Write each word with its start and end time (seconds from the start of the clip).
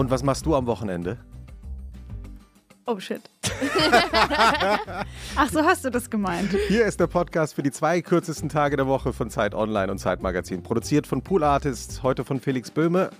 Und 0.00 0.10
was 0.10 0.22
machst 0.22 0.46
du 0.46 0.54
am 0.54 0.64
Wochenende? 0.64 1.18
Oh 2.86 2.98
shit. 2.98 3.20
Ach, 5.36 5.50
so 5.52 5.62
hast 5.62 5.84
du 5.84 5.90
das 5.90 6.08
gemeint. 6.08 6.56
Hier 6.68 6.86
ist 6.86 7.00
der 7.00 7.06
Podcast 7.06 7.54
für 7.54 7.62
die 7.62 7.70
zwei 7.70 8.00
kürzesten 8.00 8.48
Tage 8.48 8.78
der 8.78 8.86
Woche 8.86 9.12
von 9.12 9.28
Zeit 9.28 9.54
Online 9.54 9.92
und 9.92 9.98
Zeit 9.98 10.22
Magazin. 10.22 10.62
Produziert 10.62 11.06
von 11.06 11.20
Pool 11.20 11.44
Artists, 11.44 12.02
heute 12.02 12.24
von 12.24 12.40
Felix 12.40 12.70
Böhme. 12.70 13.10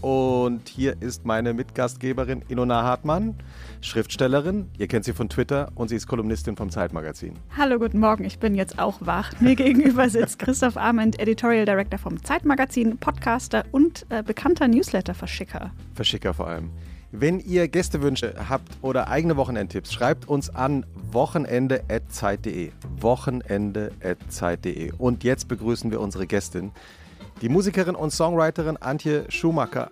Und 0.00 0.68
hier 0.68 0.96
ist 1.00 1.26
meine 1.26 1.52
Mitgastgeberin 1.52 2.42
Ilona 2.48 2.82
Hartmann, 2.82 3.34
Schriftstellerin. 3.82 4.70
Ihr 4.78 4.88
kennt 4.88 5.04
sie 5.04 5.12
von 5.12 5.28
Twitter 5.28 5.70
und 5.74 5.88
sie 5.88 5.96
ist 5.96 6.06
Kolumnistin 6.06 6.56
vom 6.56 6.70
Zeitmagazin. 6.70 7.34
Hallo, 7.56 7.78
guten 7.78 8.00
Morgen. 8.00 8.24
Ich 8.24 8.38
bin 8.38 8.54
jetzt 8.54 8.78
auch 8.78 8.98
wach. 9.00 9.32
Mir 9.40 9.56
gegenüber 9.60 10.08
sitzt 10.08 10.38
Christoph 10.38 10.76
Arment, 10.76 11.20
Editorial 11.20 11.66
Director 11.66 11.98
vom 11.98 12.22
Zeitmagazin, 12.22 12.96
Podcaster 12.98 13.64
und 13.72 14.06
äh, 14.08 14.22
bekannter 14.22 14.68
Newsletter-Verschicker. 14.68 15.70
Verschicker 15.94 16.32
vor 16.32 16.46
allem. 16.46 16.70
Wenn 17.12 17.40
ihr 17.40 17.66
Gästewünsche 17.66 18.34
habt 18.48 18.78
oder 18.82 19.08
eigene 19.08 19.36
Wochenendtipps, 19.36 19.92
schreibt 19.92 20.28
uns 20.28 20.48
an 20.48 20.86
wochenende.zeit.de. 21.10 22.70
Wochenende.zeit.de. 23.00 24.92
Und 24.96 25.24
jetzt 25.24 25.48
begrüßen 25.48 25.90
wir 25.90 26.00
unsere 26.00 26.28
Gästin, 26.28 26.70
die 27.40 27.48
Musikerin 27.48 27.94
und 27.94 28.10
Songwriterin 28.10 28.76
Antje 28.76 29.24
Schumacher. 29.28 29.90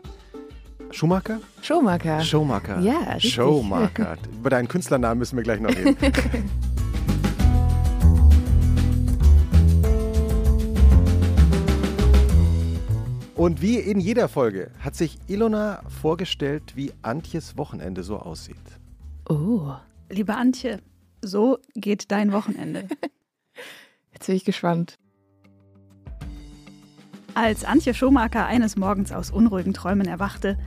Schumacher? 0.90 1.40
Schumacher. 1.62 2.20
Schumacher. 2.22 2.80
Ja, 2.80 2.98
richtig. 3.14 3.34
Schumacher. 3.34 4.16
Über 4.38 4.50
deinen 4.50 4.68
Künstlernamen 4.68 5.18
müssen 5.18 5.36
wir 5.36 5.42
gleich 5.44 5.60
noch 5.60 5.70
reden. 5.70 5.96
Und 13.34 13.62
wie 13.62 13.76
in 13.78 14.00
jeder 14.00 14.28
Folge 14.28 14.72
hat 14.80 14.96
sich 14.96 15.16
Ilona 15.28 15.82
vorgestellt, 16.00 16.72
wie 16.74 16.92
Antjes 17.02 17.56
Wochenende 17.56 18.02
so 18.02 18.16
aussieht. 18.18 18.56
Oh, 19.28 19.74
Liebe 20.10 20.34
Antje, 20.34 20.80
so 21.20 21.58
geht 21.74 22.10
dein 22.10 22.32
Wochenende. 22.32 22.88
jetzt 24.12 24.26
bin 24.26 24.36
ich 24.36 24.44
gespannt. 24.44 24.98
Als 27.40 27.64
Antje 27.64 27.94
Schumacher 27.94 28.46
eines 28.46 28.76
Morgens 28.76 29.12
aus 29.12 29.30
unruhigen 29.30 29.72
Träumen 29.72 30.08
erwachte, 30.08 30.58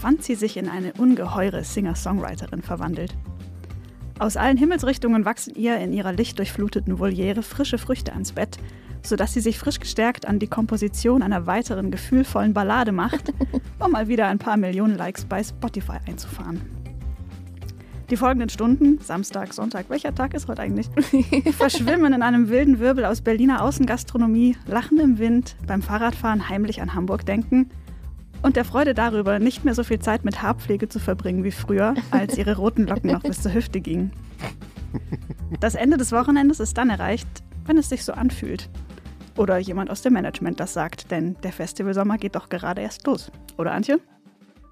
fand 0.00 0.22
sie 0.22 0.36
sich 0.36 0.56
in 0.56 0.68
eine 0.68 0.92
ungeheure 0.92 1.64
Singer-Songwriterin 1.64 2.62
verwandelt. 2.62 3.16
Aus 4.20 4.36
allen 4.36 4.56
Himmelsrichtungen 4.56 5.24
wachsen 5.24 5.56
ihr 5.56 5.78
in 5.78 5.92
ihrer 5.92 6.12
lichtdurchfluteten 6.12 7.00
Voliere 7.00 7.42
frische 7.42 7.78
Früchte 7.78 8.12
ans 8.12 8.30
Bett, 8.30 8.58
sodass 9.02 9.34
sie 9.34 9.40
sich 9.40 9.58
frisch 9.58 9.80
gestärkt 9.80 10.24
an 10.24 10.38
die 10.38 10.46
Komposition 10.46 11.24
einer 11.24 11.48
weiteren 11.48 11.90
gefühlvollen 11.90 12.54
Ballade 12.54 12.92
macht, 12.92 13.32
um 13.80 13.90
mal 13.90 14.06
wieder 14.06 14.28
ein 14.28 14.38
paar 14.38 14.56
Millionen 14.56 14.96
Likes 14.96 15.24
bei 15.24 15.42
Spotify 15.42 15.98
einzufahren. 16.06 16.60
Die 18.10 18.16
folgenden 18.16 18.48
Stunden, 18.48 18.98
Samstag, 18.98 19.54
Sonntag, 19.54 19.88
welcher 19.88 20.12
Tag 20.12 20.34
ist 20.34 20.48
heute 20.48 20.62
eigentlich, 20.62 20.90
verschwimmen 21.56 22.12
in 22.12 22.22
einem 22.22 22.48
wilden 22.48 22.80
Wirbel 22.80 23.04
aus 23.04 23.20
Berliner 23.20 23.62
Außengastronomie, 23.62 24.56
Lachen 24.66 24.98
im 24.98 25.18
Wind, 25.20 25.54
beim 25.64 25.80
Fahrradfahren 25.80 26.48
heimlich 26.48 26.82
an 26.82 26.94
Hamburg 26.94 27.24
denken 27.24 27.70
und 28.42 28.56
der 28.56 28.64
Freude 28.64 28.94
darüber, 28.94 29.38
nicht 29.38 29.64
mehr 29.64 29.74
so 29.74 29.84
viel 29.84 30.00
Zeit 30.00 30.24
mit 30.24 30.42
Haarpflege 30.42 30.88
zu 30.88 30.98
verbringen 30.98 31.44
wie 31.44 31.52
früher, 31.52 31.94
als 32.10 32.36
ihre 32.36 32.56
roten 32.56 32.88
Locken 32.88 33.12
noch 33.12 33.22
bis 33.22 33.42
zur 33.42 33.54
Hüfte 33.54 33.80
gingen. 33.80 34.10
Das 35.60 35.76
Ende 35.76 35.96
des 35.96 36.10
Wochenendes 36.10 36.58
ist 36.58 36.76
dann 36.78 36.90
erreicht, 36.90 37.28
wenn 37.66 37.78
es 37.78 37.88
sich 37.88 38.04
so 38.04 38.12
anfühlt. 38.12 38.68
Oder 39.36 39.58
jemand 39.58 39.88
aus 39.88 40.02
dem 40.02 40.14
Management 40.14 40.58
das 40.58 40.72
sagt, 40.72 41.12
denn 41.12 41.36
der 41.44 41.52
Festivalsommer 41.52 42.18
geht 42.18 42.34
doch 42.34 42.48
gerade 42.48 42.82
erst 42.82 43.06
los. 43.06 43.30
Oder 43.56 43.72
Antje? 43.72 44.00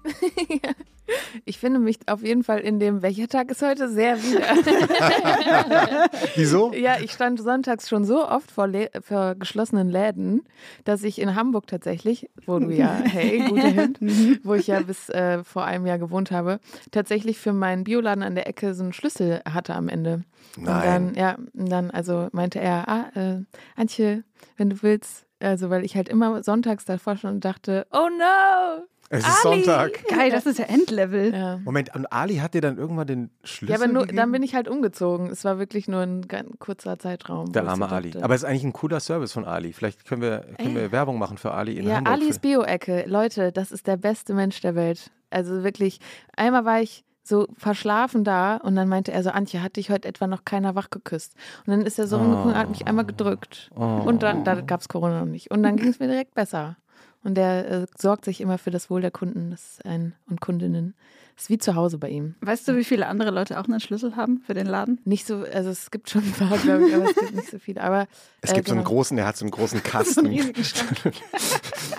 Ich 1.45 1.57
finde 1.59 1.79
mich 1.79 1.97
auf 2.07 2.23
jeden 2.23 2.43
Fall 2.43 2.59
in 2.59 2.79
dem, 2.79 3.01
welcher 3.01 3.27
Tag 3.27 3.49
ist 3.51 3.61
heute, 3.61 3.89
sehr 3.89 4.21
wieder. 4.21 4.45
Wieso? 6.35 6.71
ja, 6.73 6.97
ich 6.99 7.11
stand 7.11 7.39
sonntags 7.39 7.89
schon 7.89 8.05
so 8.05 8.27
oft 8.27 8.51
vor, 8.51 8.69
vor 9.01 9.35
geschlossenen 9.35 9.89
Läden, 9.89 10.43
dass 10.83 11.03
ich 11.03 11.19
in 11.19 11.35
Hamburg 11.35 11.67
tatsächlich, 11.67 12.29
wo 12.45 12.59
du 12.59 12.69
ja, 12.69 12.93
hey, 13.03 13.39
guter 13.47 13.69
Hint, 13.69 13.99
wo 14.43 14.53
ich 14.53 14.67
ja 14.67 14.81
bis 14.81 15.09
äh, 15.09 15.43
vor 15.43 15.65
einem 15.65 15.85
Jahr 15.85 15.97
gewohnt 15.97 16.31
habe, 16.31 16.59
tatsächlich 16.91 17.39
für 17.39 17.53
meinen 17.53 17.83
Bioladen 17.83 18.23
an 18.23 18.35
der 18.35 18.47
Ecke 18.47 18.73
so 18.73 18.83
einen 18.83 18.93
Schlüssel 18.93 19.41
hatte 19.51 19.73
am 19.73 19.89
Ende. 19.89 20.23
Und 20.57 20.65
Nein. 20.65 20.83
dann, 20.83 21.15
ja, 21.15 21.37
und 21.53 21.71
dann 21.71 21.91
also 21.91 22.27
meinte 22.31 22.59
er, 22.59 22.87
ah, 22.87 23.11
äh, 23.15 23.43
Antje, 23.75 24.23
wenn 24.57 24.69
du 24.69 24.81
willst, 24.81 25.25
also 25.39 25.69
weil 25.69 25.85
ich 25.85 25.95
halt 25.95 26.09
immer 26.09 26.43
sonntags 26.43 26.85
davor 26.85 27.17
schon 27.17 27.31
und 27.31 27.45
dachte, 27.45 27.87
oh 27.91 28.09
no! 28.17 28.85
Es 29.11 29.27
ist 29.27 29.45
Ali! 29.45 29.63
Sonntag. 29.63 30.03
Geil, 30.07 30.29
das 30.29 30.45
ist 30.45 30.59
ja 30.59 30.65
Endlevel. 30.65 31.33
Ja. 31.33 31.57
Moment, 31.65 31.95
und 31.95 32.05
Ali 32.13 32.35
hat 32.37 32.53
dir 32.53 32.61
dann 32.61 32.77
irgendwann 32.77 33.07
den 33.07 33.31
Schlüssel 33.43 33.71
Ja, 33.71 33.77
aber 33.83 33.87
nur, 33.91 34.03
gegeben? 34.03 34.17
dann 34.17 34.31
bin 34.31 34.43
ich 34.43 34.53
halt 34.53 34.67
umgezogen. 34.67 35.31
Es 35.31 35.43
war 35.43 35.57
wirklich 35.57 35.87
nur 35.87 36.01
ein 36.01 36.27
ganz 36.27 36.47
kurzer 36.59 36.99
Zeitraum. 36.99 37.51
Der 37.51 37.67
arme 37.67 37.89
Ali. 37.89 38.11
dachte- 38.11 38.23
Aber 38.23 38.35
es 38.35 38.43
ist 38.43 38.49
eigentlich 38.49 38.63
ein 38.65 38.73
cooler 38.73 38.99
Service 38.99 39.31
von 39.33 39.45
Ali. 39.45 39.73
Vielleicht 39.73 40.05
können 40.05 40.21
wir, 40.21 40.45
können 40.59 40.75
wir 40.75 40.91
Werbung 40.91 41.17
machen 41.17 41.37
für 41.37 41.51
Ali 41.53 41.77
in 41.77 41.87
ja, 41.87 41.95
Hamburg. 41.95 42.13
Alis 42.13 42.37
Bio-Ecke. 42.39 43.05
Leute, 43.07 43.51
das 43.51 43.71
ist 43.71 43.87
der 43.87 43.97
beste 43.97 44.33
Mensch 44.35 44.61
der 44.61 44.75
Welt. 44.75 45.09
Also 45.31 45.63
wirklich, 45.63 45.99
einmal 46.37 46.65
war 46.65 46.81
ich 46.81 47.03
so 47.23 47.47
verschlafen 47.57 48.23
da 48.23 48.57
und 48.57 48.75
dann 48.75 48.89
meinte 48.89 49.11
er 49.11 49.21
so, 49.23 49.29
Antje, 49.29 49.61
hat 49.61 49.75
dich 49.75 49.89
heute 49.91 50.07
etwa 50.07 50.25
noch 50.27 50.45
keiner 50.45 50.73
wach 50.75 50.89
geküsst? 50.89 51.35
Und 51.65 51.71
dann 51.71 51.81
ist 51.81 51.99
er 51.99 52.07
so 52.07 52.17
rumgeguckt 52.17 52.47
und 52.47 52.55
hat 52.57 52.69
mich 52.69 52.87
einmal 52.87 53.05
gedrückt. 53.05 53.69
Oh. 53.75 53.83
Und 54.05 54.23
dann, 54.23 54.43
da 54.43 54.61
gab 54.61 54.81
es 54.81 54.87
Corona 54.87 55.19
noch 55.19 55.25
nicht. 55.31 55.51
Und 55.51 55.61
dann 55.63 55.77
ging 55.77 55.89
es 55.89 55.99
mir 55.99 56.07
direkt 56.07 56.33
besser. 56.33 56.77
Und 57.23 57.35
der 57.35 57.69
äh, 57.69 57.85
sorgt 57.97 58.25
sich 58.25 58.41
immer 58.41 58.57
für 58.57 58.71
das 58.71 58.89
Wohl 58.89 59.01
der 59.01 59.11
Kunden 59.11 59.51
das 59.51 59.79
ein, 59.83 60.13
und 60.27 60.41
Kundinnen. 60.41 60.95
Ist 61.39 61.49
wie 61.49 61.57
zu 61.57 61.73
Hause 61.75 61.97
bei 61.97 62.09
ihm. 62.09 62.35
Weißt 62.41 62.67
du, 62.67 62.75
wie 62.75 62.83
viele 62.83 63.07
andere 63.07 63.31
Leute 63.31 63.57
auch 63.59 63.63
einen 63.65 63.79
Schlüssel 63.79 64.17
haben 64.17 64.41
für 64.45 64.53
den 64.53 64.65
Laden? 64.67 64.99
Nicht 65.05 65.25
so, 65.25 65.45
also 65.53 65.69
es 65.69 65.89
gibt 65.89 66.09
schon 66.09 66.21
ein 66.21 66.33
paar, 66.33 66.57
glaube 66.57 66.89
ich, 66.89 66.93
aber 66.93 67.05
es 67.05 67.15
gibt 67.15 67.33
nicht 67.33 67.49
so 67.49 67.57
viele. 67.59 67.81
Aber 67.81 68.07
Es 68.41 68.51
äh, 68.51 68.55
gibt 68.55 68.67
so 68.67 68.73
einen 68.73 68.81
genau. 68.83 68.89
großen, 68.93 69.15
der 69.15 69.25
hat 69.25 69.37
so 69.37 69.45
einen 69.45 69.51
großen 69.51 69.81
Kasten. 69.83 70.25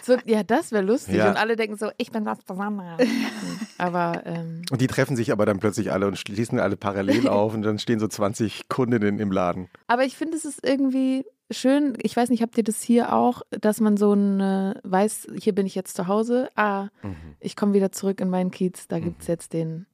So, 0.04 0.16
ja, 0.26 0.42
das 0.42 0.72
wäre 0.72 0.82
lustig. 0.84 1.16
Ja. 1.16 1.30
Und 1.30 1.36
alle 1.36 1.56
denken 1.56 1.76
so, 1.76 1.90
ich 1.96 2.10
bin 2.10 2.24
das 2.24 2.38
Besondere. 2.42 2.96
Aber 3.78 4.22
ähm, 4.26 4.62
Und 4.70 4.80
die 4.80 4.86
treffen 4.86 5.16
sich 5.16 5.32
aber 5.32 5.46
dann 5.46 5.58
plötzlich 5.58 5.90
alle 5.90 6.06
und 6.06 6.18
schließen 6.18 6.60
alle 6.60 6.76
parallel 6.76 7.28
auf 7.28 7.54
und 7.54 7.62
dann 7.62 7.78
stehen 7.78 7.98
so 7.98 8.08
20 8.08 8.68
Kundinnen 8.68 9.18
im 9.18 9.32
Laden. 9.32 9.68
Aber 9.86 10.04
ich 10.04 10.16
finde, 10.16 10.36
es 10.36 10.44
ist 10.44 10.60
irgendwie 10.66 11.24
schön, 11.50 11.94
ich 12.00 12.16
weiß 12.16 12.28
nicht, 12.30 12.42
habt 12.42 12.56
ihr 12.58 12.62
das 12.64 12.80
hier 12.82 13.12
auch, 13.12 13.42
dass 13.50 13.80
man 13.80 13.96
so 13.96 14.12
ein, 14.12 14.38
äh, 14.40 14.74
weiß, 14.84 15.28
hier 15.40 15.52
bin 15.54 15.66
ich 15.66 15.74
jetzt 15.74 15.96
zu 15.96 16.06
Hause, 16.06 16.48
ah, 16.56 16.88
Mhm. 17.02 17.16
ich 17.40 17.56
komme 17.56 17.72
wieder 17.72 17.90
zurück 17.90 18.20
in 18.20 18.30
meinen 18.30 18.50
Kiez, 18.52 18.86
da 18.86 19.00
gibt 19.00 19.22
es 19.22 19.26
jetzt 19.30 19.52
den 19.52 19.86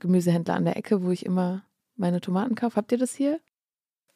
Gemüsehändler 0.00 0.54
an 0.54 0.64
der 0.64 0.76
Ecke, 0.76 1.02
wo 1.02 1.10
ich 1.10 1.24
immer 1.26 1.62
meine 1.96 2.20
Tomaten 2.20 2.54
kaufe. 2.54 2.76
Habt 2.76 2.92
ihr 2.92 2.98
das 2.98 3.12
hier? 3.14 3.40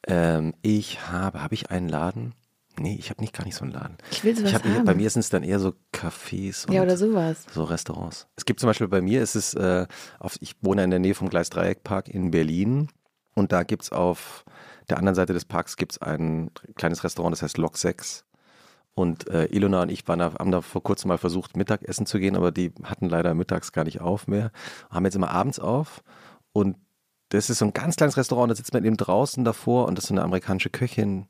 Ähm, 0.06 0.54
ich 0.62 1.06
habe, 1.10 1.42
habe 1.42 1.54
ich 1.54 1.70
einen 1.70 1.88
Laden? 1.88 2.34
Nee, 2.76 2.96
ich 2.98 3.10
habe 3.10 3.20
nicht 3.20 3.32
gar 3.32 3.44
nicht 3.44 3.54
so 3.54 3.62
einen 3.64 3.72
Laden. 3.72 3.96
Ich 4.10 4.24
will 4.24 4.34
sowas 4.36 4.50
Ich 4.50 4.54
hab, 4.56 4.64
haben. 4.64 4.84
bei 4.84 4.94
mir 4.94 5.08
sind 5.08 5.20
es 5.20 5.30
dann 5.30 5.44
eher 5.44 5.60
so 5.60 5.74
Cafés 5.92 6.66
und 6.66 6.72
ja, 6.74 6.82
oder 6.82 6.96
sowas. 6.96 7.44
so 7.52 7.62
Restaurants. 7.64 8.26
Es 8.36 8.44
gibt 8.44 8.58
zum 8.58 8.66
Beispiel 8.68 8.88
bei 8.88 9.00
mir, 9.00 9.22
ist 9.22 9.36
es, 9.36 9.54
äh, 9.54 9.86
auf, 10.18 10.36
ich 10.40 10.56
wohne 10.60 10.82
in 10.82 10.90
der 10.90 10.98
Nähe 10.98 11.14
vom 11.14 11.28
Gleisdreieckpark 11.30 12.08
in 12.08 12.32
Berlin 12.32 12.88
und 13.34 13.52
da 13.52 13.62
gibt 13.62 13.84
es 13.84 13.92
auf 13.92 14.44
der 14.90 14.98
anderen 14.98 15.14
Seite 15.14 15.32
des 15.32 15.44
Parks 15.44 15.76
gibt's 15.76 15.98
ein 15.98 16.50
kleines 16.74 17.04
Restaurant, 17.04 17.32
das 17.32 17.42
heißt 17.42 17.58
Lok 17.58 17.76
6. 17.78 18.23
Und 18.94 19.28
äh, 19.28 19.46
Ilona 19.46 19.82
und 19.82 19.90
ich 19.90 20.06
waren 20.06 20.20
da, 20.20 20.34
haben 20.38 20.52
da 20.52 20.60
vor 20.60 20.82
kurzem 20.82 21.08
mal 21.08 21.18
versucht, 21.18 21.56
Mittagessen 21.56 22.06
zu 22.06 22.18
gehen, 22.20 22.36
aber 22.36 22.52
die 22.52 22.72
hatten 22.84 23.08
leider 23.08 23.34
mittags 23.34 23.72
gar 23.72 23.84
nicht 23.84 24.00
auf 24.00 24.28
mehr. 24.28 24.52
Haben 24.90 25.04
jetzt 25.04 25.16
immer 25.16 25.30
abends 25.30 25.58
auf. 25.58 26.04
Und 26.52 26.76
das 27.30 27.50
ist 27.50 27.58
so 27.58 27.64
ein 27.64 27.72
ganz 27.72 27.96
kleines 27.96 28.16
Restaurant, 28.16 28.50
da 28.50 28.54
sitzt 28.54 28.72
man 28.72 28.84
eben 28.84 28.96
draußen 28.96 29.44
davor 29.44 29.88
und 29.88 29.96
das 29.96 30.04
ist 30.04 30.08
so 30.08 30.14
eine 30.14 30.22
amerikanische 30.22 30.70
Köchin, 30.70 31.26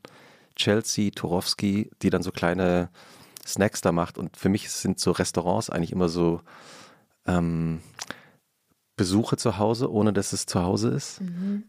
Chelsea 0.57 1.11
Turowski, 1.11 1.91
die 2.03 2.11
dann 2.11 2.23
so 2.23 2.31
kleine 2.31 2.91
Snacks 3.47 3.81
da 3.81 3.93
macht. 3.93 4.19
Und 4.19 4.37
für 4.37 4.51
mich 4.51 4.71
sind 4.71 5.01
so 5.01 5.13
Restaurants 5.13 5.71
eigentlich 5.71 5.93
immer 5.93 6.11
so 6.11 6.43
ähm, 7.27 7.81
Besuche 8.97 9.37
zu 9.37 9.59
Hause, 9.59 9.91
ohne 9.91 10.13
dass 10.13 10.33
es 10.33 10.47
zu 10.47 10.63
Hause 10.63 10.91
ist. 10.91 11.21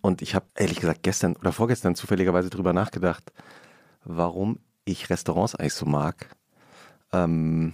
Und 0.01 0.21
ich 0.21 0.35
habe 0.35 0.45
ehrlich 0.55 0.79
gesagt 0.79 1.03
gestern 1.03 1.35
oder 1.37 1.51
vorgestern 1.51 1.95
zufälligerweise 1.95 2.49
drüber 2.49 2.73
nachgedacht, 2.73 3.31
warum 4.03 4.59
ich 4.85 5.09
Restaurants 5.09 5.55
eigentlich 5.55 5.73
so 5.73 5.85
mag. 5.85 6.29
Ähm, 7.11 7.73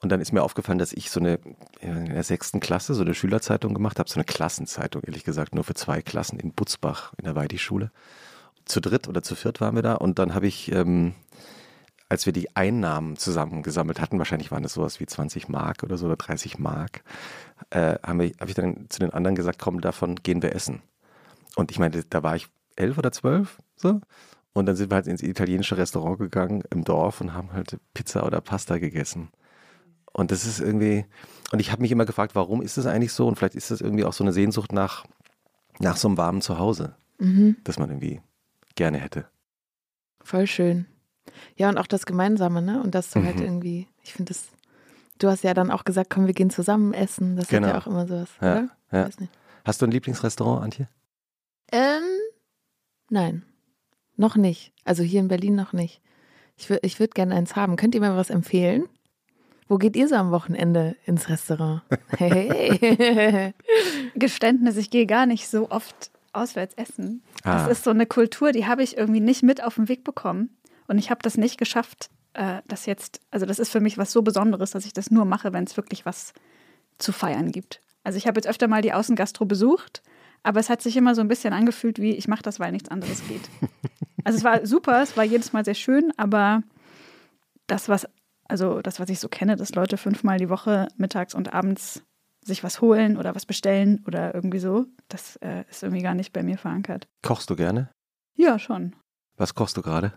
und 0.00 0.12
dann 0.12 0.20
ist 0.20 0.32
mir 0.32 0.42
aufgefallen, 0.42 0.78
dass 0.78 0.92
ich 0.92 1.10
so 1.10 1.20
eine 1.20 1.38
in 1.80 2.06
der 2.06 2.22
sechsten 2.22 2.60
Klasse 2.60 2.94
so 2.94 3.02
eine 3.02 3.14
Schülerzeitung 3.14 3.74
gemacht 3.74 3.98
habe, 3.98 4.08
so 4.08 4.16
eine 4.16 4.24
Klassenzeitung, 4.24 5.02
ehrlich 5.02 5.24
gesagt, 5.24 5.54
nur 5.54 5.64
für 5.64 5.74
zwei 5.74 6.02
Klassen 6.02 6.38
in 6.38 6.52
Butzbach 6.52 7.12
in 7.18 7.24
der 7.24 7.34
Weidi-Schule. 7.34 7.90
Zu 8.64 8.80
dritt 8.80 9.08
oder 9.08 9.22
zu 9.22 9.34
viert 9.34 9.60
waren 9.60 9.74
wir 9.74 9.82
da 9.82 9.94
und 9.94 10.18
dann 10.18 10.34
habe 10.34 10.46
ich, 10.46 10.70
ähm, 10.72 11.14
als 12.08 12.26
wir 12.26 12.32
die 12.32 12.54
Einnahmen 12.56 13.16
zusammengesammelt 13.16 14.00
hatten, 14.00 14.18
wahrscheinlich 14.18 14.50
waren 14.50 14.62
das 14.62 14.74
sowas 14.74 15.00
wie 15.00 15.06
20 15.06 15.48
Mark 15.48 15.82
oder 15.82 15.96
so 15.96 16.06
oder 16.06 16.16
30 16.16 16.58
Mark, 16.58 17.02
äh, 17.70 17.96
habe 18.02 18.26
ich, 18.26 18.34
hab 18.38 18.48
ich 18.48 18.54
dann 18.54 18.86
zu 18.88 19.00
den 19.00 19.12
anderen 19.12 19.34
gesagt, 19.34 19.58
komm, 19.58 19.80
davon 19.80 20.16
gehen 20.16 20.42
wir 20.42 20.54
essen. 20.54 20.82
Und 21.54 21.70
ich 21.70 21.78
meine, 21.78 22.04
da 22.04 22.22
war 22.22 22.36
ich 22.36 22.48
elf 22.76 22.98
oder 22.98 23.12
zwölf, 23.12 23.58
so. 23.76 24.00
Und 24.56 24.64
dann 24.66 24.74
sind 24.76 24.90
wir 24.90 24.94
halt 24.94 25.06
ins 25.06 25.22
italienische 25.22 25.76
Restaurant 25.76 26.18
gegangen 26.18 26.62
im 26.70 26.82
Dorf 26.82 27.20
und 27.20 27.34
haben 27.34 27.52
halt 27.52 27.76
Pizza 27.92 28.24
oder 28.24 28.40
Pasta 28.40 28.78
gegessen. 28.78 29.28
Und 30.14 30.30
das 30.30 30.46
ist 30.46 30.60
irgendwie, 30.60 31.04
und 31.52 31.58
ich 31.60 31.70
habe 31.72 31.82
mich 31.82 31.92
immer 31.92 32.06
gefragt, 32.06 32.34
warum 32.34 32.62
ist 32.62 32.78
das 32.78 32.86
eigentlich 32.86 33.12
so? 33.12 33.26
Und 33.28 33.36
vielleicht 33.36 33.54
ist 33.54 33.70
das 33.70 33.82
irgendwie 33.82 34.04
auch 34.04 34.14
so 34.14 34.24
eine 34.24 34.32
Sehnsucht 34.32 34.72
nach, 34.72 35.04
nach 35.78 35.98
so 35.98 36.08
einem 36.08 36.16
warmen 36.16 36.40
Zuhause, 36.40 36.96
Mhm. 37.18 37.56
das 37.64 37.78
man 37.78 37.90
irgendwie 37.90 38.22
gerne 38.76 38.96
hätte. 38.98 39.26
Voll 40.24 40.46
schön. 40.46 40.86
Ja, 41.56 41.68
und 41.68 41.76
auch 41.76 41.86
das 41.86 42.06
Gemeinsame, 42.06 42.62
ne? 42.62 42.82
Und 42.82 42.94
dass 42.94 43.10
du 43.10 43.22
halt 43.22 43.36
Mhm. 43.36 43.42
irgendwie, 43.42 43.88
ich 44.02 44.14
finde 44.14 44.32
das, 44.32 44.48
du 45.18 45.28
hast 45.28 45.44
ja 45.44 45.52
dann 45.52 45.70
auch 45.70 45.84
gesagt, 45.84 46.08
komm, 46.08 46.26
wir 46.26 46.32
gehen 46.34 46.48
zusammen 46.48 46.94
essen. 46.94 47.36
Das 47.36 47.48
Genau. 47.48 47.66
ist 47.68 47.72
ja 47.74 47.78
auch 47.78 47.86
immer 47.86 48.06
sowas, 48.06 48.30
Ja, 48.40 48.52
oder? 48.52 48.70
ja. 48.90 49.10
Hast 49.66 49.82
du 49.82 49.86
ein 49.86 49.90
Lieblingsrestaurant, 49.90 50.62
Antje? 50.64 50.88
Ähm, 51.72 52.02
nein. 53.10 53.44
Noch 54.16 54.36
nicht. 54.36 54.72
Also 54.84 55.02
hier 55.02 55.20
in 55.20 55.28
Berlin 55.28 55.54
noch 55.54 55.72
nicht. 55.72 56.00
Ich, 56.56 56.70
ich 56.70 57.00
würde 57.00 57.12
gerne 57.12 57.34
eins 57.34 57.56
haben. 57.56 57.76
Könnt 57.76 57.94
ihr 57.94 58.00
mir 58.00 58.16
was 58.16 58.30
empfehlen? 58.30 58.88
Wo 59.68 59.78
geht 59.78 59.96
ihr 59.96 60.08
so 60.08 60.14
am 60.14 60.30
Wochenende 60.30 60.96
ins 61.04 61.28
Restaurant? 61.28 61.82
Hey. 62.16 63.52
Geständnis, 64.14 64.76
ich 64.76 64.90
gehe 64.90 65.06
gar 65.06 65.26
nicht 65.26 65.48
so 65.48 65.70
oft 65.70 66.10
auswärts 66.32 66.74
essen. 66.76 67.22
Ah. 67.42 67.66
Das 67.66 67.78
ist 67.78 67.84
so 67.84 67.90
eine 67.90 68.06
Kultur, 68.06 68.52
die 68.52 68.66
habe 68.66 68.82
ich 68.82 68.96
irgendwie 68.96 69.20
nicht 69.20 69.42
mit 69.42 69.62
auf 69.62 69.74
den 69.74 69.88
Weg 69.88 70.04
bekommen. 70.04 70.56
Und 70.86 70.98
ich 70.98 71.10
habe 71.10 71.20
das 71.22 71.36
nicht 71.36 71.58
geschafft, 71.58 72.10
äh, 72.34 72.60
das 72.68 72.86
jetzt, 72.86 73.20
also 73.30 73.44
das 73.44 73.58
ist 73.58 73.70
für 73.70 73.80
mich 73.80 73.98
was 73.98 74.12
so 74.12 74.22
Besonderes, 74.22 74.70
dass 74.70 74.86
ich 74.86 74.92
das 74.92 75.10
nur 75.10 75.24
mache, 75.24 75.52
wenn 75.52 75.64
es 75.64 75.76
wirklich 75.76 76.06
was 76.06 76.32
zu 76.98 77.12
feiern 77.12 77.50
gibt. 77.50 77.80
Also 78.04 78.18
ich 78.18 78.26
habe 78.26 78.38
jetzt 78.38 78.46
öfter 78.46 78.68
mal 78.68 78.82
die 78.82 78.92
Außengastro 78.92 79.46
besucht, 79.46 80.02
aber 80.42 80.60
es 80.60 80.70
hat 80.70 80.80
sich 80.80 80.96
immer 80.96 81.14
so 81.14 81.22
ein 81.22 81.28
bisschen 81.28 81.52
angefühlt 81.52 81.98
wie, 82.00 82.12
ich 82.12 82.28
mache 82.28 82.42
das, 82.42 82.60
weil 82.60 82.70
nichts 82.70 82.88
anderes 82.88 83.26
geht. 83.26 83.40
Also 84.26 84.38
es 84.38 84.44
war 84.44 84.66
super, 84.66 85.02
es 85.02 85.16
war 85.16 85.24
jedes 85.24 85.52
Mal 85.52 85.64
sehr 85.64 85.74
schön, 85.74 86.12
aber 86.16 86.62
das, 87.66 87.88
was, 87.88 88.06
also 88.48 88.80
das, 88.82 88.98
was 89.00 89.08
ich 89.08 89.20
so 89.20 89.28
kenne, 89.28 89.56
dass 89.56 89.74
Leute 89.74 89.96
fünfmal 89.96 90.38
die 90.38 90.48
Woche 90.50 90.88
mittags 90.96 91.34
und 91.34 91.52
abends 91.54 92.02
sich 92.44 92.62
was 92.62 92.80
holen 92.80 93.16
oder 93.16 93.34
was 93.34 93.46
bestellen 93.46 94.04
oder 94.06 94.34
irgendwie 94.34 94.58
so, 94.58 94.86
das 95.08 95.36
äh, 95.36 95.64
ist 95.68 95.82
irgendwie 95.82 96.02
gar 96.02 96.14
nicht 96.14 96.32
bei 96.32 96.42
mir 96.42 96.58
verankert. 96.58 97.06
Kochst 97.22 97.50
du 97.50 97.56
gerne? 97.56 97.90
Ja, 98.36 98.58
schon. 98.58 98.94
Was 99.36 99.54
kochst 99.54 99.76
du 99.76 99.82
gerade? 99.82 100.12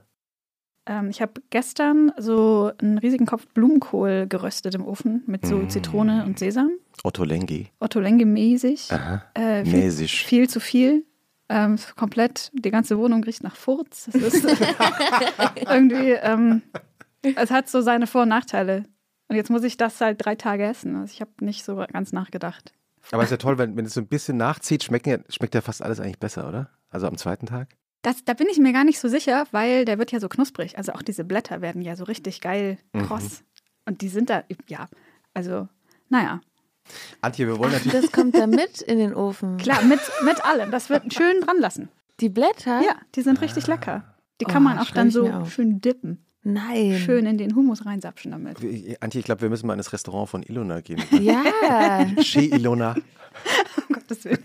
Ähm, 0.85 1.09
ich 1.09 1.21
habe 1.21 1.41
gestern 1.49 2.11
so 2.17 2.71
einen 2.79 2.97
riesigen 2.99 3.25
Kopf 3.25 3.47
Blumenkohl 3.53 4.27
geröstet 4.27 4.75
im 4.75 4.85
Ofen 4.85 5.23
mit 5.27 5.45
so 5.45 5.57
Mm. 5.57 5.69
Zitrone 5.69 6.23
und 6.25 6.37
Sesam. 6.39 6.71
Otto 7.03 7.23
Lengi. 7.23 7.69
Otto 7.79 7.99
Lenge 7.99 8.25
mäßig. 8.25 8.91
Aha. 8.91 9.23
Äh, 9.33 9.65
viel, 9.65 9.73
Mäßig. 9.85 10.23
viel 10.25 10.49
zu 10.49 10.59
viel. 10.59 11.05
Ähm, 11.49 11.77
komplett, 11.95 12.51
die 12.53 12.69
ganze 12.71 12.97
Wohnung 12.97 13.23
riecht 13.23 13.43
nach 13.43 13.55
Furz. 13.55 14.09
Das 14.13 14.15
ist 14.33 14.45
irgendwie, 15.55 16.11
ähm, 16.11 16.61
es 17.23 17.49
hat 17.51 17.67
so 17.69 17.81
seine 17.81 18.07
Vor- 18.07 18.23
und 18.23 18.29
Nachteile. 18.29 18.83
Und 19.27 19.35
jetzt 19.35 19.49
muss 19.49 19.63
ich 19.63 19.77
das 19.77 19.99
halt 20.01 20.23
drei 20.23 20.35
Tage 20.35 20.63
essen. 20.65 20.95
Also 20.95 21.11
ich 21.13 21.21
habe 21.21 21.31
nicht 21.41 21.63
so 21.63 21.75
ganz 21.91 22.11
nachgedacht. 22.13 22.73
Aber 23.11 23.23
ist 23.23 23.31
ja 23.31 23.37
toll, 23.37 23.57
wenn, 23.57 23.75
wenn 23.77 23.85
es 23.85 23.93
so 23.93 24.01
ein 24.01 24.07
bisschen 24.07 24.37
nachzieht, 24.37 24.83
schmeckt 24.83 25.07
ja, 25.07 25.17
schmeckt 25.29 25.55
ja 25.55 25.61
fast 25.61 25.81
alles 25.81 25.99
eigentlich 25.99 26.19
besser, 26.19 26.47
oder? 26.47 26.69
Also 26.89 27.07
am 27.07 27.17
zweiten 27.17 27.45
Tag? 27.45 27.69
Das, 28.01 28.23
da 28.23 28.33
bin 28.33 28.47
ich 28.51 28.59
mir 28.59 28.71
gar 28.73 28.83
nicht 28.83 28.99
so 28.99 29.07
sicher, 29.07 29.45
weil 29.51 29.85
der 29.85 29.97
wird 29.99 30.11
ja 30.11 30.19
so 30.19 30.29
knusprig. 30.29 30.77
Also 30.77 30.93
auch 30.93 31.01
diese 31.01 31.23
Blätter 31.23 31.61
werden 31.61 31.81
ja 31.81 31.95
so 31.95 32.03
richtig 32.03 32.41
geil 32.41 32.77
Mhm. 32.93 33.03
kross. 33.03 33.43
Und 33.85 34.01
die 34.01 34.09
sind 34.09 34.29
da, 34.29 34.43
ja, 34.67 34.87
also, 35.33 35.67
naja. 36.09 36.41
Antje, 37.21 37.47
wir 37.47 37.57
wollen 37.59 37.73
Ach, 37.75 37.83
natürlich. 37.85 38.01
das 38.09 38.11
kommt 38.11 38.35
da 38.35 38.47
mit 38.47 38.81
in 38.81 38.97
den 38.99 39.13
Ofen. 39.13 39.57
Klar, 39.57 39.83
mit, 39.83 39.99
mit 40.25 40.43
allem. 40.45 40.71
Das 40.71 40.89
wird 40.89 41.13
schön 41.13 41.41
dran 41.41 41.57
lassen. 41.59 41.89
Die 42.19 42.29
Blätter? 42.29 42.81
Ja, 42.81 42.95
die 43.15 43.21
sind 43.21 43.41
richtig 43.41 43.65
Ah. 43.65 43.71
lecker. 43.71 44.15
Die 44.41 44.45
Oh, 44.45 44.49
kann 44.51 44.63
man 44.63 44.79
auch 44.79 44.91
dann 44.91 45.11
so 45.11 45.45
schön 45.45 45.81
dippen. 45.81 46.25
Nein. 46.43 46.97
Schön 46.97 47.25
in 47.25 47.37
den 47.37 47.53
Humus 47.55 47.85
reinsapschen 47.85 48.31
damit. 48.31 48.57
Antje, 49.01 49.19
ich 49.19 49.25
glaube, 49.25 49.41
wir 49.41 49.49
müssen 49.49 49.67
mal 49.67 49.73
in 49.73 49.77
das 49.79 49.91
Restaurant 49.91 50.29
von 50.29 50.43
Ilona 50.43 50.81
gehen. 50.81 51.01
Ja. 51.21 51.43
Chez 52.21 52.51
Ilona. 52.53 52.95
Um 53.87 53.95
Gottes 53.95 54.25
Willen. 54.25 54.39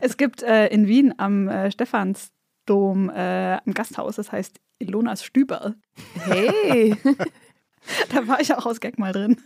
Es 0.00 0.16
gibt 0.16 0.42
äh, 0.42 0.66
in 0.68 0.86
Wien 0.88 1.14
am 1.18 1.48
äh, 1.48 1.70
Stephansdom 1.70 3.08
äh, 3.10 3.58
ein 3.64 3.72
Gasthaus, 3.74 4.16
das 4.16 4.32
heißt 4.32 4.58
Ilonas 4.78 5.22
Stüberl. 5.24 5.76
Hey. 6.26 6.96
Da 8.14 8.26
war 8.26 8.40
ich 8.40 8.54
auch 8.54 8.64
aus 8.64 8.80
Gag 8.80 8.98
mal 8.98 9.12
drin. 9.12 9.36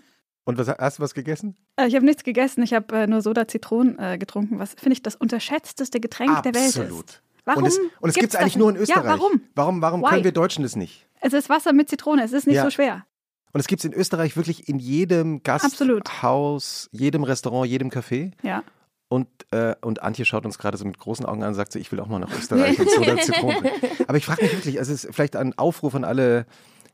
Und 0.49 0.57
was, 0.57 0.67
hast 0.67 0.99
du 0.99 1.03
was 1.03 1.13
gegessen? 1.13 1.57
Äh, 1.77 1.89
ich 1.89 1.95
habe 1.95 2.07
nichts 2.07 2.25
gegessen, 2.25 2.63
ich 2.63 2.73
habe 2.73 2.97
äh, 2.97 3.07
nur 3.07 3.21
Soda 3.21 3.47
Zitronen 3.47 3.99
äh, 3.99 4.17
getrunken, 4.17 4.59
was 4.59 4.73
finde 4.73 4.95
ich 4.95 5.03
das 5.03 5.15
unterschätzteste 5.15 6.01
Getränk 6.01 6.43
der 6.43 6.55
Welt 6.55 6.69
ist. 6.69 6.79
Absolut. 6.79 7.21
Warum 7.45 7.65
und 7.65 7.69
es, 7.69 7.79
und 8.01 8.09
es 8.09 8.15
gibt 8.15 8.33
es 8.33 8.35
eigentlich 8.35 8.57
nur 8.57 8.71
in? 8.71 8.77
Österreich. 8.77 9.05
Ja, 9.05 9.11
warum? 9.11 9.43
Warum, 9.55 9.83
warum 9.83 10.01
Why? 10.01 10.09
können 10.09 10.25
wir 10.25 10.33
Deutschen 10.33 10.63
das 10.63 10.75
nicht? 10.75 11.07
Es 11.21 11.35
ist 11.35 11.51
Wasser 11.51 11.75
mit 11.75 11.91
Zitrone, 11.91 12.25
es 12.25 12.33
ist 12.33 12.47
nicht 12.47 12.57
Ja. 12.57 12.65
so 12.65 12.71
schwer. 12.71 13.05
Und 13.53 13.61
es 13.61 13.67
gibt 13.67 13.81
es 13.81 13.85
in 13.85 13.93
Österreich 13.93 14.39
wirklich 14.39 14.71
in 14.71 14.79
jedem 14.79 15.43
Absolut. 15.47 16.05
Gasthaus, 16.07 16.89
jedem 16.93 17.25
Restaurant, 17.25 17.69
jedem 17.69 17.91
Café. 17.91 18.33
Ja. 18.43 18.63
Und, 19.09 19.29
äh, 19.51 19.75
und 19.83 20.03
Antje 20.03 20.25
schaut 20.25 20.47
uns 20.47 20.57
gerade 20.57 20.79
so 20.79 20.87
mit 20.87 20.99
großen 20.99 21.27
Augen 21.27 21.43
an 21.43 21.51
und 21.51 21.57
sagt 21.57 21.73
so, 21.73 21.79
ich 21.79 21.93
will 21.93 22.01
auch 22.01 22.09
mal 22.09 22.21
nach 22.21 22.33
Österreich 22.39 22.79
und 22.79 22.91
Soda 22.91 23.19
Zitrone. 23.19 23.71
Aber 24.07 24.17
ich 24.17 24.25
frage 24.25 24.45
mich 24.45 24.53
wirklich, 24.55 24.79
also 24.79 24.95
es 24.95 25.05
ist 25.05 25.15
vielleicht 25.15 25.37
ein 25.37 25.59
Aufruf 25.59 25.95
an 25.95 26.05
alle 26.05 26.47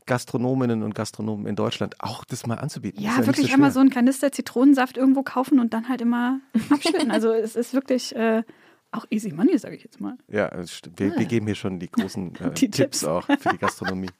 Gastronominnen 0.06 0.82
und 0.82 0.94
Gastronomen 0.94 1.46
in 1.46 1.56
Deutschland, 1.56 1.96
auch 2.00 2.24
das 2.24 2.46
mal 2.46 2.56
anzubieten. 2.58 3.02
Ja, 3.02 3.16
nicht 3.18 3.26
wirklich 3.26 3.46
so 3.48 3.54
einmal 3.54 3.70
so 3.72 3.80
einen 3.80 3.90
Kanister 3.90 4.30
Zitronensaft 4.32 4.96
irgendwo 4.96 5.22
kaufen 5.22 5.58
und 5.60 5.72
dann 5.72 5.88
halt 5.88 6.00
immer 6.02 6.40
abschütten. 6.70 7.10
also 7.10 7.32
es 7.32 7.56
ist 7.56 7.72
wirklich 7.74 8.14
äh, 8.14 8.42
auch 8.92 9.06
easy 9.10 9.32
money, 9.32 9.56
sage 9.58 9.76
ich 9.76 9.82
jetzt 9.82 10.00
mal. 10.00 10.16
Ja, 10.28 10.50
stimmt. 10.66 11.00
wir, 11.00 11.16
wir 11.16 11.24
geben 11.24 11.46
hier 11.46 11.54
schon 11.54 11.78
die 11.78 11.90
großen 11.90 12.34
äh, 12.40 12.50
Die 12.52 12.70
Tipps. 12.70 13.00
Tipps. 13.00 13.04
auch 13.04 13.24
für 13.26 13.48
die 13.50 13.58
Gastronomie. 13.58 14.10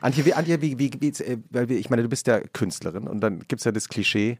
Antje, 0.00 0.24
wie, 0.24 0.34
Antje, 0.34 0.62
wie, 0.62 0.78
wie, 0.78 0.90
wie, 1.00 1.08
äh, 1.08 1.38
weil 1.50 1.68
wir, 1.68 1.78
ich 1.78 1.90
meine, 1.90 2.02
du 2.02 2.08
bist 2.08 2.26
ja 2.26 2.40
Künstlerin 2.40 3.06
und 3.08 3.20
dann 3.20 3.40
gibt 3.40 3.60
es 3.60 3.64
ja 3.64 3.72
das 3.72 3.88
Klischee, 3.88 4.38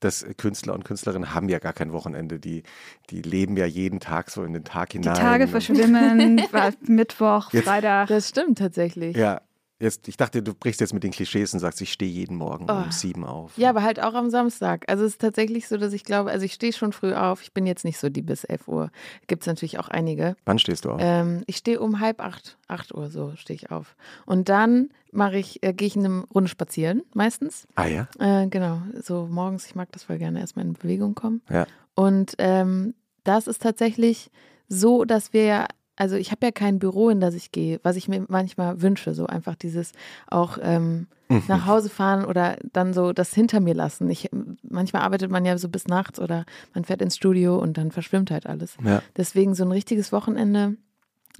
dass 0.00 0.26
Künstler 0.36 0.74
und 0.74 0.84
Künstlerinnen 0.84 1.32
haben 1.34 1.48
ja 1.48 1.60
gar 1.60 1.72
kein 1.72 1.92
Wochenende. 1.92 2.40
Die, 2.40 2.64
die 3.10 3.22
leben 3.22 3.56
ja 3.56 3.66
jeden 3.66 4.00
Tag 4.00 4.30
so 4.30 4.42
in 4.42 4.52
den 4.52 4.64
Tag 4.64 4.90
Die 4.90 4.98
hinein. 4.98 5.14
Tage 5.14 5.44
und- 5.44 5.50
verschwimmen, 5.50 6.42
Mittwoch, 6.88 7.52
Jetzt- 7.52 7.64
Freitag. 7.66 8.08
Das 8.08 8.28
stimmt 8.30 8.58
tatsächlich. 8.58 9.16
Ja, 9.16 9.40
jetzt, 9.82 10.08
ich 10.08 10.16
dachte, 10.16 10.42
du 10.42 10.54
brichst 10.54 10.80
jetzt 10.80 10.94
mit 10.94 11.02
den 11.02 11.10
Klischees 11.10 11.52
und 11.52 11.60
sagst, 11.60 11.80
ich 11.80 11.92
stehe 11.92 12.10
jeden 12.10 12.36
Morgen 12.36 12.66
Oh. 12.70 12.74
um 12.74 12.90
sieben 12.92 13.24
auf. 13.24 13.56
Ja, 13.58 13.70
aber 13.70 13.82
halt 13.82 14.00
auch 14.02 14.14
am 14.14 14.30
Samstag. 14.30 14.84
Also 14.88 15.04
es 15.04 15.12
ist 15.12 15.20
tatsächlich 15.20 15.68
so, 15.68 15.76
dass 15.76 15.92
ich 15.92 16.04
glaube, 16.04 16.30
also 16.30 16.44
ich 16.44 16.52
stehe 16.54 16.72
schon 16.72 16.92
früh 16.92 17.12
auf. 17.14 17.42
Ich 17.42 17.52
bin 17.52 17.66
jetzt 17.66 17.84
nicht 17.84 17.98
so 17.98 18.08
die 18.08 18.22
bis 18.22 18.44
11 18.44 18.68
Uhr. 18.68 18.90
Gibt 19.26 19.42
es 19.42 19.46
natürlich 19.46 19.78
auch 19.78 19.88
einige. 19.88 20.36
Wann 20.44 20.58
stehst 20.58 20.84
du 20.84 20.90
auf? 20.92 21.00
Ähm, 21.02 21.42
ich 21.46 21.56
stehe 21.56 21.80
um 21.80 22.00
halb 22.00 22.20
acht, 22.20 22.56
acht 22.68 22.94
Uhr 22.94 23.10
so 23.10 23.34
stehe 23.36 23.56
ich 23.56 23.70
auf. 23.70 23.96
Und 24.26 24.48
dann 24.48 24.88
mache 25.10 25.36
ich, 25.36 25.62
äh, 25.62 25.72
gehe 25.74 25.88
ich 25.88 25.96
eine 25.96 26.24
Runde 26.34 26.48
spazieren 26.48 27.02
meistens. 27.14 27.66
ah 27.74 27.86
ja? 27.86 28.08
Äh, 28.18 28.46
genau, 28.48 28.80
so 29.02 29.26
morgens, 29.30 29.66
ich 29.66 29.74
mag 29.74 29.92
das 29.92 30.04
voll 30.04 30.18
gerne, 30.18 30.40
erstmal 30.40 30.64
in 30.64 30.72
Bewegung 30.72 31.14
kommen. 31.14 31.42
Ja. 31.50 31.66
Und 31.94 32.34
ähm, 32.38 32.94
das 33.24 33.46
ist 33.46 33.60
tatsächlich 33.62 34.30
so, 34.68 35.04
dass 35.04 35.32
wir 35.34 35.44
ja, 35.44 35.66
also 35.96 36.16
ich 36.16 36.30
habe 36.30 36.46
ja 36.46 36.52
kein 36.52 36.78
Büro, 36.78 37.10
in 37.10 37.20
das 37.20 37.34
ich 37.34 37.52
gehe, 37.52 37.80
was 37.82 37.96
ich 37.96 38.08
mir 38.08 38.24
manchmal 38.28 38.80
wünsche, 38.82 39.14
so 39.14 39.26
einfach 39.26 39.54
dieses 39.54 39.92
auch 40.28 40.58
ähm, 40.60 41.06
Mhm. 41.32 41.42
nach 41.48 41.66
Hause 41.66 41.88
fahren 41.88 42.24
oder 42.24 42.56
dann 42.72 42.92
so 42.92 43.12
das 43.12 43.32
hinter 43.32 43.60
mir 43.60 43.74
lassen. 43.74 44.08
Ich, 44.10 44.28
manchmal 44.68 45.02
arbeitet 45.02 45.30
man 45.30 45.44
ja 45.44 45.56
so 45.58 45.68
bis 45.68 45.86
nachts 45.86 46.20
oder 46.20 46.44
man 46.74 46.84
fährt 46.84 47.02
ins 47.02 47.16
Studio 47.16 47.58
und 47.58 47.78
dann 47.78 47.90
verschwimmt 47.90 48.30
halt 48.30 48.46
alles. 48.46 48.76
Ja. 48.84 49.02
Deswegen 49.16 49.54
so 49.54 49.64
ein 49.64 49.72
richtiges 49.72 50.12
Wochenende 50.12 50.76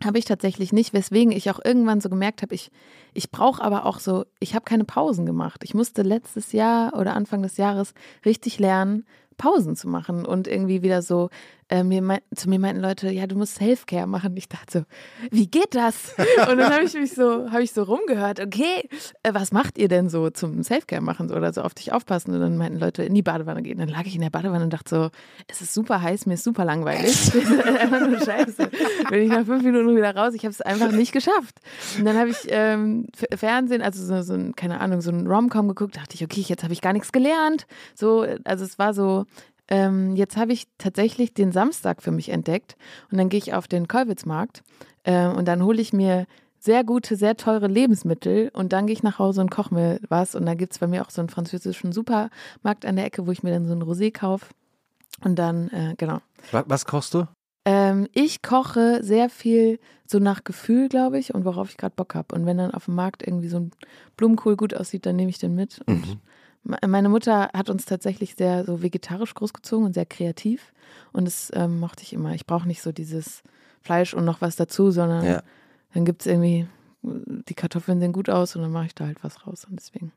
habe 0.02 0.18
ich 0.18 0.24
tatsächlich 0.24 0.72
nicht, 0.72 0.94
weswegen 0.94 1.32
ich 1.32 1.50
auch 1.50 1.60
irgendwann 1.62 2.00
so 2.00 2.08
gemerkt 2.08 2.42
habe, 2.42 2.54
ich, 2.54 2.70
ich 3.12 3.30
brauche 3.30 3.62
aber 3.62 3.84
auch 3.86 3.98
so, 3.98 4.24
ich 4.40 4.54
habe 4.54 4.64
keine 4.64 4.84
Pausen 4.84 5.26
gemacht. 5.26 5.62
Ich 5.62 5.74
musste 5.74 6.02
letztes 6.02 6.52
Jahr 6.52 6.94
oder 6.98 7.14
Anfang 7.14 7.42
des 7.42 7.56
Jahres 7.56 7.92
richtig 8.24 8.58
lernen, 8.58 9.04
Pausen 9.36 9.76
zu 9.76 9.88
machen 9.88 10.24
und 10.24 10.48
irgendwie 10.48 10.82
wieder 10.82 11.02
so, 11.02 11.28
äh, 11.72 11.84
mir 11.84 12.02
mein, 12.02 12.20
zu 12.34 12.50
mir 12.50 12.58
meinten 12.58 12.82
Leute, 12.82 13.10
ja, 13.10 13.26
du 13.26 13.34
musst 13.34 13.54
Selfcare 13.54 14.06
machen. 14.06 14.36
Ich 14.36 14.46
dachte 14.46 14.80
so, 14.80 14.84
wie 15.30 15.46
geht 15.46 15.74
das? 15.74 16.14
Und 16.50 16.58
dann 16.58 16.70
habe 16.70 16.84
ich 16.84 16.92
mich 16.92 17.14
so, 17.14 17.50
habe 17.50 17.62
ich 17.62 17.72
so 17.72 17.84
rumgehört, 17.84 18.40
okay, 18.40 18.88
äh, 19.22 19.32
was 19.32 19.52
macht 19.52 19.78
ihr 19.78 19.88
denn 19.88 20.10
so 20.10 20.28
zum 20.28 20.62
Selfcare 20.62 21.00
machen 21.00 21.30
oder 21.30 21.50
so 21.54 21.62
auf 21.62 21.72
dich 21.72 21.94
aufpassen? 21.94 22.34
Und 22.34 22.40
dann 22.40 22.58
meinten 22.58 22.78
Leute, 22.78 23.04
in 23.04 23.14
die 23.14 23.22
Badewanne 23.22 23.62
gehen. 23.62 23.78
Dann 23.78 23.88
lag 23.88 24.04
ich 24.04 24.14
in 24.14 24.20
der 24.20 24.28
Badewanne 24.28 24.64
und 24.64 24.72
dachte 24.72 24.94
so, 24.94 25.10
es 25.48 25.62
ist 25.62 25.72
super 25.72 26.02
heiß, 26.02 26.26
mir 26.26 26.34
ist 26.34 26.44
super 26.44 26.66
langweilig. 26.66 27.32
Einfach 27.80 28.06
nur 28.06 28.20
scheiße. 28.20 28.68
Bin 29.08 29.22
ich 29.22 29.30
nach 29.30 29.46
fünf 29.46 29.62
Minuten 29.62 29.96
wieder 29.96 30.14
raus, 30.14 30.34
ich 30.34 30.42
habe 30.42 30.52
es 30.52 30.60
einfach 30.60 30.92
nicht 30.92 31.12
geschafft. 31.12 31.56
Und 31.98 32.04
dann 32.04 32.18
habe 32.18 32.28
ich 32.28 32.36
ähm, 32.48 33.06
Fernsehen, 33.34 33.80
also 33.80 34.04
so, 34.04 34.20
so 34.20 34.34
ein, 34.34 34.54
keine 34.56 34.80
Ahnung, 34.80 35.00
so 35.00 35.10
ein 35.10 35.26
Rom-Com 35.26 35.68
geguckt, 35.68 35.96
dachte 35.96 36.16
ich, 36.16 36.22
okay, 36.22 36.42
jetzt 36.46 36.64
habe 36.64 36.74
ich 36.74 36.82
gar 36.82 36.92
nichts 36.92 37.12
gelernt. 37.12 37.66
So, 37.94 38.26
also 38.44 38.64
es 38.64 38.78
war 38.78 38.92
so, 38.92 39.24
ähm, 39.68 40.16
jetzt 40.16 40.36
habe 40.36 40.52
ich 40.52 40.66
tatsächlich 40.78 41.34
den 41.34 41.52
Samstag 41.52 42.02
für 42.02 42.10
mich 42.10 42.28
entdeckt 42.28 42.76
und 43.10 43.18
dann 43.18 43.28
gehe 43.28 43.38
ich 43.38 43.54
auf 43.54 43.68
den 43.68 43.88
Kollwitzmarkt 43.88 44.62
äh, 45.04 45.26
und 45.26 45.46
dann 45.46 45.62
hole 45.62 45.80
ich 45.80 45.92
mir 45.92 46.26
sehr 46.58 46.84
gute, 46.84 47.16
sehr 47.16 47.36
teure 47.36 47.66
Lebensmittel 47.66 48.50
und 48.52 48.72
dann 48.72 48.86
gehe 48.86 48.94
ich 48.94 49.02
nach 49.02 49.18
Hause 49.18 49.40
und 49.40 49.50
koche 49.50 49.74
mir 49.74 50.00
was 50.08 50.34
und 50.34 50.46
da 50.46 50.54
gibt 50.54 50.72
es 50.72 50.78
bei 50.78 50.86
mir 50.86 51.02
auch 51.02 51.10
so 51.10 51.20
einen 51.20 51.28
französischen 51.28 51.92
Supermarkt 51.92 52.86
an 52.86 52.96
der 52.96 53.06
Ecke, 53.06 53.26
wo 53.26 53.32
ich 53.32 53.42
mir 53.42 53.50
dann 53.50 53.66
so 53.66 53.74
ein 53.74 53.82
Rosé 53.82 54.12
kaufe 54.12 54.46
und 55.24 55.38
dann, 55.38 55.68
äh, 55.70 55.94
genau. 55.96 56.20
Was, 56.52 56.64
was 56.66 56.86
kochst 56.86 57.14
du? 57.14 57.26
Ähm, 57.64 58.08
ich 58.12 58.42
koche 58.42 59.02
sehr 59.02 59.28
viel 59.28 59.78
so 60.06 60.18
nach 60.18 60.44
Gefühl, 60.44 60.88
glaube 60.88 61.18
ich, 61.18 61.34
und 61.34 61.44
worauf 61.44 61.70
ich 61.70 61.76
gerade 61.76 61.94
Bock 61.94 62.14
habe. 62.14 62.34
Und 62.34 62.44
wenn 62.44 62.58
dann 62.58 62.72
auf 62.72 62.86
dem 62.86 62.94
Markt 62.94 63.26
irgendwie 63.26 63.48
so 63.48 63.58
ein 63.58 63.70
Blumenkohl 64.16 64.56
gut 64.56 64.74
aussieht, 64.74 65.06
dann 65.06 65.16
nehme 65.16 65.30
ich 65.30 65.38
den 65.38 65.54
mit 65.54 65.80
und 65.86 66.06
Mhm. 66.06 66.20
Meine 66.64 67.08
Mutter 67.08 67.50
hat 67.52 67.70
uns 67.70 67.84
tatsächlich 67.86 68.34
sehr 68.36 68.64
so 68.64 68.82
vegetarisch 68.82 69.34
großgezogen 69.34 69.86
und 69.86 69.94
sehr 69.94 70.06
kreativ. 70.06 70.72
Und 71.12 71.24
das 71.26 71.50
ähm, 71.54 71.80
mochte 71.80 72.02
ich 72.04 72.12
immer. 72.12 72.34
Ich 72.34 72.46
brauche 72.46 72.68
nicht 72.68 72.82
so 72.82 72.92
dieses 72.92 73.42
Fleisch 73.80 74.14
und 74.14 74.24
noch 74.24 74.40
was 74.40 74.54
dazu, 74.56 74.90
sondern 74.92 75.24
Ja. 75.24 75.42
dann 75.92 76.04
gibt 76.04 76.22
es 76.22 76.26
irgendwie, 76.26 76.66
die 77.02 77.54
Kartoffeln 77.54 77.98
sehen 77.98 78.12
gut 78.12 78.30
aus 78.30 78.54
und 78.54 78.62
dann 78.62 78.70
mache 78.70 78.86
ich 78.86 78.94
da 78.94 79.06
halt 79.06 79.24
was 79.24 79.44
raus. 79.46 79.66
Und 79.68 79.76
deswegen. 79.80 80.12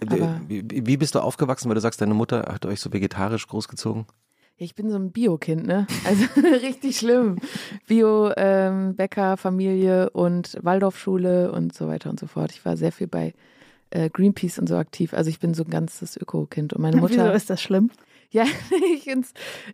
Aber- 0.00 0.40
Wie, 0.48 0.96
bist 0.96 1.14
du 1.14 1.20
aufgewachsen, 1.20 1.68
weil 1.68 1.74
du 1.76 1.80
sagst, 1.80 2.00
deine 2.00 2.14
Mutter 2.14 2.40
hat 2.52 2.66
euch 2.66 2.80
so 2.80 2.92
vegetarisch 2.92 3.46
großgezogen? 3.46 4.04
Ich 4.56 4.74
bin 4.74 4.88
so 4.90 4.96
ein 4.96 5.10
Bio-Kind, 5.10 5.66
ne? 5.66 5.86
Also 6.04 6.24
richtig 6.62 6.98
schlimm. 6.98 7.38
Bio, 7.86 8.30
ähm, 8.36 8.94
Bäcker, 8.94 9.36
Familie 9.36 10.10
und 10.10 10.58
Waldorfschule 10.62 11.50
und 11.52 11.74
so 11.74 11.88
weiter 11.88 12.10
und 12.10 12.20
so 12.20 12.26
fort. 12.26 12.52
Ich 12.52 12.64
war 12.64 12.76
sehr 12.76 12.92
viel 12.92 13.06
bei 13.08 13.32
äh, 13.94 14.10
Greenpeace 14.10 14.58
und 14.58 14.68
so 14.68 14.76
aktiv. 14.76 15.14
Also 15.14 15.30
ich 15.30 15.38
bin 15.38 15.54
so 15.54 15.64
ein 15.64 15.70
ganzes 15.70 16.16
Öko-Kind. 16.16 16.74
Und 16.74 16.82
meine 16.82 16.96
Wieso 17.02 17.02
Mutter. 17.02 17.34
ist 17.34 17.48
das 17.48 17.62
schlimm? 17.62 17.90
Ja, 18.30 18.44
ich, 18.94 19.08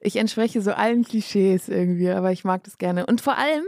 ich 0.03 0.17
entspreche 0.17 0.61
so 0.61 0.73
allen 0.73 1.05
Klischees 1.05 1.69
irgendwie, 1.69 2.11
aber 2.11 2.31
ich 2.31 2.45
mag 2.45 2.63
das 2.65 2.79
gerne. 2.79 3.07
Und 3.07 3.21
vor 3.21 3.39
allem, 3.39 3.65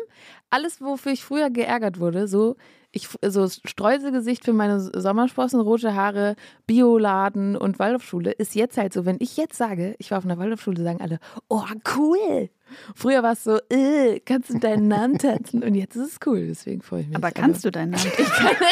alles, 0.51 0.81
wofür 0.81 1.13
ich 1.13 1.25
früher 1.25 1.51
geärgert 1.51 1.99
wurde, 1.99 2.29
so, 2.29 2.57
ich, 2.93 3.09
so 3.27 3.49
Streuselgesicht 3.49 4.45
für 4.45 4.53
meine 4.53 4.79
Sommersprossen, 4.81 5.61
rote 5.61 5.95
Haare, 5.95 6.37
Bioladen 6.67 7.57
und 7.57 7.79
Waldorfschule, 7.79 8.31
ist 8.33 8.55
jetzt 8.55 8.77
halt 8.77 8.93
so, 8.93 9.05
wenn 9.07 9.17
ich 9.19 9.37
jetzt 9.37 9.57
sage, 9.57 9.95
ich 9.99 10.11
war 10.11 10.19
auf 10.19 10.25
einer 10.25 10.39
Waldorfschule, 10.39 10.83
sagen 10.83 11.01
alle, 11.01 11.19
oh, 11.49 11.65
cool. 11.97 12.51
Früher 12.95 13.23
war 13.23 13.33
es 13.33 13.45
so, 13.45 13.59
äh, 13.71 14.21
kannst 14.21 14.51
du 14.51 14.59
deinen 14.59 14.89
Namen 14.89 15.19
tanzen? 15.19 15.63
Und 15.63 15.75
jetzt 15.75 15.97
ist 15.97 16.13
es 16.13 16.19
cool, 16.27 16.47
deswegen 16.49 16.81
freue 16.83 17.01
ich 17.03 17.09
mich. 17.09 17.17
Aber 17.17 17.31
kannst 17.31 17.65
du 17.65 17.71
deinen 17.71 17.91
Namen? 17.91 18.05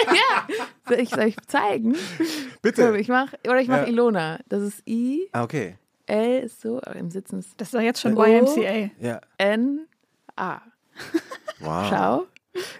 ja, 0.06 0.46
soll 0.88 1.00
ich 1.00 1.10
soll 1.10 1.24
ich 1.24 1.36
zeigen? 1.46 1.96
So, 2.74 2.94
ich 2.94 3.08
mach, 3.08 3.32
oder 3.44 3.60
ich 3.60 3.68
mache 3.68 3.82
Ja. 3.82 3.86
Ilona. 3.88 4.38
Das 4.48 4.62
ist 4.62 4.82
I, 4.86 5.28
Ah, 5.32 5.42
okay. 5.42 5.76
L 6.06 6.40
ist 6.40 6.60
so, 6.60 6.78
aber 6.78 6.96
im 6.96 7.10
Sitzen 7.10 7.38
ist 7.38 7.60
Das 7.60 7.68
ist 7.68 7.74
doch 7.74 7.80
jetzt 7.80 8.00
schon. 8.00 8.16
YMCA. 8.16 8.90
Ja. 9.00 9.20
N, 9.38 9.86
A. 10.36 10.60
Wow. 11.60 11.86
Schau. 11.88 12.26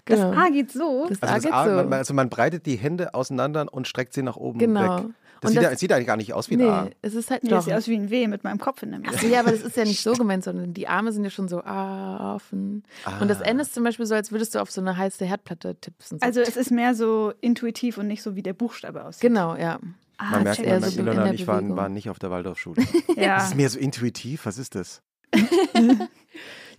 Das 0.05 0.19
Genau. 0.21 0.33
A 0.33 0.49
geht 0.49 0.73
so. 0.73 1.07
Das 1.09 1.23
Also, 1.23 1.33
A 1.33 1.35
das 1.37 1.45
geht 1.45 1.53
A, 1.53 1.65
so. 1.65 1.89
man, 1.89 1.93
also 1.95 2.15
man 2.15 2.29
breitet 2.31 2.67
die 2.67 2.77
Hände 2.77 3.15
auseinander 3.15 3.67
und 3.71 3.87
streckt 3.87 4.13
sie 4.15 4.23
nach 4.23 4.37
oben 4.37 4.59
Genau. 4.59 4.99
weg. 4.99 5.05
Das 5.43 5.53
Und 5.53 5.55
sieht, 5.55 5.63
das- 5.65 5.73
ja, 5.73 5.79
sieht 5.79 5.93
eigentlich 5.93 6.07
gar 6.07 6.17
nicht 6.19 6.35
aus 6.35 6.51
wie 6.51 6.57
ein 6.57 6.69
A. 6.69 6.83
nee, 6.85 6.91
es 7.01 7.15
ist 7.15 7.31
halt 7.31 7.45
Nee, 7.45 7.49
das 7.51 7.65
sieht 7.65 7.73
aus 7.73 7.89
wie 7.89 7.97
ein 7.97 8.11
W 8.11 8.27
mit 8.29 8.45
meinem 8.45 8.59
Kopf 8.59 8.83
in 8.83 8.91
der 8.91 9.01
Mitte. 9.01 9.27
Ja, 9.27 9.41
aber 9.41 9.53
das 9.53 9.63
ist 9.63 9.75
ja 9.77 9.85
nicht 9.85 10.03
so 10.03 10.13
gemeint, 10.13 10.45
sondern 10.45 10.75
die 10.75 10.87
Arme 10.87 11.13
sind 11.13 11.25
ja 11.25 11.31
schon 11.31 11.49
so 11.49 11.63
ah, 11.63 12.35
offen. 12.35 12.83
Und 13.21 13.29
das 13.29 13.41
Ah. 13.41 13.47
N 13.47 13.59
ist 13.59 13.73
zum 13.73 13.83
Beispiel 13.85 14.05
so, 14.05 14.15
als 14.15 14.33
würdest 14.33 14.55
du 14.55 14.59
auf 14.59 14.71
so 14.71 14.83
eine 14.83 14.99
heiße 14.99 15.25
Herdplatte 15.25 15.77
tippsen. 15.81 16.19
So. 16.19 16.27
Also 16.27 16.41
es 16.43 16.57
ist 16.59 16.71
mehr 16.71 16.95
so 16.95 17.33
intuitiv 17.41 17.97
und 17.97 18.07
nicht 18.09 18.23
so, 18.23 18.37
wie 18.37 18.43
der 18.43 18.53
Buchstabe 18.53 19.03
aussieht. 19.05 19.23
genau, 19.23 19.57
ja. 19.57 19.79
Ah, 20.19 20.33
Man 20.33 20.43
merkt, 20.43 20.59
man 20.59 20.67
so 20.67 20.81
merkt 20.81 20.97
in 20.97 21.07
Ilona 21.07 21.29
und 21.31 21.35
ich 21.35 21.47
waren, 21.47 21.75
waren 21.75 21.95
nicht 21.95 22.11
auf 22.11 22.19
der 22.19 22.31
Waldorfschule. 22.31 22.83
Das 23.07 23.17
ja. 23.17 23.37
ist 23.39 23.55
mehr 23.57 23.71
so 23.71 23.79
intuitiv. 23.79 24.45
Was 24.45 24.59
ist 24.59 24.75
das? 24.75 25.01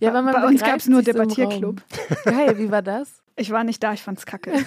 ja 0.00 0.12
weil 0.14 0.22
man 0.22 0.34
Bei 0.34 0.46
uns 0.46 0.60
gab 0.60 0.76
es 0.76 0.88
nur 0.88 1.02
Debattierclub. 1.02 1.82
Geil, 2.24 2.58
wie 2.58 2.70
war 2.70 2.82
das? 2.82 3.22
Ich 3.36 3.50
war 3.50 3.64
nicht 3.64 3.82
da, 3.82 3.92
ich 3.92 4.02
fand's 4.02 4.26
kacke. 4.26 4.52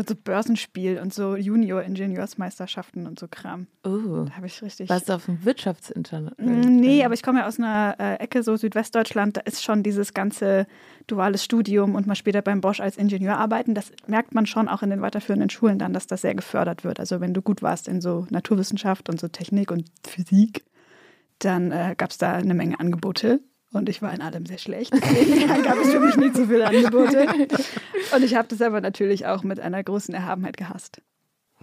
und 0.00 0.08
so 0.08 0.14
Börsenspiel 0.14 0.98
und 0.98 1.12
so 1.12 1.36
Junior-Ingenieursmeisterschaften 1.36 3.06
und 3.06 3.18
so 3.18 3.28
Kram. 3.28 3.66
Oh. 3.84 4.24
Da 4.24 4.36
habe 4.36 4.46
ich 4.46 4.62
richtig. 4.62 4.88
Warst 4.88 5.08
du 5.08 5.12
auf 5.14 5.26
dem 5.26 5.44
Wirtschaftsinternat? 5.44 6.38
Mm, 6.40 6.80
Nee, 6.80 7.04
aber 7.04 7.14
ich 7.14 7.22
komme 7.22 7.40
ja 7.40 7.46
aus 7.46 7.58
einer 7.58 7.96
äh, 7.98 8.14
Ecke, 8.14 8.42
so 8.42 8.56
Südwestdeutschland, 8.56 9.36
da 9.36 9.40
ist 9.42 9.62
schon 9.62 9.82
dieses 9.82 10.14
ganze 10.14 10.66
duales 11.06 11.44
Studium 11.44 11.94
und 11.94 12.06
mal 12.06 12.14
später 12.14 12.40
beim 12.40 12.60
Bosch 12.60 12.80
als 12.80 12.96
Ingenieur 12.96 13.36
arbeiten. 13.36 13.74
Das 13.74 13.92
merkt 14.06 14.34
man 14.34 14.46
schon 14.46 14.68
auch 14.68 14.82
in 14.82 14.90
den 14.90 15.02
weiterführenden 15.02 15.50
Schulen 15.50 15.78
dann, 15.78 15.92
dass 15.92 16.06
das 16.06 16.22
sehr 16.22 16.34
gefördert 16.34 16.82
wird. 16.82 16.98
Also 16.98 17.20
wenn 17.20 17.34
du 17.34 17.42
gut 17.42 17.62
warst 17.62 17.86
in 17.86 18.00
so 18.00 18.26
Naturwissenschaft 18.30 19.08
und 19.08 19.20
so 19.20 19.28
Technik 19.28 19.70
und 19.70 19.84
Physik, 20.06 20.64
dann 21.40 21.72
äh, 21.72 21.94
gab 21.96 22.10
es 22.10 22.18
da 22.18 22.34
eine 22.34 22.54
Menge 22.54 22.78
Angebote. 22.78 23.40
Und 23.72 23.88
ich 23.88 24.02
war 24.02 24.12
in 24.12 24.20
allem 24.20 24.46
sehr 24.46 24.58
schlecht. 24.58 24.92
Deswegen 24.94 25.62
gab 25.62 25.78
es 25.78 25.92
für 25.92 26.00
mich 26.00 26.16
nicht 26.16 26.36
so 26.36 26.46
viele 26.46 26.66
Angebote. 26.66 27.26
Und 28.14 28.24
ich 28.24 28.34
habe 28.34 28.48
das 28.48 28.60
aber 28.62 28.80
natürlich 28.80 29.26
auch 29.26 29.44
mit 29.44 29.60
einer 29.60 29.82
großen 29.82 30.12
Erhabenheit 30.12 30.56
gehasst. 30.56 31.02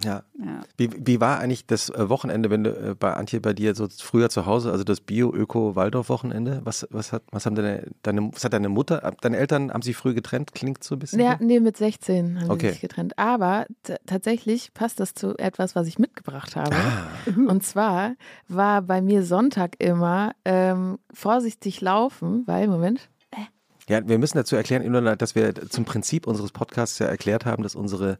Ja. 0.04 0.22
Ja. 0.38 0.60
Wie, 0.76 0.90
wie 1.04 1.20
war 1.20 1.40
eigentlich 1.40 1.66
das 1.66 1.90
äh, 1.90 2.08
Wochenende, 2.08 2.50
wenn 2.50 2.62
du 2.62 2.70
äh, 2.70 2.94
bei 2.94 3.14
Antje 3.14 3.40
bei 3.40 3.52
dir 3.52 3.74
so 3.74 3.88
früher 3.88 4.28
zu 4.30 4.46
Hause, 4.46 4.70
also 4.70 4.84
das 4.84 5.00
Bio-Öko-Waldorf-Wochenende? 5.00 6.60
Was, 6.62 6.86
was, 6.90 7.12
hat, 7.12 7.24
was 7.32 7.46
haben 7.46 7.56
deine, 7.56 7.88
deine, 8.02 8.30
was 8.32 8.44
hat 8.44 8.52
deine 8.52 8.68
Mutter, 8.68 9.12
deine 9.20 9.36
Eltern, 9.36 9.72
haben 9.72 9.82
sie 9.82 9.94
früh 9.94 10.14
getrennt? 10.14 10.54
Klingt 10.54 10.84
so 10.84 10.94
ein 10.94 11.00
bisschen? 11.00 11.20
Ja, 11.20 11.36
nee, 11.40 11.58
mit 11.58 11.76
16 11.76 12.40
haben 12.42 12.50
Okay. 12.50 12.66
sie 12.66 12.72
sich 12.72 12.80
getrennt. 12.80 13.18
Aber 13.18 13.66
tatsächlich 14.06 14.72
passt 14.72 15.00
das 15.00 15.14
zu 15.14 15.36
etwas, 15.36 15.74
was 15.74 15.88
ich 15.88 15.98
mitgebracht 15.98 16.54
habe. 16.54 16.76
Ah, 16.76 17.08
Und 17.48 17.64
zwar 17.64 18.14
war 18.46 18.82
bei 18.82 19.02
mir 19.02 19.24
Sonntag 19.24 19.74
immer 19.80 20.32
ähm, 20.44 20.98
vorsichtig 21.12 21.80
laufen, 21.80 22.46
weil, 22.46 22.68
Moment, 22.68 23.08
Ja, 23.88 24.06
wir 24.06 24.18
müssen 24.18 24.36
dazu 24.36 24.54
erklären, 24.54 25.18
dass 25.18 25.34
wir 25.34 25.54
zum 25.70 25.84
Prinzip 25.84 26.26
unseres 26.26 26.52
Podcasts 26.52 26.98
ja 27.00 27.06
erklärt 27.06 27.46
haben, 27.46 27.62
dass 27.62 27.74
unsere 27.74 28.18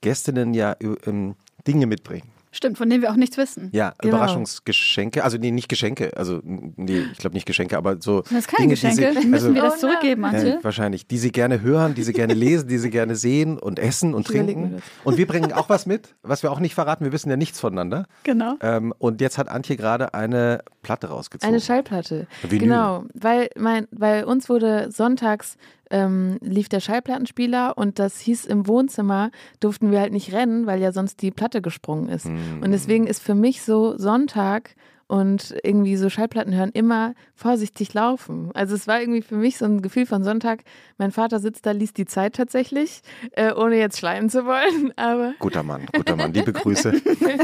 Gästinnen 0.00 0.54
ja 0.54 0.76
ähm, 1.06 1.34
Dinge 1.66 1.86
mitbringen. 1.86 2.28
Stimmt, 2.50 2.78
von 2.78 2.88
denen 2.88 3.02
wir 3.02 3.10
auch 3.12 3.16
nichts 3.16 3.36
wissen. 3.36 3.68
Ja, 3.72 3.92
Genau. 4.00 4.16
Überraschungsgeschenke, 4.16 5.22
also 5.22 5.36
nee, 5.36 5.50
nicht 5.50 5.68
Geschenke, 5.68 6.16
also 6.16 6.40
nee, 6.42 7.04
ich 7.12 7.18
glaube 7.18 7.34
nicht 7.34 7.44
Geschenke, 7.46 7.76
aber 7.76 7.98
so 8.00 8.22
Das 8.22 8.32
ist 8.32 8.48
keine 8.48 8.74
Dinge, 8.74 8.74
die 8.74 8.80
Geschenke. 8.96 9.20
sie, 9.20 9.26
Müssen 9.28 9.48
also, 9.48 9.54
wir 9.54 9.62
das 9.62 9.74
Oh, 9.76 9.80
zurückgeben. 9.80 10.24
Antje? 10.24 10.48
ja, 10.54 10.58
wahrscheinlich, 10.64 11.06
die 11.06 11.18
sie 11.18 11.30
gerne 11.30 11.60
hören, 11.60 11.94
die 11.94 12.02
sie 12.02 12.14
gerne 12.14 12.32
lesen, 12.32 12.66
die 12.66 12.78
sie 12.78 12.88
gerne 12.88 13.16
sehen 13.16 13.58
und 13.58 13.78
essen 13.78 14.14
und 14.14 14.22
Ich 14.22 14.28
trinken. 14.34 14.80
Und 15.04 15.18
wir 15.18 15.26
bringen 15.26 15.52
auch 15.52 15.68
was 15.68 15.84
mit, 15.84 16.14
was 16.22 16.42
wir 16.42 16.50
auch 16.50 16.58
nicht 16.58 16.74
verraten, 16.74 17.04
wir 17.04 17.12
wissen 17.12 17.28
ja 17.28 17.36
nichts 17.36 17.60
voneinander. 17.60 18.06
Genau. 18.24 18.54
Ähm, 18.62 18.94
und 18.98 19.20
jetzt 19.20 19.36
hat 19.36 19.48
Antje 19.50 19.76
gerade 19.76 20.14
eine 20.14 20.62
Platte 20.82 21.08
rausgezogen. 21.08 21.52
eine 21.52 21.60
Schallplatte. 21.60 22.26
Vinyl. 22.42 22.58
Genau, 22.60 23.04
weil 23.12 23.50
mein, 23.58 23.88
bei 23.90 24.24
uns 24.24 24.48
wurde 24.48 24.90
sonntags 24.90 25.58
ähm, 25.90 26.38
lief 26.40 26.68
der 26.68 26.80
Schallplattenspieler 26.80 27.76
und 27.76 27.98
das 27.98 28.20
hieß 28.20 28.44
im 28.46 28.66
Wohnzimmer, 28.66 29.30
durften 29.60 29.90
wir 29.90 30.00
halt 30.00 30.12
nicht 30.12 30.32
rennen, 30.32 30.66
weil 30.66 30.80
ja 30.80 30.92
sonst 30.92 31.22
die 31.22 31.30
Platte 31.30 31.62
gesprungen 31.62 32.08
ist. 32.08 32.26
Mm. 32.26 32.62
Und 32.62 32.70
deswegen 32.70 33.06
ist 33.06 33.22
für 33.22 33.34
mich 33.34 33.62
so 33.62 33.96
Sonntag 33.96 34.74
und 35.08 35.54
irgendwie 35.62 35.96
so 35.96 36.10
Schallplatten 36.10 36.54
hören 36.54 36.70
immer 36.72 37.14
vorsichtig 37.34 37.94
laufen. 37.94 38.50
Also 38.52 38.74
es 38.74 38.86
war 38.86 39.00
irgendwie 39.00 39.22
für 39.22 39.36
mich 39.36 39.56
so 39.56 39.64
ein 39.64 39.80
Gefühl 39.80 40.04
von 40.04 40.22
Sonntag. 40.22 40.60
Mein 40.98 41.12
Vater 41.12 41.40
sitzt 41.40 41.64
da, 41.64 41.70
liest 41.72 41.96
die 41.96 42.04
Zeit 42.04 42.36
tatsächlich, 42.36 43.00
äh, 43.32 43.52
ohne 43.52 43.78
jetzt 43.78 43.98
schleimen 43.98 44.28
zu 44.28 44.44
wollen, 44.44 44.92
aber 44.96 45.32
Guter 45.38 45.62
Mann, 45.62 45.86
guter 45.94 46.14
Mann, 46.14 46.32
liebe 46.34 46.52
Grüße. 46.52 46.92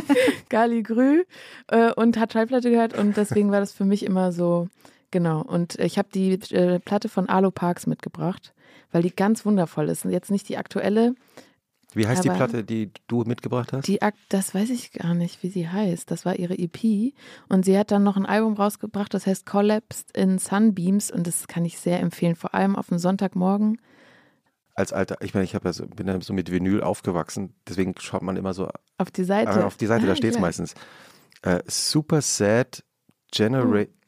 Gali 0.51 0.83
Grü 0.83 1.25
äh, 1.69 1.91
und 1.93 2.19
hat 2.19 2.35
Schallplatte 2.35 2.71
gehört 2.71 2.97
und 2.97 3.17
deswegen 3.17 3.51
war 3.51 3.61
das 3.61 3.73
für 3.73 3.87
mich 3.87 4.05
immer 4.05 4.31
so, 4.33 4.69
genau. 5.15 5.41
Und 5.41 5.79
ich 5.79 5.97
habe 5.97 6.09
die 6.13 6.33
äh, 6.53 6.79
Platte 6.81 7.09
von 7.09 7.29
Alo 7.31 7.51
Parks 7.51 7.87
mitgebracht, 7.87 8.53
weil 8.91 9.01
die 9.03 9.15
ganz 9.15 9.47
wundervoll 9.47 9.89
ist. 9.89 10.05
Und 10.05 10.11
jetzt 10.11 10.31
nicht 10.31 10.49
die 10.51 10.59
aktuelle, 10.59 11.15
Wie 11.95 12.07
heißt 12.07 12.25
die 12.25 12.29
Platte, 12.29 12.65
die 12.65 12.91
du 13.07 13.23
mitgebracht 13.23 13.73
hast? 13.73 13.87
die 13.87 14.03
Ak 14.03 14.15
das 14.29 14.55
weiß 14.55 14.69
ich 14.71 14.91
gar 14.93 15.15
nicht, 15.15 15.43
wie 15.43 15.49
sie 15.49 15.69
heißt. 15.69 16.11
Das 16.11 16.27
war 16.27 16.37
ihre 16.37 16.59
EP 16.59 17.15
und 17.49 17.65
sie 17.65 17.79
hat 17.79 17.91
dann 17.93 18.03
noch 18.03 18.17
ein 18.17 18.27
Album 18.27 18.55
rausgebracht, 18.55 19.15
das 19.15 19.27
heißt 19.27 19.47
Collapsed 19.47 20.11
in 20.17 20.39
Sunbeams 20.39 21.11
und 21.11 21.27
das 21.27 21.47
kann 21.47 21.65
ich 21.65 21.79
sehr 21.79 22.01
empfehlen, 22.01 22.35
vor 22.35 22.53
allem 22.55 22.75
auf 22.77 22.89
dem 22.89 22.99
Sonntagmorgen. 22.99 23.81
Als 24.75 24.93
alter, 24.93 25.19
ich 25.21 25.33
meine, 25.35 25.45
ich 25.45 25.53
ja 25.53 25.73
so, 25.73 25.87
bin 25.87 26.09
ja 26.09 26.21
so 26.21 26.33
mit 26.35 26.51
Vinyl 26.51 26.83
aufgewachsen, 26.83 27.55
deswegen 27.69 27.95
schaut 28.01 28.23
man 28.23 28.37
immer 28.37 28.53
so 28.55 28.69
Auf 28.99 29.13
die 29.13 29.23
Seite. 29.23 29.61
äh, 29.61 29.63
auf 29.63 29.77
die 29.77 29.87
Seite, 29.87 30.05
Ah, 30.05 30.09
da 30.09 30.17
steht 30.17 30.35
es 30.35 30.41
meistens. 30.41 30.75
Äh, 31.43 31.63
Super 31.69 32.21
Sad 32.23 32.83
Generation. 33.31 33.87
Super 33.87 34.04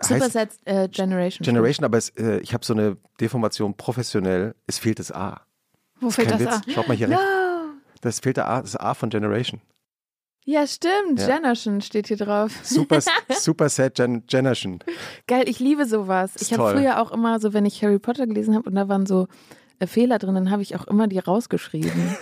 Sad 0.00 0.50
äh, 0.64 0.88
Generation. 0.88 1.44
Generation, 1.44 1.84
aber 1.84 1.98
es, 1.98 2.10
äh, 2.10 2.38
ich 2.38 2.54
habe 2.54 2.64
so 2.64 2.74
eine 2.74 2.96
Deformation 3.20 3.74
professionell, 3.76 4.54
es 4.66 4.78
fehlt 4.78 4.98
das 4.98 5.10
A. 5.12 5.40
Wo 6.00 6.10
fällt 6.10 6.28
Kein 6.28 6.38
das 6.44 6.46
Witz. 6.46 6.66
an? 6.66 6.72
Schaut 6.74 6.88
mal 6.88 6.96
hier 6.96 7.08
No. 7.08 7.16
rechts. 7.16 7.30
Das 8.00 8.20
fehlt 8.20 8.36
der 8.36 8.48
A, 8.48 8.60
das 8.60 8.76
A 8.76 8.94
von 8.94 9.08
Generation. 9.10 9.60
Ja, 10.46 10.66
stimmt. 10.66 11.20
Ja. 11.20 11.26
Generation 11.26 11.80
steht 11.80 12.08
hier 12.08 12.18
drauf. 12.18 12.52
Super, 12.62 13.00
super 13.30 13.68
Sad 13.70 13.94
Gen 13.94 14.26
Generation. 14.26 14.78
Geil, 15.26 15.48
ich 15.48 15.58
liebe 15.58 15.86
sowas. 15.86 16.36
Ist 16.36 16.42
Ich 16.42 16.52
habe 16.58 16.72
früher 16.76 17.00
auch 17.00 17.10
immer 17.12 17.40
so, 17.40 17.54
wenn 17.54 17.64
ich 17.64 17.82
Harry 17.82 17.98
Potter 17.98 18.26
gelesen 18.26 18.54
habe 18.54 18.68
und 18.68 18.74
da 18.74 18.86
waren 18.88 19.06
so 19.06 19.26
äh, 19.78 19.86
Fehler 19.86 20.18
drin, 20.18 20.34
dann 20.34 20.50
habe 20.50 20.60
ich 20.60 20.76
auch 20.76 20.86
immer 20.86 21.06
die 21.08 21.18
rausgeschrieben. 21.18 21.90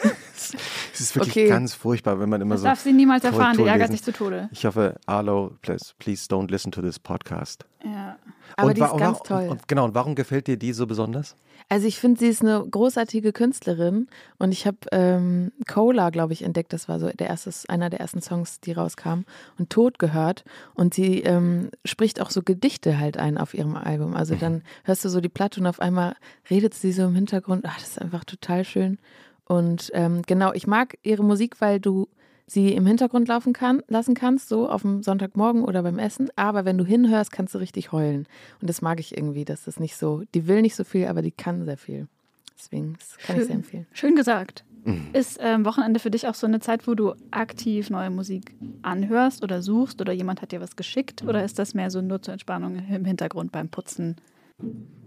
Es 0.92 1.00
ist 1.00 1.14
wirklich 1.16 1.34
Okay. 1.36 1.48
ganz 1.48 1.74
furchtbar, 1.74 2.20
wenn 2.20 2.28
man 2.28 2.40
immer 2.40 2.54
Das 2.54 2.62
so. 2.62 2.66
darf 2.68 2.80
sie 2.80 2.92
niemals 2.92 3.24
erfahren, 3.24 3.56
die 3.56 3.64
ärgert 3.64 3.90
sich 3.92 4.02
zu 4.02 4.12
Tode. 4.12 4.48
Ich 4.52 4.64
hoffe, 4.66 4.96
Arlo, 5.06 5.56
please, 5.62 5.92
please 5.98 6.26
don't 6.28 6.50
listen 6.50 6.72
to 6.72 6.82
this 6.82 6.98
podcast. 6.98 7.64
Ja. 7.84 8.16
Aber 8.56 8.68
und 8.68 8.76
die 8.76 8.82
ist 8.82 8.90
wa- 8.92 8.96
ganz 8.98 9.18
toll. 9.20 9.48
Und, 9.48 9.66
genau, 9.68 9.84
und 9.84 9.94
warum 9.94 10.14
gefällt 10.14 10.46
dir 10.46 10.56
die 10.56 10.72
so 10.72 10.86
besonders? 10.86 11.36
Also 11.68 11.86
ich 11.86 11.98
finde, 11.98 12.18
sie 12.20 12.26
ist 12.26 12.42
eine 12.42 12.62
großartige 12.68 13.32
Künstlerin 13.32 14.08
und 14.38 14.52
ich 14.52 14.66
habe 14.66 14.76
ähm, 14.90 15.52
Cola, 15.66 16.10
glaube 16.10 16.32
ich, 16.32 16.42
entdeckt. 16.42 16.72
Das 16.72 16.88
war 16.88 16.98
so 17.00 17.08
der 17.08 17.28
erste, 17.28 17.50
einer 17.68 17.88
der 17.88 18.00
ersten 18.00 18.20
Songs, 18.20 18.60
die 18.60 18.72
rauskamen 18.72 19.24
und 19.58 19.70
Tod 19.70 19.98
gehört. 19.98 20.44
Und 20.74 20.92
sie 20.92 21.20
ähm, 21.22 21.70
spricht 21.84 22.20
auch 22.20 22.30
so 22.30 22.42
Gedichte 22.42 22.98
halt 22.98 23.16
ein 23.16 23.38
auf 23.38 23.54
ihrem 23.54 23.76
Album. 23.76 24.14
Also 24.16 24.34
dann 24.34 24.62
hörst 24.84 25.04
du 25.04 25.08
so 25.08 25.20
die 25.20 25.28
Platte 25.30 25.60
und 25.60 25.66
auf 25.66 25.80
einmal 25.80 26.14
redet 26.50 26.74
sie 26.74 26.92
so 26.92 27.04
im 27.04 27.14
Hintergrund. 27.14 27.64
Ach, 27.66 27.78
das 27.78 27.88
ist 27.90 28.02
einfach 28.02 28.24
total 28.24 28.64
schön. 28.64 28.98
Und 29.46 29.90
ähm, 29.94 30.22
genau, 30.26 30.52
ich 30.52 30.66
mag 30.66 30.96
ihre 31.02 31.24
Musik, 31.24 31.60
weil 31.60 31.80
du 31.80 32.08
sie 32.46 32.74
im 32.74 32.86
Hintergrund 32.86 33.28
laufen 33.28 33.52
kann, 33.52 33.82
lassen 33.88 34.14
kannst, 34.14 34.48
so 34.48 34.68
auf 34.68 34.82
dem 34.82 35.02
Sonntagmorgen 35.02 35.64
oder 35.64 35.82
beim 35.82 35.98
Essen. 35.98 36.28
Aber 36.36 36.64
wenn 36.64 36.78
du 36.78 36.84
hinhörst, 36.84 37.32
kannst 37.32 37.54
du 37.54 37.58
richtig 37.58 37.92
heulen. 37.92 38.26
Und 38.60 38.68
das 38.68 38.82
mag 38.82 39.00
ich 39.00 39.16
irgendwie, 39.16 39.44
dass 39.44 39.64
das 39.64 39.80
nicht 39.80 39.96
so, 39.96 40.22
die 40.34 40.46
will 40.46 40.62
nicht 40.62 40.74
so 40.76 40.84
viel, 40.84 41.06
aber 41.06 41.22
die 41.22 41.30
kann 41.30 41.64
sehr 41.64 41.78
viel. 41.78 42.08
Deswegen, 42.56 42.94
das 42.98 43.16
kann 43.18 43.40
ich 43.40 43.46
sehr 43.46 43.54
empfehlen. 43.56 43.86
Schön 43.92 44.14
gesagt. 44.16 44.64
Ist 45.12 45.38
ähm, 45.40 45.64
Wochenende 45.64 46.00
für 46.00 46.10
dich 46.10 46.26
auch 46.26 46.34
so 46.34 46.46
eine 46.46 46.58
Zeit, 46.58 46.88
wo 46.88 46.94
du 46.94 47.14
aktiv 47.30 47.88
neue 47.88 48.10
Musik 48.10 48.52
anhörst 48.82 49.44
oder 49.44 49.62
suchst 49.62 50.00
oder 50.00 50.12
jemand 50.12 50.42
hat 50.42 50.50
dir 50.50 50.60
was 50.60 50.74
geschickt? 50.74 51.22
Oder 51.22 51.44
ist 51.44 51.58
das 51.60 51.72
mehr 51.74 51.90
so 51.90 52.00
nur 52.02 52.20
zur 52.20 52.32
Entspannung 52.32 52.76
im 52.90 53.04
Hintergrund 53.04 53.52
beim 53.52 53.68
Putzen? 53.68 54.16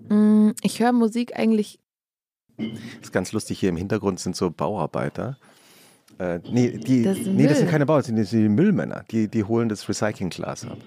Mm, 0.09 0.51
Ich 0.61 0.79
höre 0.79 0.93
Musik 0.93 1.37
eigentlich, 1.37 1.79
Das 2.57 2.67
ist 3.03 3.11
ganz 3.13 3.31
lustig, 3.31 3.59
hier 3.59 3.69
im 3.69 3.77
Hintergrund 3.77 4.19
sind 4.19 4.35
so 4.35 4.49
Bauarbeiter. 4.51 5.37
Äh, 6.17 6.39
nee, 6.49 6.77
die, 6.77 7.03
Das 7.03 7.17
nee, 7.19 7.47
das 7.47 7.57
sind 7.59 7.69
keine 7.69 7.85
Bauarbeiter, 7.85 8.07
das 8.13 8.15
sind 8.15 8.17
das 8.19 8.29
sind 8.29 8.43
die 8.43 8.49
Müllmänner. 8.49 9.03
Die, 9.11 9.27
die 9.27 9.43
holen 9.43 9.67
das 9.69 9.87
Recyclingglas 9.89 10.65
ab. 10.65 10.77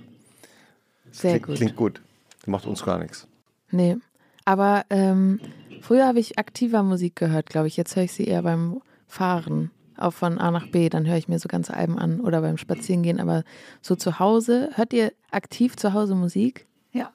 Das 1.09 1.21
Sehr 1.21 1.33
klingt, 1.33 1.47
gut. 1.47 1.57
Klingt 1.57 1.77
gut. 1.77 2.03
Das 2.41 2.47
macht 2.49 2.67
uns 2.67 2.83
gar 2.85 2.99
nichts. 2.99 3.27
nee. 3.71 3.97
Aber 4.45 4.87
ähm, 4.89 5.41
früher 5.83 6.07
habe 6.07 6.21
ich 6.21 6.39
aktiver 6.39 6.83
Musik 6.83 7.17
gehört, 7.17 7.51
glaube 7.51 7.67
ich. 7.67 7.77
Jetzt 7.77 7.95
höre 7.97 8.05
ich 8.05 8.13
sie 8.13 8.25
eher 8.25 8.41
beim 8.41 8.81
Fahren. 9.07 9.71
Auch 9.99 10.15
von 10.15 10.39
A 10.39 10.51
nach 10.51 10.69
B, 10.69 10.89
dann 10.89 11.07
höre 11.07 11.19
ich 11.19 11.29
mir 11.29 11.39
so 11.39 11.49
ganze 11.51 11.75
Alben 11.75 11.99
an 11.99 12.21
oder 12.21 12.41
beim 12.41 12.57
Spazierengehen. 12.57 13.21
Aber 13.21 13.43
so 13.83 13.95
zu 13.95 14.19
Hause, 14.21 14.71
hört 14.77 14.95
ihr 14.95 15.13
aktiv 15.31 15.77
zu 15.77 15.93
Hause 15.93 16.15
Musik? 16.15 16.67
Ja. 16.95 17.11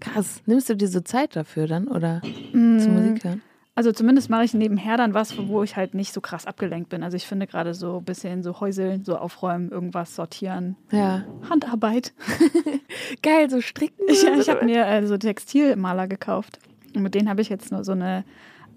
Krass. 0.00 0.42
Nimmst 0.46 0.68
du 0.68 0.74
dir 0.74 0.88
so 0.88 0.98
Zeit 1.02 1.36
dafür 1.36 1.68
dann 1.68 1.86
oder 1.86 2.20
Mm, 2.52 2.80
zu 2.80 2.88
Musik 2.88 3.22
hören? 3.22 3.42
Also 3.76 3.92
zumindest 3.92 4.30
mache 4.30 4.42
ich 4.44 4.54
nebenher 4.54 4.96
dann 4.96 5.12
was, 5.14 5.36
wo 5.36 5.62
ich 5.62 5.76
halt 5.76 5.94
nicht 5.94 6.12
so 6.14 6.20
krass 6.22 6.46
abgelenkt 6.46 6.88
bin. 6.88 7.02
Also 7.02 7.16
ich 7.16 7.26
finde 7.26 7.46
gerade 7.46 7.74
so 7.74 7.98
ein 7.98 8.04
bisschen 8.04 8.42
so 8.42 8.58
Häuseln, 8.58 9.04
so 9.04 9.16
aufräumen, 9.18 9.70
irgendwas 9.70 10.16
sortieren. 10.16 10.76
Ja. 10.90 11.24
Handarbeit. 11.50 12.14
Geil, 13.22 13.50
so 13.50 13.60
stricken. 13.60 14.02
Ich, 14.08 14.24
ich 14.24 14.48
habe 14.48 14.64
mir 14.64 14.86
äh, 14.86 15.06
so 15.06 15.16
Textilmaler 15.18 16.08
gekauft. 16.08 16.58
Und 16.94 17.02
mit 17.02 17.14
denen 17.14 17.28
habe 17.28 17.42
ich 17.42 17.48
jetzt 17.50 17.70
nur 17.70 17.84
so 17.84 17.92
eine 17.92 18.24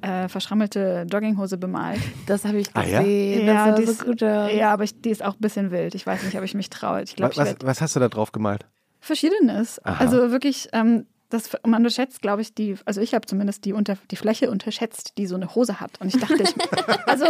äh, 0.02 0.28
verschrammelte 0.28 1.06
Jogginghose 1.10 1.58
bemalt. 1.58 2.02
Das 2.28 2.44
habe 2.46 2.58
ich 2.60 2.68
Ah, 2.74 2.84
ja? 2.84 3.00
gesehen. 3.00 3.48
Ja, 3.48 3.68
das 3.72 3.80
die 3.80 3.86
so 3.86 3.92
ist- 3.94 4.06
gut 4.06 4.22
aus. 4.24 4.52
Ja, 4.54 4.74
aber 4.74 4.84
ich, 4.84 5.00
die 5.02 5.10
ist 5.12 5.24
auch 5.24 5.36
ein 5.36 5.40
bisschen 5.42 5.72
wild. 5.72 5.96
Ich 5.96 6.06
weiß 6.06 6.24
nicht, 6.24 6.38
ob 6.38 6.44
ich 6.44 6.54
mich 6.56 6.70
traue. 6.70 7.04
Ich 7.04 7.16
glaube, 7.16 7.36
Was, 7.38 7.52
ich 7.52 7.58
was 7.64 7.82
hast 7.82 7.96
du 7.96 8.02
da 8.02 8.10
drauf 8.10 8.32
gemalt? 8.34 8.66
Verschiedenes. 9.00 9.80
Aha. 9.86 9.98
Also 10.02 10.32
wirklich, 10.32 10.68
ähm, 10.74 11.06
das, 11.30 11.52
man 11.64 11.82
unterschätzt, 11.82 12.22
glaube 12.22 12.42
ich, 12.42 12.54
die, 12.54 12.76
also 12.86 13.02
ich 13.02 13.14
habe 13.14 13.26
zumindest 13.26 13.66
die, 13.66 13.74
unter, 13.74 13.98
die 14.10 14.16
Fläche 14.16 14.50
unterschätzt, 14.50 15.18
die 15.18 15.28
so 15.28 15.36
eine 15.36 15.54
Hose 15.56 15.80
hat. 15.80 16.02
Und 16.02 16.14
ich 16.14 16.20
dachte, 16.20 16.44
ich, 16.44 16.54
also, 17.08 17.26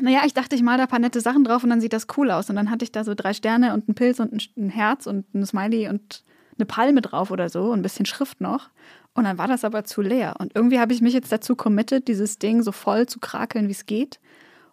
naja, 0.00 0.22
ich 0.24 0.34
dachte, 0.34 0.56
ich 0.56 0.62
mal 0.62 0.78
da 0.78 0.84
ein 0.84 0.88
paar 0.88 0.98
nette 0.98 1.20
Sachen 1.20 1.44
drauf 1.44 1.62
und 1.64 1.70
dann 1.70 1.80
sieht 1.80 1.92
das 1.92 2.06
cool 2.16 2.30
aus. 2.30 2.48
Und 2.48 2.56
dann 2.56 2.70
hatte 2.70 2.84
ich 2.84 2.92
da 2.92 3.04
so 3.04 3.14
drei 3.14 3.34
Sterne 3.34 3.74
und 3.74 3.88
einen 3.88 3.94
Pilz 3.94 4.20
und 4.20 4.32
ein, 4.32 4.40
ein 4.56 4.70
Herz 4.70 5.06
und 5.06 5.32
ein 5.34 5.44
Smiley 5.44 5.88
und 5.88 6.22
eine 6.56 6.66
Palme 6.66 7.02
drauf 7.02 7.30
oder 7.30 7.48
so 7.48 7.70
und 7.70 7.80
ein 7.80 7.82
bisschen 7.82 8.06
Schrift 8.06 8.40
noch. 8.40 8.70
Und 9.14 9.24
dann 9.24 9.38
war 9.38 9.48
das 9.48 9.64
aber 9.64 9.84
zu 9.84 10.00
leer. 10.00 10.36
Und 10.38 10.54
irgendwie 10.54 10.80
habe 10.80 10.92
ich 10.92 11.00
mich 11.00 11.12
jetzt 11.12 11.32
dazu 11.32 11.56
committed, 11.56 12.08
dieses 12.08 12.38
Ding 12.38 12.62
so 12.62 12.72
voll 12.72 13.06
zu 13.06 13.18
krakeln, 13.18 13.68
wie 13.68 13.72
es 13.72 13.86
geht. 13.86 14.20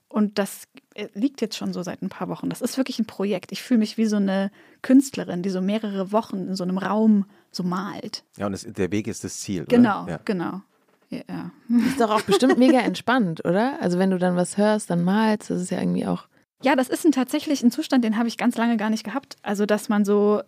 Und 0.07 0.37
das 0.37 0.63
äh, 0.93 1.07
liegt 1.13 1.41
jetzt 1.41 1.57
schon 1.57 1.73
so 1.73 1.83
seit 1.83 2.01
ein 2.01 2.09
paar 2.09 2.29
Wochen. 2.29 2.49
Das 2.49 2.61
ist 2.61 2.77
wirklich 2.77 2.99
ein 2.99 3.05
Projekt. 3.05 3.51
Ich 3.51 3.61
fühle 3.61 3.79
mich 3.79 3.97
wie 3.97 4.05
so 4.05 4.15
eine 4.17 4.51
Künstlerin, 4.81 5.41
die 5.41 5.49
so 5.49 5.61
mehrere 5.61 6.11
Wochen 6.11 6.47
in 6.47 6.55
so 6.55 6.63
einem 6.63 6.77
Raum 6.77 7.25
so 7.55 7.63
malt. 7.63 8.23
Ja, 8.37 8.45
und 8.45 8.51
das, 8.51 8.63
der 8.67 8.91
Weg 8.91 9.07
ist 9.07 9.23
das 9.23 9.39
Ziel. 9.39 9.63
Oder? 9.63 9.75
Genau, 9.77 10.07
Ja. 10.07 10.19
genau. 10.25 10.61
Ja, 11.09 11.21
ja. 11.29 11.51
Ist 11.87 12.01
doch 12.01 12.09
auch 12.09 12.21
bestimmt 12.21 12.57
mega 12.57 12.79
entspannt, 12.79 13.45
oder? 13.45 13.79
Also 13.81 13.99
wenn 13.99 14.09
du 14.09 14.17
dann 14.17 14.35
was 14.35 14.57
hörst, 14.57 14.89
dann 14.89 15.03
malst, 15.03 15.49
das 15.51 15.61
ist 15.61 15.69
ja 15.69 15.79
irgendwie 15.79 16.07
auch. 16.07 16.27
ja, 16.63 16.75
das 16.75 16.89
ist 16.89 17.05
ein, 17.05 17.11
tatsächlich 17.11 17.61
ein 17.63 17.69
Zustand, 17.71 18.03
den 18.03 18.17
habe 18.17 18.27
ich 18.27 18.37
ganz 18.37 18.57
lange 18.57 18.75
gar 18.75 18.89
nicht 18.89 19.03
gehabt. 19.03 19.35
Also, 19.43 19.65
dass 19.67 19.87
man 19.87 20.03
so 20.03 20.41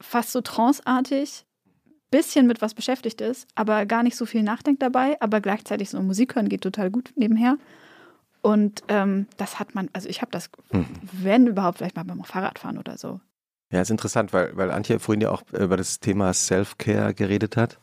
fast 0.00 0.32
so 0.32 0.40
tranceartig 0.42 1.44
bisschen 2.10 2.46
mit 2.46 2.60
was 2.60 2.74
beschäftigt 2.74 3.22
ist, 3.22 3.48
aber 3.54 3.86
gar 3.86 4.02
nicht 4.02 4.16
so 4.16 4.26
viel 4.26 4.42
nachdenkt 4.42 4.82
dabei, 4.82 5.16
aber 5.22 5.40
gleichzeitig 5.40 5.88
so 5.88 6.02
Musik 6.02 6.34
hören 6.36 6.50
geht 6.50 6.60
total 6.60 6.90
gut 6.90 7.12
nebenher. 7.16 7.56
Und 8.42 8.82
ähm, 8.88 9.26
das 9.38 9.58
hat 9.58 9.74
man, 9.74 9.88
also 9.94 10.08
ich 10.10 10.20
habe 10.20 10.30
das, 10.30 10.50
wenn 11.12 11.46
überhaupt, 11.46 11.78
vielleicht 11.78 11.96
mal 11.96 12.02
beim 12.04 12.22
Fahrradfahren 12.22 12.76
oder 12.76 12.98
so. 12.98 13.20
Ja, 13.72 13.80
ist 13.80 13.90
interessant, 13.90 14.32
weil, 14.32 14.56
weil 14.56 14.70
Antje 14.70 14.98
vorhin 15.00 15.22
ja 15.22 15.30
auch 15.30 15.42
über 15.52 15.76
das 15.78 15.98
Thema 15.98 16.32
Self-Care 16.32 17.14
geredet 17.14 17.56
hat. 17.56 17.78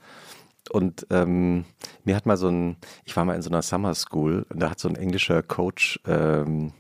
Und 0.69 1.08
ähm, 1.10 1.65
mir 2.04 2.15
hat 2.15 2.28
mal 2.28 2.38
so 2.38 2.47
ein, 2.47 2.78
ich 3.06 3.15
war 3.17 3.25
mal 3.25 3.36
in 3.36 3.41
so 3.41 3.49
einer 3.49 3.63
Summer 3.63 3.95
School 3.95 4.45
und 4.49 4.60
da 4.62 4.69
hat 4.69 4.80
so 4.80 4.88
ein 4.88 4.95
englischer 4.95 5.41
Coach 5.41 5.99
ähm, 6.06 6.73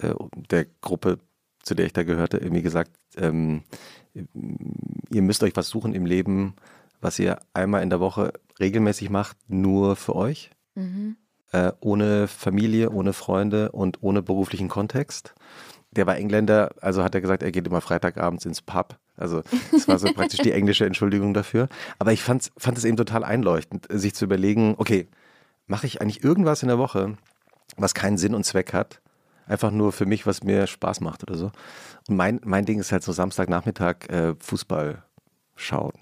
äh, 0.00 0.12
der 0.50 0.66
Gruppe, 0.80 1.18
zu 1.62 1.74
der 1.76 1.86
ich 1.86 1.92
da 1.92 2.02
gehörte, 2.02 2.38
irgendwie 2.38 2.62
gesagt, 2.62 2.90
ähm, 3.16 3.62
ihr 4.14 5.22
müsst 5.22 5.42
euch 5.44 5.54
was 5.54 5.68
suchen 5.68 5.94
im 5.94 6.04
Leben, 6.04 6.56
was 7.00 7.18
ihr 7.20 7.38
einmal 7.54 7.82
in 7.82 7.90
der 7.90 8.00
Woche 8.00 8.32
regelmäßig 8.58 9.08
macht, 9.08 9.36
nur 9.46 9.94
für 9.94 10.16
euch, 10.16 10.50
äh, 11.52 11.72
ohne 11.80 12.26
Familie, 12.26 12.90
ohne 12.90 13.12
Freunde 13.12 13.70
und 13.70 14.02
ohne 14.02 14.22
beruflichen 14.22 14.68
Kontext. 14.68 15.34
Der 15.96 16.06
war 16.06 16.16
Engländer, 16.16 16.70
also 16.80 17.02
hat 17.02 17.14
er 17.14 17.20
gesagt, 17.20 17.42
er 17.42 17.50
geht 17.50 17.66
immer 17.66 17.80
Freitagabends 17.80 18.44
ins 18.44 18.62
Pub. 18.62 18.98
Also 19.16 19.42
das 19.72 19.88
war 19.88 19.98
so 19.98 20.12
praktisch 20.12 20.40
die 20.40 20.52
englische 20.52 20.84
Entschuldigung 20.84 21.34
dafür. 21.34 21.68
Aber 21.98 22.12
ich 22.12 22.22
fand, 22.22 22.52
fand 22.56 22.78
es 22.78 22.84
eben 22.84 22.96
total 22.96 23.24
einleuchtend, 23.24 23.86
sich 23.90 24.14
zu 24.14 24.26
überlegen, 24.26 24.74
okay, 24.78 25.08
mache 25.66 25.86
ich 25.86 26.00
eigentlich 26.00 26.22
irgendwas 26.22 26.62
in 26.62 26.68
der 26.68 26.78
Woche, 26.78 27.16
was 27.76 27.94
keinen 27.94 28.18
Sinn 28.18 28.34
und 28.34 28.44
Zweck 28.44 28.72
hat, 28.72 29.00
einfach 29.46 29.70
nur 29.70 29.92
für 29.92 30.06
mich, 30.06 30.26
was 30.26 30.42
mir 30.42 30.66
Spaß 30.66 31.00
macht 31.00 31.22
oder 31.22 31.36
so. 31.36 31.50
Und 32.08 32.16
mein, 32.16 32.40
mein 32.44 32.66
Ding 32.66 32.78
ist 32.78 32.92
halt 32.92 33.02
so 33.02 33.12
Samstagnachmittag 33.12 34.08
äh, 34.08 34.34
Fußball 34.38 35.02
schauen, 35.56 35.94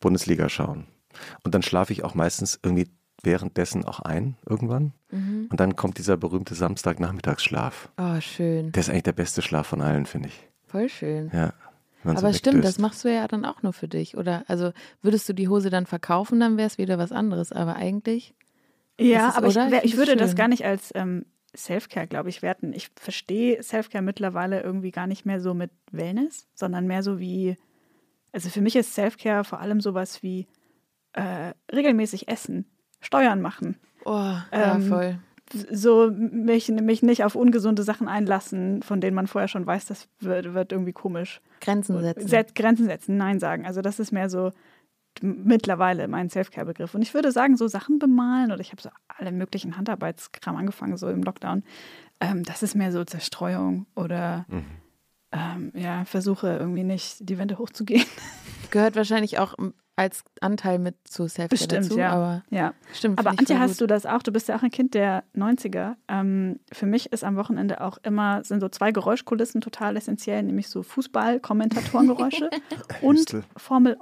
Bundesliga 0.00 0.48
schauen. 0.48 0.86
Und 1.42 1.54
dann 1.54 1.62
schlafe 1.62 1.92
ich 1.92 2.04
auch 2.04 2.14
meistens 2.14 2.58
irgendwie 2.62 2.90
währenddessen 3.22 3.84
auch 3.84 4.00
ein, 4.00 4.36
irgendwann. 4.48 4.92
Und 5.10 5.58
dann 5.58 5.74
kommt 5.76 5.98
dieser 5.98 6.16
berühmte 6.16 6.54
Samstagnachmittagsschlaf. 6.54 7.88
Oh, 7.98 8.20
schön. 8.20 8.72
Der 8.72 8.80
ist 8.80 8.90
eigentlich 8.90 9.02
der 9.04 9.12
beste 9.12 9.42
Schlaf 9.42 9.66
von 9.66 9.80
allen, 9.80 10.06
finde 10.06 10.28
ich. 10.28 10.48
Voll 10.66 10.88
schön. 10.88 11.30
Ja. 11.32 11.52
man 12.04 12.16
so 12.16 12.24
Aber 12.26 12.34
stimmt, 12.34 12.64
das 12.64 12.78
machst 12.78 13.04
du 13.04 13.12
ja 13.12 13.26
dann 13.26 13.44
auch 13.44 13.62
nur 13.62 13.72
für 13.72 13.88
dich, 13.88 14.16
oder? 14.16 14.44
Also 14.48 14.72
würdest 15.02 15.28
du 15.28 15.32
die 15.32 15.48
Hose 15.48 15.70
dann 15.70 15.86
verkaufen, 15.86 16.38
dann 16.40 16.56
wäre 16.56 16.66
es 16.66 16.78
wieder 16.78 16.98
was 16.98 17.10
anderes. 17.12 17.52
Aber 17.52 17.76
eigentlich, 17.76 18.34
Ja, 19.00 19.28
Ist 19.28 19.30
es, 19.32 19.36
aber 19.36 19.46
ich, 19.48 19.56
oder? 19.56 19.66
Ich 19.66 19.72
wär- 19.72 19.84
ich 19.84 19.96
würde 19.96 20.12
es 20.12 20.18
das 20.18 20.30
schön. 20.30 20.36
gar 20.36 20.48
nicht 20.48 20.64
als 20.64 20.90
ähm, 20.94 21.24
Selfcare, 21.54 22.06
glaube 22.06 22.28
ich, 22.28 22.42
werten. 22.42 22.72
Ich 22.74 22.90
verstehe 22.96 23.62
Selfcare 23.62 24.02
mittlerweile 24.04 24.60
irgendwie 24.62 24.90
gar 24.90 25.06
nicht 25.06 25.24
mehr 25.24 25.40
so 25.40 25.54
mit 25.54 25.70
Wellness, 25.90 26.46
sondern 26.54 26.86
mehr 26.86 27.02
so 27.02 27.18
wie, 27.18 27.56
also 28.32 28.50
für 28.50 28.60
mich 28.60 28.76
ist 28.76 28.94
Selfcare 28.94 29.44
vor 29.44 29.60
allem 29.60 29.80
sowas 29.80 30.22
wie 30.22 30.46
äh, 31.14 31.52
regelmäßig 31.72 32.28
essen, 32.28 32.66
Steuern 33.00 33.40
machen, 33.40 33.76
oh, 34.04 34.10
ja, 34.12 34.44
Ähm, 34.76 34.82
voll. 34.82 35.18
so 35.70 36.10
mich, 36.10 36.68
mich 36.68 37.02
nicht 37.02 37.24
auf 37.24 37.34
ungesunde 37.34 37.82
Sachen 37.82 38.08
einlassen, 38.08 38.82
von 38.82 39.00
denen 39.00 39.14
man 39.14 39.26
vorher 39.26 39.48
schon 39.48 39.66
weiß, 39.66 39.86
das 39.86 40.08
wird, 40.20 40.54
wird 40.54 40.72
irgendwie 40.72 40.92
komisch. 40.92 41.40
Grenzen 41.60 42.00
setzen. 42.00 42.28
Set, 42.28 42.54
Grenzen 42.54 42.86
setzen, 42.86 43.16
Nein 43.16 43.38
sagen. 43.38 43.66
Also 43.66 43.80
das 43.80 43.98
ist 43.98 44.12
mehr 44.12 44.28
so 44.28 44.52
mittlerweile 45.20 46.06
mein 46.06 46.28
Selfcare-Begriff. 46.28 46.94
Und 46.94 47.02
ich 47.02 47.12
würde 47.14 47.32
sagen, 47.32 47.56
so 47.56 47.66
Sachen 47.66 47.98
bemalen 47.98 48.52
oder 48.52 48.60
ich 48.60 48.70
habe 48.70 48.82
so 48.82 48.90
alle 49.08 49.32
möglichen 49.32 49.76
Handarbeitskram 49.76 50.56
angefangen, 50.56 50.96
so 50.96 51.08
im 51.08 51.22
Lockdown. 51.22 51.64
Ähm, 52.20 52.44
das 52.44 52.62
ist 52.62 52.74
mehr 52.76 52.92
so 52.92 53.04
Zerstreuung 53.04 53.86
oder 53.96 54.46
ähm, 55.32 55.72
ja, 55.74 56.04
versuche 56.04 56.56
irgendwie 56.56 56.84
nicht 56.84 57.28
die 57.28 57.38
Wände 57.38 57.58
hochzugehen. 57.58 58.04
Gehört 58.70 58.96
wahrscheinlich 58.96 59.38
auch 59.38 59.54
als 59.98 60.22
Anteil 60.40 60.78
mit 60.78 60.94
zu 61.04 61.24
Selfcare 61.26 61.48
Bestimmt, 61.48 61.86
dazu. 61.86 61.98
ja. 61.98 62.10
Aber 62.10 62.42
ja. 62.50 62.72
stimmt. 62.94 63.18
Aber 63.18 63.30
Antje, 63.30 63.58
hast 63.58 63.72
gut. 63.72 63.80
du 63.82 63.86
das 63.88 64.06
auch? 64.06 64.22
Du 64.22 64.30
bist 64.32 64.48
ja 64.48 64.56
auch 64.56 64.62
ein 64.62 64.70
Kind 64.70 64.94
der 64.94 65.24
90er. 65.36 65.94
Ähm, 66.08 66.60
für 66.72 66.86
mich 66.86 67.12
ist 67.12 67.24
am 67.24 67.36
Wochenende 67.36 67.80
auch 67.80 67.98
immer, 68.04 68.44
sind 68.44 68.60
so 68.60 68.68
zwei 68.68 68.92
Geräuschkulissen 68.92 69.60
total 69.60 69.96
essentiell, 69.96 70.42
nämlich 70.44 70.68
so 70.68 70.82
Fußball-Kommentatorengeräusche 70.82 72.50
und 73.02 73.16
Hüstel. 73.18 73.42
Formel, 73.56 73.96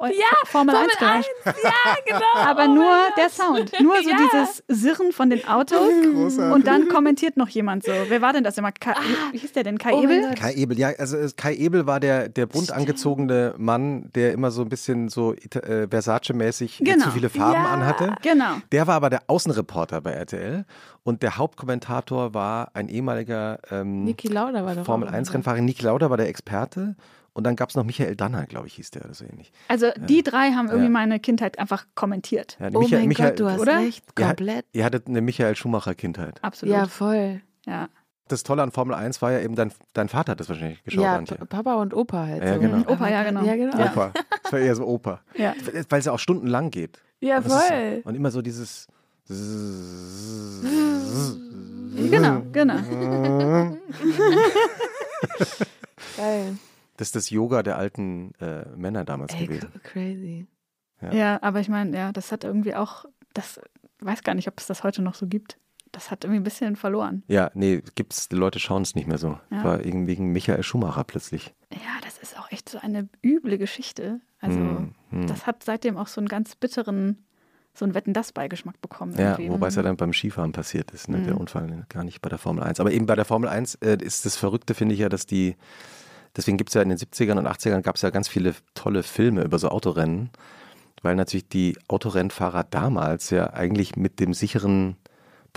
Formel, 0.44 0.74
1 0.76 0.98
Geräusche. 0.98 1.28
Ja, 1.44 1.96
genau. 2.06 2.20
Aber 2.35 2.68
nur 2.68 2.92
der 3.16 3.30
Sound, 3.30 3.72
nur 3.80 3.96
so 4.02 4.11
Ja. 4.11 4.16
dieses 4.16 4.62
Sirren 4.68 5.12
von 5.12 5.30
den 5.30 5.46
Autos 5.48 5.78
und 6.52 6.66
dann 6.66 6.88
kommentiert 6.88 7.37
noch 7.37 7.48
jemand 7.48 7.85
so. 7.85 7.92
Wer 8.09 8.20
war 8.20 8.32
denn 8.32 8.44
das 8.44 8.59
immer? 8.59 8.72
Kai, 8.72 8.94
wie 9.32 9.38
hieß 9.38 9.52
der 9.52 9.64
denn? 9.64 9.78
Kai 9.78 9.92
Oh 9.94 10.02
Ebel? 10.02 10.35
Kai 10.35 10.52
Ebel, 10.54 10.78
ja, 10.78 10.88
also 10.98 11.16
es- 11.16 11.37
Kai 11.37 11.54
Ebel 11.54 11.87
war 11.87 12.00
der, 12.00 12.28
der 12.28 12.46
bunt 12.46 12.70
angezogene 12.72 13.54
Mann, 13.56 14.11
der 14.14 14.32
immer 14.32 14.50
so 14.50 14.62
ein 14.62 14.68
bisschen 14.68 15.09
so 15.09 15.32
Ita- 15.32 15.86
äh, 15.87 15.96
Versace-mäßig 15.96 16.79
Genau. 16.85 17.05
zu 17.05 17.11
viele 17.12 17.29
Farben 17.29 17.55
Ja. 17.62 17.66
anhatte. 17.70 18.14
Genau. 18.22 18.57
Der 18.72 18.87
war 18.87 18.94
aber 18.96 19.11
der 19.11 19.22
Außenreporter 19.29 20.01
bei 20.01 20.12
RTL 20.12 20.64
und 21.03 21.22
der 21.22 21.37
Hauptkommentator 21.37 22.35
war 22.35 22.70
ein 22.75 22.88
ehemaliger 22.88 23.59
ähm, 23.70 24.05
Niki 24.05 24.29
Lauda 24.29 24.64
war 24.64 24.75
doch 24.75 24.85
Formel 24.85 25.09
auch 25.09 25.12
1-Rennfahrer. 25.12 25.61
Niki 25.61 25.83
Lauda 25.85 26.11
war 26.11 26.16
der 26.16 26.29
Experte 26.29 26.96
und 27.33 27.44
dann 27.44 27.55
gab 27.57 27.68
es 27.70 27.77
noch 27.77 27.85
Michael 27.85 28.16
Danner, 28.16 28.46
glaube 28.46 28.66
ich, 28.66 28.75
hieß 28.75 28.90
der 28.92 29.05
oder 29.05 29.14
so 29.14 29.25
ähnlich. 29.25 29.53
Also 29.68 29.88
die 30.09 30.22
drei 30.22 30.53
haben 30.53 30.66
irgendwie 30.68 30.85
Ja. 30.87 30.90
meine 30.90 31.20
Kindheit 31.20 31.59
einfach 31.59 31.85
kommentiert. 31.94 32.57
Ja, 32.61 32.68
Oh 32.72 32.79
Michael, 32.81 33.01
mein 33.01 33.09
Michael, 33.09 33.31
Gott, 33.31 33.40
du 33.40 33.51
hast 33.51 33.61
oder? 33.61 33.77
recht. 33.79 34.05
ihr, 34.18 34.25
Komplett. 34.27 34.64
ihr 34.72 34.85
hattet 34.85 35.07
eine 35.07 35.20
Michael 35.20 35.55
Schumacher-Kindheit. 35.55 36.42
Absolut. 36.42 36.75
Ja, 36.75 36.87
voll. 36.87 37.42
Ja. 37.66 37.88
Das 38.28 38.42
Tolle 38.42 38.62
an 38.62 38.72
Formel 38.72 38.94
1 38.96 39.22
war 39.22 39.30
ja 39.32 39.40
eben, 39.40 39.54
dein, 39.54 39.70
dein 39.92 40.08
Vater 40.08 40.32
hat 40.32 40.40
das 40.40 40.48
wahrscheinlich 40.48 40.82
geschaut, 40.82 41.04
ja, 41.04 41.16
Antje. 41.16 41.36
Papa 41.46 41.74
und 41.76 41.94
Opa 41.94 42.26
halt. 42.26 42.42
Ja, 42.42 42.54
so. 42.54 42.60
genau. 42.60 42.78
Opa, 42.90 43.08
ja, 43.08 43.22
genau. 43.22 43.42
Ja, 43.44 43.54
genau. 43.54 43.78
Opa. 43.78 44.12
Das 44.42 44.52
war 44.52 44.58
eher 44.58 44.74
so 44.74 44.84
Opa. 44.86 45.20
Ja. 45.36 45.54
Weil 45.88 46.00
es 46.00 46.06
ja 46.06 46.12
auch 46.12 46.18
stundenlang 46.18 46.70
geht. 46.70 47.00
Ja, 47.20 47.36
Und 47.38 47.46
das 47.46 47.54
ist- 47.62 47.68
voll. 47.68 48.00
Und 48.04 48.14
immer 48.16 48.30
so 48.32 48.42
dieses. 48.42 48.88
Genau, 51.96 52.42
genau. 52.52 52.74
Geil. 56.16 56.56
Das 56.96 57.08
ist 57.08 57.16
das 57.16 57.30
Yoga 57.30 57.62
der 57.62 57.76
alten 57.78 58.32
äh, 58.40 58.64
Männer 58.76 59.04
damals 59.04 59.34
Ey, 59.34 59.46
gewesen. 59.46 59.70
crazy. 59.82 60.46
Ja. 61.02 61.12
Ja, 61.12 61.38
aber 61.42 61.60
ich 61.60 61.68
meine, 61.68 61.96
ja, 61.96 62.12
das 62.12 62.32
hat 62.32 62.44
irgendwie 62.44 62.74
auch, 62.74 63.04
das 63.34 63.60
weiß 64.00 64.22
gar 64.22 64.34
nicht, 64.34 64.48
ob 64.48 64.58
es 64.58 64.66
das 64.66 64.82
heute 64.82 65.02
noch 65.02 65.14
so 65.14 65.26
gibt. 65.26 65.58
Das 65.92 66.11
hat 66.11 66.25
irgendwie 66.25 66.40
ein 66.40 66.44
bisschen 66.44 66.77
verloren. 66.77 67.22
Ja, 67.29 67.51
nee, 67.55 67.83
gibt's, 67.94 68.29
die 68.29 68.37
Leute 68.37 68.59
schauen 68.59 68.83
es 68.83 68.94
nicht 68.94 69.09
mehr 69.09 69.18
so. 69.18 69.38
Ja. 69.51 69.64
War 69.64 69.85
irgendwie 69.85 70.12
wegen 70.12 70.33
Michael 70.33 70.62
Schumacher 70.62 71.05
plötzlich. 71.05 71.55
Ja, 71.72 71.79
das 72.03 72.18
ist 72.18 72.38
auch 72.38 72.51
echt 72.53 72.68
so 72.68 72.79
eine 72.79 73.09
üble 73.25 73.57
Geschichte. 73.59 74.20
Also, 74.40 74.59
Hm, 74.59 74.94
hm. 75.11 75.27
das 75.27 75.46
hat 75.46 75.62
seitdem 75.64 75.96
auch 75.96 76.09
so 76.09 76.20
einen 76.20 76.29
ganz 76.29 76.55
bitteren, 76.57 77.25
so 77.72 77.85
einen 77.85 77.94
Wetten-Das-Beigeschmack 77.94 78.81
bekommen. 78.81 79.14
Ja, 79.18 79.33
irgendwie. 79.33 79.51
wobei 79.51 79.68
es 79.68 79.77
ja 79.77 79.83
dann 79.83 79.96
beim 79.96 80.12
Skifahren 80.12 80.53
passiert 80.53 80.90
ist, 80.90 81.09
ne? 81.09 81.22
der 81.22 81.35
Mhm. 81.35 81.40
Unfall, 81.40 81.66
ne? 81.66 81.87
gar 81.88 82.05
nicht 82.05 82.20
bei 82.20 82.29
der 82.29 82.38
Formel 82.38 82.62
1. 82.64 82.81
Aber 82.81 82.90
eben 82.92 83.07
bei 83.07 83.14
der 83.16 83.25
Formel 83.25 83.49
1 83.49 83.77
äh, 83.77 83.96
ist 84.03 84.27
das 84.27 84.37
Verrückte, 84.37 84.75
finde 84.75 84.94
ich 84.94 85.01
ja, 85.01 85.09
dass 85.09 85.25
die, 85.27 85.57
deswegen 86.37 86.57
gibt 86.59 86.70
es 86.70 86.75
ja 86.75 86.83
in 86.83 86.88
den 86.90 86.99
70ern 86.99 87.38
und 87.38 87.46
80ern 87.46 87.81
gab 87.83 87.96
es 87.96 88.03
ja 88.03 88.11
ganz 88.11 88.29
viele 88.29 88.55
tolle 88.75 89.03
Filme 89.03 89.42
über 89.44 89.59
so 89.59 89.68
Autorennen, 89.68 90.31
weil 91.03 91.16
natürlich 91.16 91.49
die 91.49 91.77
Autorennfahrer 91.88 92.64
damals 92.64 93.31
ja 93.31 93.53
eigentlich 93.53 93.96
mit 93.96 94.20
dem 94.20 94.35
sicheren 94.35 94.96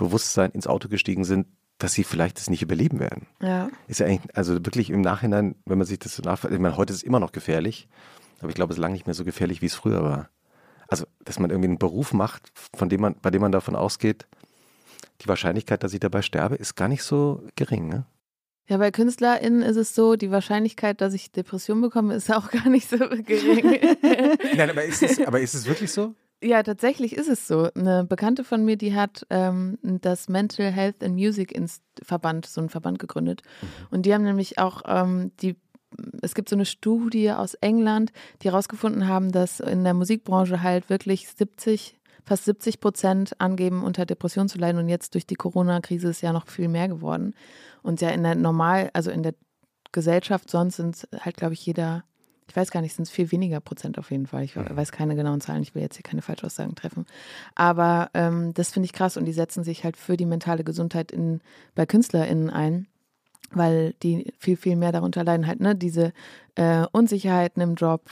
Bewusstsein 0.00 0.50
ins 0.50 0.66
Auto 0.66 0.88
gestiegen 0.88 1.24
sind, 1.24 1.46
dass 1.78 1.92
sie 1.92 2.04
vielleicht 2.04 2.38
das 2.38 2.50
nicht 2.50 2.62
überleben 2.62 3.00
werden. 3.00 3.26
Ja. 3.40 3.70
Ist 3.86 4.00
ja 4.00 4.06
eigentlich, 4.06 4.36
also 4.36 4.54
wirklich 4.54 4.90
im 4.90 5.02
Nachhinein, 5.02 5.56
wenn 5.66 5.78
man 5.78 5.86
sich 5.86 5.98
das 5.98 6.16
so 6.16 6.22
nach, 6.22 6.44
ich 6.44 6.58
meine, 6.58 6.76
heute 6.76 6.92
ist 6.92 6.98
es 6.98 7.02
immer 7.02 7.20
noch 7.20 7.32
gefährlich, 7.32 7.88
aber 8.40 8.48
ich 8.48 8.54
glaube, 8.54 8.72
es 8.72 8.78
ist 8.78 8.80
lange 8.80 8.94
nicht 8.94 9.06
mehr 9.06 9.14
so 9.14 9.24
gefährlich, 9.24 9.62
wie 9.62 9.66
es 9.66 9.74
früher 9.74 10.02
war. 10.02 10.30
Also, 10.88 11.04
dass 11.24 11.38
man 11.38 11.50
irgendwie 11.50 11.68
einen 11.68 11.78
Beruf 11.78 12.12
macht, 12.12 12.50
von 12.74 12.88
dem 12.88 13.02
man, 13.02 13.14
bei 13.20 13.30
dem 13.30 13.42
man 13.42 13.52
davon 13.52 13.76
ausgeht, 13.76 14.26
die 15.20 15.28
Wahrscheinlichkeit, 15.28 15.84
dass 15.84 15.92
ich 15.92 16.00
dabei 16.00 16.22
sterbe, 16.22 16.56
ist 16.56 16.74
gar 16.74 16.88
nicht 16.88 17.02
so 17.02 17.42
gering. 17.54 17.88
Ne? 17.88 18.06
Ja, 18.68 18.78
bei 18.78 18.90
KünstlerInnen 18.90 19.62
ist 19.62 19.76
es 19.76 19.94
so, 19.94 20.16
die 20.16 20.30
Wahrscheinlichkeit, 20.30 21.00
dass 21.00 21.12
ich 21.12 21.30
Depression 21.30 21.80
bekomme, 21.80 22.14
ist 22.14 22.32
auch 22.32 22.50
gar 22.52 22.68
nicht 22.68 22.88
so 22.88 22.98
gering. 22.98 23.78
Nein, 24.56 24.70
aber 24.70 24.84
ist 24.84 25.02
es, 25.02 25.20
aber 25.20 25.40
ist 25.40 25.54
es 25.54 25.66
wirklich 25.66 25.92
so? 25.92 26.14
Ja, 26.42 26.62
tatsächlich 26.62 27.14
ist 27.14 27.28
es 27.28 27.46
so. 27.46 27.68
Eine 27.74 28.04
Bekannte 28.04 28.44
von 28.44 28.64
mir, 28.64 28.76
die 28.76 28.94
hat 28.94 29.26
ähm, 29.30 29.78
das 29.82 30.28
Mental 30.28 30.70
Health 30.70 31.02
and 31.04 31.14
Music 31.14 31.52
Inst 31.52 31.82
Verband, 32.02 32.46
so 32.46 32.60
einen 32.60 32.70
Verband 32.70 32.98
gegründet. 32.98 33.42
Und 33.90 34.06
die 34.06 34.14
haben 34.14 34.24
nämlich 34.24 34.58
auch 34.58 34.82
ähm, 34.86 35.32
die 35.42 35.56
es 36.22 36.34
gibt 36.34 36.48
so 36.48 36.56
eine 36.56 36.66
Studie 36.66 37.32
aus 37.32 37.54
England, 37.54 38.12
die 38.42 38.48
herausgefunden 38.48 39.08
haben, 39.08 39.32
dass 39.32 39.60
in 39.60 39.84
der 39.84 39.94
Musikbranche 39.94 40.62
halt 40.62 40.88
wirklich 40.88 41.28
70, 41.28 41.98
fast 42.24 42.44
70 42.44 42.80
Prozent 42.80 43.40
angeben, 43.40 43.82
unter 43.82 44.06
Depression 44.06 44.48
zu 44.48 44.58
leiden. 44.58 44.78
Und 44.78 44.88
jetzt 44.88 45.14
durch 45.14 45.26
die 45.26 45.34
Corona-Krise 45.34 46.08
ist 46.08 46.20
ja 46.20 46.32
noch 46.32 46.46
viel 46.46 46.68
mehr 46.68 46.88
geworden. 46.88 47.34
Und 47.82 48.00
ja 48.00 48.10
in 48.10 48.22
der 48.22 48.34
Normal, 48.34 48.90
also 48.92 49.10
in 49.10 49.22
der 49.22 49.34
Gesellschaft 49.92 50.50
sonst 50.50 50.76
sind 50.76 51.08
halt, 51.18 51.36
glaube 51.36 51.54
ich, 51.54 51.66
jeder, 51.66 52.04
ich 52.50 52.56
weiß 52.56 52.72
gar 52.72 52.80
nicht, 52.80 52.94
sind 52.94 53.04
es 53.04 53.10
viel 53.10 53.30
weniger 53.30 53.60
Prozent 53.60 53.96
auf 53.98 54.10
jeden 54.10 54.26
Fall. 54.26 54.42
Ich 54.42 54.56
weiß 54.56 54.90
keine 54.90 55.14
genauen 55.14 55.40
Zahlen, 55.40 55.62
ich 55.62 55.74
will 55.76 55.82
jetzt 55.82 55.96
hier 55.96 56.02
keine 56.02 56.20
Falschaussagen 56.20 56.74
treffen. 56.74 57.06
Aber 57.54 58.10
ähm, 58.12 58.52
das 58.54 58.72
finde 58.72 58.86
ich 58.86 58.92
krass 58.92 59.16
und 59.16 59.24
die 59.24 59.32
setzen 59.32 59.62
sich 59.62 59.84
halt 59.84 59.96
für 59.96 60.16
die 60.16 60.26
mentale 60.26 60.64
Gesundheit 60.64 61.12
in, 61.12 61.40
bei 61.74 61.86
KünstlerInnen 61.86 62.50
ein 62.50 62.86
weil 63.52 63.94
die 64.04 64.32
viel, 64.38 64.56
viel 64.56 64.76
mehr 64.76 64.92
darunter 64.92 65.24
leiden, 65.24 65.48
halt, 65.48 65.58
ne, 65.58 65.74
diese 65.74 66.12
äh, 66.54 66.86
Unsicherheiten 66.92 67.60
im 67.60 67.74
Job, 67.74 68.08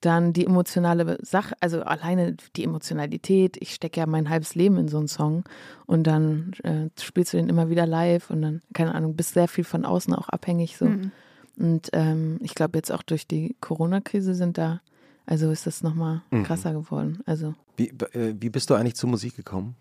dann 0.00 0.32
die 0.32 0.44
emotionale 0.44 1.18
Sache, 1.22 1.54
also 1.60 1.82
alleine 1.82 2.36
die 2.56 2.64
Emotionalität, 2.64 3.56
ich 3.60 3.72
stecke 3.72 4.00
ja 4.00 4.06
mein 4.06 4.28
halbes 4.30 4.56
Leben 4.56 4.78
in 4.78 4.88
so 4.88 4.98
einen 4.98 5.06
Song 5.06 5.44
und 5.86 6.08
dann 6.08 6.54
äh, 6.64 6.88
spielst 7.00 7.32
du 7.32 7.36
den 7.36 7.48
immer 7.48 7.70
wieder 7.70 7.86
live 7.86 8.30
und 8.30 8.42
dann, 8.42 8.62
keine 8.72 8.96
Ahnung, 8.96 9.14
bist 9.14 9.34
sehr 9.34 9.46
viel 9.46 9.62
von 9.62 9.84
außen 9.84 10.12
auch 10.12 10.28
abhängig 10.28 10.76
so. 10.76 10.86
Mhm. 10.86 11.12
Und 11.60 11.90
ähm, 11.92 12.38
ich 12.42 12.54
glaube 12.54 12.78
jetzt 12.78 12.90
auch 12.90 13.02
durch 13.02 13.26
die 13.26 13.54
Corona-Krise 13.60 14.34
sind 14.34 14.56
da, 14.56 14.80
also 15.26 15.50
ist 15.50 15.66
das 15.66 15.82
nochmal 15.82 16.22
Mhm. 16.30 16.44
krasser 16.44 16.72
geworden. 16.72 17.20
Also 17.26 17.54
Wie, 17.76 17.88
äh, 18.12 18.34
wie 18.40 18.48
bist 18.50 18.70
du 18.70 18.74
eigentlich 18.74 18.96
zur 18.96 19.10
Musik 19.10 19.36
gekommen? 19.36 19.76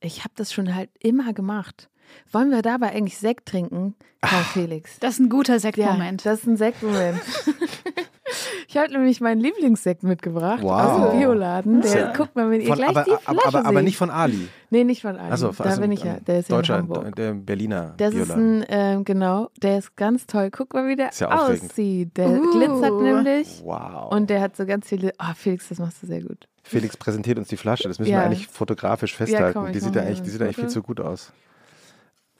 ich 0.00 0.20
habe 0.20 0.34
das 0.36 0.52
schon 0.52 0.72
halt 0.74 0.90
immer 1.00 1.32
gemacht. 1.32 1.88
Wollen 2.30 2.50
wir 2.50 2.62
dabei 2.62 2.92
eigentlich 2.92 3.18
Sekt 3.18 3.46
trinken, 3.48 3.96
Karl 4.20 4.44
Felix? 4.44 4.98
Das 5.00 5.14
ist 5.14 5.20
ein 5.20 5.28
guter 5.30 5.58
Sektmoment. 5.58 6.22
Ja, 6.22 6.30
das 6.30 6.40
ist 6.40 6.46
ein 6.46 6.56
Sektmoment. 6.56 7.20
ich 8.68 8.76
habe 8.76 8.92
nämlich 8.92 9.20
meinen 9.20 9.40
Lieblingssekt 9.40 10.02
mitgebracht 10.02 10.62
Wow. 10.62 10.70
aus 10.80 11.10
dem 11.12 11.18
Bioladen. 11.20 11.80
Der, 11.82 11.90
Sehr- 11.90 12.12
guck 12.16 12.34
mal, 12.34 12.50
wenn 12.50 12.60
ihr 12.60 12.66
Von, 12.68 12.76
gleich 12.76 12.88
aber, 12.90 13.04
die 13.04 13.10
Flasche 13.10 13.28
aber, 13.28 13.44
aber, 13.46 13.64
aber 13.68 13.82
nicht 13.82 13.96
von 13.96 14.10
Ali. 14.10 14.48
Nee, 14.70 14.84
nicht 14.84 15.02
von 15.02 15.16
Ali. 15.16 15.30
Also, 15.30 15.52
da 15.52 15.64
also 15.64 15.80
bin 15.80 15.92
ich 15.92 16.02
ja. 16.02 16.18
Der 16.20 16.40
ist 16.40 16.50
Deutscher, 16.50 16.74
in 16.78 16.82
Hamburg. 16.82 17.14
der 17.16 17.34
Berliner 17.34 17.94
Das 17.96 18.12
ist 18.14 18.26
Bioladen. 18.26 18.62
ein, 18.62 18.66
ähm, 18.68 19.04
genau, 19.04 19.50
der 19.62 19.78
ist 19.78 19.96
ganz 19.96 20.26
toll. 20.26 20.50
Guck 20.50 20.74
mal, 20.74 20.88
wie 20.88 20.96
der 20.96 21.10
Ist 21.10 21.20
ja 21.20 21.30
aussieht. 21.30 22.16
Der 22.16 22.28
Uh. 22.28 22.50
glitzert 22.52 23.00
nämlich. 23.02 23.62
Wow. 23.64 24.12
Und 24.12 24.28
der 24.30 24.40
hat 24.40 24.56
so 24.56 24.66
ganz 24.66 24.88
viele. 24.88 25.12
Ah, 25.18 25.34
Felix, 25.34 25.68
das 25.68 25.78
machst 25.78 26.02
du 26.02 26.06
sehr 26.06 26.22
gut. 26.22 26.48
Felix 26.64 26.96
präsentiert 26.96 27.38
uns 27.38 27.46
die 27.48 27.56
Flasche. 27.56 27.86
Das 27.86 27.98
müssen 28.00 28.10
Ja. 28.10 28.18
wir 28.20 28.24
eigentlich 28.26 28.48
fotografisch 28.48 29.14
festhalten. 29.14 29.54
komm, 29.58 29.66
ich 29.66 29.72
die 29.74 29.80
sieht 29.80 29.94
ja 29.94 30.02
eigentlich, 30.02 30.22
die 30.22 30.30
sieht 30.30 30.42
eigentlich 30.42 30.56
viel 30.56 30.68
zu 30.68 30.82
gut 30.82 31.00
aus. 31.00 31.32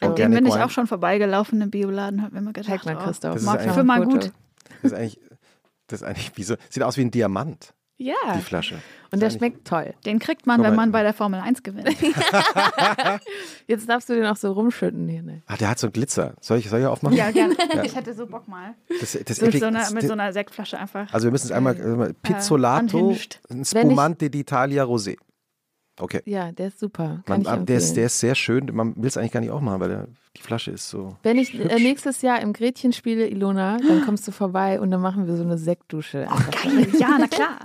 An 0.01 0.15
dem 0.15 0.31
bin 0.33 0.45
ich 0.47 0.55
auch 0.55 0.69
schon 0.71 0.87
vorbeigelaufen 0.87 1.61
im 1.63 1.71
Bioladen, 1.71 2.23
habe 2.23 2.35
mir 2.35 2.43
mal 2.43 2.53
gedacht, 2.53 2.85
mal, 2.85 2.97
oh, 3.01 3.05
Christoph. 3.05 3.35
Das 3.43 3.65
ist 3.67 3.73
für 3.75 3.85
mal 3.85 4.05
gut. 4.05 4.31
Das 4.83 4.93
ist 4.93 4.95
eigentlich, 4.95 5.19
das 5.89 6.03
ist 6.03 6.07
eigentlich 6.07 6.33
wie 6.37 6.43
so, 6.43 6.57
sieht 6.69 6.83
aus 6.83 6.97
wie 6.97 7.03
ein 7.03 7.11
Diamant, 7.11 7.75
Ja. 7.97 8.15
die 8.37 8.43
Flasche. 8.43 8.77
Und 9.13 9.21
der 9.23 9.31
schmeckt 9.31 9.67
toll. 9.67 9.95
Den 10.05 10.19
kriegt 10.19 10.47
man, 10.47 10.61
wenn 10.63 10.71
mal. 10.71 10.77
man 10.87 10.93
bei 10.93 11.03
der 11.03 11.15
Formel 11.15 11.41
1 11.41 11.63
gewinnt. 11.63 11.89
Jetzt 13.67 13.89
darfst 13.89 14.09
du 14.09 14.15
den 14.15 14.27
auch 14.27 14.37
so 14.37 14.53
rumschütten 14.53 15.09
hier. 15.09 15.23
Ne? 15.23 15.43
Ah, 15.47 15.57
der 15.57 15.71
hat 15.71 15.79
so 15.79 15.87
einen 15.87 15.93
Glitzer. 15.93 16.35
Soll 16.41 16.59
ich, 16.59 16.69
soll 16.69 16.81
ich 16.81 16.87
aufmachen? 16.87 17.17
ja, 17.17 17.31
gerne. 17.31 17.55
Ja. 17.75 17.83
Ich 17.85 17.95
hätte 17.95 18.15
so 18.15 18.27
Bock 18.27 18.49
mal. 18.49 18.75
Das, 19.01 19.19
das 19.25 19.41
Mit 19.41 19.59
so, 19.59 19.67
einer, 19.67 19.91
mit 19.91 20.07
so 20.07 20.13
einer 20.13 20.33
Sektflasche 20.33 20.79
einfach. 20.79 21.13
also 21.13 21.27
wir 21.27 21.33
müssen 21.33 21.47
es 21.47 21.53
einmal, 21.53 21.77
äh, 21.77 22.15
Pizzolato, 22.23 23.15
ein 23.51 23.65
Spumante 23.65 24.27
d'Italia 24.27 24.83
Rosé. 24.83 25.17
Okay. 25.99 26.21
Ja, 26.27 26.53
der 26.53 26.69
ist 26.69 26.79
super. 26.79 27.23
Kann 27.27 27.43
Man, 27.43 27.61
ich 27.61 27.67
der, 27.67 27.77
ist, 27.79 27.97
der 27.97 28.07
ist 28.07 28.21
sehr 28.21 28.35
schön. 28.35 28.69
Man 28.73 28.95
will 28.97 29.07
es 29.07 29.17
eigentlich 29.17 29.33
gar 29.33 29.41
nicht 29.41 29.51
aufmachen, 29.51 29.81
weil 29.81 29.89
der, 29.89 30.09
die 30.37 30.43
Flasche 30.43 30.71
ist 30.71 30.91
so. 30.91 31.17
Wenn 31.23 31.39
ich 31.39 31.55
äh, 31.55 31.65
hübsch. 31.65 31.83
nächstes 31.83 32.23
Jahr 32.23 32.41
im 32.43 32.53
Gretchen 32.53 32.93
spiele, 32.93 33.27
Ilona, 33.29 33.79
dann 33.79 34.05
kommst 34.05 34.29
du 34.29 34.33
vorbei 34.33 34.79
und 34.79 34.91
dann 34.91 35.01
machen 35.01 35.27
wir 35.27 35.37
so 35.37 35.43
eine 35.43 35.57
Sektdusche. 35.57 36.31
Einfach. 36.31 36.63
Geil, 36.63 36.89
ja, 36.99 37.17
na 37.19 37.27
klar. 37.27 37.59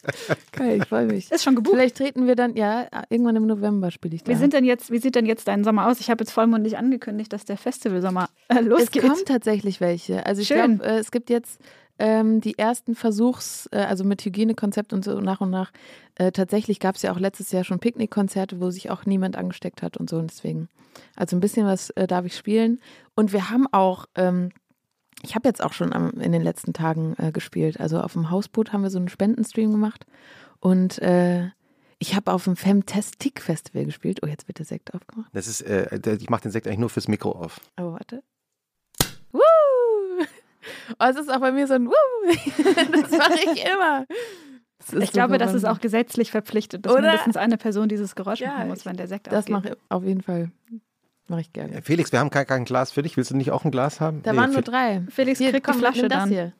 Geil, 0.52 0.78
ich 0.82 0.88
freue 0.88 1.06
mich. 1.06 1.30
Ist 1.30 1.44
schon 1.44 1.54
gebucht. 1.54 1.76
Vielleicht 1.76 1.96
treten 1.96 2.26
wir 2.26 2.34
dann, 2.34 2.56
ja, 2.56 2.86
irgendwann 3.08 3.36
im 3.36 3.46
November 3.46 3.92
spiele 3.92 4.16
ich 4.16 4.24
da. 4.24 4.32
Wie, 4.32 4.36
sind 4.36 4.52
denn 4.52 4.64
jetzt, 4.64 4.90
wie 4.90 4.98
sieht 4.98 5.14
denn 5.14 5.26
jetzt 5.26 5.46
dein 5.46 5.62
Sommer 5.62 5.86
aus? 5.86 6.00
Ich 6.00 6.10
habe 6.10 6.24
jetzt 6.24 6.32
vollmundig 6.32 6.76
angekündigt, 6.78 7.32
dass 7.32 7.44
der 7.44 7.56
Festivalsommer 7.56 8.28
äh, 8.48 8.58
es 8.58 8.66
losgeht. 8.66 9.02
kommen 9.02 9.24
tatsächlich 9.24 9.80
welche. 9.80 10.26
Also 10.26 10.42
ich 10.42 10.48
Schön. 10.48 10.78
glaube, 10.78 10.92
äh, 10.92 10.98
es 10.98 11.12
gibt 11.12 11.30
jetzt 11.30 11.60
ähm, 11.98 12.40
die 12.40 12.58
ersten 12.58 12.94
Versuchs, 12.94 13.68
äh, 13.72 13.78
also 13.78 14.04
mit 14.04 14.24
Hygienekonzept 14.24 14.92
und 14.92 15.04
so 15.04 15.18
nach 15.20 15.40
und 15.40 15.50
nach. 15.50 15.72
Äh, 16.16 16.32
tatsächlich 16.32 16.80
gab 16.80 16.96
es 16.96 17.02
ja 17.02 17.12
auch 17.12 17.18
letztes 17.18 17.52
Jahr 17.52 17.64
schon 17.64 17.78
Picknickkonzerte, 17.78 18.60
wo 18.60 18.70
sich 18.70 18.90
auch 18.90 19.06
niemand 19.06 19.36
angesteckt 19.36 19.82
hat 19.82 19.96
und 19.96 20.10
so. 20.10 20.18
Und 20.18 20.30
deswegen, 20.30 20.68
also 21.14 21.36
ein 21.36 21.40
bisschen 21.40 21.66
was 21.66 21.90
äh, 21.90 22.06
darf 22.06 22.24
ich 22.24 22.36
spielen. 22.36 22.80
Und 23.14 23.32
wir 23.32 23.50
haben 23.50 23.66
auch, 23.72 24.06
ähm, 24.14 24.50
ich 25.22 25.34
habe 25.34 25.48
jetzt 25.48 25.62
auch 25.62 25.72
schon 25.72 25.92
am, 25.92 26.10
in 26.20 26.32
den 26.32 26.42
letzten 26.42 26.72
Tagen 26.72 27.14
äh, 27.18 27.32
gespielt. 27.32 27.80
Also 27.80 28.00
auf 28.00 28.12
dem 28.12 28.30
Hausboot 28.30 28.72
haben 28.72 28.82
wir 28.82 28.90
so 28.90 28.98
einen 28.98 29.08
Spendenstream 29.08 29.72
gemacht. 29.72 30.06
Und 30.60 30.98
äh, 31.00 31.48
ich 31.98 32.14
habe 32.14 32.32
auf 32.32 32.44
dem 32.44 32.56
Femtastic 32.56 33.40
Festival 33.40 33.86
gespielt. 33.86 34.20
Oh, 34.22 34.26
jetzt 34.26 34.48
wird 34.48 34.58
der 34.58 34.66
Sekt 34.66 34.92
aufgemacht. 34.94 35.30
Das 35.32 35.46
ist, 35.46 35.62
äh, 35.62 35.98
ich 36.20 36.28
mache 36.28 36.42
den 36.42 36.52
Sekt 36.52 36.66
eigentlich 36.66 36.78
nur 36.78 36.90
fürs 36.90 37.08
Mikro 37.08 37.32
auf. 37.32 37.60
Oh, 37.78 37.92
warte. 37.92 38.22
Woo! 39.32 39.40
Oh, 40.98 41.04
es 41.08 41.16
ist 41.16 41.30
auch 41.32 41.40
bei 41.40 41.52
mir 41.52 41.66
so 41.66 41.74
ein 41.74 41.86
Woo! 41.86 41.92
Das 42.92 43.10
mache 43.10 43.38
ich 43.54 43.64
immer. 43.64 44.04
Ich 45.00 45.10
glaube, 45.12 45.38
das 45.38 45.54
ist 45.54 45.64
auch 45.64 45.80
gesetzlich 45.80 46.30
verpflichtet, 46.30 46.86
dass 46.86 46.92
Oder? 46.92 47.02
mindestens 47.02 47.36
eine 47.36 47.56
Person 47.56 47.88
dieses 47.88 48.14
Geräusch 48.14 48.40
Ja, 48.40 48.52
machen 48.52 48.68
muss, 48.68 48.86
wenn 48.86 48.96
der 48.96 49.08
Sekt 49.08 49.26
Das 49.32 49.48
mache 49.48 49.70
ich 49.70 49.74
auf 49.88 50.04
jeden 50.04 50.22
Fall. 50.22 50.50
Mache 51.28 51.40
ich 51.40 51.52
gerne. 51.52 51.82
Felix, 51.82 52.12
wir 52.12 52.20
haben 52.20 52.30
kein, 52.30 52.46
kein 52.46 52.64
Glas 52.64 52.92
für 52.92 53.02
dich. 53.02 53.16
Willst 53.16 53.32
du 53.32 53.36
nicht 53.36 53.50
auch 53.50 53.64
ein 53.64 53.72
Glas 53.72 54.00
haben? 54.00 54.22
Da 54.22 54.32
Nee, 54.32 54.38
waren 54.38 54.52
nur 54.52 54.62
drei. 54.62 55.02
Felix 55.10 55.38
Hier, 55.40 55.50
kriegt 55.50 55.66
komm, 55.66 55.74
die 55.74 55.80
Flasche 55.80 56.00
nimm 56.02 56.08
das 56.10 56.18
dann. 56.20 56.28
hier. 56.28 56.52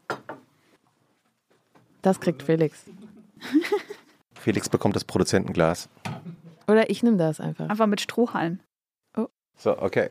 Das 2.02 2.18
kriegt 2.20 2.42
Felix. 2.42 2.84
Felix 4.34 4.68
bekommt 4.68 4.96
das 4.96 5.04
Produzentenglas. 5.04 5.88
Oder 6.68 6.90
ich 6.90 7.02
nehme 7.04 7.16
das 7.16 7.38
einfach. 7.40 7.68
Einfach 7.68 7.86
mit 7.86 8.00
Strohhalm. 8.00 8.60
So, 9.58 9.78
okay. 9.80 10.10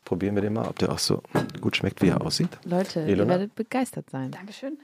Jetzt 0.00 0.04
probieren 0.04 0.34
wir 0.34 0.42
den 0.42 0.54
mal, 0.54 0.66
ob 0.66 0.78
der 0.78 0.90
auch 0.92 0.98
so 0.98 1.22
gut 1.60 1.76
schmeckt, 1.76 2.02
wie 2.02 2.08
er 2.08 2.20
aussieht. 2.22 2.48
Leute, 2.64 3.00
ihr 3.00 3.08
Ilona? 3.08 3.30
werdet 3.30 3.54
begeistert 3.54 4.10
sein. 4.10 4.30
Dankeschön. 4.30 4.78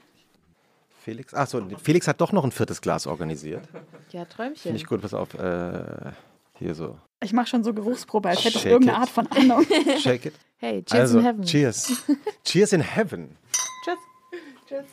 Felix, 1.01 1.33
ach 1.33 1.47
so, 1.47 1.65
Felix 1.81 2.07
hat 2.07 2.21
doch 2.21 2.31
noch 2.31 2.43
ein 2.43 2.51
viertes 2.51 2.81
Glas 2.81 3.07
organisiert. 3.07 3.67
Ja, 4.11 4.25
Träumchen. 4.25 4.57
Finde 4.57 4.77
ich 4.77 4.85
gut, 4.85 5.01
pass 5.01 5.13
auf. 5.13 5.33
Äh, 5.33 6.11
Hier 6.59 6.75
so. 6.75 6.97
Ich 7.21 7.33
mache 7.33 7.47
schon 7.47 7.63
so 7.63 7.73
Geruchsprobe, 7.73 8.29
als 8.29 8.43
hätte 8.43 8.57
ich 8.57 8.65
irgendeine 8.65 8.97
it. 8.97 9.01
Art 9.01 9.09
von 9.09 9.27
Ahnung. 9.27 9.65
Shake 9.99 10.25
it. 10.27 10.33
Hey, 10.57 10.83
cheers 10.83 11.01
also, 11.01 11.19
in 11.19 11.25
heaven. 11.25 11.43
cheers. 11.43 12.03
Cheers 12.43 12.73
in 12.73 12.81
heaven. 12.81 13.37
Tschüss. 14.67 14.85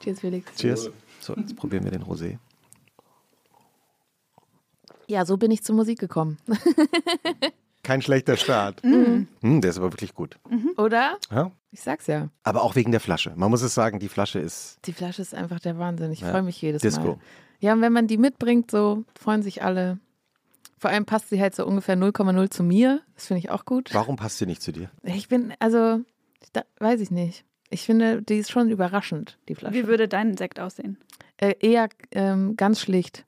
Cheers, 0.00 0.20
Felix. 0.20 0.54
Cheers. 0.56 0.90
So, 1.20 1.34
jetzt 1.34 1.56
probieren 1.56 1.84
wir 1.84 1.90
den 1.90 2.02
Rosé. 2.04 2.38
Ja, 5.08 5.24
so 5.24 5.36
bin 5.36 5.50
ich 5.50 5.62
zur 5.62 5.74
Musik 5.76 5.98
gekommen. 5.98 6.38
Kein 7.82 8.02
schlechter 8.02 8.36
Start. 8.36 8.82
Hm, 8.82 9.26
der 9.42 9.70
ist 9.70 9.78
aber 9.78 9.92
wirklich 9.92 10.14
gut. 10.14 10.38
Oder? 10.76 11.16
Ja? 11.30 11.50
Ich 11.72 11.80
sag's 11.80 12.06
ja. 12.06 12.28
Aber 12.42 12.62
auch 12.62 12.74
wegen 12.76 12.90
der 12.90 13.00
Flasche. 13.00 13.32
Man 13.36 13.50
muss 13.50 13.62
es 13.62 13.74
sagen, 13.74 13.98
die 13.98 14.08
Flasche 14.08 14.38
ist 14.38 14.78
Die 14.86 14.92
Flasche 14.92 15.22
ist 15.22 15.34
einfach 15.34 15.60
der 15.60 15.78
Wahnsinn. 15.78 16.10
Ich 16.12 16.20
Ja. 16.20 16.30
freue 16.30 16.42
mich 16.42 16.60
jedes 16.60 16.82
Disco. 16.82 17.02
Mal. 17.04 17.18
Ja, 17.60 17.72
und 17.74 17.80
wenn 17.80 17.92
man 17.92 18.06
die 18.06 18.18
mitbringt, 18.18 18.70
so 18.70 19.04
freuen 19.18 19.42
sich 19.42 19.62
alle. 19.62 19.98
Vor 20.78 20.90
allem 20.90 21.04
passt 21.04 21.28
sie 21.28 21.40
halt 21.40 21.54
so 21.54 21.66
ungefähr 21.66 21.96
0,0 21.96 22.50
zu 22.50 22.62
mir. 22.62 23.02
Das 23.14 23.26
finde 23.26 23.38
ich 23.40 23.50
auch 23.50 23.64
gut. 23.66 23.90
Warum 23.92 24.16
passt 24.16 24.38
sie 24.38 24.46
nicht 24.46 24.62
zu 24.62 24.72
dir? 24.72 24.90
Ich 25.02 25.28
bin, 25.28 25.52
also, 25.58 26.00
da, 26.54 26.62
weiß 26.78 27.00
ich 27.00 27.10
nicht. 27.10 27.44
Ich 27.68 27.82
finde, 27.82 28.22
die 28.22 28.38
ist 28.38 28.50
schon 28.50 28.70
überraschend, 28.70 29.38
die 29.48 29.54
Flasche. 29.54 29.74
Wie 29.74 29.86
würde 29.86 30.08
dein 30.08 30.36
Sekt 30.36 30.58
aussehen? 30.58 30.98
Äh, 31.36 31.54
eher 31.60 31.88
ähm, 32.12 32.56
ganz 32.56 32.80
schlicht. 32.80 33.26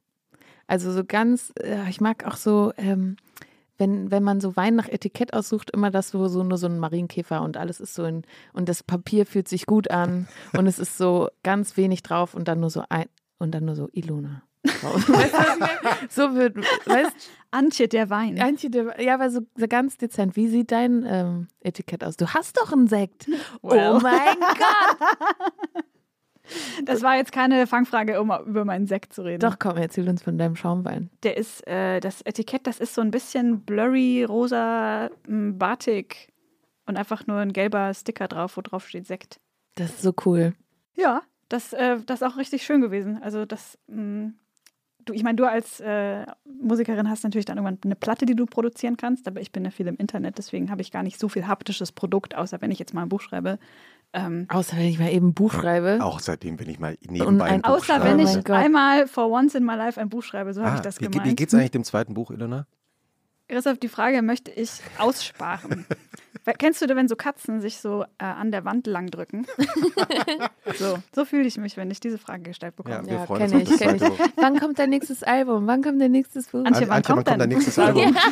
Also 0.67 0.91
so 0.93 1.05
ganz, 1.05 1.53
äh, 1.61 1.88
ich 1.91 2.01
mag 2.01 2.25
auch 2.27 2.37
so, 2.37 2.73
ähm, 2.79 3.17
wenn, 3.79 4.11
wenn 4.11 4.23
man 4.23 4.41
so 4.41 4.55
Wein 4.57 4.75
nach 4.77 4.89
Etikett 4.89 5.33
aussucht, 5.33 5.71
immer 5.71 5.91
das 5.91 6.11
so, 6.11 6.29
so 6.29 6.43
nur 6.45 6.59
so 6.59 6.67
ein 6.67 6.79
Marienkäfer 6.79 7.43
und 7.43 7.57
alles 7.57 7.81
ist 7.81 7.95
so 7.95 8.05
in, 8.05 8.23
und 8.53 8.69
das 8.69 8.83
Papier 8.83 9.27
fühlt 9.27 9.49
sich 9.49 9.67
gut 9.67 9.91
an 9.91 10.29
und 10.57 10.67
es 10.67 10.79
ist 10.79 10.99
so 10.99 11.29
ganz 11.43 11.77
wenig 11.77 12.03
drauf 12.03 12.35
und 12.35 12.49
dann 12.49 12.61
nur 12.61 12.71
so 12.71 12.85
ein, 12.89 13.07
und 13.39 13.53
dann 13.53 13.65
nur 13.65 13.75
so 13.77 13.89
Ilona. 13.93 14.43
so 16.09 16.35
wird, 16.37 16.57
weißt 16.87 17.13
Antje, 17.51 17.89
der 17.89 18.11
Wein. 18.11 18.41
Antje, 18.41 18.71
der- 18.71 19.01
ja, 19.03 19.15
aber 19.15 19.29
so, 19.31 19.41
so 19.57 19.67
ganz 19.69 19.97
dezent. 19.99 20.37
Wie 20.37 20.47
sieht 20.49 20.71
dein 20.71 21.05
ähm, 21.07 21.49
Etikett 21.61 22.05
aus? 22.05 22.17
Du 22.17 22.29
hast 22.29 22.57
doch 22.59 22.73
einen 22.73 22.87
Sekt. 22.87 23.27
Well. 23.63 23.97
Oh 23.97 24.01
mein 24.01 24.37
Gott. 24.41 25.85
Das 26.85 27.03
war 27.03 27.17
jetzt 27.17 27.33
keine 27.33 27.67
Fangfrage, 27.67 28.21
um 28.21 28.33
über 28.47 28.65
meinen 28.65 28.87
Sekt 28.87 29.12
zu 29.12 29.23
reden. 29.23 29.41
Doch, 29.41 29.59
komm, 29.59 29.77
erzähl 29.77 30.09
uns 30.09 30.23
von 30.23 30.38
deinem 30.38 30.57
Schaumwein. 30.57 31.11
Der 31.23 31.37
ist, 31.37 31.67
äh, 31.67 32.01
das 32.01 32.23
Etikett, 32.23 32.67
das 32.67 32.81
ist 32.81 32.95
so 32.95 33.01
ein 33.01 33.11
bisschen 33.11 33.61
blurry, 33.61 34.25
rosa, 34.25 35.11
m, 35.27 35.59
Batik 35.59 36.29
und 36.87 36.97
einfach 36.97 37.27
nur 37.27 37.38
ein 37.38 37.53
gelber 37.53 37.93
Sticker 37.95 38.29
drauf, 38.29 38.57
wo 38.57 38.61
drauf 38.61 38.88
steht 38.88 39.07
Sekt. 39.07 39.41
Das 39.77 39.91
ist 39.91 40.03
so 40.03 40.12
cool. 40.27 40.55
Ja, 40.95 41.23
das, 41.49 41.73
äh, 41.73 41.99
das 42.07 42.21
ist 42.21 42.27
auch 42.27 42.37
richtig 42.37 42.65
schön 42.65 42.81
gewesen. 42.81 43.23
Also 43.23 43.45
das, 43.45 43.79
mh, 43.87 44.33
du, 45.05 45.12
ich 45.12 45.23
meine, 45.23 45.37
du 45.37 45.49
als 45.49 45.81
äh, 45.81 46.27
Musikerin 46.45 47.09
hast 47.09 47.25
natürlich 47.25 47.45
dann 47.45 47.59
irgendwann 47.59 47.79
eine 47.85 47.97
Platte, 47.97 48.27
die 48.27 48.35
du 48.37 48.47
produzieren 48.47 48.97
kannst, 48.97 49.27
aber 49.29 49.41
ich 49.41 49.53
bin 49.53 49.65
ja 49.65 49.71
viel 49.71 49.87
im 49.87 49.97
Internet, 49.97 50.38
deswegen 50.38 50.71
habe 50.71 50.83
ich 50.83 50.91
gar 50.93 51.03
nicht 51.03 51.19
so 51.19 51.29
viel 51.29 51.47
haptisches 51.47 51.93
Produkt, 51.93 52.35
außer 52.35 52.61
wenn 52.61 52.71
ich 52.71 52.79
jetzt 52.79 52.95
mal 52.95 53.03
ein 53.03 53.09
Buch 53.09 53.21
schreibe. 53.21 53.59
Ähm, 54.14 54.46
Außer 54.51 54.77
wenn 54.77 54.85
ich 54.87 54.98
mal 54.98 55.11
eben 55.11 55.29
ein 55.29 55.35
Buch 55.35 55.53
schreibe. 55.53 55.98
Auch 56.03 56.20
seitdem, 56.20 56.61
wenn 56.61 56.68
ich 56.68 56.79
mal 56.79 56.96
Und 57.03 57.11
nebenbei 57.12 57.44
ein- 57.46 57.53
ein 57.55 57.62
Buch 57.62 57.70
außer 57.70 57.85
schreibe. 57.98 58.05
wenn 58.05 58.20
Oh 58.27 58.29
ich 58.38 58.44
Gott. 58.44 58.57
einmal 58.57 59.07
for 59.07 59.31
once 59.31 59.55
in 59.55 59.64
my 59.64 59.75
life 59.75 59.98
ein 60.01 60.09
Buch 60.11 60.22
schreibe, 60.22 60.53
so 60.53 60.61
habe 60.62 60.72
ah, 60.72 60.75
ich 60.77 60.81
das 60.83 61.01
wie, 61.01 61.07
gemeint. 61.07 61.31
wie 61.31 61.35
geht's 61.35 61.55
eigentlich 61.55 61.70
dem 61.70 61.85
zweiten 61.85 62.12
Buch, 62.14 62.31
Ilona? 62.31 62.66
Christoph, 63.53 63.77
die 63.79 63.88
Frage 63.88 64.23
möchte 64.23 64.51
ich 64.51 64.71
aussparen. 64.97 65.85
Kennst 66.59 66.81
du, 66.83 66.88
wenn 66.97 67.07
so 67.07 67.17
Katzen 67.17 67.61
sich 67.61 67.77
so 67.77 68.03
äh, 68.19 68.25
an 68.25 68.51
der 68.51 68.65
Wand 68.65 68.87
langdrücken? 68.87 69.47
so 70.75 70.99
so 71.15 71.25
fühle 71.27 71.47
ich 71.47 71.59
mich, 71.59 71.77
wenn 71.77 71.91
ich 71.91 72.01
diese 72.01 72.17
Frage 72.19 72.45
gestellt 72.45 72.75
bekomme. 72.77 72.97
Ja, 72.97 73.07
wir 73.07 73.12
Ja, 73.12 73.27
freuen 73.27 73.43
uns 73.43 73.51
kenne 73.53 73.62
auf 73.62 73.71
ich, 73.71 73.79
das 73.79 73.79
kenne 73.79 74.15
ich. 74.27 74.33
Wann 74.37 74.59
kommt 74.59 74.79
dein 74.79 74.91
nächstes 74.91 75.23
Album? 75.23 75.67
Wann 75.67 75.83
kommt 75.83 76.01
dein 76.01 76.11
nächstes 76.11 76.49
Buch? 76.49 76.65
Antje, 76.65 76.88
wann 76.88 76.97
Antje, 76.97 77.15
kommt 77.15 77.29
dein 77.29 77.49
nächstes 77.49 77.79
Album? 77.79 78.17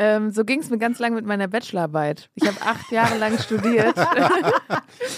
Ähm, 0.00 0.30
so 0.30 0.44
ging 0.44 0.60
es 0.60 0.70
mir 0.70 0.78
ganz 0.78 1.00
lang 1.00 1.12
mit 1.14 1.26
meiner 1.26 1.48
Bachelorarbeit. 1.48 2.30
Ich 2.36 2.46
habe 2.46 2.56
acht 2.62 2.92
Jahre 2.92 3.18
lang 3.18 3.36
studiert. 3.36 3.96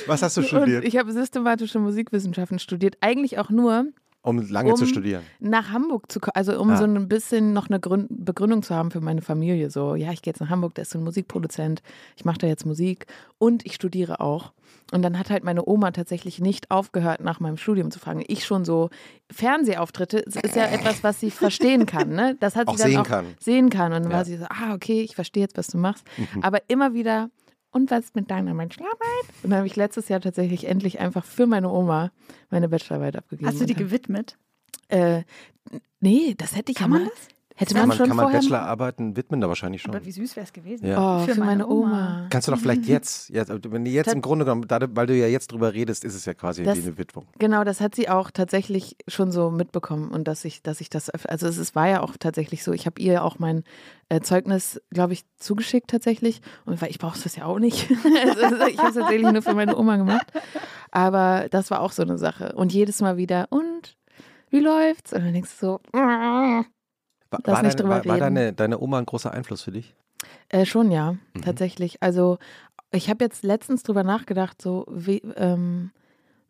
Was 0.07 0.23
hast 0.23 0.39
du 0.39 0.41
Und 0.41 0.47
studiert? 0.47 0.85
ich 0.87 0.97
habe 0.97 1.13
systematische 1.13 1.79
Musikwissenschaften 1.79 2.59
studiert. 2.59 2.97
Eigentlich 3.03 3.39
auch 3.39 3.51
nur 3.51 3.87
Um 4.23 4.39
lange 4.51 4.75
zu 4.75 4.85
um- 4.85 4.91
studieren. 4.91 5.23
nach 5.39 5.71
Hamburg 5.71 6.13
zu 6.13 6.21
kommen. 6.21 6.33
Also 6.35 6.61
um 6.61 6.71
Ah. 6.71 6.77
so 6.77 6.85
ein 6.85 7.09
bisschen 7.09 7.53
noch 7.55 7.69
eine 7.71 7.81
Grün 7.81 8.07
Begründung 8.11 8.63
zu 8.63 8.75
haben 8.75 8.91
für 8.91 9.01
meine 9.01 9.23
Familie. 9.23 9.71
So, 9.71 9.95
ja, 9.95 10.13
ich 10.13 10.21
gehe 10.23 10.31
jetzt 10.33 10.41
nach 10.41 10.51
Hamburg, 10.51 10.75
da 10.75 10.83
ist 10.83 10.91
so 10.91 10.99
ein 10.99 11.05
Musikproduzent. 11.05 11.83
Ich 12.17 12.25
mache 12.27 12.39
da 12.39 12.47
jetzt 12.47 12.67
Musik 12.67 13.07
und 13.39 13.65
ich 13.65 13.75
studiere 13.75 14.21
auch. 14.21 14.53
Und 14.93 15.03
dann 15.03 15.19
hat 15.19 15.31
halt 15.31 15.43
meine 15.45 15.67
Oma 15.67 15.91
tatsächlich 15.93 16.41
nicht 16.41 16.71
aufgehört, 16.71 17.21
nach 17.21 17.41
meinem 17.41 17.57
Studium 17.57 17.91
zu 17.91 17.99
fragen. 17.99 18.23
Ich 18.27 18.45
schon 18.45 18.65
so, 18.65 18.91
Fernsehauftritte 19.33 20.23
das 20.27 20.37
ist 20.37 20.55
ja 20.57 20.67
etwas, 20.67 21.03
was 21.03 21.19
sie 21.21 21.31
verstehen 21.31 21.87
kann. 21.87 22.11
Ne? 22.11 22.37
Das 22.41 22.57
hat 22.57 22.67
sie 22.69 22.75
Auch 22.75 22.77
dann 22.77 22.89
sehen 22.91 22.99
auch 23.01 23.07
kann. 23.07 23.27
sehen 23.41 23.71
kann. 23.71 23.93
Und 23.93 24.03
dann 24.03 24.11
Ja. 24.13 24.19
war 24.19 24.25
sie 24.25 24.37
so, 24.37 24.45
ah, 24.49 24.75
okay, 24.75 25.01
ich 25.01 25.15
verstehe 25.15 25.43
jetzt, 25.43 25.57
was 25.57 25.69
du 25.69 25.79
machst. 25.79 26.05
Mhm. 26.19 26.43
Aber 26.43 26.59
immer 26.69 26.93
wieder, 26.93 27.31
und 27.73 27.91
was 27.91 28.15
mit 28.15 28.31
deiner 28.31 28.55
Bachelorarbeit? 28.55 29.27
Und 29.43 29.51
dann 29.51 29.59
habe 29.59 29.67
ich 29.67 29.77
letztes 29.77 30.09
Jahr 30.09 30.21
tatsächlich 30.21 30.67
endlich 30.67 30.99
einfach 31.01 31.25
für 31.25 31.47
meine 31.47 31.71
Oma 31.71 32.11
meine 32.51 32.69
Bachelorarbeit 32.69 33.17
abgegeben. 33.17 33.49
Hast 33.49 33.61
du 33.61 33.67
die 33.67 33.75
gewidmet? 33.75 34.37
äh, 34.89 35.23
nee, 36.01 36.35
das 36.37 36.57
hätte 36.57 36.73
ich 36.73 36.79
Kann 36.79 36.91
ja 36.93 36.99
man 36.99 37.05
mal. 37.05 37.11
das? 37.15 37.29
Hätte 37.61 37.75
Kann 37.75 37.83
man 37.83 37.89
man, 37.89 37.97
schon 37.99 38.09
kann 38.09 38.17
man 38.17 38.25
vorher. 38.25 38.41
Bachelorarbeiten 38.41 39.17
widmen? 39.19 39.43
Da 39.43 39.49
wahrscheinlich 39.49 39.83
schon. 39.83 39.95
Aber 39.95 40.03
wie 40.07 40.13
süß 40.13 40.35
wäre 40.35 40.45
es 40.45 40.53
gewesen? 40.55 40.87
Ja. 40.87 41.19
Oh, 41.23 41.27
für, 41.27 41.39
meine 41.39 41.69
Oma. 41.69 42.27
Kannst 42.31 42.49
du 42.49 42.53
doch 42.53 42.59
vielleicht 42.59 42.87
jetzt, 42.87 43.29
jetzt 43.29 43.51
wenn 43.71 43.85
du 43.85 43.91
jetzt 43.91 44.07
Tat- 44.07 44.15
im 44.15 44.23
Grunde 44.23 44.47
genommen, 44.47 44.65
weil 44.97 45.07
du 45.07 45.15
ja 45.15 45.27
jetzt 45.27 45.53
drüber 45.53 45.75
redest, 45.75 46.03
ist 46.07 46.15
es 46.15 46.25
ja 46.25 46.33
quasi 46.33 46.63
Das- 46.63 46.79
wie 46.79 46.83
eine 46.87 46.97
Widmung. 46.97 47.27
Genau, 47.39 47.63
das 47.63 47.83
hat 47.83 47.95
sie 47.95 48.09
auch 48.09 48.31
tatsächlich 48.31 48.97
schon 49.09 49.31
so 49.31 49.51
mitbekommen 49.51 50.11
und 50.11 50.27
dass 50.27 50.47
ich, 50.47 50.63
dass 50.63 50.81
ich 50.81 50.89
das, 50.89 51.11
also 51.11 51.47
es 51.49 51.59
ist, 51.59 51.75
war 51.75 51.87
ja 51.87 52.01
auch 52.03 52.17
tatsächlich 52.19 52.65
so. 52.65 52.73
Ich 52.73 52.87
habe 52.87 52.99
ihr 52.99 53.23
auch 53.25 53.39
mein 53.39 53.65
äh, 54.09 54.21
Zeugnis, 54.23 54.81
glaube 54.89 55.13
ich, 55.13 55.27
zugeschickt 55.37 55.91
tatsächlich 55.91 56.41
und 56.65 56.81
weil 56.81 56.89
ich 56.89 56.99
brauche 56.99 57.21
das 57.23 57.37
ja 57.37 57.45
auch 57.45 57.59
nicht. 57.59 57.91
also, 58.25 58.67
ich 58.69 58.79
habe 58.79 58.89
es 58.89 58.95
tatsächlich 58.95 59.31
nur 59.31 59.43
für 59.43 59.55
meine 59.55 59.77
Oma 59.77 59.97
gemacht, 59.97 60.29
aber 60.93 61.49
das 61.51 61.71
war 61.71 61.83
auch 61.83 61.93
so 61.93 62.01
eine 62.03 62.17
Sache 62.17 62.55
und 62.55 62.73
jedes 62.73 63.03
Mal 63.03 63.19
wieder 63.19 63.49
und 63.51 63.99
wie 64.49 64.61
läuft's? 64.61 65.13
Und 65.13 65.25
dann 65.25 65.35
denkst 65.35 65.51
du 65.61 65.67
so, 65.67 65.81
War, 67.31 67.41
war, 67.45 67.63
drüber 67.63 67.91
war, 67.91 68.05
war 68.05 68.19
deine, 68.19 68.53
deine 68.53 68.81
Oma 68.81 68.99
ein 68.99 69.07
großer 69.07 69.33
Einfluss 69.33 69.63
für 69.63 69.73
dich? 69.73 69.95
Äh, 70.49 70.67
schon 70.67 70.91
ja, 70.91 71.13
Mhm. 71.13 71.43
tatsächlich. 71.43 72.03
Also 72.03 72.39
ich 72.93 73.09
habe 73.09 73.25
jetzt 73.25 73.45
letztens 73.45 73.83
drüber 73.83 74.03
nachgedacht, 74.03 74.61
so 74.61 74.85
wie, 74.91 75.23
ähm, 75.37 75.93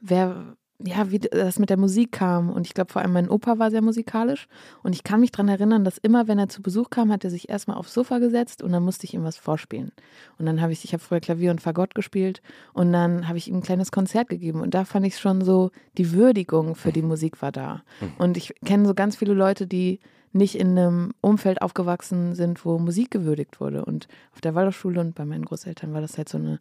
wer, 0.01 0.57
ja, 0.83 1.11
wie 1.11 1.19
das 1.19 1.59
mit 1.59 1.69
der 1.69 1.77
Musik 1.77 2.12
kam. 2.12 2.49
Und 2.49 2.66
ich 2.66 2.73
glaube 2.73 2.90
vor 2.90 3.03
allem 3.03 3.12
mein 3.12 3.29
Opa 3.29 3.59
war 3.59 3.71
sehr 3.71 3.83
musikalisch. 3.83 4.49
Und 4.83 4.95
ich 4.95 5.05
kann 5.05 5.21
mich 5.21 5.31
daran 5.31 5.49
erinnern, 5.49 5.85
dass 5.85 5.99
immer, 5.99 6.27
wenn 6.29 6.38
er 6.38 6.49
zu 6.49 6.62
Besuch 6.62 6.88
kam, 6.88 7.12
hat 7.12 7.23
er 7.25 7.31
sich 7.31 7.51
erstmal 7.51 7.77
aufs 7.77 7.93
Sofa 7.93 8.19
gesetzt 8.19 8.62
und 8.62 8.73
dann 8.73 8.83
musste 8.83 9.05
ich 9.05 9.12
ihm 9.12 9.23
was 9.23 9.37
vorspielen. 9.37 9.93
Und 10.38 10.47
dann 10.47 10.62
habe 10.62 10.73
ich, 10.73 10.83
ich 10.85 10.95
habe 10.95 11.03
früher 11.03 11.21
Klavier 11.21 11.51
und 11.51 11.61
Fagott 11.61 11.95
gespielt 11.95 12.40
und 12.73 12.90
dann 12.95 13.29
habe 13.29 13.37
ich 13.37 13.49
ihm 13.49 13.57
ein 13.57 13.62
kleines 13.62 13.93
Konzert 13.93 14.31
gegeben. 14.31 14.62
Und 14.62 14.73
da 14.73 14.87
fand 14.87 15.05
ich 15.07 15.19
schon 15.19 15.43
so, 15.43 15.71
die 15.99 16.12
Würdigung 16.12 16.75
für 16.75 16.90
die 16.93 17.03
Musik 17.03 17.43
war 17.43 17.53
da. 17.53 17.83
Und 18.16 18.38
ich 18.38 18.55
kenne 18.64 18.87
so 18.88 18.95
ganz 18.95 19.16
viele 19.16 19.35
Leute, 19.35 19.66
die 19.66 20.01
nicht 20.33 20.57
in 20.57 20.79
einem 20.79 21.12
Umfeld 21.21 21.62
aufgewachsen 21.62 22.35
sind, 22.35 22.64
wo 22.64 22.79
Musik 22.79 23.11
gewürdigt 23.11 23.61
wurde. 23.61 23.85
Und 23.85 24.09
auf 24.33 24.40
der 24.40 24.55
Waldorfschule 24.55 25.01
und 25.01 25.14
bei 25.14 25.25
meinen 25.25 25.45
Großeltern 25.45 25.93
war 25.93 26.01
das 26.01 26.19
halt 26.19 26.29
so 26.29 26.38
eine 26.38 26.61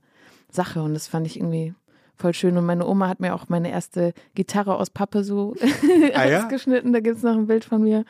Sache. 0.49 0.81
Und 0.81 0.93
das 0.93 1.07
fand 1.07 1.27
ich 1.27 1.37
irgendwie 1.37 1.73
voll 2.15 2.33
schön. 2.33 2.57
Und 2.57 2.65
meine 2.65 2.85
Oma 2.87 3.07
hat 3.07 3.19
mir 3.19 3.33
auch 3.35 3.47
meine 3.49 3.71
erste 3.71 4.13
Gitarre 4.35 4.75
aus 4.75 4.89
Pappe 4.89 5.23
so 5.23 5.55
Ah 6.13 6.25
ja? 6.25 6.43
ausgeschnitten. 6.43 6.93
Da 6.93 6.99
gibt 6.99 7.17
es 7.17 7.23
noch 7.23 7.35
ein 7.35 7.47
Bild 7.47 7.63
von 7.63 7.83
mir. 7.83 8.05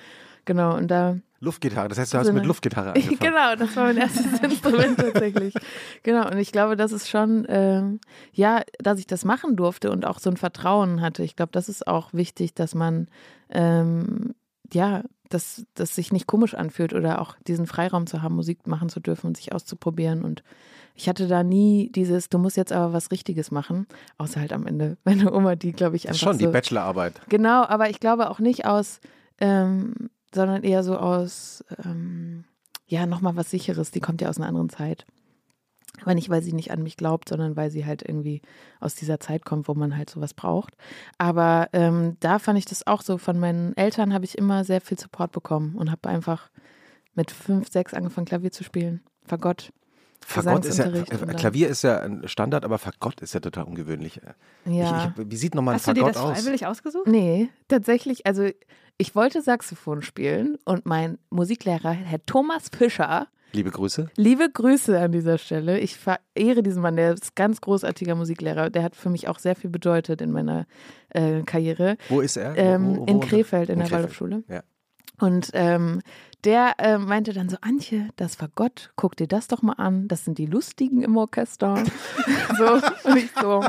Genau, 0.46 0.76
und 0.76 0.90
da 0.90 1.18
Luftgitarre, 1.42 1.88
das 1.88 1.98
heißt, 1.98 2.14
du 2.14 2.18
hast 2.18 2.28
So 2.28 2.34
mit 2.34 2.46
Luftgitarre 2.46 2.90
angefangen. 2.90 3.18
genau, 3.20 3.56
das 3.56 3.76
war 3.76 3.86
mein 3.86 3.98
erstes 3.98 4.40
Instrument 4.44 4.98
tatsächlich. 4.98 5.54
Genau, 6.04 6.30
und 6.30 6.38
ich 6.38 6.52
glaube, 6.52 6.76
das 6.76 6.92
ist 6.92 7.08
schon, 7.08 7.46
ähm, 7.48 8.00
ja, 8.34 8.62
dass 8.80 9.00
ich 9.00 9.08
das 9.08 9.24
machen 9.24 9.56
durfte 9.56 9.90
und 9.90 10.06
auch 10.06 10.20
so 10.20 10.30
ein 10.30 10.38
Vertrauen 10.38 11.00
hatte. 11.02 11.24
Ich 11.24 11.38
glaube, 11.38 11.52
das 11.54 11.70
ist 11.70 11.88
auch 11.88 12.14
wichtig, 12.14 12.56
dass 12.56 12.76
man, 12.76 13.08
ähm, 13.50 14.36
ja, 14.74 15.04
dass 15.30 15.66
das 15.76 15.96
sich 15.96 16.12
nicht 16.12 16.28
komisch 16.28 16.56
anfühlt 16.56 16.94
oder 16.94 17.22
auch 17.22 17.36
diesen 17.48 17.68
Freiraum 17.68 18.08
zu 18.08 18.22
haben, 18.22 18.36
Musik 18.36 18.68
machen 18.68 18.90
zu 18.90 19.00
dürfen 19.00 19.28
und 19.28 19.38
sich 19.38 19.54
auszuprobieren. 19.54 20.24
Und 20.24 20.44
ich 20.96 21.08
hatte 21.08 21.28
da 21.28 21.44
nie 21.44 21.92
dieses, 21.94 22.30
du 22.30 22.40
musst 22.40 22.58
jetzt 22.58 22.74
aber 22.74 22.94
was 22.94 23.12
Richtiges 23.12 23.52
machen, 23.52 23.88
außer 24.18 24.40
halt 24.40 24.54
am 24.54 24.66
Ende 24.66 24.98
meine 25.04 25.32
Oma, 25.32 25.56
die, 25.56 25.72
glaube 25.72 25.96
ich, 25.96 26.04
Das 26.04 26.18
ist 26.18 26.24
einfach 26.24 26.34
schon 26.34 26.40
die 26.40 26.46
so, 26.46 26.52
Bachelorarbeit. 26.52 27.22
Genau, 27.30 27.64
aber 27.64 27.90
ich 27.90 28.00
glaube 28.00 28.30
auch 28.30 28.40
nicht 28.40 28.66
aus, 28.66 29.00
ähm, 29.40 29.94
sondern 30.34 30.64
eher 30.64 30.84
so 30.84 30.98
aus, 30.98 31.64
ähm, 31.84 32.44
ja, 32.88 33.06
nochmal 33.06 33.36
was 33.36 33.52
Sicheres. 33.52 33.92
Die 33.92 34.00
kommt 34.00 34.22
ja 34.22 34.30
aus 34.30 34.38
einer 34.38 34.48
anderen 34.48 34.70
Zeit. 34.70 35.06
Aber 36.02 36.16
nicht, 36.16 36.30
weil 36.30 36.42
sie 36.42 36.54
nicht 36.54 36.72
an 36.72 36.84
mich 36.84 36.98
glaubt, 36.98 37.30
sondern 37.30 37.56
weil 37.56 37.72
sie 37.72 37.86
halt 37.86 38.02
irgendwie 38.08 38.42
aus 38.80 38.96
dieser 38.96 39.20
Zeit 39.20 39.46
kommt, 39.46 39.68
wo 39.68 39.74
man 39.74 39.98
halt 39.98 40.10
sowas 40.10 40.34
braucht. 40.34 40.76
Aber 41.18 41.70
ähm, 41.74 42.18
da 42.20 42.40
fand 42.40 42.58
ich 42.58 42.66
das 42.66 42.88
auch 42.88 43.02
so. 43.02 43.18
Von 43.18 43.40
meinen 43.40 43.76
Eltern 43.78 44.14
habe 44.14 44.26
ich 44.26 44.38
immer 44.38 44.64
sehr 44.64 44.82
viel 44.82 45.00
Support 45.00 45.32
bekommen 45.32 45.76
und 45.76 45.92
habe 45.92 46.10
einfach 46.10 46.50
mit 47.16 47.32
fünf, 47.32 47.72
sechs 47.72 47.94
angefangen, 47.94 48.26
Klavier 48.26 48.52
zu 48.52 48.64
spielen. 48.64 49.02
Fagott. 49.26 49.72
Fagott 50.26 50.66
ist 50.66 50.78
ja, 50.78 50.86
äh, 50.86 51.04
Klavier 51.34 51.70
ist 51.70 51.82
ja 51.82 52.00
ein 52.00 52.28
Standard, 52.28 52.66
aber 52.66 52.78
Fagott 52.78 53.22
ist 53.22 53.34
ja 53.34 53.40
total 53.40 53.64
ungewöhnlich. 53.64 54.20
Ja. 54.66 55.14
Ich, 55.18 55.24
ich, 55.24 55.32
wie 55.32 55.36
sieht 55.38 55.56
nochmal 55.56 55.76
ein 55.76 55.80
Hast 55.80 55.88
du 55.88 55.94
dir 55.94 56.02
Fagott 56.02 56.16
das 56.16 56.22
aus? 56.22 56.38
freiwillig 56.38 56.68
ausgesucht? 56.68 57.08
Nee, 57.08 57.50
tatsächlich, 57.68 58.26
also 58.26 58.50
ich 58.98 59.16
wollte 59.16 59.42
Saxophon 59.42 60.02
spielen 60.02 60.58
und 60.66 60.86
mein 60.86 61.18
Musiklehrer, 61.30 61.92
Herr 61.92 62.24
Thomas 62.26 62.70
Fischer, 62.70 63.28
Liebe 63.52 63.72
Grüße. 63.72 64.12
Liebe 64.16 64.50
Grüße 64.52 65.00
an 65.00 65.12
dieser 65.12 65.38
Stelle. 65.38 65.80
Ich 65.80 65.98
verehre 65.98 66.62
diesen 66.62 66.82
Mann, 66.82 66.96
der 66.96 67.14
ist 67.14 67.36
ganz 67.36 67.62
großartiger 67.62 68.16
Musiklehrer. 68.16 68.70
Der 68.70 68.84
hat 68.84 68.96
für 68.96 69.10
mich 69.10 69.28
auch 69.28 69.40
sehr 69.40 69.56
viel 69.56 69.70
bedeutet 69.70 70.22
in 70.22 70.32
meiner 70.32 70.68
äh, 71.10 71.42
Karriere. 71.42 71.98
Wo 72.10 72.22
ist 72.22 72.38
er? 72.38 72.56
Ähm, 72.58 72.98
wo, 72.98 73.02
wo, 73.02 73.06
in 73.06 73.20
Krefeld, 73.22 73.70
in, 73.70 73.80
in 73.80 73.80
der. 73.80 73.92
Waldorfschule. 73.92 74.44
Ja. 74.48 74.62
Und 75.20 75.50
ähm, 75.54 76.02
der 76.46 76.76
äh, 76.78 76.98
meinte 76.98 77.34
dann 77.34 77.50
so, 77.50 77.58
Antje, 77.62 78.08
das 78.16 78.36
Fagott, 78.36 78.92
guck 78.96 79.18
dir 79.18 79.28
das 79.28 79.48
doch 79.48 79.62
mal 79.62 79.74
an. 79.74 80.08
Das 80.08 80.24
sind 80.24 80.38
die 80.38 80.46
Lustigen 80.46 81.02
im 81.02 81.18
Orchester. 81.18 81.84
so, 82.58 82.74
und 83.10 83.18
ich 83.18 83.30
so, 83.40 83.62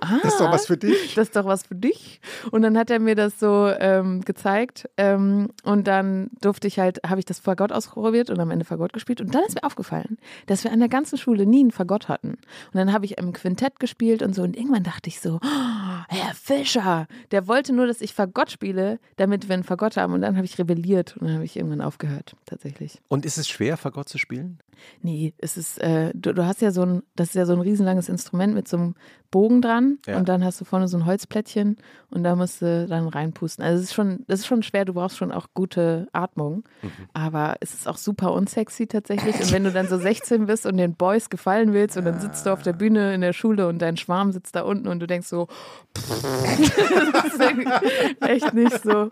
ah, 0.00 0.18
Das 0.22 0.34
ist 0.34 0.40
doch 0.40 0.52
was 0.52 0.66
für 0.66 0.76
dich. 0.76 1.14
das 1.14 1.28
ist 1.28 1.36
doch 1.36 1.44
was 1.44 1.66
für 1.66 1.74
dich. 1.74 2.20
Und 2.52 2.62
dann 2.62 2.78
hat 2.78 2.90
er 2.90 3.00
mir 3.00 3.16
das 3.16 3.40
so 3.40 3.68
ähm, 3.78 4.20
gezeigt. 4.20 4.88
Ähm, 4.96 5.48
und 5.64 5.88
dann 5.88 6.30
durfte 6.40 6.68
ich 6.68 6.78
halt, 6.78 7.00
habe 7.04 7.18
ich 7.18 7.24
das 7.24 7.40
Fagott 7.40 7.72
ausprobiert 7.72 8.30
und 8.30 8.38
am 8.38 8.50
Ende 8.52 8.64
Fagott 8.64 8.92
gespielt. 8.92 9.20
Und 9.20 9.34
dann 9.34 9.42
ist 9.44 9.56
mir 9.56 9.64
aufgefallen, 9.64 10.18
dass 10.46 10.62
wir 10.62 10.72
an 10.72 10.78
der 10.78 10.88
ganzen 10.88 11.18
Schule 11.18 11.46
nie 11.46 11.60
einen 11.60 11.72
Fagott 11.72 12.08
hatten. 12.08 12.28
Und 12.28 12.74
dann 12.74 12.92
habe 12.92 13.06
ich 13.06 13.18
im 13.18 13.32
Quintett 13.32 13.80
gespielt 13.80 14.22
und 14.22 14.34
so. 14.34 14.42
Und 14.42 14.56
irgendwann 14.56 14.84
dachte 14.84 15.08
ich 15.08 15.20
so, 15.20 15.40
oh, 15.42 16.04
Herr 16.08 16.34
Fischer, 16.34 17.08
der 17.32 17.48
wollte 17.48 17.72
nur, 17.72 17.88
dass 17.88 18.00
ich 18.00 18.14
Fagott 18.14 18.52
spiele, 18.52 19.00
damit 19.16 19.48
wir 19.48 19.54
einen 19.54 19.64
Fagott 19.64 19.96
haben. 19.96 20.12
Und 20.12 20.20
dann 20.20 20.36
habe 20.36 20.46
ich 20.46 20.58
rebelliert 20.58 21.16
und 21.16 21.26
dann 21.26 21.34
habe 21.34 21.44
ich 21.44 21.56
irgendwann 21.56 21.80
aufgehört, 21.80 22.03
tatsächlich. 22.46 23.00
Und 23.08 23.24
ist 23.26 23.38
es 23.38 23.48
schwer, 23.48 23.76
Fagott 23.76 24.08
zu 24.08 24.18
spielen? 24.18 24.58
Nee, 25.02 25.32
es 25.38 25.56
ist, 25.56 25.78
äh, 25.80 26.10
du, 26.14 26.34
du 26.34 26.44
hast 26.46 26.60
ja 26.60 26.70
so 26.72 26.82
ein, 26.82 27.02
das 27.14 27.28
ist 27.28 27.34
ja 27.34 27.46
so 27.46 27.52
ein 27.52 27.60
riesenlanges 27.60 28.08
Instrument 28.08 28.54
mit 28.54 28.66
so 28.66 28.76
einem 28.76 28.94
Bogen 29.30 29.62
dran 29.62 29.98
Ja. 30.06 30.16
und 30.16 30.28
dann 30.28 30.44
hast 30.44 30.60
du 30.60 30.64
vorne 30.64 30.88
so 30.88 30.96
ein 30.96 31.06
Holzplättchen 31.06 31.76
und 32.10 32.24
da 32.24 32.34
musst 32.36 32.60
du 32.60 32.86
dann 32.88 33.06
reinpusten. 33.08 33.64
Also 33.64 33.78
es 33.78 33.90
ist 33.90 33.94
schon, 33.94 34.24
das 34.26 34.40
ist 34.40 34.46
schon 34.46 34.62
schwer, 34.64 34.84
du 34.84 34.94
brauchst 34.94 35.16
schon 35.16 35.30
auch 35.32 35.46
gute 35.54 36.08
Atmung, 36.12 36.64
Mhm. 36.82 36.88
aber 37.12 37.54
es 37.60 37.72
ist 37.74 37.86
auch 37.88 37.96
super 37.96 38.32
unsexy 38.32 38.86
tatsächlich. 38.88 39.36
Und 39.40 39.52
wenn 39.52 39.62
du 39.64 39.70
dann 39.72 39.88
so 39.88 39.96
16 39.98 40.46
bist 40.46 40.66
und 40.66 40.76
den 40.76 40.94
Boys 40.94 41.30
gefallen 41.30 41.72
willst 41.72 41.96
und 41.96 42.04
dann 42.04 42.20
sitzt 42.20 42.44
du 42.46 42.50
auf 42.52 42.62
der 42.62 42.72
Bühne 42.72 43.14
in 43.14 43.20
der 43.20 43.32
Schule 43.32 43.68
und 43.68 43.78
dein 43.80 43.96
Schwarm 43.96 44.32
sitzt 44.32 44.56
da 44.56 44.62
unten 44.62 44.88
und 44.88 44.98
du 45.00 45.06
denkst 45.06 45.28
so, 45.28 45.46
das 45.94 47.24
ist 47.24 48.20
echt 48.20 48.54
nicht 48.54 48.82
so. 48.82 49.08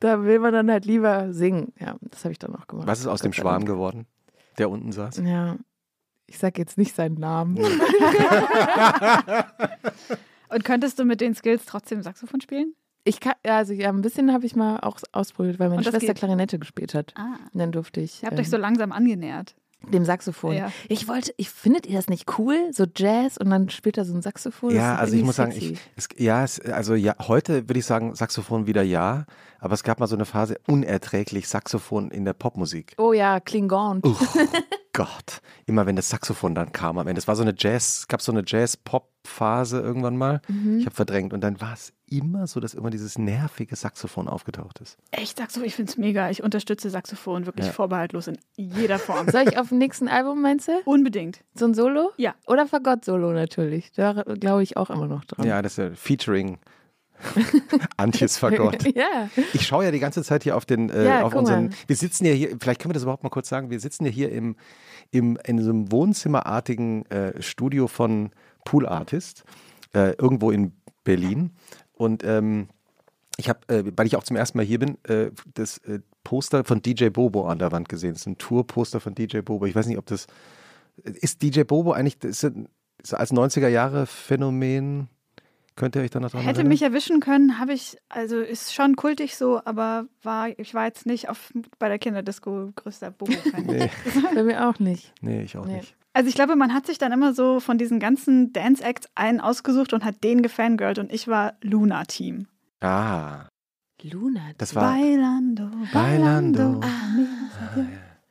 Da 0.00 0.24
will 0.24 0.38
man 0.38 0.52
dann 0.52 0.70
halt 0.70 0.86
lieber 0.86 1.32
singen. 1.32 1.72
Ja, 1.78 1.96
das 2.00 2.24
habe 2.24 2.32
ich 2.32 2.38
dann 2.38 2.54
auch 2.56 2.66
gemacht. 2.66 2.86
Was 2.86 3.00
ist 3.00 3.06
aus 3.06 3.20
dem 3.20 3.32
Schwarm 3.32 3.64
geworden, 3.64 4.06
der 4.58 4.70
unten 4.70 4.92
saß? 4.92 5.18
Ja, 5.18 5.56
ich 6.26 6.38
sag 6.38 6.58
jetzt 6.58 6.78
nicht 6.78 6.94
seinen 6.94 7.16
Namen. 7.16 7.58
Und 10.48 10.64
könntest 10.64 10.98
du 10.98 11.04
mit 11.04 11.20
den 11.20 11.34
Skills 11.34 11.66
trotzdem 11.66 12.02
Saxophon 12.02 12.40
spielen? 12.40 12.74
Ich 13.04 13.20
kann, 13.20 13.34
ja, 13.44 13.58
also 13.58 13.72
ja, 13.72 13.88
ein 13.88 14.02
bisschen 14.02 14.32
habe 14.32 14.46
ich 14.46 14.56
mal 14.56 14.80
auch 14.80 14.98
ausprobiert, 15.12 15.58
weil 15.58 15.70
meine 15.70 15.82
Schwester 15.82 16.00
geht? 16.00 16.16
Klarinette 16.16 16.58
gespielt 16.58 16.94
hat. 16.94 17.14
Ah. 17.16 17.36
Und 17.52 17.58
dann 17.58 17.72
durfte 17.72 18.00
ich 18.00 18.22
Ihr 18.22 18.26
habt 18.26 18.34
ähm, 18.34 18.40
euch 18.40 18.50
so 18.50 18.56
langsam 18.56 18.92
angenähert. 18.92 19.54
Dem 19.88 20.04
Saxophon. 20.04 20.54
Ja. 20.54 20.72
Ich 20.88 21.08
wollte, 21.08 21.32
ich 21.36 21.50
findet 21.50 21.86
ihr 21.86 21.96
das 21.96 22.08
nicht 22.08 22.38
cool, 22.38 22.70
so 22.72 22.84
Jazz 22.94 23.36
und 23.36 23.50
dann 23.50 23.70
spielt 23.70 23.98
er 23.98 24.04
so 24.04 24.14
ein 24.14 24.22
Saxophon. 24.22 24.74
Ja, 24.74 24.96
also 24.96 25.14
ich 25.16 25.22
muss 25.22 25.36
sagen, 25.36 25.52
sexy. 25.52 25.72
ich, 25.72 25.80
es, 25.96 26.08
ja, 26.16 26.44
es, 26.44 26.60
also 26.60 26.94
ja, 26.94 27.14
heute 27.26 27.68
würde 27.68 27.78
ich 27.78 27.86
sagen 27.86 28.14
Saxophon 28.14 28.66
wieder 28.66 28.82
ja, 28.82 29.24
aber 29.58 29.74
es 29.74 29.82
gab 29.82 30.00
mal 30.00 30.06
so 30.06 30.16
eine 30.16 30.24
Phase 30.24 30.58
unerträglich 30.66 31.48
Saxophon 31.48 32.10
in 32.10 32.24
der 32.24 32.34
Popmusik. 32.34 32.94
Oh 32.98 33.12
ja, 33.12 33.40
Klingon. 33.40 34.00
Oh 34.04 34.16
Gott, 34.92 35.40
immer 35.66 35.86
wenn 35.86 35.96
das 35.96 36.08
Saxophon 36.08 36.54
dann 36.54 36.72
kam 36.72 36.98
am 36.98 37.06
Ende. 37.06 37.18
Es 37.18 37.28
war 37.28 37.36
so 37.36 37.42
eine 37.42 37.54
Jazz, 37.56 38.00
es 38.00 38.08
gab 38.08 38.20
so 38.20 38.32
eine 38.32 38.42
Jazz-Pop-Phase 38.46 39.80
irgendwann 39.80 40.16
mal. 40.16 40.40
Mhm. 40.48 40.78
Ich 40.80 40.86
habe 40.86 40.94
verdrängt 40.94 41.32
und 41.32 41.40
dann 41.42 41.60
war 41.60 41.74
es 41.74 41.92
immer 42.10 42.46
so, 42.46 42.60
dass 42.60 42.74
immer 42.74 42.90
dieses 42.90 43.16
nervige 43.18 43.74
Saxophon 43.76 44.28
aufgetaucht 44.28 44.80
ist. 44.80 44.98
Echt 45.12 45.38
Saxophon, 45.38 45.66
ich 45.66 45.74
finde 45.76 45.90
es 45.92 45.96
mega. 45.96 46.28
Ich 46.28 46.42
unterstütze 46.42 46.90
Saxophon 46.90 47.46
wirklich 47.46 47.66
Ja. 47.66 47.72
vorbehaltlos 47.72 48.26
in 48.26 48.36
jeder 48.56 48.98
Form. 48.98 49.28
Soll 49.30 49.48
ich 49.48 49.56
auf 49.58 49.68
dem 49.70 49.78
nächsten 49.78 50.08
Album, 50.08 50.42
meinst 50.42 50.68
du? 50.68 50.72
Unbedingt. 50.84 51.40
So 51.54 51.64
ein 51.66 51.74
Solo? 51.74 52.10
Ja. 52.18 52.34
Oder 52.46 52.66
Fagott-Solo 52.66 53.32
natürlich. 53.32 53.92
Da 53.92 54.24
glaube 54.38 54.62
ich 54.62 54.76
auch 54.76 54.90
immer 54.90 55.06
noch 55.06 55.24
dran. 55.24 55.46
Ja, 55.46 55.62
das 55.62 55.72
ist 55.72 55.78
ja 55.78 55.90
Featuring 55.94 56.58
Antjes 57.96 58.38
Fagott. 58.38 58.82
ja. 58.96 59.28
Ich 59.52 59.66
schaue 59.66 59.84
ja 59.84 59.90
die 59.90 59.98
ganze 59.98 60.22
Zeit 60.22 60.42
hier 60.42 60.56
auf 60.56 60.64
den, 60.64 60.90
äh, 60.90 61.04
Ja, 61.04 61.22
auf 61.22 61.34
unseren. 61.34 61.64
mal. 61.66 61.74
Wir 61.86 61.96
sitzen 61.96 62.24
ja 62.24 62.32
hier, 62.32 62.56
vielleicht 62.60 62.80
können 62.80 62.90
wir 62.90 62.94
das 62.94 63.02
überhaupt 63.02 63.22
mal 63.22 63.30
kurz 63.30 63.48
sagen, 63.48 63.70
wir 63.70 63.80
sitzen 63.80 64.04
ja 64.06 64.10
hier 64.10 64.32
im, 64.32 64.56
im, 65.10 65.38
in 65.44 65.62
so 65.62 65.70
einem 65.70 65.92
wohnzimmerartigen 65.92 67.06
äh, 67.10 67.40
Studio 67.42 67.88
von 67.88 68.30
Pool 68.64 68.86
Artist, 68.86 69.44
äh, 69.94 70.14
irgendwo 70.18 70.50
in 70.50 70.72
Berlin. 71.04 71.50
Und 72.00 72.24
ähm, 72.24 72.68
ich 73.36 73.48
habe, 73.50 73.60
äh, 73.68 73.84
weil 73.94 74.06
ich 74.06 74.16
auch 74.16 74.24
zum 74.24 74.36
ersten 74.36 74.56
Mal 74.56 74.64
hier 74.64 74.78
bin, 74.78 74.96
äh, 75.04 75.30
das 75.54 75.78
äh, 75.78 76.00
Poster 76.24 76.64
von 76.64 76.80
DJ 76.80 77.08
Bobo 77.10 77.46
an 77.46 77.58
der 77.58 77.72
Wand 77.72 77.88
gesehen. 77.90 78.12
Das 78.12 78.22
ist 78.22 78.26
ein 78.26 78.38
Tourposter 78.38 79.00
von 79.00 79.14
DJ 79.14 79.40
Bobo. 79.40 79.66
Ich 79.66 79.74
weiß 79.74 79.86
nicht, 79.86 79.98
ob 79.98 80.06
das. 80.06 80.26
Ist 81.04 81.42
DJ 81.42 81.62
Bobo 81.64 81.92
eigentlich 81.92 82.22
ist, 82.24 82.42
ist 83.02 83.14
als 83.14 83.32
90er 83.32 83.68
Jahre 83.68 84.06
Phänomen? 84.06 85.08
Könnt 85.76 85.94
ihr 85.96 86.02
euch 86.02 86.10
da 86.10 86.20
noch 86.20 86.30
dran 86.30 86.40
Hätte 86.40 86.56
erinnern? 86.60 86.68
mich 86.68 86.82
erwischen 86.82 87.20
können, 87.20 87.58
habe 87.58 87.72
ich, 87.72 87.96
also 88.10 88.38
ist 88.40 88.74
schon 88.74 88.96
kultig 88.96 89.36
so, 89.36 89.60
aber 89.64 90.04
war, 90.22 90.48
ich 90.58 90.74
war 90.74 90.84
jetzt 90.86 91.06
nicht 91.06 91.28
auf, 91.30 91.52
bei 91.78 91.88
der 91.88 91.98
Kinderdisco 91.98 92.72
größter 92.76 93.10
Bobo-Fan. 93.12 93.64
Nee, 93.66 93.90
Bei 94.34 94.42
mir 94.42 94.68
auch 94.68 94.78
nicht. 94.78 95.12
nee, 95.22 95.42
ich 95.42 95.56
auch 95.56 95.64
Nee. 95.64 95.76
nicht. 95.78 95.96
Also 96.12 96.28
ich 96.28 96.34
glaube, 96.34 96.56
man 96.56 96.74
hat 96.74 96.86
sich 96.86 96.98
dann 96.98 97.12
immer 97.12 97.32
so 97.34 97.60
von 97.60 97.78
diesen 97.78 98.00
ganzen 98.00 98.52
Dance-Acts 98.52 99.08
einen 99.14 99.40
ausgesucht 99.40 99.92
und 99.92 100.04
hat 100.04 100.24
den 100.24 100.42
gefangirlt 100.42 100.98
und 100.98 101.12
ich 101.12 101.28
war 101.28 101.54
Luna-Team. 101.62 102.46
Ah, 102.80 103.46
Luna. 104.02 104.40
das 104.58 104.74
war. 104.74 104.92
Bailando, 104.92 105.70
Bailando. 105.92 106.80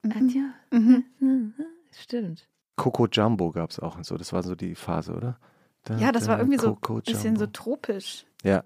Adieu. 0.03 0.43
Mhm. 0.71 1.53
Stimmt. 1.91 2.47
Coco 2.75 3.07
Jumbo 3.07 3.51
gab 3.51 3.69
es 3.69 3.79
auch 3.79 3.97
und 3.97 4.05
so. 4.05 4.17
Das 4.17 4.33
war 4.33 4.41
so 4.43 4.55
die 4.55 4.75
Phase, 4.75 5.13
oder? 5.13 5.37
Da, 5.83 5.97
Ja, 5.97 6.11
das 6.11 6.25
da, 6.25 6.31
war 6.31 6.39
irgendwie 6.39 6.57
so 6.57 6.77
ein 6.81 7.01
bisschen 7.01 7.35
so 7.35 7.45
tropisch. 7.47 8.25
Ja. 8.43 8.63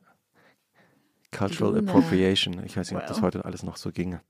Cultural 1.31 1.75
Luna. 1.75 1.91
Appropriation. 1.91 2.63
Ich 2.63 2.77
weiß 2.77 2.91
nicht, 2.91 2.99
ob 2.99 3.07
das 3.07 3.21
heute 3.21 3.43
alles 3.45 3.63
noch 3.63 3.77
so 3.77 3.91
ginge. 3.91 4.21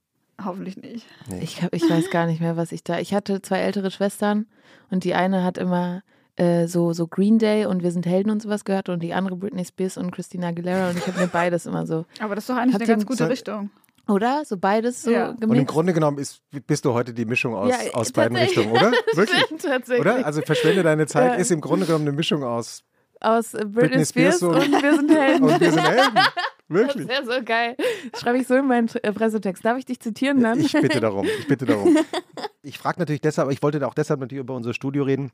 Hoffentlich 0.44 0.78
nicht. 0.78 1.06
Nee. 1.30 1.40
Ich, 1.42 1.62
hab, 1.62 1.74
ich 1.74 1.88
weiß 1.90 2.10
gar 2.10 2.26
nicht 2.26 2.42
mehr, 2.42 2.58
was 2.58 2.72
ich 2.72 2.84
da. 2.84 3.00
Ich 3.00 3.14
hatte 3.14 3.42
zwei 3.42 3.60
ältere 3.60 3.92
Schwestern 3.92 4.48
und 4.90 5.04
die 5.04 5.14
eine 5.14 5.44
hat 5.44 5.58
immer 5.58 6.02
äh, 6.36 6.66
so, 6.68 6.94
so 6.94 7.08
Green 7.08 7.38
Day 7.40 7.66
und 7.66 7.84
Wir 7.84 7.92
sind 7.92 8.06
Helden 8.06 8.32
und 8.32 8.42
sowas 8.42 8.66
gehört 8.66 8.90
und 8.90 9.02
die 9.04 9.14
andere 9.14 9.36
Britney 9.36 9.64
Spears 9.64 9.98
und 9.98 10.12
Christina 10.12 10.48
Aguilera 10.48 10.90
und 10.90 10.98
ich 10.98 11.06
habe 11.08 11.20
mir 11.20 11.28
beides 11.28 11.66
immer 11.66 11.86
so. 11.86 12.06
Aber 12.20 12.36
das 12.36 12.46
ist 12.46 12.50
doch 12.50 12.58
eigentlich 12.58 12.76
eine 12.76 12.86
ganz 12.88 13.06
gute 13.06 13.30
Richtung. 13.30 13.70
Oder? 14.10 14.44
So 14.44 14.58
beides 14.58 15.04
so 15.04 15.12
Ja. 15.12 15.30
Und 15.30 15.44
im 15.44 15.50
gemixt. 15.52 15.68
Grunde 15.74 15.94
genommen 15.94 16.18
ist, 16.18 16.42
bist 16.68 16.84
du 16.84 16.94
heute 16.94 17.14
die 17.14 17.26
Mischung 17.26 17.56
aus, 17.56 17.70
Ja, 17.70 17.94
aus 17.94 18.12
beiden. 18.12 18.36
Richtungen, 18.36 18.72
oder? 18.72 18.92
Wirklich? 19.14 19.46
Tatsächlich. 19.62 20.00
Oder? 20.02 20.26
Also 20.26 20.42
verschwende 20.42 20.84
deine 20.84 21.06
Zeit 21.08 21.34
Ja. 21.34 21.36
ist 21.36 21.52
im 21.52 21.62
Grunde 21.62 21.86
genommen 21.86 22.08
eine 22.08 22.16
Mischung 22.18 22.44
aus 22.44 22.84
Aus 23.24 23.54
äh, 23.54 23.60
Britney, 23.66 23.72
Britney 23.90 24.06
Spears, 24.06 24.38
Spears 24.38 24.68
und, 24.68 24.72
Wir 24.84 24.96
sind 24.96 25.10
Helden. 25.16 25.44
und 25.44 25.60
wir 25.60 25.72
sind 25.72 25.88
Helden. 25.90 26.20
Das 26.70 26.80
Wirklich. 26.80 27.08
wäre 27.08 27.26
so 27.26 27.44
geil. 27.46 27.76
Das 28.12 28.22
schreibe 28.22 28.38
ich 28.40 28.48
so 28.48 28.56
in 28.56 28.66
meinen 28.66 28.90
äh, 29.04 29.12
Pressetext. 29.12 29.64
Darf 29.64 29.78
ich 29.78 29.86
dich 29.86 30.00
zitieren 30.00 30.42
dann? 30.42 30.60
Ich 30.60 30.72
bitte 30.72 31.00
darum. 31.02 31.28
Ich 31.40 31.48
bitte 31.48 31.66
darum. 31.66 31.98
Ich 32.64 32.80
frage 32.80 32.98
natürlich 33.00 33.20
deshalb, 33.22 33.48
aber 33.48 33.52
ich 33.52 33.62
wollte 33.62 33.86
auch 33.86 33.94
deshalb 33.94 34.22
natürlich 34.22 34.40
über 34.40 34.56
unser 34.56 34.74
Studio 34.74 35.04
reden, 35.04 35.32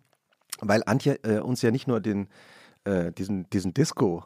weil 0.60 0.82
Antje 0.86 1.19
äh, 1.23 1.38
uns 1.39 1.62
ja 1.62 1.69
nicht 1.69 1.88
nur 1.88 2.02
den, 2.02 2.28
äh, 2.84 3.12
diesen, 3.12 3.47
diesen 3.52 3.73
Disco 3.75 4.25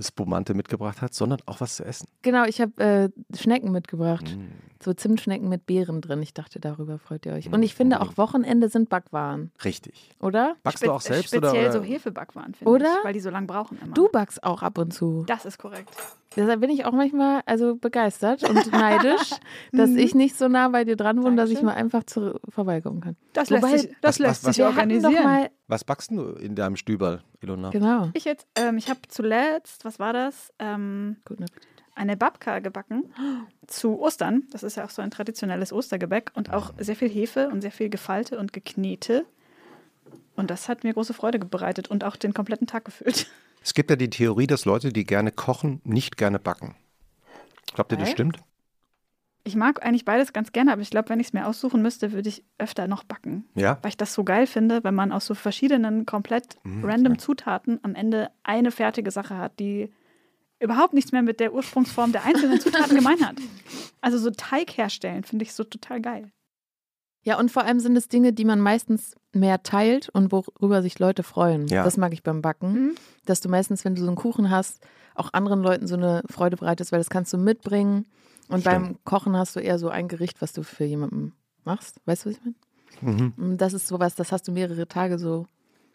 Spumante 0.00 0.54
mitgebracht 0.54 1.02
hat, 1.02 1.14
sondern 1.14 1.40
auch 1.46 1.60
was 1.60 1.76
zu 1.76 1.84
essen. 1.84 2.06
Genau, 2.22 2.44
ich 2.44 2.60
habe 2.60 2.82
äh, 2.82 3.36
Schnecken 3.36 3.70
mitgebracht. 3.72 4.36
Mm. 4.36 4.46
So 4.82 4.92
Zimtschnecken 4.92 5.48
mit 5.48 5.66
Beeren 5.66 6.00
drin. 6.00 6.22
Ich 6.22 6.34
dachte, 6.34 6.60
darüber 6.60 6.98
freut 7.00 7.26
ihr 7.26 7.32
euch. 7.32 7.50
Mm, 7.50 7.54
Und 7.54 7.62
ich 7.64 7.74
finde 7.74 8.00
auch 8.00 8.16
Wochenende 8.16 8.68
sind 8.68 8.88
Backwaren, 8.88 9.50
Richtig. 9.64 10.10
oder? 10.20 10.54
Backst 10.62 10.86
du 10.86 10.92
auch 10.92 11.00
Spe- 11.00 11.14
selbst 11.14 11.34
Speziell 11.34 11.64
oder? 11.64 11.72
so 11.72 11.82
Hefebackwaren, 11.82 12.54
finde 12.54 12.70
Oder? 12.72 12.94
ich, 12.98 13.04
weil 13.04 13.12
die 13.12 13.20
so 13.20 13.30
lang 13.30 13.46
brauchen 13.48 13.78
immer. 13.82 13.92
Du 13.94 14.08
backst 14.08 14.44
auch 14.44 14.62
ab 14.62 14.78
und 14.78 14.92
zu. 14.94 15.24
Das 15.26 15.44
ist 15.44 15.58
korrekt. 15.58 15.90
Deshalb 16.36 16.60
bin 16.60 16.70
ich 16.70 16.84
auch 16.84 16.92
manchmal 16.92 17.40
also 17.46 17.74
begeistert 17.74 18.48
und 18.48 18.70
neidisch, 18.70 19.30
dass 19.72 19.90
ich 19.90 20.14
nicht 20.14 20.36
so 20.36 20.46
nah 20.46 20.68
bei 20.68 20.84
dir 20.84 20.94
dran 20.94 21.22
wohne, 21.24 21.34
dass 21.34 21.50
ich 21.50 21.60
mal 21.62 21.74
einfach 21.74 22.04
zu, 22.04 22.38
vorbeikommen 22.48 23.00
kann. 23.00 23.16
Das 23.32 23.50
Wobei- 23.50 23.72
lässt 23.72 23.82
sich, 23.88 23.96
das 24.00 24.14
Was- 24.14 24.18
lässt 24.20 24.44
was- 24.44 24.54
sich 24.54 24.64
Wir 24.64 24.66
hatten 24.76 24.88
doch 24.90 25.08
organisieren. 25.08 25.24
mal, 25.24 25.50
Was 25.68 25.84
backst 25.84 26.10
du 26.10 26.30
in 26.30 26.54
deinem 26.54 26.76
Stüberl, 26.76 27.22
Ilona? 27.42 27.70
genau. 27.70 28.10
Ich 28.14 28.24
jetzt, 28.24 28.46
ähm, 28.56 28.78
ich 28.78 28.88
habe 28.88 29.00
zuletzt, 29.08 29.84
was 29.84 29.98
war 29.98 30.14
das? 30.14 30.52
Ähm, 30.58 31.18
Guten 31.26 31.44
Appetit. 31.44 31.68
eine 31.94 32.16
Babka 32.16 32.60
gebacken 32.60 33.12
zu 33.66 34.00
Ostern. 34.00 34.44
Das 34.50 34.62
ist 34.62 34.76
ja 34.76 34.84
auch 34.86 34.90
so 34.90 35.02
ein 35.02 35.10
traditionelles 35.10 35.72
Ostergebäck 35.72 36.32
und 36.34 36.52
auch 36.52 36.72
sehr 36.78 36.96
viel 36.96 37.10
Hefe 37.10 37.48
und 37.48 37.60
sehr 37.60 37.70
viel 37.70 37.90
Gefalte 37.90 38.38
und 38.38 38.52
Geknete. 38.54 39.26
Und 40.36 40.50
das 40.50 40.68
hat 40.68 40.84
mir 40.84 40.94
große 40.94 41.12
Freude 41.12 41.38
bereitet 41.38 41.88
und 41.88 42.02
auch 42.02 42.16
den 42.16 42.32
kompletten 42.32 42.66
Tag 42.66 42.84
gefüllt. 42.86 43.26
Es 43.62 43.74
gibt 43.74 43.90
ja 43.90 43.96
die 43.96 44.08
Theorie, 44.08 44.46
dass 44.46 44.64
Leute, 44.64 44.92
die 44.92 45.04
gerne 45.04 45.32
kochen, 45.32 45.82
nicht 45.84 46.16
gerne 46.16 46.38
backen. 46.38 46.76
Glaubt 47.74 47.92
ihr, 47.92 47.98
das 47.98 48.10
stimmt? 48.10 48.38
Ich 49.48 49.56
mag 49.56 49.82
eigentlich 49.82 50.04
beides 50.04 50.34
ganz 50.34 50.52
gerne, 50.52 50.72
aber 50.72 50.82
ich 50.82 50.90
glaube, 50.90 51.08
wenn 51.08 51.20
ich 51.20 51.28
es 51.28 51.32
mir 51.32 51.46
aussuchen 51.46 51.80
müsste, 51.80 52.12
würde 52.12 52.28
ich 52.28 52.44
öfter 52.58 52.86
noch 52.86 53.02
backen. 53.02 53.46
Ja. 53.54 53.78
Weil 53.80 53.88
ich 53.88 53.96
das 53.96 54.12
so 54.12 54.22
geil 54.22 54.46
finde, 54.46 54.84
wenn 54.84 54.94
man 54.94 55.10
aus 55.10 55.24
so 55.24 55.34
verschiedenen, 55.34 56.04
komplett 56.04 56.58
Mhm, 56.64 56.84
random 56.84 57.12
ja. 57.14 57.18
Zutaten 57.18 57.80
am 57.82 57.94
Ende 57.94 58.30
eine 58.42 58.70
fertige 58.70 59.10
Sache 59.10 59.38
hat, 59.38 59.58
die 59.58 59.90
überhaupt 60.60 60.92
nichts 60.92 61.12
mehr 61.12 61.22
mit 61.22 61.40
der 61.40 61.54
Ursprungsform 61.54 62.12
der 62.12 62.26
einzelnen 62.26 62.60
Zutaten 62.60 62.94
gemein 62.94 63.26
hat. 63.26 63.36
Also 64.02 64.18
so 64.18 64.30
Teig 64.30 64.76
herstellen 64.76 65.24
finde 65.24 65.44
ich 65.44 65.54
so 65.54 65.64
total 65.64 66.02
geil. 66.02 66.30
Ja, 67.22 67.38
und 67.38 67.50
vor 67.50 67.64
allem 67.64 67.80
sind 67.80 67.96
es 67.96 68.08
Dinge, 68.08 68.34
die 68.34 68.44
man 68.44 68.60
meistens 68.60 69.14
mehr 69.32 69.62
teilt 69.62 70.10
und 70.10 70.30
worüber 70.30 70.82
sich 70.82 70.98
Leute 70.98 71.22
freuen. 71.22 71.68
Ja. 71.68 71.84
Das 71.84 71.96
mag 71.96 72.12
ich 72.12 72.22
beim 72.22 72.42
Backen. 72.42 72.72
Mhm. 72.72 72.94
Dass 73.24 73.40
du 73.40 73.48
meistens, 73.48 73.86
wenn 73.86 73.94
du 73.94 74.02
so 74.02 74.08
einen 74.08 74.16
Kuchen 74.16 74.50
hast, 74.50 74.86
auch 75.14 75.32
anderen 75.32 75.62
Leuten 75.62 75.86
so 75.86 75.96
eine 75.96 76.22
Freude 76.28 76.58
bereitest, 76.58 76.92
weil 76.92 77.00
das 77.00 77.08
kannst 77.08 77.32
du 77.32 77.38
mitbringen. 77.38 78.04
Und 78.48 78.60
Stimmt. 78.60 78.64
beim 78.64 79.04
Kochen 79.04 79.36
hast 79.36 79.56
du 79.56 79.60
eher 79.60 79.78
so 79.78 79.88
ein 79.88 80.08
Gericht, 80.08 80.40
was 80.40 80.52
du 80.52 80.62
für 80.62 80.84
jemanden 80.84 81.32
machst. 81.64 82.00
Weißt 82.06 82.24
du, 82.24 82.30
was 82.30 82.36
ich 82.36 82.44
meine? 82.44 82.54
Mhm. 83.00 83.58
Das 83.58 83.74
ist 83.74 83.86
sowas, 83.86 84.14
das 84.14 84.32
hast 84.32 84.48
du 84.48 84.52
mehrere 84.52 84.88
Tage 84.88 85.18
so. 85.18 85.46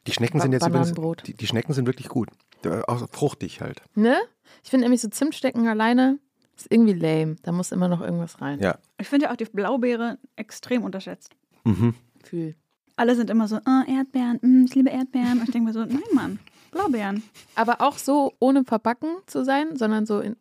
Die 0.06 0.12
Schnecken 0.12 0.40
sind 0.40 0.52
jetzt 0.52 0.68
übrigens, 0.68 0.94
die, 1.24 1.34
die 1.34 1.48
Schnecken 1.48 1.74
sind 1.74 1.88
wirklich 1.88 2.10
gut. 2.10 2.30
Äh, 2.66 2.82
Auch 2.88 3.08
fruchtig 3.10 3.62
halt. 3.62 3.82
Ne? 3.96 4.18
Ich 4.64 4.70
finde 4.70 4.86
nämlich 4.86 5.02
so 5.02 5.08
Zimtstecken 5.08 5.68
alleine 5.68 6.20
ist 6.56 6.68
irgendwie 6.70 6.94
lame. 6.94 7.36
Da 7.42 7.52
muss 7.52 7.72
immer 7.72 7.88
noch 7.88 8.02
irgendwas 8.02 8.42
rein. 8.42 8.60
Ja. 8.60 8.78
Ich 9.00 9.08
finde 9.08 9.26
ja 9.26 9.32
auch 9.32 9.36
die 9.38 9.46
Blaubeere 9.46 10.20
extrem 10.36 10.84
unterschätzt. 10.84 11.36
Mhm. 11.64 11.96
Fühl. 12.24 12.56
Alle 12.96 13.16
sind 13.16 13.30
immer 13.30 13.48
so, 13.48 13.58
oh, 13.58 13.92
Erdbeeren, 13.92 14.40
mm, 14.42 14.66
ich 14.66 14.76
liebe 14.76 14.90
Erdbeeren. 14.90 15.40
Und 15.40 15.46
ich 15.46 15.52
denke 15.52 15.68
mir 15.68 15.74
so, 15.74 15.80
nein, 15.80 16.02
Mann, 16.14 16.40
Blaubeeren. 16.72 17.24
Aber 17.56 17.82
auch 17.82 17.98
so 17.98 18.34
ohne 18.40 18.64
verbacken 18.64 19.16
zu 19.26 19.44
sein, 19.44 19.76
sondern 19.76 20.06
so 20.06 20.20
in 20.20 20.36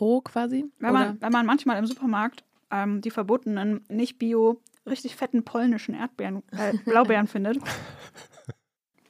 roh 0.00 0.20
quasi. 0.20 0.64
Wenn 0.78 0.90
Oder? 0.90 0.98
man, 0.98 1.20
wenn 1.20 1.32
man 1.32 1.46
manchmal 1.46 1.78
im 1.78 1.86
Supermarkt 1.86 2.44
ähm, 2.70 3.00
die 3.00 3.10
verbotenen, 3.10 3.84
nicht 3.88 4.18
bio, 4.18 4.60
richtig 4.86 5.16
fetten 5.16 5.44
polnischen 5.44 5.94
Erdbeeren, 5.94 6.42
äh, 6.52 6.76
Blaubeeren 6.84 7.26
findet, 7.26 7.58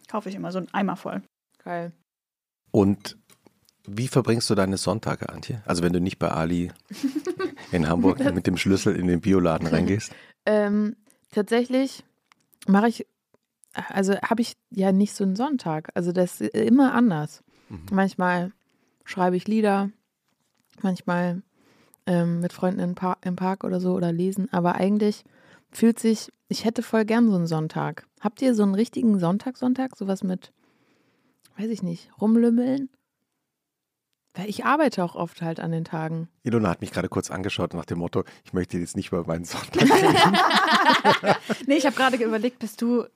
kaufe 0.09 0.29
ich 0.29 0.35
immer 0.35 0.53
so 0.53 0.59
einen 0.59 0.73
Eimer 0.73 0.97
voll. 0.97 1.23
Geil. 1.63 1.93
Und 2.71 3.17
wie 3.87 4.09
verbringst 4.09 4.49
du 4.51 4.55
deine 4.55 4.77
Sonntage, 4.77 5.29
Antje? 5.29 5.63
Also 5.67 5.83
wenn 5.83 5.93
du 5.93 6.01
nicht 6.01 6.19
bei 6.19 6.31
Ali 6.31 6.71
in 7.73 7.89
Hamburg 7.89 8.19
mit 8.35 8.47
dem 8.47 8.57
Schlüssel 8.57 8.97
in 8.97 9.07
den 9.07 9.21
Bioladen 9.21 9.67
reingehst. 9.67 10.15
Ähm, 10.47 10.97
tatsächlich 11.33 12.05
mache 12.67 12.89
ich, 12.89 13.07
also 13.73 14.17
habe 14.21 14.43
ich 14.43 14.57
ja 14.71 14.93
nicht 14.93 15.15
so 15.15 15.25
einen 15.25 15.37
Sonntag. 15.37 15.91
Also 15.95 16.13
das 16.13 16.41
ist 16.41 16.55
immer 16.55 16.93
anders. 16.95 17.43
Mhm. 17.69 17.87
Manchmal 17.91 18.53
schreibe 19.05 19.37
ich 19.37 19.49
Lieder, 19.49 19.91
manchmal 20.83 21.43
ähm, 22.07 22.41
mit 22.41 22.53
Freunden 22.53 22.81
im, 22.81 22.95
Par 22.95 23.19
im 23.23 23.37
Park 23.37 23.65
oder 23.65 23.81
so 23.81 23.93
oder 23.95 24.13
lesen. 24.13 24.49
Aber 24.53 24.75
eigentlich 24.77 25.25
fühlt 25.71 25.99
sich, 25.99 26.33
ich 26.49 26.65
hätte 26.65 26.83
voll 26.83 27.05
gern 27.05 27.31
so 27.31 27.37
einen 27.37 27.47
Sonntag. 27.47 28.07
Habt 28.21 28.43
ihr 28.43 28.55
so 28.55 28.63
einen 28.63 28.75
richtigen 28.75 29.19
Sonntag, 29.19 29.57
Sonntag? 29.57 29.97
Sowas 29.97 30.23
mit, 30.23 30.53
weiß 31.57 31.71
ich 31.71 31.83
nicht, 31.83 32.11
rumlümmeln? 32.21 32.91
Weil 34.35 34.49
ich 34.49 34.65
arbeite 34.65 35.03
auch 35.03 35.17
oft 35.17 35.43
halt 35.43 35.59
an 35.59 35.73
den 35.73 35.85
Tagen. 35.85 36.29
Ilona 36.45 36.71
hat 36.71 36.81
mich 36.81 36.93
gerade 36.93 37.09
kurz 37.09 37.31
angeschaut 37.31 37.75
nach 37.75 37.85
dem 37.85 37.99
Motto, 37.99 38.25
ich 38.45 38.53
möchte 38.53 38.79
jetzt 38.79 38.97
nicht 38.97 39.09
über 39.09 39.27
meinen 39.27 39.45
Sonntag 39.45 39.83
reden. 39.83 41.37
Nee, 41.67 41.77
ich 41.77 41.87
habe 41.87 41.97
gerade 41.97 42.17
überlegt, 42.17 42.61
bist 42.61 42.81
du, 42.81 43.07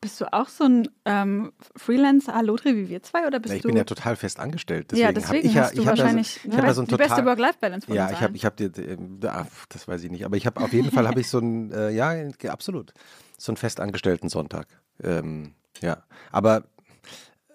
bist 0.00 0.20
du 0.20 0.32
auch 0.32 0.48
so 0.48 0.64
ein 0.64 0.88
ähm, 1.04 1.52
Freelancer 1.76 2.42
Lotri 2.42 2.76
wie 2.76 2.88
wir 2.88 3.02
zwei 3.02 3.26
oder 3.26 3.40
bist 3.40 3.52
Na, 3.52 3.56
ich 3.56 3.62
du? 3.62 3.68
bin 3.68 3.76
ja 3.76 3.84
total 3.84 4.16
fest 4.16 4.38
angestellt. 4.40 4.90
Deswegen 4.92 5.06
ja, 5.06 5.08
hab 5.14 5.22
deswegen 5.22 5.46
ich 5.48 5.54
ja, 5.54 5.62
hast 5.62 5.72
du 5.76 5.80
ich 5.82 5.86
hab 5.86 5.98
wahrscheinlich 5.98 6.36
ja 6.36 6.42
so, 6.42 6.48
ich 6.50 6.56
hab 6.58 6.64
ja 6.66 6.74
so 6.74 6.82
ein 6.82 6.86
die 6.86 6.96
beste 6.96 7.14
total, 7.14 7.26
Work-Life-Balance 7.26 7.86
von 7.86 7.96
Ja, 7.96 8.10
ich 8.10 8.22
habe, 8.22 8.36
ich 8.36 8.44
habe 8.44 8.56
dir, 8.68 8.84
äh, 8.88 9.26
ah, 9.28 9.46
das 9.68 9.86
weiß 9.88 10.02
ich 10.04 10.10
nicht, 10.10 10.24
aber 10.24 10.36
ich 10.36 10.46
habe 10.46 10.60
auf 10.60 10.72
jeden 10.72 10.90
Fall 10.90 11.06
habe 11.08 11.20
ich 11.20 11.28
so 11.28 11.38
einen, 11.38 11.70
äh, 11.72 11.90
ja, 11.90 12.12
absolut, 12.48 12.92
so 13.38 13.52
einen 13.52 13.56
festangestellten 13.56 14.28
Sonntag. 14.28 14.66
Ähm, 15.02 15.54
ja, 15.80 16.04
aber 16.30 16.64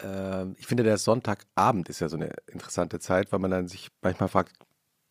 ähm, 0.01 0.55
ich 0.57 0.67
finde, 0.67 0.83
der 0.83 0.97
Sonntagabend 0.97 1.89
ist 1.89 1.99
ja 1.99 2.09
so 2.09 2.15
eine 2.15 2.31
interessante 2.47 2.99
Zeit, 2.99 3.31
weil 3.31 3.39
man 3.39 3.51
dann 3.51 3.67
sich 3.67 3.89
manchmal 4.01 4.29
fragt, 4.29 4.53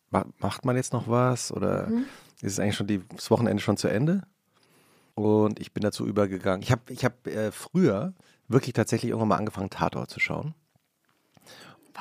ma- 0.09 0.25
macht 0.39 0.65
man 0.65 0.75
jetzt 0.75 0.93
noch 0.93 1.07
was 1.07 1.51
oder 1.51 1.87
Mhm. 1.89 2.05
ist 2.41 2.53
es 2.53 2.59
eigentlich 2.59 2.75
schon 2.75 2.87
die, 2.87 3.01
das 3.15 3.29
Wochenende 3.31 3.61
schon 3.61 3.77
zu 3.77 3.87
Ende? 3.87 4.23
Und 5.19 5.59
ich 5.59 5.73
bin 5.73 5.81
dazu 5.81 6.07
übergegangen. 6.07 6.61
Ich 6.61 6.71
habe 6.71 6.81
ich 6.87 7.03
hab, 7.03 7.27
äh, 7.27 7.51
früher 7.51 8.13
wirklich 8.47 8.71
tatsächlich 8.71 9.09
irgendwann 9.09 9.27
mal 9.27 9.35
angefangen, 9.35 9.69
Tatort 9.69 10.09
zu 10.09 10.21
schauen. 10.21 10.53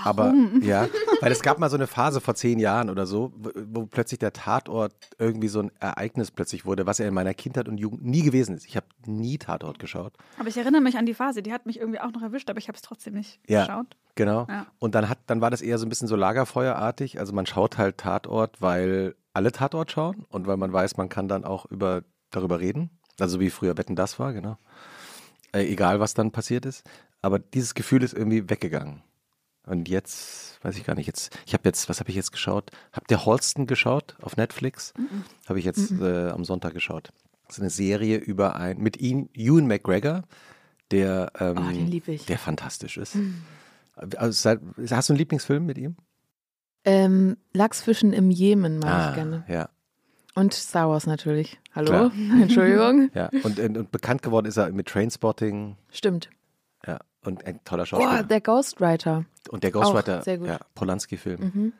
Aber 0.05 0.33
ja, 0.63 0.87
weil 1.21 1.33
es 1.33 1.43
gab 1.43 1.59
mal 1.59 1.69
so 1.69 1.77
eine 1.77 1.89
Phase 1.89 2.21
vor 2.21 2.37
zehn 2.37 2.61
Jahren 2.61 2.91
oder 2.91 3.07
so, 3.07 3.33
wo, 3.37 3.51
wo 3.73 3.87
plötzlich 3.87 4.21
der 4.21 4.33
Tatort 4.33 4.95
irgendwie 5.19 5.49
so 5.49 5.59
ein 5.63 5.73
Ereignis 5.81 6.31
plötzlich 6.31 6.65
wurde, 6.65 6.87
was 6.87 7.01
er 7.01 7.09
in 7.09 7.15
meiner 7.15 7.35
Kindheit 7.35 7.69
und 7.69 7.79
Jugend 7.79 8.05
nie 8.05 8.23
gewesen 8.23 8.55
ist. 8.55 8.67
Ich 8.67 8.77
habe 8.77 8.87
nie 9.07 9.37
Tatort 9.37 9.81
geschaut. 9.81 10.13
Aber 10.39 10.49
ich 10.49 10.57
erinnere 10.57 10.81
mich 10.81 10.97
an 10.97 11.05
die 11.05 11.15
Phase, 11.15 11.43
die 11.43 11.53
hat 11.53 11.67
mich 11.67 11.81
irgendwie 11.81 11.99
auch 11.99 12.13
noch 12.13 12.23
erwischt, 12.23 12.49
aber 12.49 12.61
ich 12.61 12.69
habe 12.69 12.77
es 12.77 12.83
trotzdem 12.83 13.15
nicht 13.15 13.41
Ja. 13.49 13.67
geschaut. 13.67 13.97
Genau. 14.15 14.47
Ja. 14.49 14.67
Und 14.79 14.95
dann 14.95 15.09
hat, 15.09 15.19
dann 15.27 15.41
war 15.41 15.51
das 15.51 15.61
eher 15.61 15.79
so 15.79 15.87
ein 15.87 15.89
bisschen 15.89 16.07
so 16.07 16.15
Lagerfeuerartig. 16.15 17.19
Also 17.19 17.33
man 17.33 17.47
schaut 17.47 17.79
halt 17.79 17.99
Tatort, 17.99 18.63
weil 18.63 19.17
alle 19.35 19.51
Tatort 19.51 19.91
schauen 19.91 20.25
und 20.29 20.47
weil 20.47 20.57
man 20.57 20.73
weiß, 20.73 20.97
man 20.97 21.09
kann 21.09 21.27
dann 21.27 21.45
auch 21.45 21.67
über 21.67 22.03
darüber 22.31 22.61
reden. 22.61 22.91
Also 23.21 23.41
wie 23.41 23.51
früher 23.51 23.77
Wetten 23.77 23.97
das 23.97 24.19
war, 24.19 24.33
genau. 24.33 24.59
Äh, 25.53 25.63
egal 25.65 26.01
was 26.01 26.15
dann 26.15 26.31
passiert 26.31 26.67
ist. 26.67 26.85
Aber 27.23 27.39
dieses 27.39 27.75
Gefühl 27.75 28.03
ist 28.03 28.15
irgendwie 28.15 28.49
weggegangen. 28.49 29.03
Und 29.67 29.89
jetzt, 29.89 30.63
weiß 30.65 30.77
ich 30.77 30.85
gar 30.85 30.95
nicht, 30.95 31.07
jetzt, 31.07 31.37
ich 31.47 31.53
habe 31.53 31.65
jetzt, 31.69 31.89
was 31.89 32.01
habe 32.01 32.09
ich 32.11 32.17
jetzt 32.17 32.33
geschaut? 32.33 32.71
Habt 32.93 33.11
ihr 33.11 33.25
Holston 33.27 33.67
geschaut 33.67 34.17
auf 34.23 34.37
Netflix? 34.37 34.95
Habe 35.47 35.59
ich 35.59 35.65
jetzt 35.65 35.91
äh, 36.01 36.29
am 36.31 36.45
Sonntag 36.45 36.73
geschaut. 36.75 37.11
Das 37.47 37.57
ist 37.57 37.61
eine 37.61 37.71
Serie 37.71 38.17
über 38.19 38.57
ein, 38.57 38.79
mit 38.79 38.99
ihm, 38.99 39.29
Ewan 39.35 39.67
McGregor, 39.67 40.23
der, 40.91 41.33
ähm, 41.39 41.57
Oh, 41.59 41.71
den 41.71 41.87
lieb 41.89 42.09
ich. 42.09 42.25
der 42.27 42.39
fantastisch 42.39 42.97
ist. 42.97 43.17
Also, 44.17 44.33
seit- 44.33 44.61
hast 44.91 45.09
du 45.09 45.13
einen 45.13 45.19
Lieblingsfilm 45.19 45.67
mit 45.67 45.77
ihm? 45.77 45.97
Ähm, 46.85 47.37
Lachsfischen 47.53 48.13
im 48.13 48.31
Jemen 48.31 48.79
mag 48.79 49.11
ich 49.11 49.15
gerne. 49.17 49.45
ja, 49.49 49.69
Und 50.39 50.55
Star 50.55 50.89
Wars 50.89 51.07
natürlich. 51.07 51.59
Hallo? 51.75 51.87
Klar. 51.89 52.13
Entschuldigung. 52.43 53.11
ja. 53.15 53.29
Und, 53.43 53.59
und, 53.59 53.91
bekannt 53.91 54.23
geworden 54.23 54.47
ist 54.47 54.57
er 54.57 54.71
mit 54.71 54.87
Trainspotting. 54.87 55.77
Stimmt. 55.91 56.31
Ja, 56.87 56.99
und 57.25 57.45
ein 57.45 57.61
toller 57.65 57.83
Oh, 57.83 57.87
Schauspieler. 57.87 58.23
der 58.23 58.41
Ghostwriter. 58.41 59.25
und 59.51 59.65
der 59.65 59.73
Ghostwriter, 59.73 60.23
sehr 60.23 60.39
gut. 60.39 60.49
ja, 60.49 60.59
Polanski-Film. 60.75 61.41
Mhm. 61.41 61.73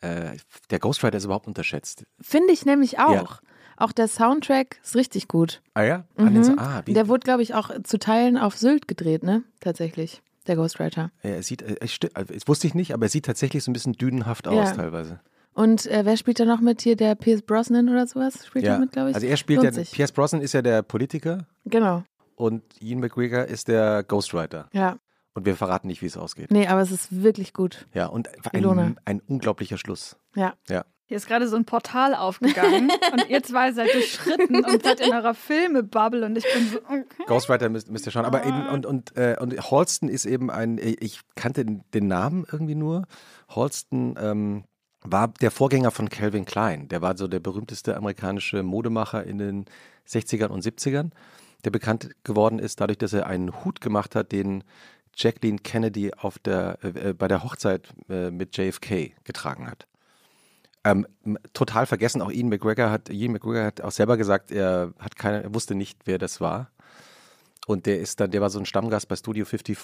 Äh, 0.00 0.36
der 0.70 0.78
Ghostwriter 0.78 1.18
ist 1.18 1.24
überhaupt 1.26 1.46
unterschätzt. 1.46 2.04
Finde 2.20 2.52
ich 2.52 2.64
nämlich 2.64 2.98
auch. 2.98 3.12
Ja. 3.12 3.38
Auch 3.76 3.92
der 3.92 4.08
Soundtrack 4.08 4.78
ist 4.82 4.94
richtig 4.96 5.28
gut. 5.28 5.62
Ah 5.74 5.82
ja? 5.82 6.04
Mhm. 6.16 6.44
so, 6.44 6.52
ah, 6.56 6.82
wie, 6.84 6.92
Der 6.94 7.08
wurde, 7.08 7.24
glaube 7.24 7.42
ich, 7.42 7.54
auch 7.54 7.70
zu 7.82 7.98
Teilen 7.98 8.36
auf 8.36 8.56
Sylt 8.56 8.88
gedreht, 8.88 9.22
ne? 9.22 9.42
Tatsächlich. 9.60 10.22
Der 10.46 10.56
Ghostwriter. 10.56 11.10
Ja, 11.22 11.30
er 11.30 11.42
sieht, 11.42 11.62
äh, 11.62 11.76
es 11.80 11.98
also, 12.14 12.32
das 12.34 12.48
wusste 12.48 12.66
ich 12.66 12.74
nicht, 12.74 12.92
aber 12.94 13.06
er 13.06 13.08
sieht 13.10 13.26
tatsächlich 13.26 13.62
so 13.62 13.70
ein 13.70 13.74
bisschen 13.74 13.92
dünenhaft 13.92 14.48
aus 14.48 14.70
Ja. 14.70 14.72
teilweise. 14.74 15.20
Und 15.54 15.86
äh, 15.86 16.04
wer 16.04 16.16
spielt 16.16 16.38
da 16.40 16.44
noch 16.44 16.60
mit 16.60 16.82
hier? 16.82 16.96
Der 16.96 17.14
Pierce 17.14 17.42
Brosnan 17.42 17.88
oder 17.88 18.06
sowas? 18.06 18.46
Spielt 18.46 18.64
Ja. 18.64 18.74
da 18.74 18.78
mit, 18.78 18.92
glaube 18.92 19.10
ich? 19.10 19.14
Also 19.14 19.26
er 19.26 19.36
spielt 19.36 19.62
ja. 19.62 19.70
Pierce 19.70 20.12
Brosnan 20.12 20.40
ist 20.42 20.52
ja 20.52 20.62
der 20.62 20.82
Politiker 20.82 21.46
Genau. 21.64 22.04
und 22.36 22.62
Ian 22.80 23.00
McGregor 23.00 23.44
ist 23.44 23.68
der 23.68 24.02
Ghostwriter. 24.04 24.68
Ja. 24.72 24.98
Und 25.34 25.46
wir 25.46 25.56
verraten 25.56 25.86
nicht, 25.86 26.02
wie 26.02 26.06
es 26.06 26.16
ausgeht. 26.16 26.50
Nee, 26.50 26.66
aber 26.66 26.80
es 26.80 26.90
ist 26.90 27.22
wirklich 27.22 27.52
gut. 27.52 27.86
Ja, 27.94 28.06
und 28.06 28.28
ein, 28.52 28.96
ein 29.04 29.20
unglaublicher 29.26 29.78
Schluss. 29.78 30.16
Ja. 30.34 30.54
Ja. 30.68 30.84
Hier 31.06 31.16
ist 31.16 31.26
gerade 31.26 31.48
so 31.48 31.56
ein 31.56 31.64
Portal 31.64 32.14
aufgegangen 32.14 32.88
und 33.12 33.28
ihr 33.28 33.42
zwei 33.42 33.72
seid 33.72 33.92
durchschritten 33.92 34.64
und 34.64 34.82
seid 34.84 35.00
in 35.00 35.12
eurer 35.12 35.34
Filme-Bubble 35.34 36.24
und 36.24 36.38
ich 36.38 36.44
bin 36.54 36.68
so, 36.68 36.78
okay. 36.78 37.24
Ghostwriter 37.26 37.68
müsst, 37.68 37.90
müsst 37.90 38.06
ihr 38.06 38.12
schauen. 38.12 38.24
Aber 38.24 38.44
eben, 38.46 38.68
und, 38.68 38.86
und, 38.86 39.16
äh, 39.16 39.36
und 39.40 39.52
Halston 39.72 40.08
ist 40.08 40.24
eben 40.24 40.50
ein, 40.52 40.78
ich 40.78 41.20
kannte 41.34 41.64
den, 41.64 42.06
Namen 42.06 42.46
irgendwie 42.50 42.76
nur. 42.76 43.06
Halston 43.48 44.16
ähm, 44.20 44.64
war 45.02 45.28
der 45.28 45.50
Vorgänger 45.50 45.90
von 45.90 46.08
Calvin 46.08 46.44
Klein. 46.44 46.88
Der 46.88 47.02
war 47.02 47.16
so 47.16 47.26
der 47.28 47.40
berühmteste 47.40 47.96
amerikanische 47.96 48.62
Modemacher 48.62 49.24
in 49.24 49.38
den 49.38 49.64
60ern 50.08 50.48
und 50.48 50.64
70ern, 50.64 51.10
der 51.64 51.70
bekannt 51.70 52.10
geworden 52.24 52.58
ist 52.58 52.80
dadurch, 52.80 52.98
dass 52.98 53.12
er 53.12 53.26
einen 53.26 53.64
Hut 53.64 53.80
gemacht 53.80 54.14
hat, 54.14 54.32
den 54.32 54.64
Jacqueline 55.14 55.58
Kennedy 55.58 56.12
auf 56.14 56.38
der, 56.38 56.78
äh, 56.82 57.14
bei 57.14 57.28
der 57.28 57.42
Hochzeit 57.42 57.88
äh, 58.08 58.30
mit 58.30 58.56
JFK 58.56 59.12
getragen 59.24 59.66
hat. 59.70 59.86
Ähm, 60.82 61.06
total 61.52 61.84
vergessen, 61.86 62.22
auch 62.22 62.30
Ian 62.30 62.48
McGregor 62.48 62.90
hat, 62.90 63.10
Ian 63.10 63.32
McGregor 63.32 63.64
hat 63.64 63.80
auch 63.82 63.90
selber 63.90 64.16
gesagt, 64.16 64.50
er 64.50 64.94
hat 64.98 65.16
keine, 65.16 65.42
er 65.42 65.54
wusste 65.54 65.74
nicht, 65.74 66.00
wer 66.06 66.18
das 66.18 66.40
war. 66.40 66.70
Und 67.66 67.86
der 67.86 68.00
ist 68.00 68.20
dann, 68.20 68.30
der 68.30 68.40
war 68.40 68.50
so 68.50 68.58
ein 68.58 68.66
Stammgast 68.66 69.08
bei 69.08 69.16
Studio 69.16 69.44
54 69.44 69.76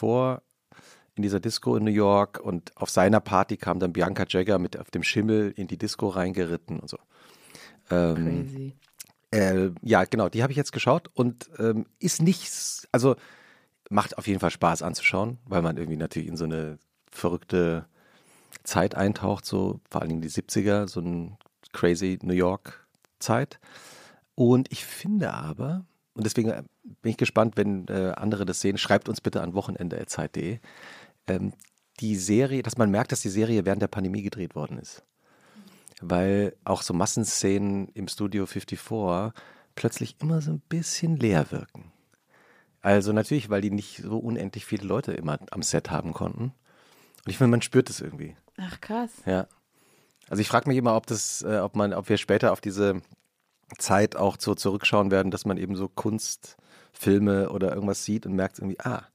in 1.17 1.23
dieser 1.23 1.41
Disco 1.41 1.77
in 1.77 1.85
New 1.85 1.91
York 1.91 2.39
und 2.39 2.77
auf 2.77 2.91
seiner 2.91 3.21
Party 3.21 3.57
kam 3.57 3.81
dann 3.81 3.93
Bianca 3.93 4.25
Jagger 4.29 4.59
mit 4.59 4.79
auf 4.79 4.91
dem 4.91 5.03
Schimmel 5.03 5.53
in 5.57 5.67
die 5.67 5.79
Disco 5.79 6.09
reingeritten 6.09 6.79
und 6.79 6.89
so. 6.89 6.99
Ähm, 7.91 8.47
Crazy. 8.49 8.75
äh, 9.31 9.71
ja, 9.83 10.05
genau, 10.05 10.29
die 10.29 10.43
habe 10.43 10.53
ich 10.53 10.57
jetzt 10.57 10.73
geschaut 10.73 11.09
und 11.15 11.49
ähm, 11.59 11.87
ist 11.99 12.23
nichts, 12.23 12.87
also 12.93 13.17
macht 13.89 14.19
auf 14.19 14.27
jeden 14.27 14.41
Fall 14.41 14.51
Spaß 14.51 14.83
anzuschauen, 14.83 15.39
weil 15.47 15.63
man 15.63 15.77
irgendwie 15.77 15.97
natürlich 15.97 16.29
in 16.29 16.37
so 16.37 16.45
eine 16.45 16.79
verrückte 17.11 17.87
Zeit 18.63 18.95
eintaucht, 18.95 19.47
so 19.47 19.81
vor 19.89 20.03
allen 20.03 20.11
Dingen 20.11 20.23
die 20.23 20.31
70er, 20.31 20.89
so 20.89 21.01
ein 21.01 21.39
crazy 21.73 22.19
New 22.23 22.35
York 22.35 22.87
Zeit. 23.21 23.59
Und 24.35 24.71
ich 24.71 24.85
finde 24.85 25.33
aber, 25.33 25.85
und 26.15 26.27
deswegen 26.27 26.51
äh, 26.51 26.63
bin 27.03 27.11
ich 27.11 27.17
gespannt, 27.17 27.57
wenn 27.57 27.87
äh, 27.89 28.13
andere 28.17 28.45
das 28.45 28.61
sehen, 28.61 28.79
schreibt 28.79 29.09
uns 29.09 29.21
bitte 29.21 29.41
an 29.41 29.55
wochenende.zeit.de. 29.55 30.59
Ähm, 31.29 31.53
die 32.01 32.17
Serie, 32.17 32.63
dass 32.63 32.77
man 32.77 32.91
merkt, 32.91 33.13
dass 33.13 33.23
die 33.23 33.31
Serie 33.31 33.65
während 33.65 33.83
der 33.83 33.89
Pandemie 33.89 34.23
gedreht 34.23 34.55
worden 34.55 34.79
ist. 34.79 35.03
Weil 36.01 36.55
auch 36.65 36.83
so 36.83 36.93
Massenszenen 36.93 37.89
im 37.95 38.07
Studio 38.07 38.45
54 38.45 39.33
plötzlich 39.75 40.17
immer 40.21 40.43
so 40.43 40.51
ein 40.51 40.61
bisschen 40.61 41.17
leer 41.17 41.51
wirken. 41.51 41.93
Also 42.83 43.13
natürlich, 43.13 43.51
weil 43.51 43.63
die 43.63 43.71
nicht 43.71 44.03
so 44.03 44.19
unendlich 44.19 44.65
viele 44.65 44.87
Leute 44.87 45.13
immer 45.13 45.39
am 45.51 45.63
Set 45.63 45.91
haben 45.91 46.13
konnten. 46.13 46.53
Und 47.25 47.31
ich 47.31 47.39
finde, 47.39 47.51
man 47.51 47.63
spürt 47.63 47.91
es 47.91 48.01
irgendwie. 48.01 48.37
Ach 48.59 48.81
krass. 48.81 49.11
Ja. 49.25 49.49
Also 50.29 50.41
ich 50.41 50.49
frage 50.49 50.69
mich 50.69 50.79
immer, 50.79 50.97
ob 50.97 51.07
das, 51.07 51.43
äh, 51.43 51.59
ob 51.59 51.77
man, 51.77 51.95
ob 51.95 52.09
wir 52.09 52.17
später 52.17 52.53
auf 52.53 52.61
diese 52.61 53.03
Zeit 53.79 54.17
auch 54.17 54.37
so 54.39 54.55
zurückschauen 54.55 55.11
werden, 55.11 55.31
dass 55.31 55.45
man 55.45 55.57
eben 55.57 55.77
so 55.77 55.89
Kunstfilme 55.89 57.51
oder 57.51 57.75
irgendwas 57.75 58.05
sieht 58.05 58.27
und 58.27 58.35
merkt 58.35 58.59
irgendwie, 58.59 58.81
ah, 58.81 59.07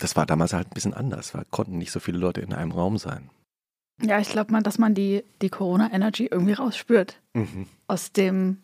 das 0.00 0.16
war 0.16 0.26
damals 0.26 0.52
halt 0.52 0.68
ein 0.68 0.74
bisschen 0.74 0.94
anders, 0.94 1.34
weil 1.34 1.44
konnten 1.50 1.78
nicht 1.78 1.92
so 1.92 2.00
viele 2.00 2.18
Leute 2.18 2.40
in 2.40 2.52
einem 2.52 2.72
Raum 2.72 2.98
sein. 2.98 3.30
Ja, 4.02 4.18
ich 4.18 4.30
glaube 4.30 4.60
dass 4.62 4.78
man 4.78 4.94
die, 4.94 5.22
die 5.42 5.50
Corona-Energy 5.50 6.26
irgendwie 6.26 6.54
rausspürt. 6.54 7.20
Mhm. 7.34 7.66
Aus 7.86 8.12
dem, 8.12 8.58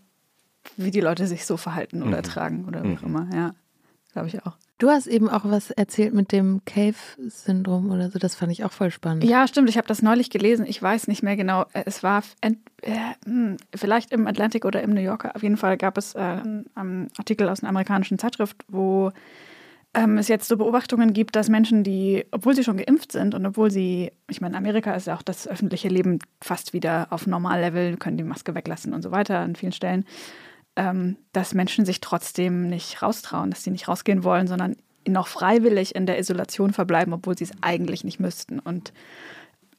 wie 0.76 0.90
die 0.90 1.00
Leute 1.02 1.26
sich 1.26 1.44
so 1.46 1.56
verhalten 1.56 2.02
oder 2.02 2.18
Mhm. 2.18 2.22
tragen 2.22 2.64
oder 2.66 2.82
wie 2.82 2.96
auch 2.96 3.02
Mhm. 3.02 3.06
immer. 3.06 3.28
Ja, 3.34 3.54
glaube 4.12 4.28
ich 4.28 4.44
auch. 4.44 4.56
Du 4.78 4.90
hast 4.90 5.06
eben 5.06 5.30
auch 5.30 5.44
was 5.44 5.70
erzählt 5.70 6.12
mit 6.12 6.32
dem 6.32 6.60
Cave-Syndrom 6.66 7.90
oder 7.90 8.10
so. 8.10 8.18
Das 8.18 8.34
fand 8.34 8.52
ich 8.52 8.62
auch 8.64 8.72
voll 8.72 8.90
spannend. 8.90 9.24
Ja, 9.24 9.46
stimmt. 9.48 9.70
Ich 9.70 9.78
habe 9.78 9.88
das 9.88 10.02
neulich 10.02 10.28
gelesen. 10.28 10.66
Ich 10.66 10.82
weiß 10.82 11.08
nicht 11.08 11.22
mehr 11.22 11.36
genau. 11.36 11.62
Äh, 11.72 11.84
Es 11.86 12.02
war 12.02 12.22
ent, 12.42 12.58
äh, 12.82 12.94
hm, 13.24 13.56
vielleicht 13.74 14.12
im 14.12 14.26
Atlantic 14.26 14.64
oder 14.66 14.82
im 14.82 14.90
New 14.92 15.00
Yorker. 15.00 15.34
Auf 15.34 15.42
jeden 15.42 15.56
Fall 15.56 15.78
gab 15.78 15.96
es 15.96 16.14
äh, 16.14 16.18
einen, 16.18 16.66
einen 16.74 17.08
Artikel 17.16 17.48
aus 17.48 17.60
einer 17.60 17.70
amerikanischen 17.70 18.18
Zeitschrift, 18.18 18.64
wo 18.68 19.12
ähm, 19.96 20.18
es 20.18 20.28
jetzt 20.28 20.46
so 20.46 20.58
Beobachtungen 20.58 21.14
gibt, 21.14 21.36
dass 21.36 21.48
Menschen, 21.48 21.82
die, 21.82 22.26
obwohl 22.30 22.54
sie 22.54 22.62
schon 22.62 22.76
geimpft 22.76 23.12
sind 23.12 23.34
und 23.34 23.46
obwohl 23.46 23.70
sie, 23.70 24.12
ich 24.28 24.42
meine, 24.42 24.52
in 24.52 24.58
Amerika 24.58 24.94
ist 24.94 25.06
ja 25.06 25.16
auch 25.16 25.22
das 25.22 25.48
öffentliche 25.48 25.88
Leben 25.88 26.18
fast 26.42 26.74
wieder 26.74 27.06
auf 27.10 27.26
Normallevel, 27.26 27.96
können 27.96 28.18
die 28.18 28.22
Maske 28.22 28.54
weglassen 28.54 28.92
und 28.92 29.00
so 29.00 29.10
weiter 29.10 29.38
an 29.38 29.56
vielen 29.56 29.72
Stellen, 29.72 30.04
ähm, 30.76 31.16
dass 31.32 31.54
Menschen 31.54 31.86
sich 31.86 32.02
trotzdem 32.02 32.68
nicht 32.68 33.02
raustrauen, 33.02 33.50
dass 33.50 33.64
sie 33.64 33.70
nicht 33.70 33.88
rausgehen 33.88 34.22
wollen, 34.22 34.46
sondern 34.46 34.76
noch 35.08 35.28
freiwillig 35.28 35.94
in 35.94 36.04
der 36.04 36.18
Isolation 36.18 36.74
verbleiben, 36.74 37.14
obwohl 37.14 37.38
sie 37.38 37.44
es 37.44 37.52
eigentlich 37.62 38.04
nicht 38.04 38.20
müssten. 38.20 38.58
Und 38.58 38.92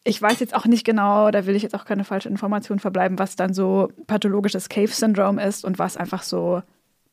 ich 0.04 0.20
weiß 0.20 0.40
jetzt 0.40 0.56
auch 0.56 0.66
nicht 0.66 0.84
genau, 0.84 1.30
da 1.30 1.46
will 1.46 1.56
ich 1.56 1.62
jetzt 1.62 1.76
auch 1.76 1.86
keine 1.86 2.06
falsche 2.06 2.30
Information 2.30 2.80
verbleiben, 2.80 3.20
was 3.20 3.36
dann 3.36 3.54
so 3.54 3.92
pathologisches 4.08 4.68
Cave-Syndrom 4.68 5.38
ist 5.38 5.64
und 5.64 5.78
was 5.78 5.96
einfach 5.96 6.24
so, 6.24 6.64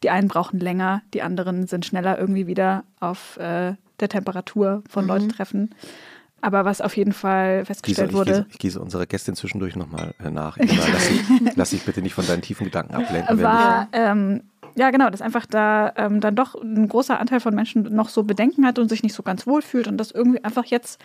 die 0.04 0.10
einen 0.10 0.28
brauchen 0.28 0.60
länger, 0.60 1.00
die 1.14 1.22
anderen 1.22 1.66
sind 1.66 1.86
schneller 1.86 2.18
irgendwie 2.18 2.46
wieder 2.46 2.84
auf 3.00 3.38
äh, 3.38 3.72
der 4.00 4.08
Temperatur 4.10 4.82
von 4.86 5.04
Mhm. 5.04 5.08
Leuten 5.08 5.28
treffen. 5.30 5.70
Aber 6.42 6.66
was 6.66 6.82
auf 6.82 6.94
jeden 6.94 7.14
Fall 7.14 7.64
festgestellt 7.64 8.10
ich, 8.10 8.14
wurde. 8.14 8.32
gieße, 8.32 8.46
ich 8.50 8.58
gieße 8.58 8.78
unsere 8.80 9.06
Gästin 9.06 9.34
zwischendurch 9.34 9.76
nochmal 9.76 10.12
äh, 10.22 10.30
nach. 10.30 10.58
Ina, 10.58 10.72
lass, 10.92 11.08
dich, 11.08 11.22
lass 11.56 11.70
dich 11.70 11.82
bitte 11.86 12.02
nicht 12.02 12.12
von 12.12 12.26
deinen 12.26 12.42
tiefen 12.42 12.64
Gedanken 12.64 12.94
ablenken. 12.94 13.42
war, 13.42 13.88
ähm, 13.92 14.42
ja 14.74 14.90
genau, 14.90 15.08
dass 15.08 15.22
einfach 15.22 15.46
da 15.46 15.94
ähm, 15.96 16.20
dann 16.20 16.36
doch 16.36 16.54
ein 16.54 16.86
großer 16.86 17.18
Anteil 17.18 17.40
von 17.40 17.54
Menschen 17.54 17.84
noch 17.94 18.10
so 18.10 18.24
Bedenken 18.24 18.66
hat 18.66 18.78
und 18.78 18.90
sich 18.90 19.02
nicht 19.02 19.14
so 19.14 19.22
ganz 19.22 19.46
wohl 19.46 19.62
fühlt 19.62 19.88
und 19.88 19.96
das 19.96 20.10
irgendwie 20.10 20.44
einfach 20.44 20.66
jetzt, 20.66 21.00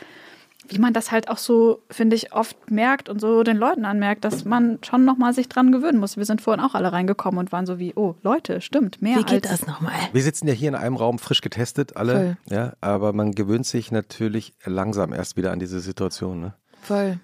wie 0.69 0.79
man 0.79 0.93
das 0.93 1.11
halt 1.11 1.29
auch 1.29 1.37
so, 1.37 1.81
finde 1.89 2.15
ich, 2.15 2.33
oft 2.33 2.71
merkt 2.71 3.09
und 3.09 3.19
so 3.19 3.43
den 3.43 3.57
Leuten 3.57 3.85
anmerkt, 3.85 4.23
dass 4.23 4.45
man 4.45 4.79
schon 4.83 5.05
nochmal 5.05 5.33
sich 5.33 5.49
dran 5.49 5.71
gewöhnen 5.71 5.99
muss. 5.99 6.17
Wir 6.17 6.25
sind 6.25 6.41
vorhin 6.41 6.63
auch 6.63 6.75
alle 6.75 6.91
reingekommen 6.91 7.39
und 7.39 7.51
waren 7.51 7.65
so 7.65 7.79
wie, 7.79 7.93
oh 7.95 8.15
Leute, 8.21 8.61
stimmt, 8.61 9.01
mehr 9.01 9.17
Wie 9.17 9.23
geht 9.23 9.49
als... 9.49 9.61
das 9.61 9.67
nochmal? 9.67 9.93
Wir 10.13 10.21
sitzen 10.21 10.47
ja 10.47 10.53
hier 10.53 10.69
in 10.69 10.75
einem 10.75 10.95
Raum 10.95 11.19
frisch 11.19 11.41
getestet, 11.41 11.97
alle. 11.97 12.37
Ja, 12.49 12.73
aber 12.81 13.13
man 13.13 13.33
gewöhnt 13.33 13.65
sich 13.65 13.91
natürlich 13.91 14.53
langsam 14.63 15.13
erst 15.13 15.37
wieder 15.37 15.51
an 15.51 15.59
diese 15.59 15.79
Situation. 15.79 16.39
Ne? 16.41 16.53
Voll. 16.81 17.19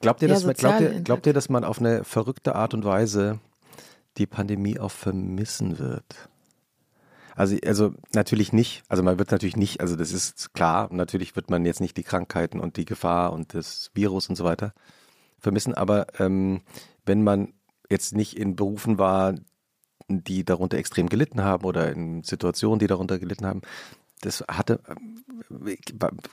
Glaubt 0.00 0.22
ihr, 0.22 0.28
Ja, 0.28 0.34
dass 0.34 0.44
man, 0.44 0.54
glaubt, 0.54 0.80
ihr, 0.80 1.00
glaubt 1.00 1.26
ihr, 1.26 1.32
dass 1.32 1.48
man 1.48 1.64
auf 1.64 1.78
eine 1.78 2.04
verrückte 2.04 2.54
Art 2.54 2.74
und 2.74 2.84
Weise 2.84 3.38
die 4.16 4.26
Pandemie 4.26 4.78
auch 4.78 4.90
vermissen 4.90 5.78
wird? 5.78 6.28
Also, 7.40 7.56
also 7.64 7.94
natürlich 8.12 8.52
nicht. 8.52 8.82
Also 8.90 9.02
man 9.02 9.18
wird 9.18 9.30
natürlich 9.30 9.56
nicht, 9.56 9.80
also 9.80 9.96
das 9.96 10.12
ist 10.12 10.52
klar, 10.52 10.92
natürlich 10.92 11.36
wird 11.36 11.48
man 11.48 11.64
jetzt 11.64 11.80
nicht 11.80 11.96
die 11.96 12.02
Krankheiten 12.02 12.60
und 12.60 12.76
die 12.76 12.84
Gefahr 12.84 13.32
und 13.32 13.54
das 13.54 13.90
Virus 13.94 14.28
und 14.28 14.36
so 14.36 14.44
weiter 14.44 14.74
vermissen. 15.38 15.72
Aber 15.72 16.08
ähm, 16.20 16.60
wenn 17.06 17.24
man 17.24 17.54
jetzt 17.88 18.14
nicht 18.14 18.36
in 18.36 18.56
Berufen 18.56 18.98
war, 18.98 19.36
die 20.06 20.44
darunter 20.44 20.76
extrem 20.76 21.08
gelitten 21.08 21.42
haben 21.42 21.64
oder 21.64 21.90
in 21.90 22.24
Situationen, 22.24 22.78
die 22.78 22.88
darunter 22.88 23.18
gelitten 23.18 23.46
haben, 23.46 23.62
das 24.20 24.44
hatte, 24.46 24.82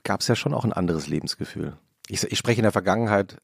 gab 0.03 0.19
es 0.19 0.27
ja 0.27 0.35
schon 0.35 0.53
auch 0.53 0.65
ein 0.65 0.73
anderes 0.73 1.07
Lebensgefühl. 1.07 1.77
Ich, 2.09 2.21
ich 2.21 2.37
spreche 2.37 2.59
in 2.59 2.63
der 2.63 2.73
Vergangenheit, 2.73 3.37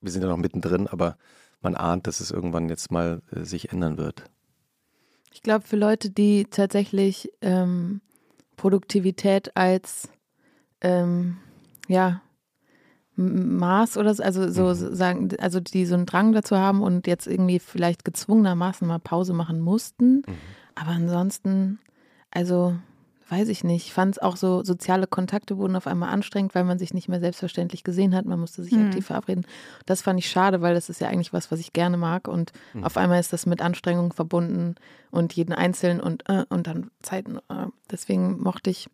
wir 0.00 0.12
sind 0.12 0.22
ja 0.22 0.28
noch 0.28 0.36
mittendrin, 0.36 0.86
aber 0.86 1.16
man 1.60 1.74
ahnt, 1.74 2.06
dass 2.06 2.20
es 2.20 2.30
irgendwann 2.30 2.68
jetzt 2.68 2.92
mal 2.92 3.20
äh, 3.32 3.42
sich 3.42 3.72
ändern 3.72 3.98
wird. 3.98 4.30
Ich 5.32 5.42
glaube, 5.42 5.66
für 5.66 5.76
Leute, 5.76 6.10
die 6.10 6.46
tatsächlich 6.50 7.30
ähm, 7.40 8.00
Produktivität 8.56 9.56
als 9.56 10.08
ähm, 10.80 11.38
ja, 11.88 12.20
Maß 13.16 13.96
oder 13.96 14.14
so, 14.14 14.22
also 14.22 14.48
so 14.50 14.86
Mhm. 14.86 14.94
sagen, 14.94 15.28
also 15.38 15.60
die 15.60 15.84
so 15.84 15.94
einen 15.94 16.06
Drang 16.06 16.32
dazu 16.32 16.56
haben 16.56 16.82
und 16.82 17.06
jetzt 17.06 17.26
irgendwie 17.26 17.58
vielleicht 17.58 18.04
gezwungenermaßen 18.04 18.86
mal 18.86 18.98
Pause 18.98 19.34
machen 19.34 19.60
mussten. 19.60 20.16
Mhm. 20.16 20.24
Aber 20.74 20.90
ansonsten, 20.90 21.78
also 22.30 22.76
weiß 23.30 23.48
ich 23.48 23.62
nicht. 23.64 23.86
Ich 23.86 23.92
fand 23.92 24.16
es 24.16 24.22
auch 24.22 24.36
so, 24.36 24.64
soziale 24.64 25.06
Kontakte 25.06 25.56
wurden 25.56 25.76
auf 25.76 25.86
einmal 25.86 26.10
anstrengend, 26.10 26.54
weil 26.54 26.64
man 26.64 26.78
sich 26.78 26.92
nicht 26.92 27.08
mehr 27.08 27.20
selbstverständlich 27.20 27.84
gesehen 27.84 28.14
hat. 28.14 28.24
Man 28.26 28.40
musste 28.40 28.62
sich 28.62 28.72
Mhm. 28.74 28.86
aktiv 28.86 29.06
verabreden. 29.06 29.46
Das 29.86 30.02
fand 30.02 30.18
ich 30.18 30.28
schade, 30.30 30.60
weil 30.60 30.74
das 30.74 30.88
ist 30.90 31.00
ja 31.00 31.08
eigentlich 31.08 31.32
was, 31.32 31.50
was 31.52 31.60
ich 31.60 31.72
gerne 31.72 31.96
mag. 31.96 32.26
Und 32.28 32.52
Mhm. 32.74 32.84
auf 32.84 32.96
einmal 32.96 33.20
ist 33.20 33.32
das 33.32 33.46
mit 33.46 33.62
Anstrengung 33.62 34.12
verbunden 34.12 34.74
und 35.10 35.32
jeden 35.34 35.52
Einzelnen 35.52 36.00
und, 36.00 36.28
äh, 36.28 36.44
und 36.48 36.66
dann 36.66 36.90
Zeiten. 37.02 37.38
Äh. 37.48 37.66
Deswegen 37.90 38.42
mochte 38.42 38.70
ich 38.70 38.88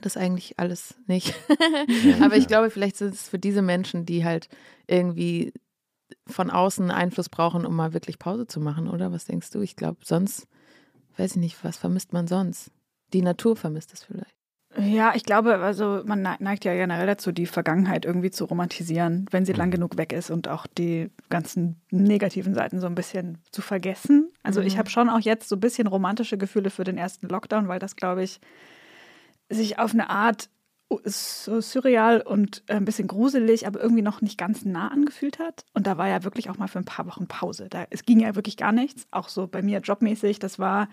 das 0.00 0.16
eigentlich 0.16 0.58
alles 0.58 0.96
nicht. 1.06 1.32
Aber 2.20 2.36
ich 2.36 2.48
glaube, 2.48 2.70
vielleicht 2.70 2.96
sind 2.96 3.14
es 3.14 3.28
für 3.28 3.38
diese 3.38 3.62
Menschen, 3.62 4.04
die 4.04 4.24
halt 4.24 4.48
irgendwie 4.88 5.52
von 6.26 6.50
außen 6.50 6.90
Einfluss 6.90 7.28
brauchen, 7.28 7.64
um 7.64 7.76
mal 7.76 7.92
wirklich 7.92 8.18
Pause 8.18 8.46
zu 8.46 8.58
machen, 8.60 8.88
oder? 8.88 9.12
Was 9.12 9.26
denkst 9.26 9.50
du? 9.50 9.60
Ich 9.60 9.76
glaube, 9.76 9.98
sonst, 10.02 10.48
weiß 11.16 11.32
ich 11.32 11.36
nicht, 11.36 11.62
was 11.62 11.76
vermisst 11.76 12.12
man 12.12 12.26
sonst? 12.26 12.70
Die 13.14 13.22
Natur 13.22 13.56
vermisst 13.56 13.92
es 13.94 14.04
vielleicht. 14.04 14.34
Ja, 14.76 15.12
ich 15.14 15.22
glaube, 15.22 15.56
also 15.58 16.02
man 16.04 16.20
ne- 16.22 16.36
neigt 16.40 16.64
ja 16.64 16.74
generell 16.74 17.06
dazu, 17.06 17.30
die 17.30 17.46
Vergangenheit 17.46 18.04
irgendwie 18.04 18.32
zu 18.32 18.44
romantisieren, 18.44 19.24
wenn 19.30 19.44
sie 19.46 19.52
lang 19.52 19.70
genug 19.70 19.96
weg 19.96 20.12
ist 20.12 20.30
und 20.30 20.48
auch 20.48 20.66
die 20.66 21.10
ganzen 21.30 21.80
negativen 21.92 22.54
Seiten 22.54 22.80
so 22.80 22.88
ein 22.88 22.96
bisschen 22.96 23.38
zu 23.52 23.62
vergessen. 23.62 24.32
Also 24.42 24.60
ich 24.60 24.74
Mhm. 24.74 24.78
habe 24.78 24.90
schon 24.90 25.08
auch 25.08 25.20
jetzt 25.20 25.48
so 25.48 25.54
ein 25.54 25.60
bisschen 25.60 25.86
romantische 25.86 26.36
Gefühle 26.38 26.70
für 26.70 26.82
den 26.82 26.98
ersten 26.98 27.28
Lockdown, 27.28 27.68
weil 27.68 27.78
das, 27.78 27.94
glaube 27.94 28.24
ich, 28.24 28.40
sich 29.48 29.78
auf 29.78 29.92
eine 29.92 30.10
Art 30.10 30.48
so 31.04 31.60
surreal 31.60 32.20
und 32.20 32.62
äh, 32.66 32.74
ein 32.74 32.84
bisschen 32.84 33.08
gruselig, 33.08 33.66
aber 33.66 33.80
irgendwie 33.80 34.02
noch 34.02 34.20
nicht 34.22 34.38
ganz 34.38 34.64
nah 34.64 34.88
angefühlt 34.88 35.38
hat. 35.38 35.64
Und 35.72 35.86
da 35.86 35.98
war 35.98 36.08
ja 36.08 36.24
wirklich 36.24 36.50
auch 36.50 36.58
mal 36.58 36.68
für 36.68 36.78
ein 36.78 36.84
paar 36.84 37.06
Wochen 37.06 37.26
Pause. 37.26 37.68
Da, 37.68 37.86
es 37.90 38.04
ging 38.04 38.20
ja 38.20 38.34
wirklich 38.34 38.56
gar 38.56 38.72
nichts, 38.72 39.06
auch 39.10 39.28
so 39.28 39.46
bei 39.46 39.62
mir 39.62 39.78
jobmäßig. 39.80 40.38
Das 40.40 40.58
war 40.58 40.88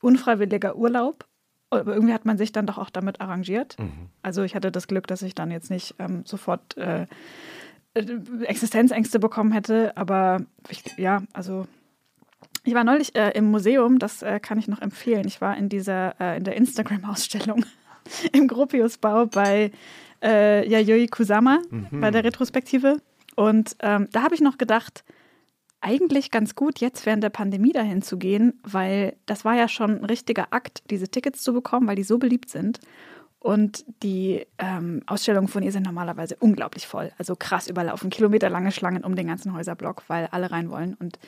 unfreiwilliger 0.00 0.76
Urlaub. 0.76 1.26
Aber 1.72 1.94
irgendwie 1.94 2.14
hat 2.14 2.24
man 2.24 2.38
sich 2.38 2.52
dann 2.52 2.66
doch 2.66 2.78
auch 2.78 2.90
damit 2.90 3.20
arrangiert. 3.20 3.78
Mhm. 3.78 4.08
Also 4.22 4.42
ich 4.42 4.54
hatte 4.54 4.70
das 4.70 4.86
Glück, 4.86 5.06
dass 5.06 5.22
ich 5.22 5.34
dann 5.34 5.50
jetzt 5.50 5.70
nicht 5.70 5.94
ähm, 5.98 6.22
sofort 6.24 6.76
äh, 6.76 7.06
äh, 7.94 8.04
Existenzängste 8.44 9.18
bekommen 9.18 9.52
hätte. 9.52 9.96
Aber 9.96 10.42
ich, 10.68 10.82
ja, 10.96 11.22
also 11.32 11.66
ich 12.64 12.74
war 12.74 12.84
neulich 12.84 13.14
äh, 13.16 13.30
im 13.30 13.50
Museum, 13.50 13.98
das 13.98 14.22
äh, 14.22 14.40
kann 14.40 14.58
ich 14.58 14.68
noch 14.68 14.80
empfehlen. 14.80 15.26
Ich 15.26 15.40
war 15.40 15.56
in 15.56 15.68
dieser, 15.68 16.20
äh, 16.20 16.36
in 16.36 16.44
der 16.44 16.56
Instagram-Ausstellung 16.56 17.64
im 18.32 18.48
Gropiusbau 18.48 19.26
bei 19.26 19.72
äh, 20.22 20.68
Yayoi 20.68 21.08
Kusama 21.08 21.58
bei 21.90 22.10
der 22.10 22.24
Retrospektive. 22.24 22.98
Und 23.34 23.76
ähm, 23.80 24.08
da 24.12 24.22
habe 24.22 24.34
ich 24.34 24.40
noch 24.40 24.58
gedacht, 24.58 25.04
eigentlich 25.82 26.30
ganz 26.30 26.54
gut, 26.54 26.78
jetzt 26.78 27.04
während 27.04 27.22
der 27.22 27.30
Pandemie 27.30 27.72
dahin 27.72 28.02
zu 28.02 28.16
gehen, 28.16 28.60
weil 28.62 29.16
das 29.26 29.44
war 29.44 29.54
ja 29.54 29.68
schon 29.68 29.98
ein 29.98 30.04
richtiger 30.04 30.48
Akt, 30.52 30.82
diese 30.90 31.08
Tickets 31.08 31.42
zu 31.42 31.52
bekommen, 31.52 31.86
weil 31.86 31.96
die 31.96 32.04
so 32.04 32.18
beliebt 32.18 32.48
sind. 32.48 32.80
Und 33.40 33.84
die 34.04 34.46
ähm, 34.58 35.02
Ausstellungen 35.06 35.48
von 35.48 35.64
ihr 35.64 35.72
sind 35.72 35.84
normalerweise 35.84 36.36
unglaublich 36.38 36.86
voll. 36.86 37.10
Also 37.18 37.34
krass 37.34 37.66
überlaufen, 37.66 38.08
kilometerlange 38.08 38.70
Schlangen 38.70 39.02
um 39.02 39.16
den 39.16 39.26
ganzen 39.26 39.52
Häuserblock, 39.52 40.04
weil 40.06 40.28
alle 40.30 40.52
rein 40.52 40.70
wollen. 40.70 40.94
Und 40.94 41.18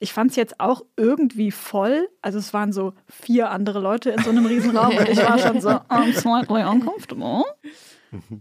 ich 0.00 0.12
fand 0.12 0.32
es 0.32 0.36
jetzt 0.36 0.58
auch 0.58 0.82
irgendwie 0.96 1.52
voll. 1.52 2.08
Also 2.22 2.40
es 2.40 2.52
waren 2.52 2.72
so 2.72 2.94
vier 3.06 3.50
andere 3.50 3.78
Leute 3.78 4.10
in 4.10 4.18
so 4.18 4.30
einem 4.30 4.46
Riesenraum 4.46 4.96
und 4.96 5.08
ich 5.08 5.18
war 5.18 5.38
schon 5.38 5.60
so, 5.60 5.68
I'm 5.68 6.12
slightly 6.12 6.64
uncomfortable. 6.64 7.44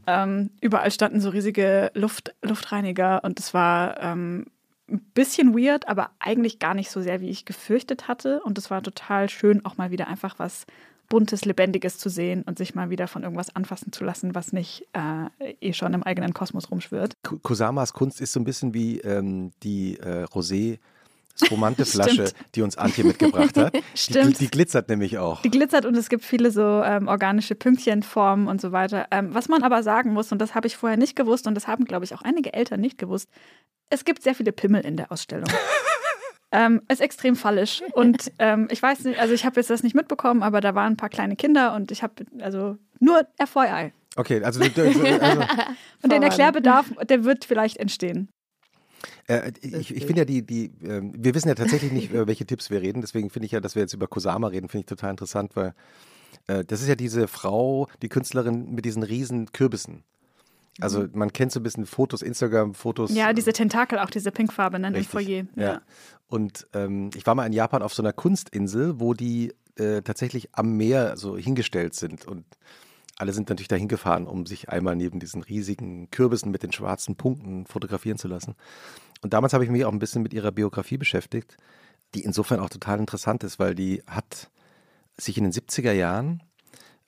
ähm, 0.08 0.50
überall 0.60 0.90
standen 0.90 1.20
so 1.20 1.30
riesige 1.30 1.92
Luft, 1.94 2.34
Luftreiniger 2.42 3.24
und 3.24 3.40
es 3.40 3.54
war 3.54 4.02
ähm, 4.02 4.48
ein 4.92 5.00
bisschen 5.14 5.58
weird, 5.58 5.88
aber 5.88 6.12
eigentlich 6.20 6.60
gar 6.60 6.74
nicht 6.74 6.92
so 6.92 7.02
sehr, 7.02 7.22
wie 7.22 7.30
ich 7.30 7.46
gefürchtet 7.46 8.08
hatte. 8.08 8.42
Und 8.44 8.58
es 8.58 8.70
war 8.70 8.82
total 8.82 9.30
schön, 9.30 9.66
auch 9.66 9.78
mal 9.78 9.92
wieder 9.92 10.08
einfach 10.08 10.40
was 10.40 10.66
Buntes, 11.10 11.44
Lebendiges 11.44 11.98
zu 11.98 12.10
sehen 12.10 12.44
und 12.44 12.58
sich 12.58 12.76
mal 12.76 12.92
wieder 12.92 13.08
von 13.08 13.24
irgendwas 13.24 13.56
anfassen 13.56 13.92
zu 13.92 14.04
lassen, 14.04 14.36
was 14.36 14.54
nicht 14.54 14.88
äh, 14.94 15.54
eh 15.60 15.74
schon 15.74 15.94
im 15.94 16.04
eigenen 16.04 16.34
Kosmos 16.34 16.70
rumschwirrt. 16.70 17.18
Kusamas 17.42 17.94
Kunst 17.94 18.22
ist 18.22 18.32
so 18.32 18.40
ein 18.40 18.44
bisschen 18.44 18.74
wie 18.74 19.00
ähm, 19.00 19.52
die 19.64 19.98
äh, 19.98 20.26
Rosé. 20.26 20.78
Spumante 21.44 21.86
Flasche, 21.86 22.32
die 22.56 22.62
uns 22.62 22.78
Antje 22.78 23.04
mitgebracht 23.04 23.56
hat. 23.58 23.74
Stimmt. 23.96 24.40
Die, 24.40 24.46
die, 24.46 24.52
glitzert 24.52 24.90
nämlich 24.90 25.18
auch. 25.18 25.42
Die 25.42 25.50
glitzert 25.50 25.86
und 25.86 25.96
es 25.96 26.10
gibt 26.10 26.24
viele 26.24 26.52
so 26.52 26.82
ähm, 26.84 27.08
organische 27.08 27.56
Pünktchenformen 27.56 28.48
und 28.48 28.62
so 28.62 28.72
weiter. 28.72 29.08
Ähm, 29.12 29.34
was 29.34 29.48
man 29.48 29.64
aber 29.64 29.84
sagen 29.84 30.14
muss, 30.14 30.32
und 30.32 30.40
das 30.40 30.56
habe 30.56 30.68
ich 30.68 30.78
vorher 30.78 30.98
nicht 30.98 31.16
gewusst 31.16 31.48
und 31.48 31.56
das 31.56 31.68
haben, 31.68 31.86
glaube 31.86 32.06
ich, 32.06 32.14
auch 32.14 32.22
einige 32.22 32.54
Eltern 32.54 32.82
nicht 32.82 32.98
gewusst, 32.98 33.30
es 33.90 34.06
gibt 34.06 34.24
sehr 34.24 34.36
viele 34.36 34.52
Pimmel 34.52 34.86
in 34.86 34.98
der 34.98 35.12
Ausstellung. 35.12 35.50
ähm, 36.52 36.82
ist 36.90 37.02
extrem 37.02 37.36
fallisch. 37.36 37.82
Und 37.94 38.32
ähm, 38.40 38.68
ich 38.72 38.82
weiß 38.82 39.06
nicht, 39.06 39.20
also 39.20 39.34
ich 39.34 39.46
habe 39.46 39.60
jetzt 39.60 39.70
das 39.70 39.84
nicht 39.84 39.96
mitbekommen, 39.96 40.44
aber 40.44 40.62
da 40.62 40.76
waren 40.76 40.94
ein 40.94 40.98
paar 40.98 41.10
kleine 41.10 41.36
Kinder 41.36 41.74
und 41.74 41.92
ich 41.92 42.04
habe, 42.04 42.26
also 42.40 42.78
nur 43.00 43.28
FYI. 43.38 43.94
Okay, 44.16 44.44
also, 44.44 44.62
also 44.62 45.00
und 46.02 46.12
den 46.12 46.24
Erklärbedarf, 46.24 46.88
der 47.08 47.24
wird 47.24 47.46
vielleicht 47.46 47.78
entstehen. 47.78 48.30
Äh, 49.30 49.52
ich, 49.62 49.96
ich 49.96 50.06
finde 50.06 50.22
ja 50.22 50.26
die, 50.26 50.42
die, 50.42 50.66
äh, 50.84 51.02
wir 51.04 51.36
wissen 51.36 51.48
ja 51.48 51.56
tatsächlich 51.56 51.92
nicht, 51.92 52.12
über 52.12 52.26
welche 52.26 52.46
Tipps 52.46 52.70
wir 52.70 52.82
reden, 52.82 53.02
deswegen 53.02 53.30
finde 53.30 53.46
ich 53.46 53.52
ja, 53.52 53.60
dass 53.60 53.76
wir 53.76 53.84
jetzt 53.84 53.94
über 53.94 54.08
Kosama 54.08 54.48
reden, 54.48 54.70
finde 54.70 54.82
ich 54.82 54.88
total 54.88 55.12
interessant, 55.12 55.56
weil 55.56 55.76
äh, 56.48 56.66
das 56.66 56.82
ist 56.82 56.88
ja 56.88 56.96
diese 56.96 57.28
Frau, 57.28 57.88
die 58.02 58.10
Künstlerin 58.10 58.74
mit 58.74 58.86
diesen 58.86 59.04
riesen 59.04 59.52
Kürbissen. 59.52 60.04
Also 60.82 61.02
mhm. 61.02 61.10
man 61.14 61.34
kennt 61.34 61.52
so 61.52 61.60
ein 61.60 61.64
bisschen 61.64 61.86
Fotos, 61.86 62.24
Instagram-Fotos. 62.24 63.14
Ja, 63.14 63.34
diese 63.34 63.54
Tentakel, 63.54 64.00
auch 64.00 64.10
diese 64.10 64.32
pinkfarbe 64.32 64.80
ne, 64.80 64.88
im 64.88 65.04
Foyer. 65.04 65.46
Ja. 65.56 65.64
ja. 65.64 65.82
Und 66.28 66.68
ähm, 66.74 67.12
ich 67.16 67.26
war 67.28 67.36
mal 67.36 67.46
in 67.46 67.54
Japan 67.54 67.84
auf 67.84 67.94
so 67.94 68.02
einer 68.02 68.14
Kunstinsel, 68.14 69.00
wo 69.00 69.14
die 69.14 69.54
äh, 69.76 70.02
tatsächlich 70.02 70.50
am 70.54 70.76
Meer 70.76 71.18
so 71.18 71.38
hingestellt 71.38 71.94
sind 71.94 72.26
und 72.26 72.46
alle 73.20 73.34
sind 73.34 73.50
natürlich 73.50 73.68
dahin 73.68 73.90
gefahren, 73.90 74.26
um 74.28 74.46
sich 74.46 74.70
einmal 74.70 74.96
neben 74.96 75.20
diesen 75.20 75.44
riesigen 75.44 76.10
Kürbissen 76.10 76.52
mit 76.52 76.64
den 76.64 76.72
schwarzen 76.72 77.18
Punkten 77.18 77.66
fotografieren 77.66 78.18
zu 78.18 78.30
lassen. 78.30 78.56
Und 79.22 79.34
damals 79.34 79.54
habe 79.54 79.64
ich 79.64 79.70
mich 79.70 79.86
auch 79.86 79.92
ein 79.92 80.00
bisschen 80.00 80.22
mit 80.22 80.34
ihrer 80.34 80.52
Biografie 80.52 80.98
beschäftigt, 80.98 81.58
die 82.16 82.24
insofern 82.24 82.60
auch 82.60 82.70
total 82.70 83.00
interessant 83.00 83.44
ist, 83.44 83.60
weil 83.60 83.76
die 83.76 84.04
hat 84.08 84.50
sich 85.18 85.38
in 85.38 85.44
den 85.44 85.54
70er 85.54 85.92
Jahren, 85.92 86.44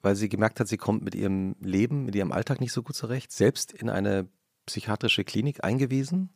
weil 0.01 0.15
sie 0.15 0.29
gemerkt 0.29 0.59
hat, 0.59 0.67
sie 0.67 0.77
kommt 0.77 1.03
mit 1.03 1.15
ihrem 1.15 1.55
Leben, 1.61 2.05
mit 2.05 2.15
ihrem 2.15 2.31
Alltag 2.31 2.59
nicht 2.59 2.73
so 2.73 2.83
gut 2.83 2.95
zurecht, 2.95 3.31
selbst 3.31 3.71
in 3.71 3.89
eine 3.89 4.27
psychiatrische 4.65 5.23
Klinik 5.23 5.63
eingewiesen 5.63 6.29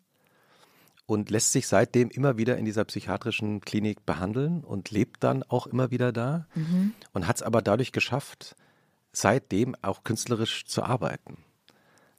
und 1.05 1.29
lässt 1.29 1.51
sich 1.51 1.67
seitdem 1.67 2.09
immer 2.09 2.37
wieder 2.37 2.57
in 2.57 2.65
dieser 2.65 2.85
psychiatrischen 2.85 3.61
Klinik 3.61 4.05
behandeln 4.05 4.63
und 4.63 4.91
lebt 4.91 5.23
dann 5.23 5.43
auch 5.43 5.67
immer 5.67 5.91
wieder 5.91 6.11
da 6.11 6.47
mhm. 6.55 6.93
und 7.13 7.27
hat 7.27 7.37
es 7.37 7.43
aber 7.43 7.61
dadurch 7.61 7.91
geschafft, 7.91 8.55
seitdem 9.11 9.75
auch 9.81 10.03
künstlerisch 10.03 10.65
zu 10.65 10.83
arbeiten. 10.83 11.37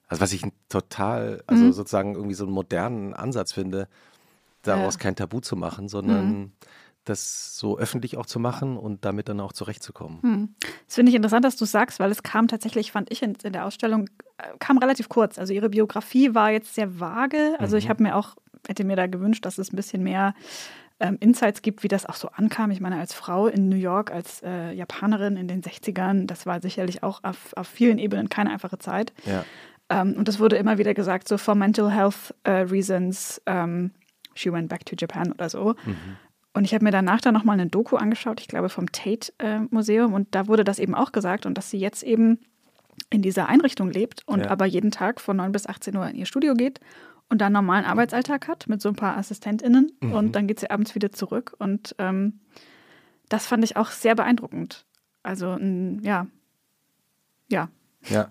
Also 0.07 0.21
was 0.21 0.33
ich 0.33 0.43
total, 0.69 1.43
also 1.47 1.63
mhm. 1.63 1.71
sozusagen 1.73 2.15
irgendwie 2.15 2.35
so 2.35 2.45
einen 2.45 2.53
modernen 2.53 3.13
Ansatz 3.13 3.51
finde, 3.51 3.87
daraus 4.63 4.95
ja. 4.95 4.99
kein 4.99 5.15
Tabu 5.15 5.39
zu 5.39 5.55
machen, 5.55 5.89
sondern 5.89 6.29
mhm. 6.29 6.51
das 7.03 7.57
so 7.57 7.77
öffentlich 7.77 8.17
auch 8.17 8.25
zu 8.25 8.39
machen 8.39 8.77
und 8.77 9.03
damit 9.05 9.29
dann 9.29 9.39
auch 9.39 9.53
zurechtzukommen. 9.53 10.19
Mhm. 10.21 10.55
Das 10.85 10.95
finde 10.95 11.09
ich 11.09 11.15
interessant, 11.15 11.43
dass 11.43 11.57
du 11.57 11.65
sagst, 11.65 11.99
weil 11.99 12.11
es 12.11 12.23
kam 12.23 12.47
tatsächlich, 12.47 12.91
fand 12.91 13.11
ich 13.11 13.21
in, 13.21 13.35
in, 13.43 13.53
der 13.53 13.65
Ausstellung, 13.65 14.09
äh, 14.37 14.43
kam 14.59 14.77
relativ 14.77 15.09
kurz. 15.09 15.37
Also 15.37 15.53
ihre 15.53 15.69
Biografie 15.69 16.33
war 16.33 16.51
jetzt 16.51 16.75
sehr 16.75 16.99
vage. 16.99 17.55
Also 17.59 17.75
ich 17.77 17.85
mhm. 17.85 17.89
habe 17.89 18.03
mir 18.03 18.15
auch, 18.15 18.35
hätte 18.67 18.85
mir 18.85 18.95
da 18.95 19.07
gewünscht, 19.07 19.45
dass 19.45 19.57
es 19.57 19.73
ein 19.73 19.75
bisschen 19.75 20.03
mehr 20.03 20.33
ähm, 20.99 21.17
Insights 21.19 21.61
gibt, 21.61 21.83
wie 21.83 21.87
das 21.87 22.05
auch 22.05 22.15
so 22.15 22.29
ankam. 22.29 22.71
Ich 22.71 22.81
meine, 22.81 22.97
als 22.97 23.13
Frau 23.13 23.47
in 23.47 23.69
New 23.69 23.75
York, 23.75 24.11
als 24.11 24.41
äh, 24.43 24.71
Japanerin 24.71 25.37
in 25.37 25.47
den 25.47 25.61
60ern, 25.61 26.25
das 26.25 26.45
war 26.45 26.61
sicherlich 26.61 27.03
auch 27.03 27.23
auf, 27.23 27.53
auf 27.55 27.67
vielen 27.67 27.99
Ebenen 27.99 28.29
keine 28.29 28.51
einfache 28.51 28.79
Zeit. 28.79 29.13
Ja. 29.25 29.45
Ähm, 29.89 30.13
und 30.17 30.27
das 30.27 30.39
wurde 30.39 30.57
immer 30.57 30.77
wieder 30.77 30.93
gesagt, 30.93 31.27
so 31.27 31.37
for 31.37 31.55
mental 31.55 31.91
health 31.91 32.33
uh, 32.47 32.69
reasons, 32.69 33.41
um, 33.45 33.53
ähm, 33.53 33.91
she 34.35 34.51
went 34.51 34.69
back 34.69 34.85
to 34.85 34.95
Japan 34.97 35.31
oder 35.31 35.49
so. 35.49 35.75
Mhm. 35.85 36.17
Und 36.53 36.65
ich 36.65 36.73
habe 36.73 36.83
mir 36.83 36.91
danach 36.91 37.21
dann 37.21 37.33
nochmal 37.33 37.59
eine 37.59 37.69
Doku 37.69 37.97
angeschaut, 37.97 38.41
ich 38.41 38.47
glaube 38.47 38.69
vom 38.69 38.91
Tate 38.91 39.31
äh, 39.37 39.59
Museum, 39.69 40.13
und 40.13 40.33
da 40.33 40.47
wurde 40.47 40.63
das 40.63 40.79
eben 40.79 40.95
auch 40.95 41.11
gesagt 41.11 41.45
und 41.45 41.57
dass 41.57 41.69
sie 41.69 41.77
jetzt 41.77 42.03
eben 42.03 42.39
in 43.09 43.21
dieser 43.21 43.47
Einrichtung 43.47 43.91
lebt 43.91 44.23
und 44.25 44.41
ja. 44.41 44.49
aber 44.49 44.65
jeden 44.65 44.91
Tag 44.91 45.21
von 45.21 45.37
9 45.37 45.51
bis 45.51 45.67
18 45.67 45.95
Uhr 45.95 46.07
in 46.07 46.15
ihr 46.15 46.25
Studio 46.25 46.55
geht 46.55 46.79
und 47.29 47.41
dann 47.41 47.47
einen 47.55 47.65
normalen 47.65 47.85
Arbeitsalltag 47.85 48.47
hat 48.47 48.67
mit 48.67 48.81
so 48.81 48.89
ein 48.89 48.95
paar 48.95 49.17
AssistentInnen 49.17 49.91
mhm. 50.01 50.13
und 50.13 50.35
dann 50.35 50.47
geht 50.47 50.59
sie 50.59 50.69
abends 50.69 50.95
wieder 50.95 51.11
zurück. 51.11 51.55
Und 51.59 51.95
ähm, 51.99 52.39
das 53.29 53.47
fand 53.47 53.63
ich 53.63 53.75
auch 53.75 53.91
sehr 53.91 54.15
beeindruckend. 54.15 54.85
Also, 55.23 55.57
ja. 56.01 56.27
Ja. 57.49 57.69
Ja. 58.09 58.29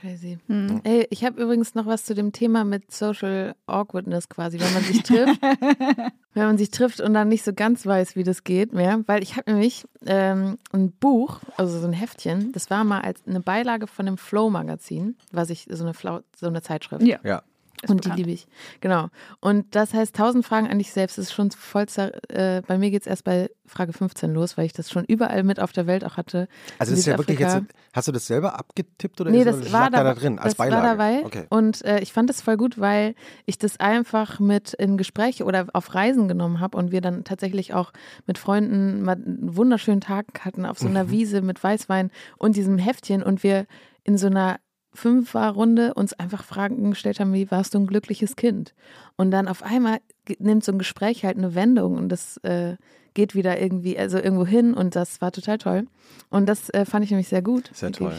Crazy. 0.00 0.38
Mhm. 0.46 0.80
Ey, 0.84 1.06
ich 1.10 1.24
habe 1.24 1.42
übrigens 1.42 1.74
noch 1.74 1.86
was 1.86 2.04
zu 2.04 2.14
dem 2.14 2.32
Thema 2.32 2.64
mit 2.64 2.90
Social 2.90 3.54
Awkwardness 3.66 4.28
quasi, 4.28 4.58
wenn 4.58 4.72
man 4.72 4.82
sich 4.82 5.02
trifft. 5.02 5.40
wenn 6.34 6.44
man 6.44 6.58
sich 6.58 6.70
trifft 6.70 7.00
und 7.00 7.12
dann 7.12 7.28
nicht 7.28 7.44
so 7.44 7.52
ganz 7.52 7.84
weiß, 7.84 8.16
wie 8.16 8.22
das 8.22 8.44
geht 8.44 8.72
mehr. 8.72 9.02
Weil 9.06 9.22
ich 9.22 9.36
habe 9.36 9.50
nämlich 9.50 9.84
ähm, 10.06 10.56
ein 10.72 10.92
Buch, 10.92 11.40
also 11.56 11.78
so 11.78 11.86
ein 11.86 11.92
Heftchen, 11.92 12.52
das 12.52 12.70
war 12.70 12.84
mal 12.84 13.02
als 13.02 13.22
eine 13.26 13.40
Beilage 13.40 13.86
von 13.86 14.06
dem 14.06 14.16
Flow-Magazin, 14.16 15.16
was 15.32 15.50
ich, 15.50 15.66
so 15.70 15.84
eine, 15.84 15.92
Flau 15.92 16.20
so 16.34 16.46
eine 16.46 16.62
Zeitschrift. 16.62 17.02
Ja. 17.02 17.18
ja. 17.22 17.42
Ist 17.82 17.90
und 17.90 18.02
bekannt. 18.02 18.18
die 18.18 18.22
liebe 18.22 18.32
ich. 18.32 18.46
Genau. 18.80 19.08
Und 19.40 19.74
das 19.74 19.94
heißt, 19.94 20.14
1000 20.14 20.44
Fragen 20.44 20.68
an 20.68 20.78
dich 20.78 20.92
selbst 20.92 21.16
ist 21.16 21.32
schon 21.32 21.50
voll. 21.50 21.86
Äh, 22.28 22.62
bei 22.66 22.76
mir 22.76 22.90
geht 22.90 23.02
es 23.02 23.06
erst 23.06 23.24
bei 23.24 23.50
Frage 23.66 23.92
15 23.92 24.34
los, 24.34 24.58
weil 24.58 24.66
ich 24.66 24.72
das 24.74 24.90
schon 24.90 25.04
überall 25.04 25.42
mit 25.44 25.60
auf 25.60 25.72
der 25.72 25.86
Welt 25.86 26.04
auch 26.04 26.16
hatte. 26.16 26.48
Also, 26.78 26.92
das 26.92 27.00
ist 27.00 27.06
ja 27.06 27.16
wirklich 27.16 27.38
jetzt. 27.38 27.62
Hast 27.92 28.08
du 28.08 28.12
das 28.12 28.26
selber 28.26 28.58
abgetippt 28.58 29.20
oder 29.20 29.30
nee, 29.30 29.44
das, 29.44 29.60
das 29.60 29.72
war 29.72 29.90
da, 29.90 30.04
da, 30.04 30.14
drin 30.14 30.38
als 30.38 30.50
das 30.50 30.54
Beilage? 30.56 30.82
war 30.82 30.90
dabei. 30.90 31.24
Okay. 31.24 31.46
Und 31.48 31.82
äh, 31.84 32.00
ich 32.00 32.12
fand 32.12 32.28
das 32.28 32.42
voll 32.42 32.56
gut, 32.56 32.78
weil 32.78 33.14
ich 33.46 33.58
das 33.58 33.80
einfach 33.80 34.40
mit 34.40 34.74
in 34.74 34.98
Gespräche 34.98 35.44
oder 35.44 35.68
auf 35.72 35.94
Reisen 35.94 36.28
genommen 36.28 36.60
habe 36.60 36.76
und 36.76 36.92
wir 36.92 37.00
dann 37.00 37.24
tatsächlich 37.24 37.72
auch 37.72 37.92
mit 38.26 38.36
Freunden 38.36 39.02
mal 39.02 39.14
einen 39.14 39.56
wunderschönen 39.56 40.00
Tag 40.00 40.44
hatten 40.44 40.66
auf 40.66 40.78
so 40.78 40.86
einer 40.86 41.04
mhm. 41.04 41.10
Wiese 41.10 41.40
mit 41.40 41.62
Weißwein 41.62 42.10
und 42.36 42.56
diesem 42.56 42.76
Heftchen 42.76 43.22
und 43.22 43.42
wir 43.42 43.66
in 44.04 44.18
so 44.18 44.26
einer 44.26 44.58
Fünferrunde 44.92 45.94
uns 45.94 46.12
einfach 46.14 46.44
Fragen 46.44 46.90
gestellt 46.90 47.20
haben, 47.20 47.32
wie 47.32 47.50
warst 47.50 47.74
du 47.74 47.78
ein 47.78 47.86
glückliches 47.86 48.36
Kind? 48.36 48.74
Und 49.16 49.30
dann 49.30 49.48
auf 49.48 49.62
einmal 49.62 49.98
nimmt 50.38 50.64
so 50.64 50.72
ein 50.72 50.78
Gespräch 50.78 51.24
halt 51.24 51.38
eine 51.38 51.54
Wendung 51.54 51.96
und 51.96 52.08
das 52.08 52.36
äh, 52.38 52.76
geht 53.14 53.34
wieder 53.34 53.60
irgendwie, 53.60 53.98
also 53.98 54.18
irgendwo 54.18 54.46
hin 54.46 54.74
und 54.74 54.96
das 54.96 55.20
war 55.20 55.32
total 55.32 55.58
toll. 55.58 55.86
Und 56.28 56.48
das 56.48 56.70
äh, 56.70 56.84
fand 56.84 57.04
ich 57.04 57.10
nämlich 57.10 57.28
sehr 57.28 57.42
gut. 57.42 57.70
Sehr 57.72 57.92
toll. 57.92 58.12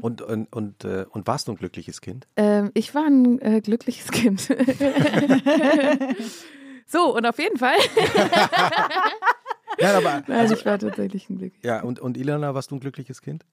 Und, 0.00 0.22
und, 0.22 0.52
und, 0.52 0.84
äh, 0.84 1.06
und 1.10 1.26
warst 1.26 1.48
du 1.48 1.52
ein 1.52 1.56
glückliches 1.56 2.00
Kind? 2.00 2.26
Ähm, 2.36 2.70
ich 2.74 2.94
war 2.94 3.06
ein 3.06 3.40
äh, 3.40 3.60
glückliches 3.60 4.10
Kind. 4.10 4.40
so, 6.86 7.14
und 7.14 7.26
auf 7.26 7.38
jeden 7.38 7.58
Fall. 7.58 7.76
ja, 9.78 9.98
aber, 9.98 10.14
also, 10.14 10.32
also, 10.32 10.54
ich 10.54 10.66
war 10.66 10.78
tatsächlich 10.78 11.28
ein 11.28 11.38
Glück. 11.38 11.52
Ja, 11.62 11.82
und, 11.82 12.00
und 12.00 12.16
Ilana, 12.16 12.54
warst 12.54 12.70
du 12.70 12.76
ein 12.76 12.80
glückliches 12.80 13.22
Kind? 13.22 13.44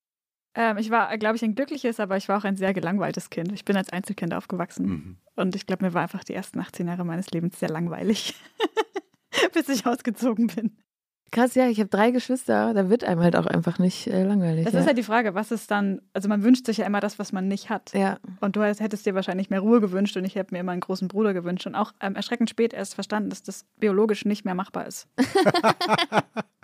Ähm, 0.55 0.77
ich 0.77 0.89
war, 0.89 1.15
glaube 1.17 1.35
ich, 1.35 1.43
ein 1.43 1.53
glückliches, 1.53 1.99
aber 1.99 2.17
ich 2.17 2.29
war 2.29 2.39
auch 2.39 2.45
ein 2.45 2.55
sehr 2.55 2.73
gelangweiltes 2.73 3.29
Kind. 3.29 3.51
Ich 3.51 3.65
bin 3.65 3.75
als 3.75 3.89
Einzelkind 3.89 4.33
aufgewachsen. 4.33 4.85
Mhm. 4.87 5.17
Und 5.35 5.55
ich 5.55 5.65
glaube, 5.65 5.85
mir 5.85 5.93
war 5.93 6.01
einfach 6.01 6.23
die 6.23 6.33
ersten 6.33 6.59
18 6.59 6.87
Jahre 6.87 7.03
meines 7.03 7.29
Lebens 7.31 7.59
sehr 7.59 7.69
langweilig, 7.69 8.35
bis 9.53 9.67
ich 9.67 9.85
ausgezogen 9.85 10.47
bin. 10.47 10.77
Krass, 11.31 11.55
ja, 11.55 11.67
ich 11.67 11.79
habe 11.79 11.89
drei 11.89 12.11
Geschwister, 12.11 12.73
da 12.73 12.89
wird 12.89 13.03
einem 13.03 13.19
halt 13.19 13.35
auch 13.35 13.47
einfach 13.47 13.77
nicht 13.79 14.07
äh, 14.07 14.23
langweilig. 14.23 14.63
Das 14.63 14.73
ja. 14.73 14.79
ist 14.79 14.87
halt 14.87 14.97
die 14.97 15.03
Frage, 15.03 15.35
was 15.35 15.51
ist 15.51 15.69
dann, 15.69 16.01
also 16.13 16.29
man 16.29 16.43
wünscht 16.43 16.65
sich 16.65 16.77
ja 16.77 16.85
immer 16.85 17.01
das, 17.01 17.19
was 17.19 17.33
man 17.33 17.49
nicht 17.49 17.69
hat. 17.69 17.91
Ja. 17.93 18.19
Und 18.39 18.55
du 18.55 18.63
hättest 18.63 19.05
dir 19.05 19.15
wahrscheinlich 19.15 19.49
mehr 19.49 19.59
Ruhe 19.59 19.81
gewünscht 19.81 20.15
und 20.15 20.23
ich 20.23 20.35
hätte 20.35 20.53
mir 20.53 20.61
immer 20.61 20.71
einen 20.71 20.81
großen 20.81 21.09
Bruder 21.09 21.33
gewünscht 21.33 21.67
und 21.67 21.75
auch 21.75 21.91
ähm, 21.99 22.15
erschreckend 22.15 22.49
spät 22.49 22.73
erst 22.73 22.95
verstanden, 22.95 23.31
dass 23.31 23.43
das 23.43 23.65
biologisch 23.77 24.23
nicht 24.23 24.45
mehr 24.45 24.55
machbar 24.55 24.87
ist. 24.87 25.09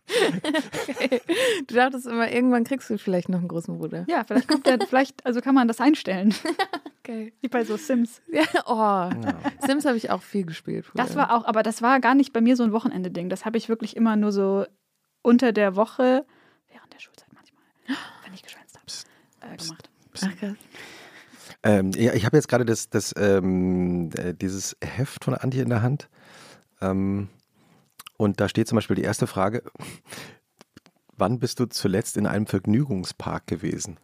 okay. 0.89 1.21
Du 1.67 1.75
dachtest 1.75 2.07
immer, 2.07 2.31
irgendwann 2.31 2.63
kriegst 2.63 2.89
du 2.89 2.97
vielleicht 2.97 3.29
noch 3.29 3.39
einen 3.39 3.47
großen 3.47 3.77
Bruder. 3.77 4.05
Ja, 4.07 4.23
vielleicht 4.23 4.47
kommt 4.47 4.65
der, 4.65 4.79
vielleicht, 4.79 5.25
also 5.25 5.41
kann 5.41 5.55
man 5.55 5.67
das 5.67 5.79
einstellen. 5.79 6.33
okay. 6.99 7.33
Wie 7.41 7.47
bei 7.47 7.63
so 7.63 7.77
Sims. 7.77 8.21
Ja, 8.31 8.43
oh. 8.65 8.75
Ja. 8.75 9.39
Sims 9.65 9.85
habe 9.85 9.97
ich 9.97 10.09
auch 10.09 10.21
viel 10.21 10.45
gespielt. 10.45 10.85
Früher. 10.85 11.03
Das 11.03 11.15
war 11.15 11.35
auch, 11.35 11.45
aber 11.45 11.63
das 11.63 11.81
war 11.81 11.99
gar 11.99 12.15
nicht 12.15 12.33
bei 12.33 12.41
mir 12.41 12.55
so 12.55 12.63
ein 12.63 12.71
Wochenende-Ding. 12.71 13.29
Das 13.29 13.45
habe 13.45 13.57
ich 13.57 13.69
wirklich 13.69 13.95
immer 13.95 14.15
nur 14.15 14.31
so 14.31 14.65
unter 15.21 15.51
der 15.51 15.75
Woche, 15.75 16.25
während 16.71 16.93
der 16.93 16.99
Schulzeit 16.99 17.29
manchmal, 17.33 17.63
wenn 18.25 18.33
ich 18.33 18.43
geschwänzt 18.43 18.77
habe, 18.77 19.53
äh, 19.53 19.57
gemacht. 19.57 19.89
Ach, 20.23 20.37
krass. 20.37 20.55
Ähm, 21.63 21.91
ja, 21.91 22.13
ich 22.13 22.25
habe 22.25 22.37
jetzt 22.37 22.47
gerade 22.47 22.65
das, 22.65 22.89
das, 22.89 23.13
ähm, 23.17 24.09
äh, 24.17 24.33
dieses 24.33 24.75
Heft 24.83 25.23
von 25.23 25.35
Antje 25.35 25.61
in 25.61 25.69
der 25.69 25.83
Hand. 25.83 26.09
Ähm, 26.81 27.29
und 28.21 28.39
da 28.39 28.47
steht 28.47 28.67
zum 28.67 28.75
Beispiel 28.75 28.95
die 28.95 29.01
erste 29.01 29.25
Frage, 29.27 29.63
wann 31.17 31.39
bist 31.39 31.59
du 31.59 31.65
zuletzt 31.65 32.17
in 32.17 32.27
einem 32.27 32.45
Vergnügungspark 32.45 33.47
gewesen? 33.47 33.97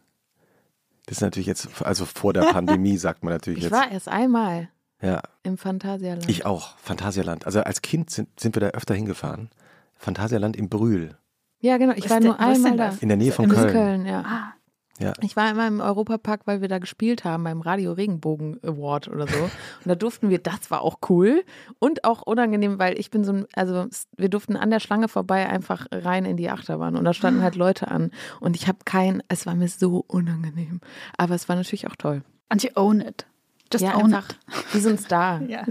Das 1.06 1.18
ist 1.18 1.20
natürlich 1.22 1.46
jetzt, 1.46 1.68
also 1.82 2.04
vor 2.04 2.32
der 2.32 2.42
Pandemie, 2.52 2.96
sagt 2.98 3.22
man 3.22 3.32
natürlich 3.32 3.58
ich 3.58 3.64
jetzt. 3.64 3.72
Ich 3.72 3.78
war 3.78 3.90
erst 3.90 4.08
einmal. 4.08 4.68
Ja. 5.00 5.22
Im 5.44 5.56
Phantasialand. 5.56 6.28
Ich 6.28 6.44
auch, 6.44 6.76
Phantasialand. 6.78 7.46
Also 7.46 7.60
als 7.60 7.80
Kind 7.82 8.10
sind, 8.10 8.28
sind 8.40 8.56
wir 8.56 8.60
da 8.60 8.66
öfter 8.68 8.94
hingefahren. 8.94 9.50
Phantasialand 9.94 10.56
im 10.56 10.68
Brühl. 10.68 11.16
Ja, 11.60 11.76
genau. 11.76 11.92
Ich 11.94 12.06
Wo 12.06 12.10
war 12.10 12.20
nur 12.20 12.36
denn- 12.36 12.50
ist 12.52 12.64
einmal 12.66 12.76
da. 12.90 12.96
In 13.00 13.08
der 13.08 13.16
Nähe 13.16 13.32
von 13.32 13.44
In 13.44 13.50
Köln. 13.52 13.72
Köln, 13.72 14.06
ja. 14.06 14.52
Ja. 14.98 15.12
Ich 15.20 15.36
war 15.36 15.50
immer 15.50 15.66
im 15.66 15.80
Europapark, 15.80 16.42
weil 16.46 16.60
wir 16.60 16.68
da 16.68 16.78
gespielt 16.78 17.24
haben 17.24 17.44
beim 17.44 17.60
Radio 17.60 17.92
Regenbogen 17.92 18.58
Award 18.62 19.08
oder 19.08 19.26
so. 19.26 19.42
Und 19.44 19.52
da 19.84 19.94
durften 19.94 20.30
wir, 20.30 20.38
das 20.38 20.70
war 20.70 20.82
auch 20.82 20.98
cool 21.08 21.44
und 21.78 22.04
auch 22.04 22.22
unangenehm, 22.22 22.78
weil 22.78 22.98
ich 22.98 23.10
bin 23.10 23.24
so 23.24 23.32
ein, 23.32 23.46
also 23.54 23.86
wir 24.16 24.28
durften 24.28 24.56
an 24.56 24.70
der 24.70 24.80
Schlange 24.80 25.08
vorbei 25.08 25.48
einfach 25.48 25.86
rein 25.92 26.24
in 26.24 26.36
die 26.36 26.50
Achterbahn 26.50 26.96
und 26.96 27.04
da 27.04 27.14
standen 27.14 27.42
halt 27.42 27.54
Leute 27.54 27.88
an 27.88 28.10
und 28.40 28.56
ich 28.56 28.66
habe 28.66 28.78
kein, 28.84 29.22
es 29.28 29.46
war 29.46 29.54
mir 29.54 29.68
so 29.68 30.04
unangenehm. 30.06 30.80
Aber 31.16 31.34
es 31.34 31.48
war 31.48 31.56
natürlich 31.56 31.86
auch 31.86 31.96
toll. 31.96 32.22
Antje, 32.48 32.72
own 32.74 33.00
it. 33.00 33.26
Just 33.72 33.84
ja, 33.84 33.96
own 33.96 34.06
einfach 34.14 34.30
it. 34.30 34.36
wie 34.74 34.80
so 34.80 34.88
ein 34.88 34.98
Star. 34.98 35.40
Ja. 35.48 35.62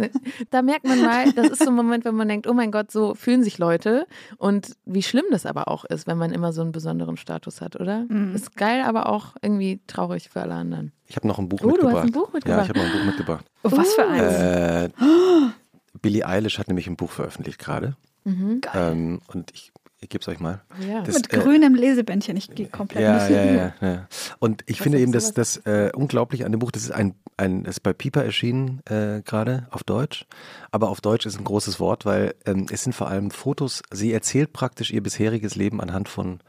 Da 0.52 0.62
merkt 0.62 0.86
man 0.86 1.02
mal, 1.02 1.32
das 1.34 1.48
ist 1.50 1.64
so 1.64 1.70
ein 1.70 1.76
Moment, 1.76 2.06
wenn 2.06 2.16
man 2.16 2.28
denkt, 2.28 2.48
oh 2.48 2.54
mein 2.54 2.72
Gott, 2.72 2.92
so 2.92 3.16
fühlen 3.16 3.44
sich 3.44 3.58
Leute 3.58 4.06
und 4.38 4.76
wie 4.86 5.02
schlimm 5.04 5.26
das 5.32 5.46
aber 5.46 5.68
auch 5.68 5.84
ist, 5.86 6.06
wenn 6.08 6.18
man 6.18 6.32
immer 6.32 6.54
so 6.54 6.62
einen 6.62 6.72
besonderen 6.72 7.18
Status 7.18 7.62
hat, 7.62 7.76
oder? 7.80 8.06
Mhm. 8.10 8.36
Ist 8.36 8.56
geil, 8.56 8.84
aber 8.86 9.10
auch 9.10 9.36
irgendwie 9.42 9.80
traurig 9.88 10.30
für 10.30 10.42
alle 10.42 10.54
anderen. 10.56 10.92
Ich 11.08 11.16
habe 11.16 11.28
noch 11.28 11.40
ein 11.40 11.50
Buch 11.50 11.60
Oh, 11.64 11.70
du 11.70 11.90
hast 11.90 12.04
mitgebracht. 12.04 12.06
ein 12.06 12.12
Buch 12.12 12.28
Ja, 12.28 12.34
mitgebracht. 12.34 12.64
ich 12.64 12.70
habe 12.70 12.80
noch 12.80 12.86
ein 12.86 12.92
Buch 13.00 13.06
mitgebracht. 13.06 13.46
Oh, 13.64 13.72
was 13.72 13.94
für 13.94 14.08
eins. 14.08 14.34
Äh, 14.34 14.90
Billie 16.02 16.26
Eilish 16.28 16.60
hat 16.60 16.68
nämlich 16.68 16.88
ein 16.88 16.96
Buch 16.96 17.12
veröffentlicht 17.12 17.60
gerade. 17.60 17.96
Mhm. 18.24 18.62
Geil. 18.62 18.92
Ähm, 18.92 19.20
und 19.28 19.52
ich, 19.52 19.72
ich 20.08 20.10
gebe 20.10 20.22
es 20.22 20.28
euch 20.30 20.40
mal. 20.40 20.62
Ja. 20.88 21.02
Das, 21.02 21.16
Mit 21.16 21.34
äh, 21.34 21.38
grünem 21.38 21.76
Lesebändchen. 21.76 22.38
Ich 22.38 22.50
gehe 22.56 22.68
komplett 22.68 23.04
Ja, 23.04 23.20
mit. 23.24 23.30
ja, 23.30 23.44
ja, 23.46 23.74
ja. 23.82 24.08
Und 24.40 24.64
ich 24.68 24.80
Was 24.80 24.84
finde 24.84 25.00
eben, 25.00 25.14
was- 25.14 25.34
das 25.34 25.58
äh, 25.66 25.92
unglaublich 25.94 26.46
an 26.46 26.52
dem 26.54 26.60
Buch, 26.60 26.72
das 26.72 26.84
ist 26.84 26.92
ein, 26.92 27.14
ein 27.36 27.64
das 27.66 27.76
ist 27.76 27.80
bei 27.82 27.92
Piper 27.92 28.24
erschienen 28.24 28.82
äh, 28.86 29.22
gerade 29.24 29.68
auf 29.72 29.84
Deutsch. 29.84 30.26
Aber 30.72 30.88
auf 30.90 31.02
Deutsch 31.02 31.26
ist 31.26 31.38
ein 31.38 31.44
großes 31.44 31.82
Wort, 31.82 32.06
weil 32.06 32.36
ähm, 32.46 32.68
es 32.72 32.84
sind 32.84 32.94
vor 32.94 33.10
allem 33.10 33.32
Fotos. 33.32 33.84
Sie 33.92 34.14
erzählt 34.14 34.54
praktisch 34.54 34.92
ihr 34.92 35.04
bisheriges 35.04 35.56
Leben 35.56 35.82
anhand 35.82 36.08
von 36.08 36.40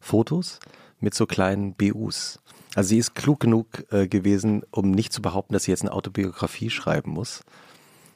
Fotos 0.00 0.58
mit 1.00 1.14
so 1.14 1.26
kleinen 1.26 1.74
BUs. 1.74 2.40
Also 2.74 2.88
sie 2.88 2.98
ist 2.98 3.14
klug 3.14 3.38
genug 3.40 3.66
äh, 3.92 4.08
gewesen, 4.08 4.62
um 4.72 4.90
nicht 4.90 5.12
zu 5.12 5.22
behaupten, 5.22 5.52
dass 5.52 5.64
sie 5.64 5.70
jetzt 5.70 5.82
eine 5.82 5.92
Autobiografie 5.92 6.70
schreiben 6.70 7.12
muss, 7.12 7.42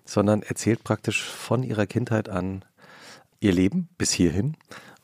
sondern 0.04 0.42
erzählt 0.42 0.82
praktisch 0.84 1.22
von 1.22 1.62
ihrer 1.62 1.86
Kindheit 1.86 2.28
an 2.28 2.64
ihr 3.42 3.52
Leben 3.52 3.88
bis 3.98 4.12
hierhin. 4.12 4.56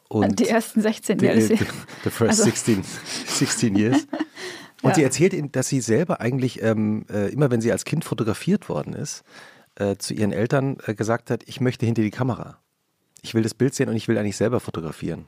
Und 0.09 0.41
Die 0.41 0.49
ersten 0.49 0.81
16 0.81 1.19
The, 1.19 1.27
Jahre. 1.27 1.41
the, 1.43 1.57
the 2.05 2.11
first 2.11 2.23
Also- 2.41 2.45
16, 2.45 2.83
16 3.27 3.77
years. 3.77 4.07
Und 4.83 4.91
Ja. 4.91 4.95
sie 4.95 5.03
erzählt, 5.03 5.33
ihnen, 5.35 5.51
dass 5.51 5.69
sie 5.69 5.81
selber 5.81 6.21
eigentlich, 6.21 6.63
ähm, 6.63 7.05
äh, 7.11 7.33
immer 7.33 7.51
wenn 7.51 7.61
sie 7.61 7.73
als 7.73 7.85
Kind 7.85 8.05
fotografiert 8.05 8.69
worden 8.69 8.93
ist, 8.95 9.25
äh, 9.75 9.97
zu 9.97 10.15
ihren 10.15 10.31
Eltern 10.33 10.77
äh, 10.87 10.95
gesagt 10.95 11.31
hat, 11.31 11.43
ich 11.47 11.61
möchte 11.61 11.85
hinter 11.85 12.03
die 12.03 12.13
Kamera. 12.13 12.59
Ich 13.23 13.35
will 13.35 13.43
das 13.43 13.55
Bild 13.55 13.75
sehen 13.75 13.89
und 13.89 13.97
ich 13.97 14.07
will 14.07 14.17
eigentlich 14.17 14.37
selber 14.37 14.61
fotografieren. 14.61 15.27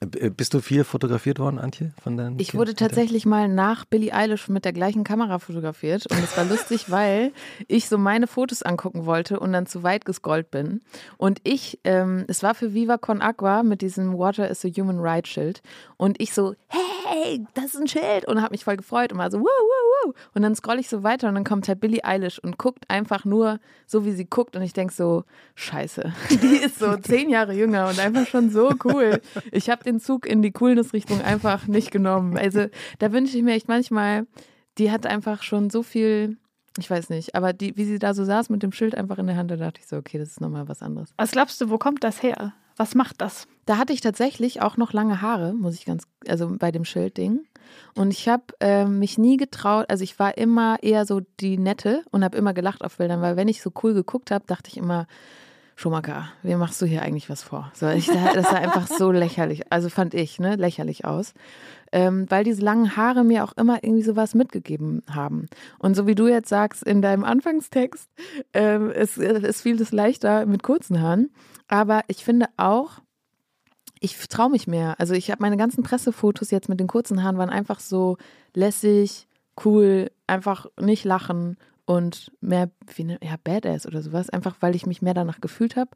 Äh, 0.00 0.26
äh, 0.26 0.30
bist 0.30 0.54
du 0.54 0.60
viel 0.60 0.84
fotografiert 0.84 1.38
worden, 1.38 1.58
Antje? 1.58 1.92
Von 2.02 2.16
deinen 2.16 2.38
Ich 2.38 2.54
wurde 2.54 2.74
tatsächlich 2.74 3.26
mal 3.26 3.48
nach 3.48 3.84
Billie 3.84 4.12
Eilish 4.12 4.48
mit 4.48 4.64
der 4.64 4.72
gleichen 4.72 5.04
Kamera 5.04 5.38
fotografiert 5.38 6.06
und 6.10 6.22
es 6.22 6.36
war 6.36 6.44
lustig, 6.44 6.86
weil 6.90 7.32
ich 7.68 7.88
so 7.88 7.98
meine 7.98 8.26
Fotos 8.26 8.62
angucken 8.62 9.06
wollte 9.06 9.40
und 9.40 9.52
dann 9.52 9.66
zu 9.66 9.82
weit 9.82 10.04
gescrollt 10.04 10.50
bin. 10.50 10.80
Und 11.16 11.40
ich, 11.44 11.80
ähm, 11.84 12.24
es 12.28 12.42
war 12.42 12.54
für 12.54 12.74
Viva 12.74 12.98
Con 12.98 13.22
Agua 13.22 13.62
mit 13.62 13.80
diesem 13.80 14.18
Water 14.18 14.48
is 14.48 14.64
a 14.64 14.68
Human 14.68 14.98
Right 14.98 15.26
Schild 15.26 15.62
und 15.96 16.20
ich 16.20 16.34
so, 16.34 16.54
hey, 16.68 17.46
das 17.54 17.66
ist 17.66 17.80
ein 17.80 17.88
Schild 17.88 18.26
und 18.26 18.40
habe 18.40 18.52
mich 18.52 18.64
voll 18.64 18.76
gefreut 18.76 19.12
und 19.12 19.18
war 19.18 19.30
so, 19.30 19.38
wow, 19.38 19.46
wow, 19.46 19.83
Und 20.34 20.42
dann 20.42 20.54
scroll 20.54 20.78
ich 20.78 20.88
so 20.88 21.02
weiter 21.02 21.28
und 21.28 21.34
dann 21.34 21.44
kommt 21.44 21.68
halt 21.68 21.80
Billie 21.80 22.04
Eilish 22.04 22.38
und 22.38 22.58
guckt 22.58 22.84
einfach 22.88 23.24
nur 23.24 23.60
so, 23.86 24.04
wie 24.04 24.12
sie 24.12 24.24
guckt 24.24 24.56
und 24.56 24.62
ich 24.62 24.72
denke 24.72 24.92
so, 24.92 25.24
scheiße, 25.54 26.12
die 26.30 26.56
ist 26.56 26.78
so 26.78 26.96
zehn 26.96 27.30
Jahre 27.30 27.54
jünger 27.54 27.88
und 27.88 27.98
einfach 27.98 28.26
schon 28.26 28.50
so 28.50 28.72
cool. 28.84 29.20
Ich 29.52 29.70
habe 29.70 29.84
den 29.84 30.00
Zug 30.00 30.26
in 30.26 30.42
die 30.42 30.52
Coolness-Richtung 30.52 31.20
einfach 31.22 31.66
nicht 31.66 31.90
genommen. 31.90 32.36
Also 32.36 32.66
da 32.98 33.12
wünsche 33.12 33.36
ich 33.36 33.42
mir 33.42 33.54
echt 33.54 33.68
manchmal, 33.68 34.26
die 34.78 34.90
hat 34.90 35.06
einfach 35.06 35.42
schon 35.42 35.70
so 35.70 35.82
viel, 35.82 36.36
ich 36.78 36.90
weiß 36.90 37.10
nicht, 37.10 37.34
aber 37.34 37.52
die, 37.52 37.76
wie 37.76 37.84
sie 37.84 37.98
da 37.98 38.14
so 38.14 38.24
saß 38.24 38.50
mit 38.50 38.62
dem 38.62 38.72
Schild 38.72 38.94
einfach 38.96 39.18
in 39.18 39.26
der 39.26 39.36
Hand, 39.36 39.50
da 39.50 39.56
dachte 39.56 39.80
ich 39.80 39.86
so, 39.86 39.96
okay, 39.96 40.18
das 40.18 40.30
ist 40.30 40.40
nochmal 40.40 40.68
was 40.68 40.82
anderes. 40.82 41.10
Was 41.16 41.30
glaubst 41.30 41.60
du, 41.60 41.70
wo 41.70 41.78
kommt 41.78 42.04
das 42.04 42.22
her? 42.22 42.54
Was 42.76 42.94
macht 42.94 43.20
das? 43.20 43.46
Da 43.66 43.78
hatte 43.78 43.92
ich 43.92 44.00
tatsächlich 44.00 44.60
auch 44.60 44.76
noch 44.76 44.92
lange 44.92 45.22
Haare, 45.22 45.54
muss 45.54 45.74
ich 45.74 45.84
ganz, 45.84 46.04
also 46.26 46.56
bei 46.58 46.70
dem 46.70 46.84
Schildding. 46.84 47.46
Und 47.94 48.10
ich 48.10 48.28
habe 48.28 48.44
ähm, 48.60 48.98
mich 48.98 49.16
nie 49.16 49.36
getraut, 49.36 49.86
also 49.88 50.04
ich 50.04 50.18
war 50.18 50.36
immer 50.36 50.82
eher 50.82 51.06
so 51.06 51.20
die 51.40 51.56
Nette 51.56 52.02
und 52.10 52.24
habe 52.24 52.36
immer 52.36 52.52
gelacht 52.52 52.84
auf 52.84 52.98
Bildern, 52.98 53.22
weil 53.22 53.36
wenn 53.36 53.48
ich 53.48 53.62
so 53.62 53.72
cool 53.82 53.94
geguckt 53.94 54.30
habe, 54.30 54.44
dachte 54.46 54.68
ich 54.70 54.76
immer, 54.76 55.06
Schumacher, 55.76 56.28
wie 56.42 56.54
machst 56.54 56.80
du 56.80 56.86
hier 56.86 57.02
eigentlich 57.02 57.28
was 57.28 57.42
vor? 57.42 57.70
So, 57.74 57.88
ich, 57.88 58.06
das 58.06 58.48
sah 58.48 58.56
einfach 58.56 58.86
so 58.86 59.10
lächerlich, 59.12 59.72
also 59.72 59.88
fand 59.88 60.14
ich, 60.14 60.38
ne, 60.38 60.54
lächerlich 60.54 61.04
aus. 61.04 61.34
Ähm, 61.90 62.26
weil 62.28 62.44
diese 62.44 62.62
langen 62.62 62.96
Haare 62.96 63.24
mir 63.24 63.44
auch 63.44 63.52
immer 63.52 63.82
irgendwie 63.82 64.02
sowas 64.02 64.34
mitgegeben 64.34 65.02
haben. 65.10 65.46
Und 65.78 65.94
so 65.94 66.06
wie 66.06 66.14
du 66.14 66.28
jetzt 66.28 66.48
sagst 66.48 66.82
in 66.82 67.02
deinem 67.02 67.24
Anfangstext, 67.24 68.08
ähm, 68.52 68.90
es, 68.90 69.16
es 69.16 69.60
fiel 69.62 69.80
es 69.80 69.92
leichter 69.92 70.46
mit 70.46 70.62
kurzen 70.62 71.00
Haaren. 71.00 71.30
Aber 71.68 72.02
ich 72.08 72.24
finde 72.24 72.46
auch, 72.56 73.00
ich 74.00 74.16
traue 74.28 74.50
mich 74.50 74.66
mehr. 74.66 74.96
Also 74.98 75.14
ich 75.14 75.30
habe 75.30 75.42
meine 75.42 75.56
ganzen 75.56 75.82
Pressefotos 75.82 76.50
jetzt 76.50 76.68
mit 76.68 76.78
den 76.78 76.88
kurzen 76.88 77.22
Haaren 77.22 77.38
waren 77.38 77.50
einfach 77.50 77.80
so 77.80 78.16
lässig, 78.54 79.28
cool, 79.64 80.10
einfach 80.26 80.66
nicht 80.80 81.04
lachen 81.04 81.56
und 81.86 82.32
mehr 82.40 82.70
wie 82.94 83.04
ne, 83.04 83.18
ja 83.22 83.36
Badass 83.42 83.86
oder 83.86 84.02
sowas, 84.02 84.30
einfach 84.30 84.56
weil 84.60 84.74
ich 84.74 84.86
mich 84.86 85.02
mehr 85.02 85.14
danach 85.14 85.40
gefühlt 85.40 85.76
habe 85.76 85.90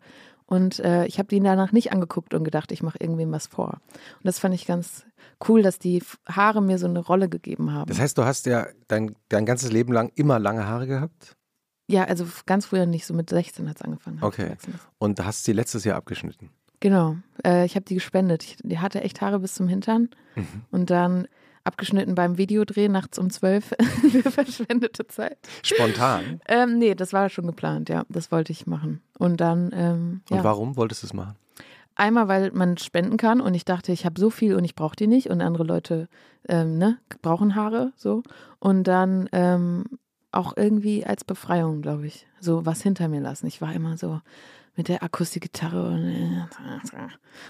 und 0.47 0.79
äh, 0.81 1.07
ich 1.07 1.19
habe 1.19 1.29
die 1.29 1.41
danach 1.41 1.73
nicht 1.73 1.93
angeguckt 1.93 2.35
und 2.35 2.45
gedacht, 2.45 2.73
ich 2.73 2.83
mache 2.83 2.99
irgendwem 3.01 3.33
was 3.33 3.47
vor. 3.47 3.81
Und 4.17 4.25
das 4.25 4.39
fand 4.39 4.55
ich 4.55 4.67
ganz 4.67 5.07
cool, 5.49 5.63
dass 5.63 5.79
die 5.79 6.03
Haare 6.29 6.63
mir 6.63 6.79
so 6.79 6.87
eine 6.87 7.01
Rolle 7.01 7.29
gegeben 7.29 7.73
haben. 7.73 7.89
Das 7.89 8.01
heißt, 8.01 8.17
du 8.19 8.25
hast 8.25 8.47
ja 8.47 8.67
dein, 8.89 9.15
dein 9.29 9.47
ganzes 9.47 9.71
Leben 9.73 9.93
lang 9.93 10.11
immer 10.15 10.39
lange 10.39 10.67
Haare 10.67 10.87
gehabt 10.87 11.37
ja, 11.91 12.05
also 12.05 12.27
ganz 12.45 12.67
früher 12.67 12.85
nicht, 12.87 13.07
so 13.07 13.15
mit 13.15 13.31
16 13.31 13.69
hat 13.69 13.77
es 13.77 13.83
angefangen. 13.83 14.19
Okay. 14.21 14.57
und 14.99 15.25
hast 15.25 15.45
sie 15.45 15.53
letztes 15.53 15.85
Jahr 15.85 15.97
abgeschnitten. 15.97 16.51
Genau, 16.81 17.17
äh, 17.45 17.65
ich 17.65 17.75
habe 17.75 17.85
die 17.87 17.95
gespendet. 17.95 18.45
Ich, 18.45 18.57
die 18.63 18.79
hatte 18.79 19.01
echt 19.01 19.21
Haare 19.21 19.41
bis 19.41 19.55
zum 19.55 19.69
Hintern 19.69 20.11
Mhm. 20.37 20.45
und 20.71 20.91
dann 20.91 21.27
abgeschnitten 21.69 22.15
beim 22.15 22.39
Videodreh 22.39 22.89
nachts 22.89 23.19
um 23.19 23.31
zwölf 23.31 23.75
verschwendete 24.25 25.07
Zeit. 25.07 25.39
Spontan. 25.63 26.41
Ähm, 26.49 26.79
nee, 26.79 26.95
das 26.95 27.13
war 27.13 27.29
schon 27.29 27.47
geplant, 27.47 27.89
ja. 27.89 28.05
Das 28.09 28.33
wollte 28.33 28.51
ich 28.51 28.67
machen. 28.67 29.01
Und 29.19 29.41
dann, 29.41 29.71
ähm, 29.73 30.23
Und 30.31 30.39
ja. 30.39 30.45
warum 30.45 30.77
wolltest 30.77 31.03
du 31.03 31.07
es 31.07 31.13
machen? 31.13 31.37
Einmal, 31.95 32.29
weil 32.29 32.53
man 32.53 32.79
spenden 32.79 33.17
kann 33.17 33.41
und 33.41 33.55
ich 33.55 33.65
dachte, 33.65 33.93
ich 33.93 34.05
habe 34.05 34.21
so 34.21 34.31
viel 34.31 34.55
und 34.55 34.65
ich 34.65 34.75
brauche 34.75 34.97
die 34.97 35.09
nicht 35.09 35.31
und 35.31 35.41
andere 35.41 35.65
Leute 35.65 36.09
ähm, 36.49 36.79
ne, 36.79 36.99
brauchen 37.23 37.55
Haare 37.55 37.93
so. 37.97 38.23
Und 38.59 38.85
dann 38.85 39.29
ähm, 39.33 39.85
auch 40.33 40.57
irgendwie 40.57 41.05
als 41.05 41.25
Befreiung, 41.25 41.83
glaube 41.83 42.07
ich. 42.07 42.27
So 42.41 42.65
was 42.65 42.83
hinter 42.83 43.09
mir 43.09 43.21
lassen. 43.21 43.47
Ich 43.47 43.61
war 43.61 43.73
immer 43.73 43.97
so 43.97 44.21
mit 44.79 44.89
der 44.89 45.03
Akustikgitarre 45.03 45.89
und, 45.89 46.49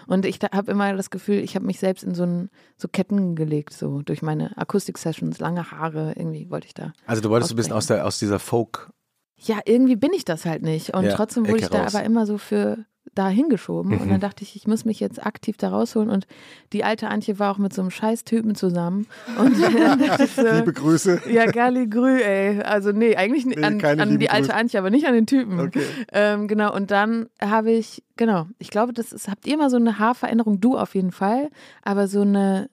und 0.06 0.24
ich 0.24 0.38
habe 0.40 0.72
immer 0.72 0.96
das 0.96 1.10
Gefühl, 1.10 1.36
ich 1.36 1.54
habe 1.54 1.66
mich 1.66 1.78
selbst 1.78 2.02
in 2.02 2.14
so, 2.14 2.24
ein, 2.24 2.50
so 2.76 2.88
Ketten 2.88 3.36
gelegt, 3.36 3.74
so 3.74 4.00
durch 4.02 4.22
meine 4.22 4.56
Akustik-Sessions, 4.56 5.38
lange 5.38 5.70
Haare, 5.70 6.14
irgendwie 6.16 6.50
wollte 6.50 6.66
ich 6.66 6.74
da. 6.74 6.92
Also 7.06 7.20
du 7.22 7.28
wolltest 7.28 7.50
so 7.50 7.54
ein 7.54 7.56
bisschen 7.56 7.74
aus, 7.74 7.86
der, 7.86 8.06
aus 8.06 8.18
dieser 8.18 8.38
Folk. 8.38 8.90
Ja, 9.36 9.60
irgendwie 9.66 9.96
bin 9.96 10.12
ich 10.14 10.24
das 10.24 10.46
halt 10.46 10.62
nicht. 10.62 10.94
Und 10.94 11.04
Ja, 11.04 11.14
trotzdem 11.14 11.44
wurde 11.44 11.58
Ecke 11.58 11.64
ich 11.66 11.70
da 11.70 11.82
raus. 11.84 11.94
aber 11.94 12.04
immer 12.04 12.26
so 12.26 12.38
für 12.38 12.84
da 13.14 13.28
hingeschoben. 13.28 13.92
Und 13.92 14.04
Mhm. 14.06 14.10
dann 14.10 14.20
dachte 14.20 14.42
ich, 14.44 14.54
ich 14.56 14.66
muss 14.66 14.84
mich 14.84 15.00
jetzt 15.00 15.24
aktiv 15.24 15.56
da 15.56 15.68
rausholen. 15.70 16.10
Und 16.10 16.26
die 16.72 16.84
alte 16.84 17.08
Antje 17.08 17.38
war 17.38 17.52
auch 17.52 17.58
mit 17.58 17.72
so 17.72 17.80
einem 17.82 17.90
scheiß 17.90 18.24
Typen 18.24 18.54
zusammen. 18.54 19.06
Und 19.38 19.54
dann 19.62 19.98
dachte 19.98 20.24
ich 20.24 20.30
so, 20.34 20.42
Grüße. 20.72 21.22
ja, 21.30 21.46
Gali 21.46 21.88
Grü, 21.88 22.18
ey. 22.20 22.62
Also 22.62 22.92
nee, 22.92 23.16
eigentlich 23.16 23.46
Nee, 23.46 23.56
an, 23.62 23.82
an 23.84 24.18
die 24.18 24.30
alte 24.30 24.48
Grüße. 24.48 24.54
Antje, 24.58 24.78
aber 24.80 24.90
nicht 24.90 25.06
an 25.06 25.14
den 25.14 25.26
Typen. 25.26 25.60
Okay. 25.60 25.82
Ähm, 26.12 26.48
genau, 26.48 26.74
und 26.74 26.90
dann 26.90 27.28
habe 27.40 27.70
ich, 27.72 28.02
genau, 28.16 28.46
ich 28.58 28.70
glaube, 28.70 28.92
das 28.92 29.12
ist, 29.12 29.28
habt 29.28 29.46
ihr 29.46 29.56
mal 29.56 29.70
so 29.70 29.76
eine 29.76 29.98
Haarveränderung? 29.98 30.60
Du 30.60 30.76
auf 30.76 30.94
jeden 30.94 31.12
Fall. 31.12 31.48
Aber 31.82 32.08
so 32.08 32.22
eine, 32.22 32.68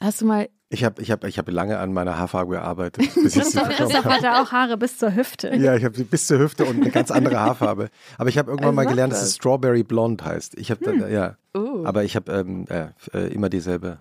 hast 0.00 0.20
du 0.20 0.26
mal, 0.26 0.48
Ich 0.72 0.84
habe 0.84 1.02
ich 1.02 1.10
hab, 1.10 1.24
ich 1.24 1.36
hab 1.36 1.50
lange 1.50 1.78
an 1.80 1.92
meiner 1.92 2.16
Haarfarbe 2.16 2.52
gearbeitet, 2.52 3.08
Christoph 3.12 3.56
habe. 3.56 4.04
hatte 4.04 4.40
auch 4.40 4.52
Haare 4.52 4.76
bis 4.78 4.98
zur 4.98 5.14
Hüfte. 5.16 5.52
Ja, 5.56 5.74
ich 5.74 5.84
habe 5.84 5.96
sie 5.96 6.04
bis 6.04 6.28
zur 6.28 6.38
Hüfte 6.38 6.64
und 6.64 6.80
eine 6.80 6.90
ganz 6.92 7.10
andere 7.10 7.40
Haarfarbe. 7.40 7.88
Aber 8.18 8.28
ich 8.28 8.38
habe 8.38 8.50
irgendwann 8.52 8.68
Also 8.68 8.76
mal 8.76 8.86
gelernt, 8.86 9.12
dass 9.12 9.18
das. 9.20 9.28
es 9.30 9.34
Strawberry 9.36 9.82
Blonde 9.82 10.24
heißt. 10.24 10.56
Ich 10.58 10.70
habe, 10.70 10.86
Hm. 10.86 11.10
ja, 11.12 11.36
oh. 11.54 11.82
aber 11.84 12.04
ich 12.04 12.14
habe 12.14 12.30
ähm, 12.32 12.66
äh, 12.68 13.18
immer 13.32 13.48
dieselbe, 13.48 13.98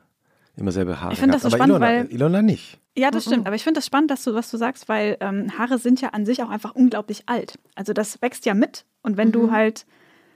immer 0.57 0.71
selbe 0.71 1.01
Haare. 1.01 1.13
Ich 1.13 1.19
find 1.19 1.33
das 1.33 1.41
so 1.41 1.47
aber 1.47 1.57
spannend, 1.57 1.77
Ilona, 1.77 1.87
weil- 1.87 2.05
Ilona 2.11 2.41
nicht. 2.43 2.77
Ja, 2.95 3.09
das 3.09 3.25
Mhm. 3.25 3.31
stimmt. 3.31 3.47
Aber 3.47 3.55
ich 3.55 3.63
finde 3.63 3.79
das 3.79 3.87
spannend, 3.87 4.11
dass 4.11 4.23
du, 4.23 4.35
was 4.35 4.51
du 4.51 4.57
sagst, 4.57 4.87
weil 4.89 5.17
ähm, 5.21 5.57
Haare 5.57 5.79
sind 5.79 6.01
ja 6.01 6.09
an 6.09 6.27
sich 6.27 6.43
auch 6.43 6.49
einfach 6.51 6.75
unglaublich 6.75 7.23
alt. 7.25 7.57
Also 7.73 7.93
das 7.93 8.21
wächst 8.21 8.45
ja 8.45 8.53
mit. 8.53 8.85
Und 9.01 9.17
wenn 9.17 9.31
du 9.31 9.47
Mhm. 9.47 9.51
halt, 9.53 9.85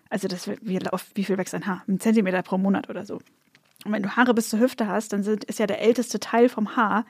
also 0.09 0.27
das 0.27 0.49
wie, 0.61 0.79
auf, 0.89 1.05
wie 1.13 1.25
viel 1.25 1.37
wächst 1.37 1.53
ein 1.53 1.67
Haar? 1.67 1.83
Ein 1.87 1.99
Zentimeter 1.99 2.41
pro 2.41 2.57
Monat 2.57 2.89
oder 2.89 3.05
so. 3.05 3.19
Und 3.85 3.91
wenn 3.91 4.03
du 4.03 4.15
Haare 4.15 4.33
bis 4.33 4.49
zur 4.49 4.59
Hüfte 4.59 4.87
hast, 4.87 5.13
dann 5.13 5.23
sind, 5.23 5.43
ist 5.43 5.59
ja 5.59 5.67
der 5.67 5.81
älteste 5.81 6.19
Teil 6.19 6.49
vom 6.49 6.75
Haar 6.75 7.05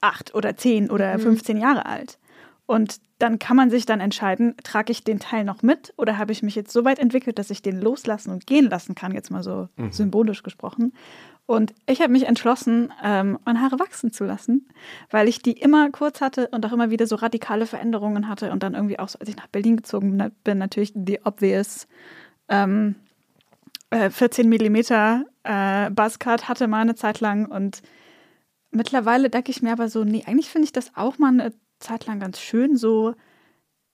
acht 0.00 0.34
oder 0.34 0.56
zehn 0.56 0.90
oder 0.90 1.16
Mhm. 1.16 1.22
15 1.22 1.56
Jahre 1.56 1.86
alt. 1.86 2.18
Und 2.66 3.00
dann 3.18 3.38
kann 3.38 3.56
man 3.56 3.70
sich 3.70 3.86
dann 3.86 4.00
entscheiden, 4.00 4.56
trage 4.64 4.92
ich 4.92 5.04
den 5.04 5.20
Teil 5.20 5.44
noch 5.44 5.62
mit 5.62 5.92
oder 5.96 6.18
habe 6.18 6.32
ich 6.32 6.42
mich 6.42 6.54
jetzt 6.54 6.72
so 6.72 6.84
weit 6.84 6.98
entwickelt, 6.98 7.38
dass 7.38 7.50
ich 7.50 7.62
den 7.62 7.80
loslassen 7.80 8.30
und 8.30 8.46
gehen 8.46 8.68
lassen 8.68 8.94
kann, 8.94 9.12
jetzt 9.12 9.30
mal 9.30 9.42
so 9.42 9.68
mhm. 9.76 9.92
symbolisch 9.92 10.42
gesprochen. 10.42 10.92
Und 11.44 11.74
ich 11.86 12.00
habe 12.00 12.12
mich 12.12 12.26
entschlossen, 12.26 12.92
ähm, 13.02 13.38
meine 13.44 13.60
Haare 13.60 13.78
wachsen 13.78 14.12
zu 14.12 14.24
lassen, 14.24 14.68
weil 15.10 15.28
ich 15.28 15.42
die 15.42 15.52
immer 15.52 15.90
kurz 15.90 16.20
hatte 16.20 16.48
und 16.48 16.64
auch 16.64 16.72
immer 16.72 16.90
wieder 16.90 17.06
so 17.06 17.16
radikale 17.16 17.66
Veränderungen 17.66 18.28
hatte 18.28 18.52
und 18.52 18.62
dann 18.62 18.74
irgendwie 18.74 18.98
auch, 18.98 19.08
so, 19.08 19.18
als 19.18 19.28
ich 19.28 19.36
nach 19.36 19.48
Berlin 19.48 19.76
gezogen 19.76 20.32
bin, 20.44 20.58
natürlich 20.58 20.92
die 20.94 21.20
obvious 21.24 21.88
ähm, 22.48 22.94
äh, 23.90 24.08
14 24.08 24.48
Millimeter 24.48 25.24
äh, 25.44 25.90
Buzzcut 25.90 26.48
hatte 26.48 26.68
mal 26.68 26.82
eine 26.82 26.94
Zeit 26.94 27.20
lang 27.20 27.46
und 27.46 27.82
mittlerweile 28.70 29.30
denke 29.30 29.50
ich 29.50 29.62
mir 29.62 29.72
aber 29.72 29.88
so, 29.88 30.04
nee, 30.04 30.24
eigentlich 30.26 30.50
finde 30.50 30.66
ich 30.66 30.72
das 30.72 30.92
auch 30.94 31.18
mal 31.18 31.28
eine 31.28 31.52
Zeit 31.78 32.06
lang 32.06 32.20
ganz 32.20 32.40
schön, 32.40 32.76
so 32.76 33.14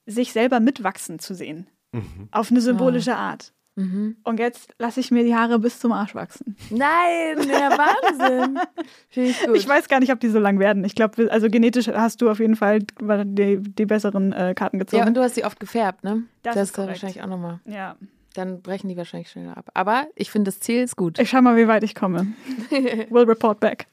sich 0.07 0.33
selber 0.33 0.61
mitwachsen 0.61 1.19
zu 1.19 1.35
sehen. 1.35 1.69
Mhm. 1.93 2.29
Auf 2.31 2.51
eine 2.51 2.61
symbolische 2.61 3.11
ja. 3.11 3.17
Art. 3.17 3.53
Mhm. 3.77 4.17
Und 4.25 4.41
jetzt 4.41 4.75
lasse 4.79 4.99
ich 4.99 5.13
mir 5.13 5.23
die 5.23 5.37
Haare 5.37 5.61
bis 5.61 5.79
zum 5.79 5.93
Arsch 5.93 6.15
wachsen. 6.15 6.57
Nein, 6.71 7.47
der 7.47 7.71
Wahnsinn. 7.79 8.59
ich, 9.11 9.41
ich, 9.55 9.69
weiß 9.69 9.87
gar 9.87 10.01
nicht, 10.01 10.11
ob 10.11 10.19
die 10.19 10.29
so 10.29 10.41
lang 10.41 10.59
werden. 10.59 10.85
Ich 10.85 10.97
glaube, 10.97 11.31
also 11.31 11.49
genetisch 11.49 11.87
hast 11.87 12.21
du 12.21 12.29
auf 12.29 12.41
jeden 12.41 12.57
Fall 12.57 12.81
die, 12.81 13.61
die 13.61 13.87
besseren 13.87 14.33
äh, 14.33 14.55
Karten 14.57 14.81
gezogen. 14.81 15.03
Ja, 15.03 15.07
und 15.07 15.17
du 15.17 15.23
hast 15.23 15.37
sie 15.37 15.45
oft 15.45 15.61
gefärbt, 15.61 16.03
ne? 16.03 16.25
Das, 16.43 16.57
das 16.57 16.69
ist 16.71 16.75
korrekt. 16.75 16.91
wahrscheinlich 16.91 17.23
auch 17.23 17.29
nochmal. 17.29 17.61
Ja. 17.67 17.97
Dann 18.35 18.63
brechen 18.63 18.89
die 18.89 18.97
wahrscheinlich 18.97 19.31
schneller 19.31 19.57
ab. 19.57 19.71
Aber 19.75 20.07
ich 20.15 20.31
finde, 20.31 20.51
das 20.51 20.61
Ziel 20.61 20.83
ist 20.83 20.97
gut. 20.97 21.19
Ich 21.19 21.31
schau 21.31 21.43
mal, 21.43 21.57
wie 21.57 21.69
weit 21.69 21.83
ich 21.83 21.95
komme. 21.95 22.27
Will 22.71 23.25
report 23.25 23.61
back. 23.61 23.87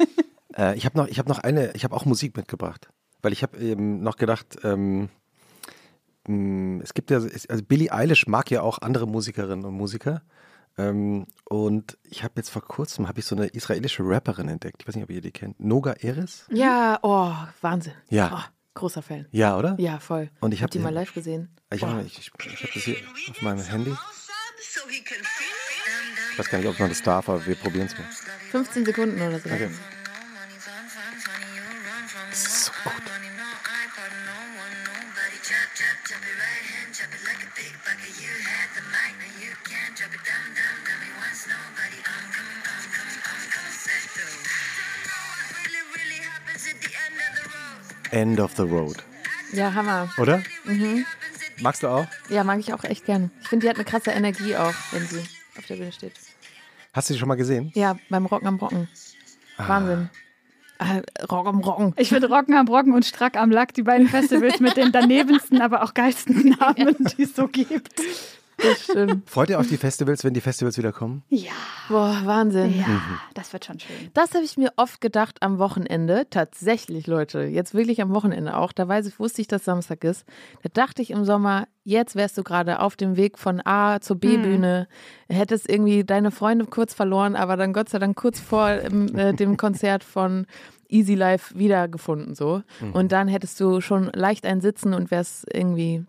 äh, 0.56 0.76
ich 0.76 0.84
habe 0.84 0.96
noch, 0.98 1.08
hab 1.08 1.28
noch 1.28 1.38
eine, 1.38 1.72
ich 1.74 1.84
habe 1.84 1.94
auch 1.94 2.04
Musik 2.04 2.36
mitgebracht. 2.36 2.88
Weil 3.22 3.32
ich 3.32 3.42
habe 3.42 3.58
eben 3.58 4.02
noch 4.02 4.16
gedacht, 4.16 4.58
ähm, 4.64 5.08
hm, 6.26 6.80
es 6.82 6.94
gibt 6.94 7.10
ja, 7.10 7.18
also 7.18 7.64
Billie 7.66 7.92
Eilish 7.92 8.26
mag 8.26 8.50
ja 8.50 8.62
auch 8.62 8.78
andere 8.78 9.06
Musikerinnen 9.06 9.64
und 9.64 9.74
Musiker. 9.74 10.22
Ähm, 10.76 11.26
und 11.44 11.98
ich 12.02 12.24
habe 12.24 12.34
jetzt 12.36 12.50
vor 12.50 12.62
kurzem 12.62 13.06
habe 13.06 13.20
ich 13.20 13.26
so 13.26 13.36
eine 13.36 13.46
israelische 13.46 14.02
Rapperin 14.04 14.48
entdeckt. 14.48 14.82
Ich 14.82 14.88
weiß 14.88 14.96
nicht, 14.96 15.04
ob 15.04 15.10
ihr 15.10 15.20
die 15.20 15.30
kennt. 15.30 15.60
Noga 15.60 15.92
Eris? 16.00 16.46
Ja, 16.50 16.98
oh, 17.02 17.32
Wahnsinn. 17.60 17.92
Ja. 18.08 18.30
Oh, 18.34 18.53
großer 18.74 19.02
Fan. 19.02 19.26
Ja, 19.30 19.56
oder? 19.56 19.76
Ja, 19.78 19.98
voll. 19.98 20.30
Und 20.40 20.52
ich 20.52 20.60
habe 20.60 20.66
hab 20.66 20.70
die 20.72 20.78
mal 20.78 20.92
live 20.92 21.14
gesehen. 21.14 21.48
Ich, 21.72 21.82
oh. 21.82 22.00
ich, 22.04 22.18
ich, 22.18 22.30
ich 22.46 22.62
habe 22.62 22.72
das 22.74 22.82
hier 22.82 22.96
auf 23.30 23.42
meinem 23.42 23.64
Handy. 23.64 23.94
Ich 26.32 26.38
weiß 26.38 26.50
gar 26.50 26.58
nicht, 26.58 26.68
ob 26.68 26.78
man 26.78 26.88
das 26.88 27.02
darf, 27.02 27.28
aber 27.28 27.44
wir 27.46 27.54
probieren 27.54 27.86
es 27.86 27.96
mal. 27.96 28.06
15 28.50 28.84
Sekunden 28.86 29.16
oder 29.16 29.38
so. 29.38 29.48
Okay. 29.48 29.70
End 48.14 48.38
of 48.38 48.52
the 48.56 48.62
Road. 48.62 49.02
Ja, 49.52 49.74
Hammer. 49.74 50.08
Oder? 50.18 50.40
Mhm. 50.62 51.04
Magst 51.60 51.82
du 51.82 51.88
auch? 51.88 52.06
Ja, 52.28 52.44
mag 52.44 52.60
ich 52.60 52.72
auch 52.72 52.84
echt 52.84 53.06
gern. 53.06 53.32
Ich 53.42 53.48
finde, 53.48 53.66
die 53.66 53.70
hat 53.70 53.74
eine 53.74 53.84
krasse 53.84 54.12
Energie 54.12 54.54
auch, 54.54 54.72
wenn 54.92 55.04
sie 55.04 55.18
auf 55.58 55.66
der 55.66 55.74
Bühne 55.74 55.90
steht. 55.90 56.12
Hast 56.92 57.10
du 57.10 57.14
sie 57.14 57.18
schon 57.18 57.26
mal 57.26 57.34
gesehen? 57.34 57.72
Ja, 57.74 57.96
beim 58.10 58.26
Rocken 58.26 58.46
am 58.46 58.58
Brocken. 58.58 58.88
Ah. 59.56 59.68
Wahnsinn. 59.68 60.10
Ah, 60.78 61.00
Rock 61.28 61.48
am 61.48 61.58
Rocken. 61.58 61.92
Ich 61.96 62.08
finde 62.08 62.28
Rocken 62.28 62.54
am 62.54 62.66
Brocken 62.66 62.94
und 62.94 63.04
Strack 63.04 63.36
am 63.36 63.50
Lack 63.50 63.74
die 63.74 63.82
beiden 63.82 64.06
Festivals 64.06 64.60
mit 64.60 64.76
den 64.76 64.92
danebensten, 64.92 65.60
aber 65.60 65.82
auch 65.82 65.92
geilsten 65.92 66.50
Namen, 66.60 66.94
die 67.18 67.24
es 67.24 67.34
so 67.34 67.48
gibt. 67.48 68.00
Das 68.64 68.82
stimmt. 68.84 69.28
Freut 69.28 69.50
ihr 69.50 69.60
auf 69.60 69.68
die 69.68 69.76
Festivals, 69.76 70.24
wenn 70.24 70.34
die 70.34 70.40
Festivals 70.40 70.78
wieder 70.78 70.92
kommen? 70.92 71.22
Ja. 71.28 71.52
Boah, 71.88 72.20
Wahnsinn. 72.24 72.78
Ja, 72.78 72.86
mhm. 72.86 73.20
das 73.34 73.52
wird 73.52 73.64
schon 73.66 73.78
schön. 73.78 74.10
Das 74.14 74.34
habe 74.34 74.44
ich 74.44 74.56
mir 74.56 74.72
oft 74.76 75.00
gedacht 75.00 75.42
am 75.42 75.58
Wochenende. 75.58 76.26
Tatsächlich, 76.30 77.06
Leute. 77.06 77.42
Jetzt 77.42 77.74
wirklich 77.74 78.00
am 78.00 78.14
Wochenende 78.14 78.56
auch. 78.56 78.72
Da 78.72 78.88
weiß 78.88 79.06
ich, 79.06 79.18
wusste 79.18 79.42
ich, 79.42 79.48
dass 79.48 79.64
Samstag 79.64 80.02
ist. 80.04 80.24
Da 80.62 80.70
dachte 80.72 81.02
ich 81.02 81.10
im 81.10 81.24
Sommer, 81.24 81.66
jetzt 81.82 82.16
wärst 82.16 82.38
du 82.38 82.42
gerade 82.42 82.80
auf 82.80 82.96
dem 82.96 83.16
Weg 83.16 83.38
von 83.38 83.60
A 83.64 84.00
zur 84.00 84.16
B-Bühne. 84.16 84.88
Mhm. 85.28 85.34
Hättest 85.34 85.68
irgendwie 85.68 86.04
deine 86.04 86.30
Freunde 86.30 86.64
kurz 86.64 86.94
verloren, 86.94 87.36
aber 87.36 87.56
dann 87.56 87.72
Gott 87.72 87.90
sei 87.90 87.98
Dank 87.98 88.16
kurz 88.16 88.40
vor 88.40 88.68
äh, 88.68 89.34
dem 89.34 89.56
Konzert 89.58 90.04
von 90.04 90.46
Easy 90.88 91.14
Life 91.14 91.58
wiedergefunden 91.58 92.34
so. 92.34 92.62
Mhm. 92.80 92.92
Und 92.92 93.12
dann 93.12 93.28
hättest 93.28 93.60
du 93.60 93.80
schon 93.80 94.10
leicht 94.14 94.46
ein 94.46 94.60
Sitzen 94.60 94.94
und 94.94 95.10
wärst 95.10 95.44
irgendwie 95.52 96.04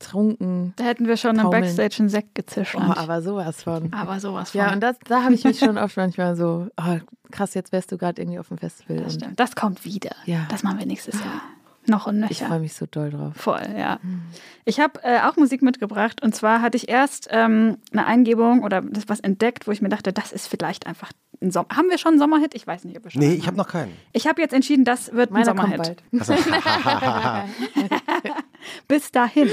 trunken. 0.00 0.72
Da 0.76 0.84
hätten 0.84 1.06
wir 1.06 1.16
schon 1.16 1.36
taumeln. 1.36 1.54
am 1.54 1.60
Backstage 1.62 1.96
einen 2.00 2.08
Sekt 2.08 2.34
gezischt. 2.34 2.74
Oh, 2.76 2.80
aber 2.80 3.22
sowas 3.22 3.62
von. 3.62 3.92
Aber 3.92 4.18
sowas 4.18 4.50
von. 4.50 4.60
Ja, 4.60 4.72
und 4.72 4.80
das, 4.80 4.96
da 5.06 5.22
habe 5.22 5.34
ich 5.34 5.44
mich 5.44 5.58
schon 5.60 5.78
oft 5.78 5.96
manchmal 5.96 6.34
so, 6.34 6.66
oh, 6.76 6.98
krass, 7.30 7.54
jetzt 7.54 7.70
wärst 7.70 7.92
du 7.92 7.98
gerade 7.98 8.20
irgendwie 8.20 8.38
auf 8.38 8.48
dem 8.48 8.58
Festival. 8.58 8.96
Das, 8.96 9.14
stimmt. 9.14 9.38
das 9.38 9.54
kommt 9.54 9.84
wieder. 9.84 10.10
Ja. 10.24 10.46
Das 10.50 10.62
machen 10.62 10.78
wir 10.78 10.86
nächstes 10.86 11.20
Jahr. 11.20 11.42
Noch 11.86 12.06
und 12.06 12.20
nöcher. 12.20 12.30
Ich 12.30 12.42
freue 12.42 12.60
mich 12.60 12.74
so 12.74 12.86
doll 12.86 13.10
drauf. 13.10 13.32
Voll, 13.36 13.66
ja. 13.76 13.98
Mhm. 14.02 14.22
Ich 14.64 14.80
habe 14.80 15.02
äh, 15.02 15.20
auch 15.20 15.36
Musik 15.36 15.62
mitgebracht 15.62 16.22
und 16.22 16.34
zwar 16.34 16.60
hatte 16.60 16.76
ich 16.76 16.88
erst 16.88 17.28
ähm, 17.30 17.78
eine 17.92 18.06
Eingebung 18.06 18.62
oder 18.62 18.82
das 18.82 19.08
was 19.08 19.20
entdeckt, 19.20 19.66
wo 19.66 19.70
ich 19.70 19.80
mir 19.80 19.88
dachte, 19.88 20.12
das 20.12 20.32
ist 20.32 20.46
vielleicht 20.46 20.86
einfach 20.86 21.10
ein 21.42 21.50
Sommer. 21.50 21.68
Haben 21.74 21.88
wir 21.88 21.98
schon 21.98 22.12
einen 22.12 22.18
Sommerhit? 22.18 22.54
Ich 22.54 22.66
weiß 22.66 22.84
nicht, 22.84 22.96
ob 22.96 23.04
wir 23.04 23.10
schon 23.10 23.20
Nee, 23.20 23.34
ich 23.34 23.46
habe 23.46 23.56
noch 23.56 23.68
keinen. 23.68 23.92
Ich 24.12 24.26
habe 24.26 24.40
jetzt 24.40 24.52
entschieden, 24.52 24.84
das 24.84 25.12
wird 25.12 25.30
Meiner 25.30 25.50
ein 25.50 25.56
Sommerhit. 25.56 25.96
Also. 26.18 26.34
Bis 28.88 29.10
dahin 29.12 29.48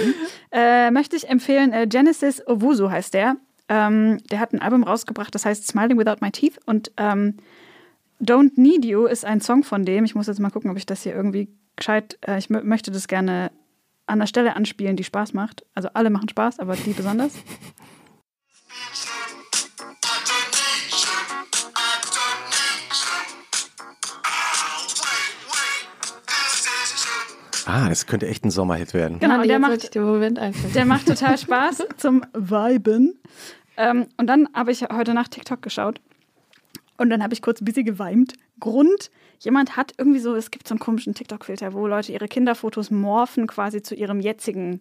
äh, 0.52 0.92
möchte 0.92 1.16
ich 1.16 1.30
empfehlen, 1.30 1.74
äh, 1.74 1.88
Genesis 1.88 2.46
Owusu 2.48 2.90
heißt 2.90 3.14
der. 3.14 3.38
Ähm, 3.70 4.20
der 4.32 4.40
hat 4.40 4.54
ein 4.54 4.62
Album 4.62 4.84
rausgebracht, 4.84 5.34
das 5.36 5.46
heißt 5.46 5.68
Smiling 5.68 5.98
Without 5.98 6.18
My 6.22 6.32
Teeth 6.32 6.58
und 6.66 6.92
ähm, 6.98 7.36
Don't 8.22 8.52
Need 8.56 8.86
You 8.86 9.06
ist 9.06 9.26
ein 9.26 9.42
Song 9.42 9.64
von 9.64 9.86
dem. 9.86 10.06
Ich 10.06 10.16
muss 10.16 10.28
jetzt 10.28 10.40
mal 10.40 10.50
gucken, 10.50 10.72
ob 10.72 10.78
ich 10.78 10.86
das 10.86 11.04
hier 11.04 11.14
irgendwie 11.14 11.50
gescheit, 11.76 12.18
äh, 12.26 12.38
ich 12.38 12.50
möchte 12.50 12.92
das 12.92 13.08
gerne 13.08 13.52
an 14.08 14.20
der 14.20 14.28
Stelle 14.28 14.56
anspielen, 14.56 14.96
die 14.96 15.04
Spaß 15.04 15.34
macht. 15.34 15.66
Also 15.76 15.90
alle 15.94 16.10
machen 16.10 16.30
Spaß, 16.30 16.60
aber 16.60 16.76
die 16.76 16.94
besonders. 16.94 17.34
Ah, 27.68 27.90
das 27.90 28.06
könnte 28.06 28.28
echt 28.28 28.46
ein 28.46 28.50
Sommerhit 28.50 28.94
werden. 28.94 29.20
Genau, 29.20 29.44
der 29.44 29.60
macht, 29.60 29.94
der 29.94 30.86
macht 30.86 31.06
total 31.06 31.38
Spaß 31.38 31.86
zum 31.98 32.24
Viben. 32.34 33.20
Ähm, 33.76 34.08
und 34.16 34.28
dann 34.28 34.48
habe 34.54 34.72
ich 34.72 34.84
heute 34.84 35.14
Nacht 35.14 35.32
TikTok 35.32 35.62
geschaut 35.62 36.00
und 36.98 37.10
dann 37.10 37.22
habe 37.22 37.34
ich 37.34 37.42
kurz 37.42 37.60
ein 37.60 37.66
bisschen 37.66 37.86
geweimt. 37.86 38.34
Grund, 38.62 39.12
jemand 39.40 39.76
hat 39.76 39.92
irgendwie 39.98 40.20
so, 40.20 40.34
es 40.34 40.50
gibt 40.50 40.66
so 40.66 40.76
einen 40.76 40.80
komischen 40.80 41.14
TikTok-Filter, 41.14 41.74
wo 41.74 41.88
Leute 41.88 42.14
ihre 42.14 42.30
Kinderfotos 42.30 42.90
morphen 42.90 43.48
quasi 43.48 43.82
zu 43.82 43.96
ihrem 43.96 44.22
jetzigen 44.22 44.80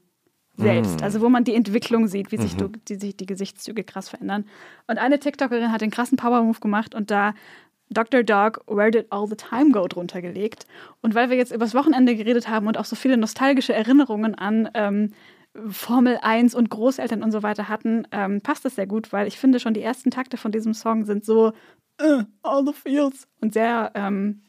selbst. 0.56 1.00
Mm. 1.00 1.02
Also 1.02 1.20
wo 1.20 1.28
man 1.28 1.42
die 1.42 1.54
Entwicklung 1.54 2.06
sieht, 2.06 2.30
wie 2.30 2.38
sich, 2.38 2.56
mhm. 2.56 2.72
die, 2.88 2.94
sich 2.94 3.16
die 3.16 3.26
Gesichtszüge 3.26 3.82
krass 3.82 4.08
verändern. 4.08 4.46
Und 4.86 4.98
eine 4.98 5.18
TikTokerin 5.18 5.72
hat 5.72 5.80
den 5.80 5.90
krassen 5.90 6.16
Power-Move 6.16 6.60
gemacht 6.60 6.94
und 6.94 7.10
da 7.10 7.34
Dr. 7.90 8.22
Dog, 8.22 8.62
Where 8.66 8.90
Did 8.90 9.06
All 9.10 9.26
the 9.28 9.36
Time 9.36 9.70
Go 9.70 9.86
drunter 9.86 10.20
gelegt. 10.20 10.66
Und 11.02 11.14
weil 11.14 11.30
wir 11.30 11.36
jetzt 11.36 11.52
übers 11.52 11.74
Wochenende 11.74 12.16
geredet 12.16 12.48
haben 12.48 12.66
und 12.66 12.78
auch 12.78 12.84
so 12.84 12.96
viele 12.96 13.16
nostalgische 13.16 13.74
Erinnerungen 13.74 14.34
an 14.34 14.68
ähm, 14.74 15.12
Formel 15.70 16.18
1 16.20 16.54
und 16.54 16.70
Großeltern 16.70 17.22
und 17.22 17.32
so 17.32 17.42
weiter 17.42 17.68
hatten, 17.68 18.06
ähm, 18.12 18.40
passt 18.40 18.64
das 18.64 18.74
sehr 18.74 18.86
gut, 18.86 19.12
weil 19.12 19.26
ich 19.26 19.38
finde 19.38 19.60
schon 19.60 19.74
die 19.74 19.82
ersten 19.82 20.10
Takte 20.10 20.36
von 20.36 20.52
diesem 20.52 20.74
Song 20.74 21.04
sind 21.04 21.24
so 21.24 21.52
uh, 22.02 22.22
all 22.42 22.64
the 22.66 22.72
feels 22.72 23.26
und 23.40 23.54
sehr, 23.54 23.90
ähm, 23.94 24.42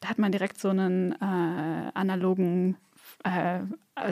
da 0.00 0.08
hat 0.08 0.18
man 0.18 0.32
direkt 0.32 0.60
so 0.60 0.68
einen 0.68 1.12
äh, 1.12 1.90
analogen 1.94 2.76
äh, 3.24 3.60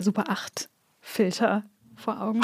Super 0.00 0.24
8 0.28 0.68
Filter 1.00 1.64
vor 1.96 2.20
Augen. 2.20 2.40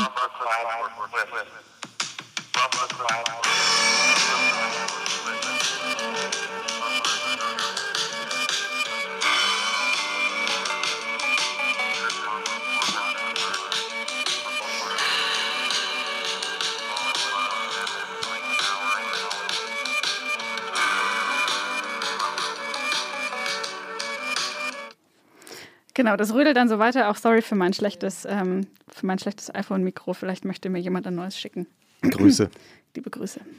Genau, 25.95 26.17
das 26.17 26.35
rödelt 26.35 26.57
dann 26.57 26.69
so 26.69 26.79
weiter. 26.79 27.09
Auch 27.09 27.17
sorry 27.17 27.41
für 27.41 27.55
mein 27.55 27.73
schlechtes, 27.73 28.27
ähm, 28.29 28.67
für 28.89 29.07
mein 29.07 29.19
schlechtes 29.19 29.55
iPhone-Mikro. 29.55 30.13
Vielleicht 30.13 30.45
möchte 30.45 30.69
mir 30.69 30.81
jemand 30.81 31.07
ein 31.07 31.15
neues 31.15 31.39
schicken. 31.39 31.67
Grüße. 32.03 32.51
Liebe 32.95 33.11
Grüße. 33.11 33.41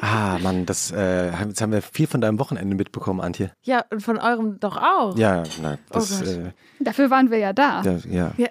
Ah, 0.00 0.38
Mann, 0.38 0.66
das, 0.66 0.92
äh, 0.92 1.30
jetzt 1.30 1.62
haben 1.62 1.72
wir 1.72 1.80
viel 1.80 2.06
von 2.06 2.20
deinem 2.20 2.38
Wochenende 2.38 2.76
mitbekommen, 2.76 3.22
Antje. 3.22 3.52
Ja, 3.62 3.84
und 3.90 4.02
von 4.02 4.18
eurem 4.18 4.60
doch 4.60 4.76
auch. 4.76 5.16
Ja, 5.16 5.42
nein, 5.62 5.78
das, 5.90 6.20
Oh 6.20 6.24
äh, 6.26 6.52
Dafür 6.78 7.08
waren 7.08 7.30
wir 7.30 7.38
ja 7.38 7.54
da. 7.54 7.82
ja, 7.82 7.98
ja. 8.06 8.32
Ja. 8.36 8.48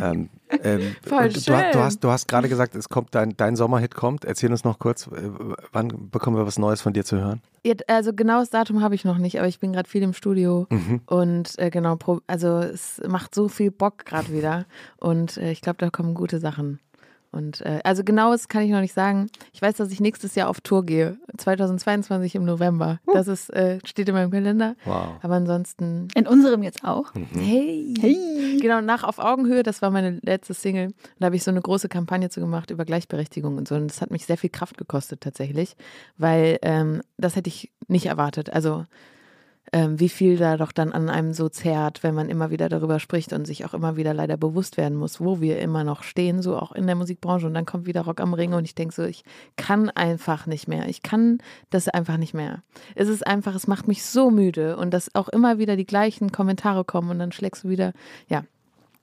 ähm, 0.10 0.28
ähm, 0.62 0.94
Voll 1.06 1.24
und 1.24 1.36
du, 1.36 1.40
du 1.40 1.40
schön. 1.40 1.74
hast, 1.74 2.04
du 2.04 2.10
hast 2.10 2.28
gerade 2.28 2.48
gesagt, 2.48 2.74
es 2.74 2.88
kommt 2.88 3.14
dein, 3.14 3.36
dein 3.36 3.56
Sommerhit 3.56 3.94
kommt. 3.94 4.24
Erzähl 4.24 4.50
uns 4.50 4.64
noch 4.64 4.78
kurz, 4.78 5.06
äh, 5.08 5.10
wann 5.72 6.10
bekommen 6.10 6.36
wir 6.36 6.46
was 6.46 6.58
Neues 6.58 6.80
von 6.82 6.92
dir 6.92 7.04
zu 7.04 7.16
hören? 7.18 7.40
Ja, 7.64 7.74
also 7.88 8.12
genaues 8.12 8.50
Datum 8.50 8.82
habe 8.82 8.94
ich 8.94 9.04
noch 9.04 9.18
nicht, 9.18 9.38
aber 9.38 9.48
ich 9.48 9.58
bin 9.60 9.72
gerade 9.72 9.88
viel 9.88 10.02
im 10.02 10.12
Studio 10.12 10.66
Mhm. 10.70 11.00
und 11.06 11.58
äh, 11.58 11.70
genau, 11.70 11.98
also 12.26 12.58
es 12.58 13.00
macht 13.06 13.34
so 13.34 13.48
viel 13.48 13.70
Bock 13.70 14.04
gerade 14.04 14.32
wieder 14.32 14.66
und 14.98 15.36
äh, 15.36 15.50
ich 15.50 15.60
glaube, 15.60 15.78
da 15.78 15.90
kommen 15.90 16.14
gute 16.14 16.38
Sachen. 16.38 16.78
Und 17.34 17.60
äh, 17.62 17.80
also 17.84 18.04
genaues 18.04 18.48
kann 18.48 18.62
ich 18.62 18.70
noch 18.70 18.80
nicht 18.80 18.94
sagen. 18.94 19.28
Ich 19.52 19.60
weiß, 19.60 19.76
dass 19.76 19.90
ich 19.90 20.00
nächstes 20.00 20.34
Jahr 20.34 20.48
auf 20.48 20.60
Tour 20.60 20.86
gehe, 20.86 21.18
2022 21.36 22.34
im 22.36 22.44
November. 22.44 23.00
Das 23.12 23.28
ist 23.28 23.50
äh, 23.50 23.78
steht 23.84 24.08
in 24.08 24.14
meinem 24.14 24.30
Kalender. 24.30 24.76
Wow. 24.84 25.16
Aber 25.22 25.34
ansonsten, 25.34 26.08
In 26.14 26.26
unserem 26.26 26.62
jetzt 26.62 26.84
auch. 26.84 27.12
hey, 27.34 27.94
Hey. 28.00 28.58
Genau, 28.60 28.80
nach 28.80 29.04
Auf 29.04 29.18
Augenhöhe, 29.18 29.62
das 29.62 29.82
war 29.82 29.90
meine 29.90 30.20
letzte 30.22 30.54
Single. 30.54 30.86
Und 30.86 30.94
da 31.18 31.26
habe 31.26 31.36
ich 31.36 31.42
so 31.42 31.50
eine 31.50 31.60
große 31.60 31.88
Kampagne 31.88 32.30
zu 32.30 32.40
gemacht 32.40 32.70
über 32.70 32.84
Gleichberechtigung 32.84 33.56
und 33.56 33.68
so. 33.68 33.74
Und 33.74 33.88
das 33.88 34.00
hat 34.00 34.10
mich 34.10 34.26
sehr 34.26 34.38
viel 34.38 34.50
Kraft 34.50 34.78
gekostet 34.78 35.20
tatsächlich, 35.20 35.76
weil 36.16 36.58
ähm, 36.62 37.02
das 37.16 37.36
hätte 37.36 37.48
ich 37.48 37.70
nicht 37.88 38.06
erwartet. 38.06 38.50
Also 38.52 38.84
ähm, 39.72 39.98
wie 39.98 40.08
viel 40.08 40.36
da 40.36 40.56
doch 40.56 40.72
dann 40.72 40.92
an 40.92 41.08
einem 41.08 41.32
so 41.32 41.48
zerrt, 41.48 42.02
wenn 42.02 42.14
man 42.14 42.28
immer 42.28 42.50
wieder 42.50 42.68
darüber 42.68 43.00
spricht 43.00 43.32
und 43.32 43.46
sich 43.46 43.64
auch 43.64 43.74
immer 43.74 43.96
wieder 43.96 44.14
leider 44.14 44.36
bewusst 44.36 44.76
werden 44.76 44.96
muss, 44.96 45.20
wo 45.20 45.40
wir 45.40 45.58
immer 45.58 45.84
noch 45.84 46.02
stehen, 46.02 46.42
so 46.42 46.56
auch 46.56 46.72
in 46.72 46.86
der 46.86 46.96
Musikbranche. 46.96 47.46
Und 47.46 47.54
dann 47.54 47.66
kommt 47.66 47.86
wieder 47.86 48.02
Rock 48.02 48.20
am 48.20 48.34
Ring 48.34 48.52
und 48.52 48.64
ich 48.64 48.74
denke 48.74 48.94
so, 48.94 49.02
ich 49.02 49.24
kann 49.56 49.90
einfach 49.90 50.46
nicht 50.46 50.68
mehr. 50.68 50.88
Ich 50.88 51.02
kann 51.02 51.38
das 51.70 51.88
einfach 51.88 52.18
nicht 52.18 52.34
mehr. 52.34 52.62
Es 52.94 53.08
ist 53.08 53.26
einfach, 53.26 53.54
es 53.54 53.66
macht 53.66 53.88
mich 53.88 54.04
so 54.04 54.30
müde 54.30 54.76
und 54.76 54.92
dass 54.92 55.14
auch 55.14 55.28
immer 55.28 55.58
wieder 55.58 55.76
die 55.76 55.86
gleichen 55.86 56.30
Kommentare 56.30 56.84
kommen 56.84 57.10
und 57.10 57.18
dann 57.18 57.32
schlägst 57.32 57.64
du 57.64 57.68
wieder, 57.68 57.92
ja. 58.28 58.44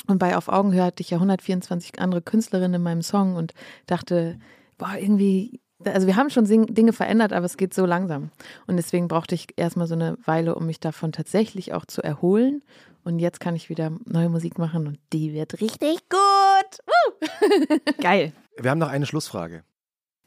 Und 0.07 0.17
bei 0.17 0.35
Auf 0.35 0.47
Augenhöhe 0.47 0.83
hatte 0.83 1.01
ich 1.01 1.11
ja 1.11 1.17
124 1.17 1.99
andere 1.99 2.21
Künstlerinnen 2.21 2.75
in 2.75 2.83
meinem 2.83 3.03
Song 3.03 3.35
und 3.35 3.53
dachte, 3.85 4.39
boah, 4.77 4.95
irgendwie, 4.97 5.59
also 5.85 6.07
wir 6.07 6.15
haben 6.15 6.29
schon 6.29 6.45
Dinge 6.45 6.93
verändert, 6.93 7.33
aber 7.33 7.45
es 7.45 7.57
geht 7.57 7.73
so 7.73 7.85
langsam. 7.85 8.29
Und 8.67 8.77
deswegen 8.77 9.07
brauchte 9.07 9.35
ich 9.35 9.47
erstmal 9.55 9.87
so 9.87 9.95
eine 9.95 10.17
Weile, 10.25 10.55
um 10.55 10.65
mich 10.65 10.79
davon 10.79 11.11
tatsächlich 11.11 11.73
auch 11.73 11.85
zu 11.85 12.01
erholen. 12.01 12.63
Und 13.03 13.19
jetzt 13.19 13.39
kann 13.39 13.55
ich 13.55 13.69
wieder 13.69 13.91
neue 14.05 14.29
Musik 14.29 14.59
machen 14.59 14.87
und 14.87 14.99
die 15.11 15.33
wird 15.33 15.59
richtig 15.59 15.97
gut. 16.09 17.79
Geil. 18.01 18.33
Wir 18.57 18.69
haben 18.69 18.79
noch 18.79 18.89
eine 18.89 19.05
Schlussfrage. 19.05 19.63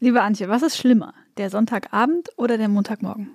Liebe 0.00 0.22
Antje, 0.22 0.48
was 0.48 0.62
ist 0.62 0.76
schlimmer? 0.76 1.14
Der 1.36 1.50
Sonntagabend 1.50 2.30
oder 2.36 2.58
der 2.58 2.68
Montagmorgen? 2.68 3.30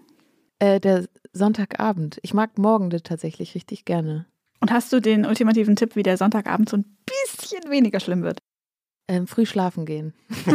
Äh, 0.59 0.79
der 0.79 1.05
Sonntagabend. 1.31 2.19
Ich 2.21 2.33
mag 2.33 2.57
Morgende 2.57 3.01
tatsächlich 3.01 3.55
richtig 3.55 3.85
gerne. 3.85 4.25
Und 4.59 4.71
hast 4.71 4.91
du 4.91 4.99
den 4.99 5.25
ultimativen 5.25 5.77
Tipp, 5.77 5.95
wie 5.95 6.03
der 6.03 6.17
Sonntagabend 6.17 6.69
so 6.69 6.77
ein 6.77 6.97
bisschen 7.05 7.71
weniger 7.71 8.01
schlimm 8.01 8.23
wird? 8.23 8.38
Ähm, 9.09 9.25
früh 9.25 9.47
schlafen 9.47 9.87
gehen. 9.87 10.13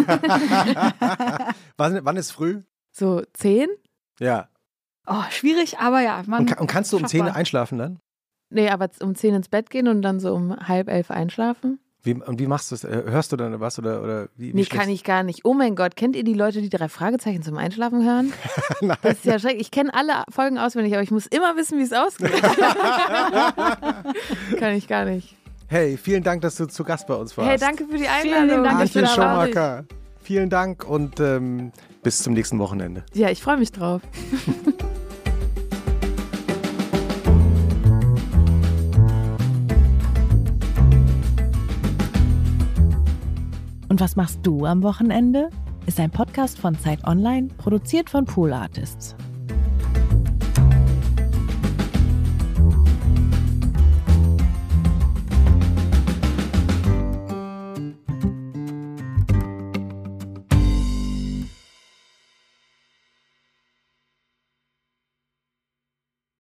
wann, 1.77 2.05
wann 2.05 2.17
ist 2.17 2.31
früh? 2.31 2.63
So 2.93 3.23
zehn? 3.33 3.67
Ja. 4.21 4.49
Oh, 5.09 5.25
schwierig, 5.31 5.81
aber 5.81 6.03
ja. 6.03 6.23
Man 6.27 6.43
Und, 6.43 6.61
und 6.61 6.69
kannst 6.69 6.93
du 6.93 6.99
um. 6.99 7.05
10 7.05 7.27
einschlafen 7.27 7.79
dann? 7.79 7.99
Nee, 8.51 8.71
aber 8.71 8.89
um 9.01 9.17
zehn 9.17 9.35
ins 9.35 9.49
Bett 9.49 9.71
gehen 9.71 9.89
und 9.89 10.03
dann 10.03 10.21
so 10.21 10.33
um 10.33 10.57
halb 10.57 10.89
elf 10.89 11.11
einschlafen? 11.11 11.81
Wie, 12.05 12.15
und 12.15 12.39
wie 12.39 12.47
machst 12.47 12.71
du 12.71 12.77
es? 12.77 12.85
Äh, 12.85 13.03
Hörst 13.07 13.33
du 13.33 13.37
dann 13.37 13.59
was 13.59 13.81
oder, 13.81 14.01
oder 14.01 14.29
wie? 14.37 14.53
wie 14.53 14.55
Nee, 14.55 14.67
kann 14.67 14.89
ich 14.89 15.03
gar 15.03 15.25
nicht. 15.25 15.41
Oh 15.45 15.55
mein 15.55 15.75
Gott, 15.75 15.97
kennt 15.97 16.15
ihr 16.15 16.23
die 16.23 16.35
Leute, 16.35 16.63
die 16.63 16.69
drei 16.69 16.89
Fragezeichen 16.89 17.43
zum 17.43 17.57
Einschlafen 17.57 18.05
hören? 18.05 18.33
Nein. 18.81 18.97
Das 19.03 19.15
ist 19.15 19.25
ja 19.25 19.41
schrecklich. 19.41 19.63
Ich 19.63 19.71
kenne 19.73 19.93
alle 19.93 20.23
Folgen 20.31 20.59
auswendig, 20.59 20.93
aber 20.93 21.03
ich 21.03 21.11
muss 21.11 21.27
immer 21.27 21.57
wissen, 21.57 21.79
wie 21.79 21.83
es 21.83 21.93
ausgeht. 21.93 22.31
kann 24.61 24.75
ich 24.75 24.87
gar 24.87 25.07
nicht. 25.07 25.35
Hey, 25.67 25.97
vielen 25.97 26.23
Dank, 26.23 26.43
dass 26.43 26.57
du 26.57 26.67
zu 26.67 26.85
Gast 26.85 27.07
bei 27.07 27.15
uns 27.15 27.37
warst. 27.37 27.51
Hey, 27.51 27.59
danke 27.59 27.85
für 27.87 27.97
die 27.97 28.05
Vielen 28.05 28.35
Einladung. 28.35 28.49
lieben 28.49 28.65
Dank, 28.65 28.81
Antje. 28.81 29.07
Schumacher. 29.07 29.85
Vielen 30.23 30.51
Dank 30.51 30.85
und 30.85 31.21
ähm, 31.21 31.73
bis 32.03 32.23
zum 32.23 32.35
nächsten 32.35 32.59
Wochenende. 32.59 33.05
Ja, 33.13 33.31
ich 33.31 33.43
freue 33.43 33.57
mich 33.59 33.73
drauf. 33.73 34.03
Und 43.89 44.01
was 44.01 44.17
machst 44.17 44.41
du 44.43 44.65
am 44.67 44.83
Wochenende? 44.83 45.51
Ist 45.87 46.01
ein 46.01 46.11
Podcast 46.11 46.59
von 46.59 46.77
Zeit 46.77 47.05
Online, 47.07 47.47
produziert 47.59 48.11
von 48.11 48.25
Pool 48.25 48.53
Artists. 48.53 49.15